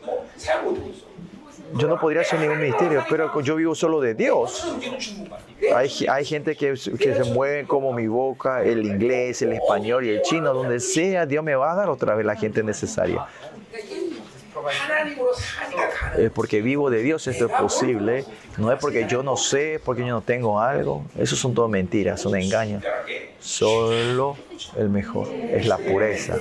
yo 1.78 1.88
no 1.88 2.00
podría 2.00 2.22
hacer 2.22 2.40
ningún 2.40 2.60
ministerio, 2.60 3.04
pero 3.10 3.40
yo 3.42 3.56
vivo 3.56 3.76
solo 3.76 4.02
de 4.02 4.14
Dios. 4.14 4.76
Hay, 5.76 5.90
hay 6.10 6.26
gente 6.26 6.56
que, 6.56 6.74
que, 7.00 7.16
se 7.16 7.24
mueve 7.34 7.66
como 7.66 7.94
mi 7.94 8.08
boca, 8.08 8.64
el 8.64 8.86
inglés, 8.86 9.42
el 9.42 9.54
español 9.54 10.06
y 10.06 10.10
el 10.10 10.22
chino, 10.22 10.54
donde 10.54 10.80
sea, 10.80 11.26
Dios 11.26 11.44
me 11.44 11.56
va 11.56 11.72
a 11.72 11.76
dar 11.76 11.90
otra 11.90 12.16
vez 12.16 12.26
la 12.26 12.36
gente 12.36 12.64
necesaria 12.64 13.26
eh, 16.18 16.30
porque 16.34 16.62
vivo 16.62 16.90
de 16.90 17.02
Dios 17.02 17.28
esto 17.28 17.46
es 17.46 17.52
posible, 17.52 18.26
no 18.58 18.72
es 18.72 18.80
porque 18.80 19.08
yo 19.08 19.24
no 19.24 19.38
sé, 19.38 19.82
porque 19.84 20.02
yo 20.02 20.10
no 20.10 20.22
tengo 20.22 20.60
algo, 20.60 21.06
eso 21.18 21.36
son 21.36 21.54
todo 21.54 21.68
mentiras, 21.68 22.22
son 22.22 22.36
engaños. 22.36 22.84
Solo 23.40 24.38
el 24.78 24.90
mejor 24.90 25.28
es 25.30 25.66
la 25.66 25.78
pureza. 25.78 26.38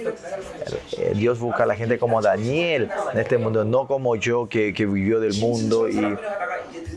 Eh, 0.98 1.12
Dios 1.14 1.38
busca 1.38 1.62
a 1.62 1.66
la 1.66 1.74
gente 1.74 1.98
como 1.98 2.20
Daniel 2.20 2.90
en 3.12 3.18
este 3.18 3.38
mundo, 3.38 3.64
no 3.64 3.86
como 3.86 4.16
yo 4.16 4.48
que, 4.48 4.74
que 4.74 4.86
vivió 4.86 5.20
del 5.20 5.34
mundo 5.38 5.88
y 5.88 6.16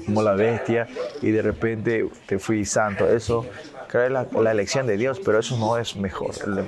como 0.06 0.22
la 0.22 0.34
bestia 0.34 0.88
y 1.22 1.32
de 1.32 1.42
repente 1.42 2.06
te 2.26 2.40
fui 2.40 2.66
santo. 2.66 3.10
Eso 3.10 3.46
es 3.94 4.12
la, 4.12 4.28
la, 4.42 4.52
elección 4.52 4.88
de 4.88 4.98
Dios, 4.98 5.22
pero 5.24 5.40
eso 5.40 5.56
no 5.58 5.78
es 5.78 5.96
mejor. 5.96 6.32
el, 6.46 6.66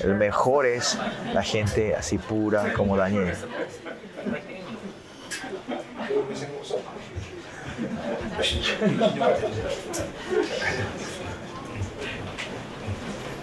el 0.00 0.14
mejor 0.16 0.66
es 0.66 0.98
la 1.32 1.42
gente 1.42 1.94
así 1.94 2.18
pura 2.18 2.72
como 2.72 2.96
Daniel. 2.96 3.34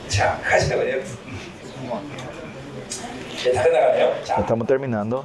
자, 0.09 0.41
가시다 0.45 0.77
말이에요. 0.77 1.03
이제 3.33 3.53
다 3.53 3.63
끝나가네요. 3.63 4.25
자, 4.25 4.37
Estamos 4.41 4.67
terminando. 4.67 5.25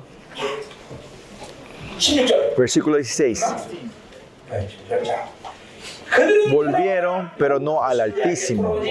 16절. 1.98 2.56
Versículo 2.56 3.02
16. 3.02 3.36
자, 5.06 5.30
그들은 6.10 6.50
Volvieron, 6.52 7.32
pero 7.38 7.58
no 7.58 7.84
al 7.84 8.02
Altísimo. 8.02 8.82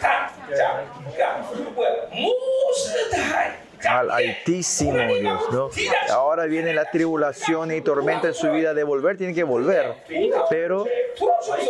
다, 0.00 0.32
자, 0.56 0.86
그러니까 1.12 1.38
뭐야? 1.74 1.90
무슨 2.10 3.10
다. 3.10 3.61
al 3.87 4.11
Altísimo 4.11 4.97
Dios. 4.97 5.41
¿no? 5.51 5.69
Ahora 6.11 6.45
viene 6.45 6.73
la 6.73 6.89
tribulación 6.89 7.71
y 7.71 7.81
tormenta 7.81 8.27
en 8.27 8.33
su 8.33 8.49
vida 8.51 8.73
de 8.73 8.83
volver, 8.83 9.17
tienen 9.17 9.35
que 9.35 9.43
volver, 9.43 9.95
pero 10.49 10.85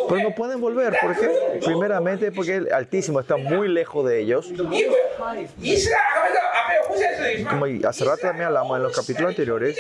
pues 0.07 0.23
no 0.23 0.33
pueden 0.35 0.61
volver, 0.61 0.97
porque 1.01 1.29
primeramente 1.63 2.31
porque 2.31 2.55
el 2.55 2.73
Altísimo 2.73 3.19
está 3.19 3.37
muy 3.37 3.67
lejos 3.67 4.05
de 4.05 4.19
ellos. 4.19 4.51
Como 7.49 7.65
hace 7.87 8.05
rato 8.05 8.21
también 8.21 8.47
hablamos 8.47 8.77
en 8.77 8.83
los 8.83 8.95
capítulos 8.95 9.29
anteriores, 9.29 9.77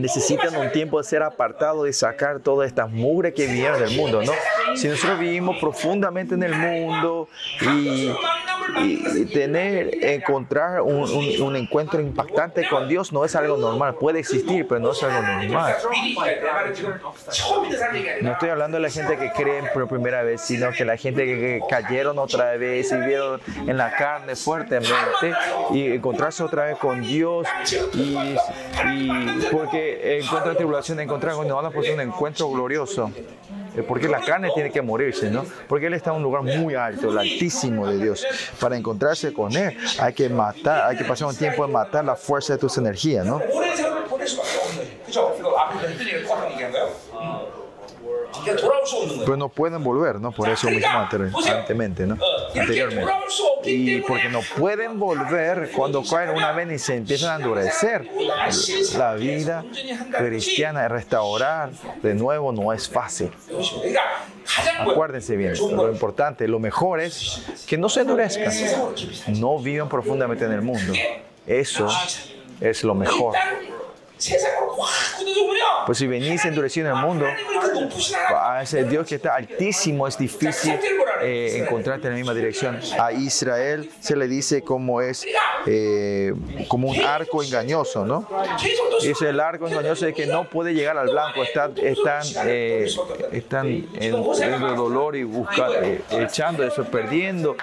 necesitan 0.00 0.56
un 0.56 0.72
tiempo 0.72 0.98
de 0.98 1.04
ser 1.04 1.22
apartados 1.22 1.88
y 1.88 1.92
sacar 1.92 2.40
todas 2.40 2.68
estas 2.68 2.90
mugre 2.90 3.32
que 3.32 3.46
vienen 3.46 3.78
del 3.78 3.96
mundo, 3.96 4.22
¿no? 4.22 4.32
Si 4.76 4.88
nosotros 4.88 5.18
vivimos 5.18 5.58
profundo, 5.58 5.81
profundamente 5.82 6.34
en 6.34 6.42
el 6.42 6.54
mundo 6.54 7.28
y, 7.60 8.12
y 8.78 9.26
tener, 9.26 10.04
encontrar 10.04 10.80
un, 10.80 11.02
un, 11.10 11.42
un, 11.42 11.56
encuentro 11.56 12.00
impactante 12.00 12.68
con 12.68 12.88
Dios 12.88 13.12
no 13.12 13.24
es 13.24 13.34
algo 13.34 13.56
normal. 13.56 13.96
Puede 13.96 14.20
existir, 14.20 14.66
pero 14.68 14.80
no 14.80 14.92
es 14.92 15.02
algo 15.02 15.20
normal. 15.22 15.74
No 18.22 18.32
estoy 18.32 18.48
hablando 18.48 18.76
de 18.76 18.82
la 18.82 18.90
gente 18.90 19.16
que 19.16 19.32
cree 19.32 19.62
por 19.74 19.88
primera 19.88 20.22
vez, 20.22 20.40
sino 20.40 20.70
que 20.72 20.84
la 20.84 20.96
gente 20.96 21.24
que 21.24 21.60
cayeron 21.68 22.18
otra 22.18 22.56
vez 22.56 22.92
y 22.92 22.96
vieron 22.96 23.40
en 23.66 23.76
la 23.76 23.94
carne 23.96 24.36
fuertemente 24.36 25.34
y 25.72 25.92
encontrarse 25.92 26.42
otra 26.42 26.66
vez 26.66 26.78
con 26.78 27.02
Dios 27.02 27.46
y, 27.94 28.16
y 28.88 29.48
porque 29.50 30.18
encuentran 30.20 30.56
tribulación, 30.56 31.00
encuentran 31.00 31.36
con 31.36 31.46
pues 31.46 31.58
una 31.58 31.70
posición 31.70 31.98
de 31.98 32.04
encuentro 32.04 32.50
glorioso. 32.50 33.10
Eh, 33.76 33.82
Porque 33.82 34.08
la 34.08 34.20
carne 34.20 34.50
tiene 34.54 34.70
que 34.70 34.82
morirse, 34.82 35.30
¿no? 35.30 35.44
Porque 35.68 35.86
Él 35.86 35.94
está 35.94 36.10
en 36.10 36.16
un 36.16 36.22
lugar 36.22 36.42
muy 36.42 36.74
alto, 36.74 37.10
el 37.10 37.18
altísimo 37.18 37.86
de 37.86 37.98
Dios. 37.98 38.26
Para 38.60 38.76
encontrarse 38.76 39.32
con 39.32 39.54
Él 39.56 39.76
hay 39.98 40.12
que 40.12 40.28
matar, 40.28 40.90
hay 40.90 40.96
que 40.96 41.04
pasar 41.04 41.28
un 41.28 41.36
tiempo 41.36 41.64
en 41.64 41.72
matar 41.72 42.04
la 42.04 42.16
fuerza 42.16 42.54
de 42.54 42.58
tus 42.58 42.76
energías, 42.78 43.24
¿no? 43.24 43.40
pues 49.26 49.38
no 49.38 49.48
pueden 49.48 49.82
volver, 49.82 50.20
¿no? 50.20 50.32
Por 50.32 50.48
eso 50.48 50.68
mismo 50.70 50.88
anteriormente, 50.88 52.06
¿no? 52.06 52.18
Anteriormente. 52.54 53.12
Y 53.64 54.00
porque 54.00 54.28
no 54.28 54.40
pueden 54.58 54.98
volver 54.98 55.70
cuando 55.74 56.02
caen 56.02 56.30
una 56.30 56.52
vez 56.52 56.72
y 56.72 56.78
se 56.78 56.96
empiezan 56.96 57.30
a 57.30 57.36
endurecer. 57.36 58.08
La 58.96 59.14
vida 59.14 59.64
cristiana, 60.16 60.88
restaurar 60.88 61.70
de 62.02 62.14
nuevo 62.14 62.52
no 62.52 62.72
es 62.72 62.88
fácil. 62.88 63.30
Acuérdense 64.78 65.36
bien, 65.36 65.54
lo 65.58 65.90
importante, 65.90 66.46
lo 66.48 66.58
mejor 66.58 67.00
es 67.00 67.42
que 67.66 67.78
no 67.78 67.88
se 67.88 68.00
endurezcan, 68.00 68.52
no 69.38 69.58
vivan 69.58 69.88
profundamente 69.88 70.44
en 70.44 70.52
el 70.52 70.62
mundo. 70.62 70.92
Eso 71.46 71.88
es 72.60 72.84
lo 72.84 72.94
mejor. 72.94 73.34
Por 74.30 75.86
pues 75.86 75.98
si 75.98 76.06
venís 76.06 76.44
endurecido 76.44 76.88
en 76.88 76.96
el 76.96 77.02
mundo, 77.02 77.26
a 78.34 78.62
ese 78.62 78.84
Dios 78.84 79.06
que 79.06 79.16
está 79.16 79.34
altísimo 79.34 80.06
es 80.06 80.16
difícil 80.16 80.78
eh, 81.22 81.58
encontrarte 81.58 82.06
en 82.06 82.14
la 82.14 82.16
misma 82.16 82.34
dirección. 82.34 82.78
A 82.98 83.12
Israel 83.12 83.90
se 84.00 84.16
le 84.16 84.28
dice 84.28 84.62
como 84.62 85.00
es 85.00 85.26
eh, 85.66 86.32
como 86.68 86.88
un 86.88 87.00
arco 87.00 87.42
engañoso, 87.42 88.04
¿no? 88.04 88.28
Es 89.02 89.20
el 89.22 89.40
arco 89.40 89.68
engañoso 89.68 90.04
de 90.06 90.14
que 90.14 90.26
no 90.26 90.48
puede 90.48 90.74
llegar 90.74 90.96
al 90.98 91.10
blanco, 91.10 91.42
están, 91.42 91.74
eh, 91.76 91.94
están, 91.96 92.22
están 93.32 93.66
en, 93.66 94.14
en 94.14 94.76
dolor 94.76 95.16
y 95.16 95.24
buscando, 95.24 95.74
echando 96.10 96.64
eso, 96.64 96.84
perdiendo, 96.84 97.56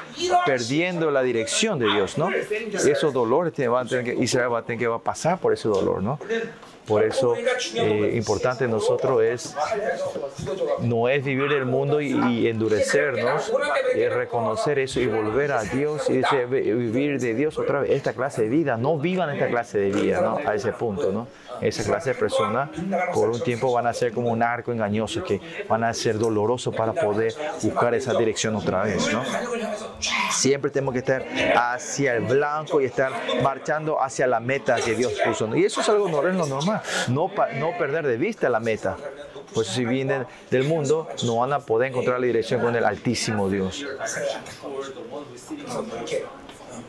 perdiendo 0.46 1.12
la 1.12 1.22
dirección 1.22 1.80
de 1.80 1.88
Dios, 1.88 2.18
¿no? 2.18 2.30
Esos 2.32 3.14
dolores 3.14 3.54
te 3.54 3.68
van 3.68 3.86
a 3.86 3.90
tener 3.90 4.06
que, 4.06 4.24
Israel 4.24 4.54
va 4.54 4.60
a 4.60 4.64
tener 4.64 4.80
que 4.80 4.88
va 4.88 4.98
a 4.98 5.00
pasar 5.00 5.40
por 5.40 5.54
ese 5.54 5.68
dolor, 5.68 6.02
¿no? 6.02 6.20
Por 6.90 7.04
eso, 7.04 7.36
eh, 7.76 8.12
importante 8.16 8.68
nosotros 8.68 9.22
es 9.22 9.56
no 10.82 11.08
es 11.08 11.24
vivir 11.24 11.54
el 11.54 11.66
mundo 11.66 12.02
y, 12.02 12.48
endurecernos, 12.48 13.54
es 13.96 14.12
reconocer 14.12 14.80
eso 14.80 15.00
y 15.00 15.06
volver 15.06 15.52
a 15.52 15.64
Dios 15.64 16.10
y 16.10 16.22
vivir 16.48 17.20
de 17.20 17.36
Dios 17.36 17.60
otra 17.60 17.82
vez. 17.82 17.92
Esta 17.92 18.14
clase 18.14 18.42
de 18.42 18.50
vida, 18.50 18.76
no 18.76 18.98
vivan 18.98 19.30
esta 19.30 19.48
clase 19.48 19.78
de 19.78 19.92
vida. 19.92 20.36
A 20.46 20.56
ese 20.56 20.72
punto, 20.72 21.12
¿no? 21.12 21.28
esa 21.62 21.84
clase 21.84 22.10
de 22.12 22.16
personas 22.16 22.70
por 23.14 23.30
un 23.30 23.42
tiempo 23.42 23.72
van 23.72 23.88
a 23.88 23.94
ser 23.94 24.14
como 24.14 24.30
un 24.30 24.44
arco 24.44 24.72
engañoso 24.72 25.24
que 25.24 25.42
van 25.68 25.84
a 25.84 25.94
ser 25.94 26.18
dolorosos 26.18 26.76
para 26.76 26.94
poder 26.94 27.34
buscar 27.62 27.94
esa 27.94 28.14
dirección 28.14 28.56
otra 28.56 28.84
vez. 28.84 29.12
¿no? 29.12 29.24
Siempre 30.32 30.72
tenemos 30.72 30.94
que 30.94 31.00
estar 31.00 31.26
hacia 31.56 32.16
el 32.16 32.24
blanco 32.24 32.82
y 32.82 32.86
estar 32.86 33.12
marchando 33.42 34.02
hacia 34.02 34.28
la 34.28 34.40
meta 34.40 34.76
que 34.78 34.96
Dios 34.96 35.14
puso. 35.26 35.56
Y 35.56 35.66
eso 35.66 35.82
es 35.82 35.90
algo 35.90 36.10
no 36.10 36.28
es 36.28 36.36
lo 36.36 36.46
normal, 36.46 36.82
no, 37.08 37.32
no 37.56 37.78
perder 37.78 38.08
de 38.08 38.18
vista 38.18 38.50
la 38.50 38.60
meta. 38.60 38.98
Pues 39.54 39.68
si 39.68 39.84
vienen 39.84 40.28
del 40.52 40.64
mundo, 40.66 41.08
no 41.24 41.38
van 41.38 41.54
a 41.54 41.60
poder 41.60 41.90
encontrar 41.90 42.20
la 42.20 42.28
dirección 42.28 42.62
con 42.62 42.76
el 42.76 42.86
Altísimo 42.86 43.50
Dios 43.50 43.86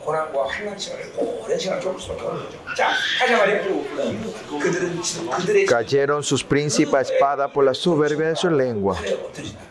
고난과 0.00 0.46
환난 0.46 0.78
시간을 0.78 1.12
오랜 1.16 1.58
시간 1.58 1.80
겪을 1.80 2.00
수밖에 2.00 2.22
없는 2.26 2.44
거죠. 2.44 2.58
자, 2.76 2.90
다시 3.18 3.32
말해요. 3.32 3.82
그들은 4.60 5.02
지금 5.02 5.30
그들의 5.30 5.66
Cayeron 5.66 6.22
sus 6.22 6.44
príncipes 6.44 6.94
a 6.94 7.00
espada 7.00 7.48
por 7.48 7.64
la 7.64 7.74
soberbia 7.74 8.28
de 8.28 8.36
su 8.36 8.48
lengua. 8.50 8.96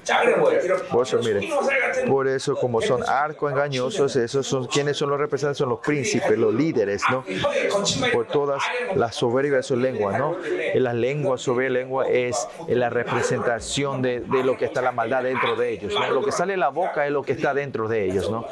자, 0.03 0.21
그래 0.21 0.35
뭐예요? 0.35 0.61
이런 0.61 0.87
Por 0.89 1.01
eso, 1.03 1.17
mire, 1.17 1.39
흰옷을 1.41 1.79
같은 1.81 2.05
por 2.09 2.27
eso 2.27 2.55
como 2.55 2.81
son 2.81 3.03
arcos 3.07 3.51
engañosos, 3.51 4.15
esos 4.15 4.45
son 4.45 4.67
quienes 4.67 4.97
son 4.97 5.09
los 5.09 5.19
representantes, 5.19 5.57
son 5.57 5.69
los 5.69 5.79
príncipes, 5.79 6.37
los 6.37 6.53
líderes, 6.53 7.01
¿no? 7.09 7.23
혀의 7.25 7.69
거친 7.69 8.11
Por 8.11 8.27
todas 8.27 8.61
la 8.95 9.11
soberbia 9.11 9.57
de 9.57 9.63
su 9.63 9.75
lengua, 9.75 10.17
¿no? 10.17 10.37
Y 10.73 10.79
la 10.79 10.93
lengua, 10.93 11.37
soberbia 11.37 11.81
lengua 11.81 12.07
es 12.07 12.47
la 12.67 12.89
representación 12.89 14.01
de, 14.01 14.19
de 14.19 14.43
lo 14.43 14.57
que 14.57 14.65
está 14.65 14.81
la 14.81 14.91
maldad 14.91 15.23
dentro 15.23 15.55
de 15.55 15.71
ellos, 15.71 15.93
¿no? 15.93 16.07
Lo 16.11 16.23
que 16.23 16.31
sale 16.31 16.53
de 16.53 16.57
la 16.57 16.69
boca 16.69 17.05
es 17.05 17.11
lo 17.11 17.23
que 17.23 17.31
está 17.31 17.53
dentro 17.53 17.87
de 17.87 18.05
ellos, 18.05 18.29
¿no? 18.29 18.45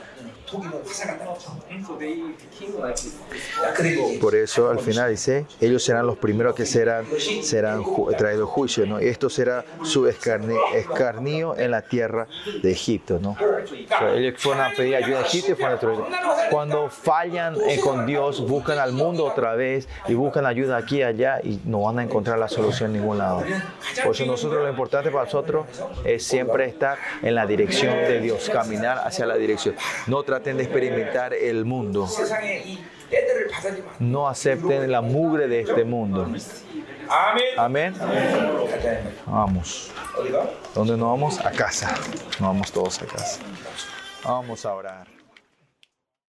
Por 4.21 4.35
eso 4.35 4.71
al 4.71 4.79
final 4.81 5.11
dice, 5.11 5.47
ellos 5.61 5.85
serán 5.85 6.07
los 6.07 6.17
primeros 6.19 6.55
que 6.55 6.65
serán, 6.65 7.07
serán 7.43 7.83
traídos 8.17 8.49
juicio, 8.49 8.87
¿no? 8.87 8.99
Esto 8.99 9.29
será 9.29 9.65
su 9.83 10.07
escarni 10.07 10.55
escarnio 10.75 11.57
en 11.57 11.71
la 11.71 11.83
tierra 11.83 12.27
de 12.63 12.71
Egipto, 12.71 13.19
¿no? 13.21 13.31
O 13.31 13.89
sea, 13.89 14.15
ellos 14.15 14.35
fueron 14.39 14.65
a 14.65 14.71
pedir 14.75 14.97
ayuda 14.97 15.19
a 15.19 15.23
Egipto 15.23 15.53
y 15.53 15.55
fueron 15.55 15.77
a 15.77 15.81
traer. 15.81 15.99
Cuando 16.51 16.89
fallan 16.89 17.57
eh, 17.69 17.81
con 17.81 18.07
Dios, 18.07 18.47
buscan 18.47 18.79
al 18.79 18.93
mundo 18.93 19.25
otra 19.27 19.55
vez 19.55 19.89
y 20.07 20.15
buscan 20.15 20.47
ayuda 20.47 20.79
aquí 20.79 20.99
y 20.99 21.03
allá 21.03 21.41
y 21.43 21.61
no 21.65 21.83
van 21.83 21.99
a 21.99 22.03
encontrar 22.03 22.39
la 22.39 22.49
solución 22.49 22.95
en 22.95 23.01
ningún 23.01 23.19
lado. 23.19 23.43
Por 24.03 24.15
eso 24.15 24.25
nosotros 24.25 24.63
lo 24.63 24.69
importante 24.69 25.11
para 25.11 25.25
nosotros 25.25 25.67
es 26.05 26.25
siempre 26.25 26.67
estar 26.67 26.99
en 27.23 27.35
la 27.35 27.47
dirección 27.47 27.95
de 27.95 28.21
Dios, 28.21 28.49
caminar 28.51 28.99
hacia 29.05 29.27
la 29.27 29.37
dirección. 29.37 29.75
No 30.07 30.23
tratar 30.23 30.38
traten 30.39 30.57
de 30.57 30.63
experimentar 30.63 31.35
el 31.35 31.65
mundo. 31.65 32.09
No 33.99 34.29
acepten 34.29 34.91
la 34.91 35.01
mugre 35.01 35.49
de 35.49 35.61
este 35.61 35.85
mundo. 35.85 36.29
Amén. 37.57 37.95
Vamos. 39.27 39.91
¿Dónde 40.75 40.97
nos 40.97 41.11
vamos? 41.11 41.45
A 41.45 41.51
casa. 41.51 41.95
Nos 42.39 42.41
vamos 42.41 42.73
todos 42.73 43.03
a 43.03 43.07
casa. 43.07 43.41
Vamos 44.25 44.65
a 44.65 44.75
orar. 44.75 45.18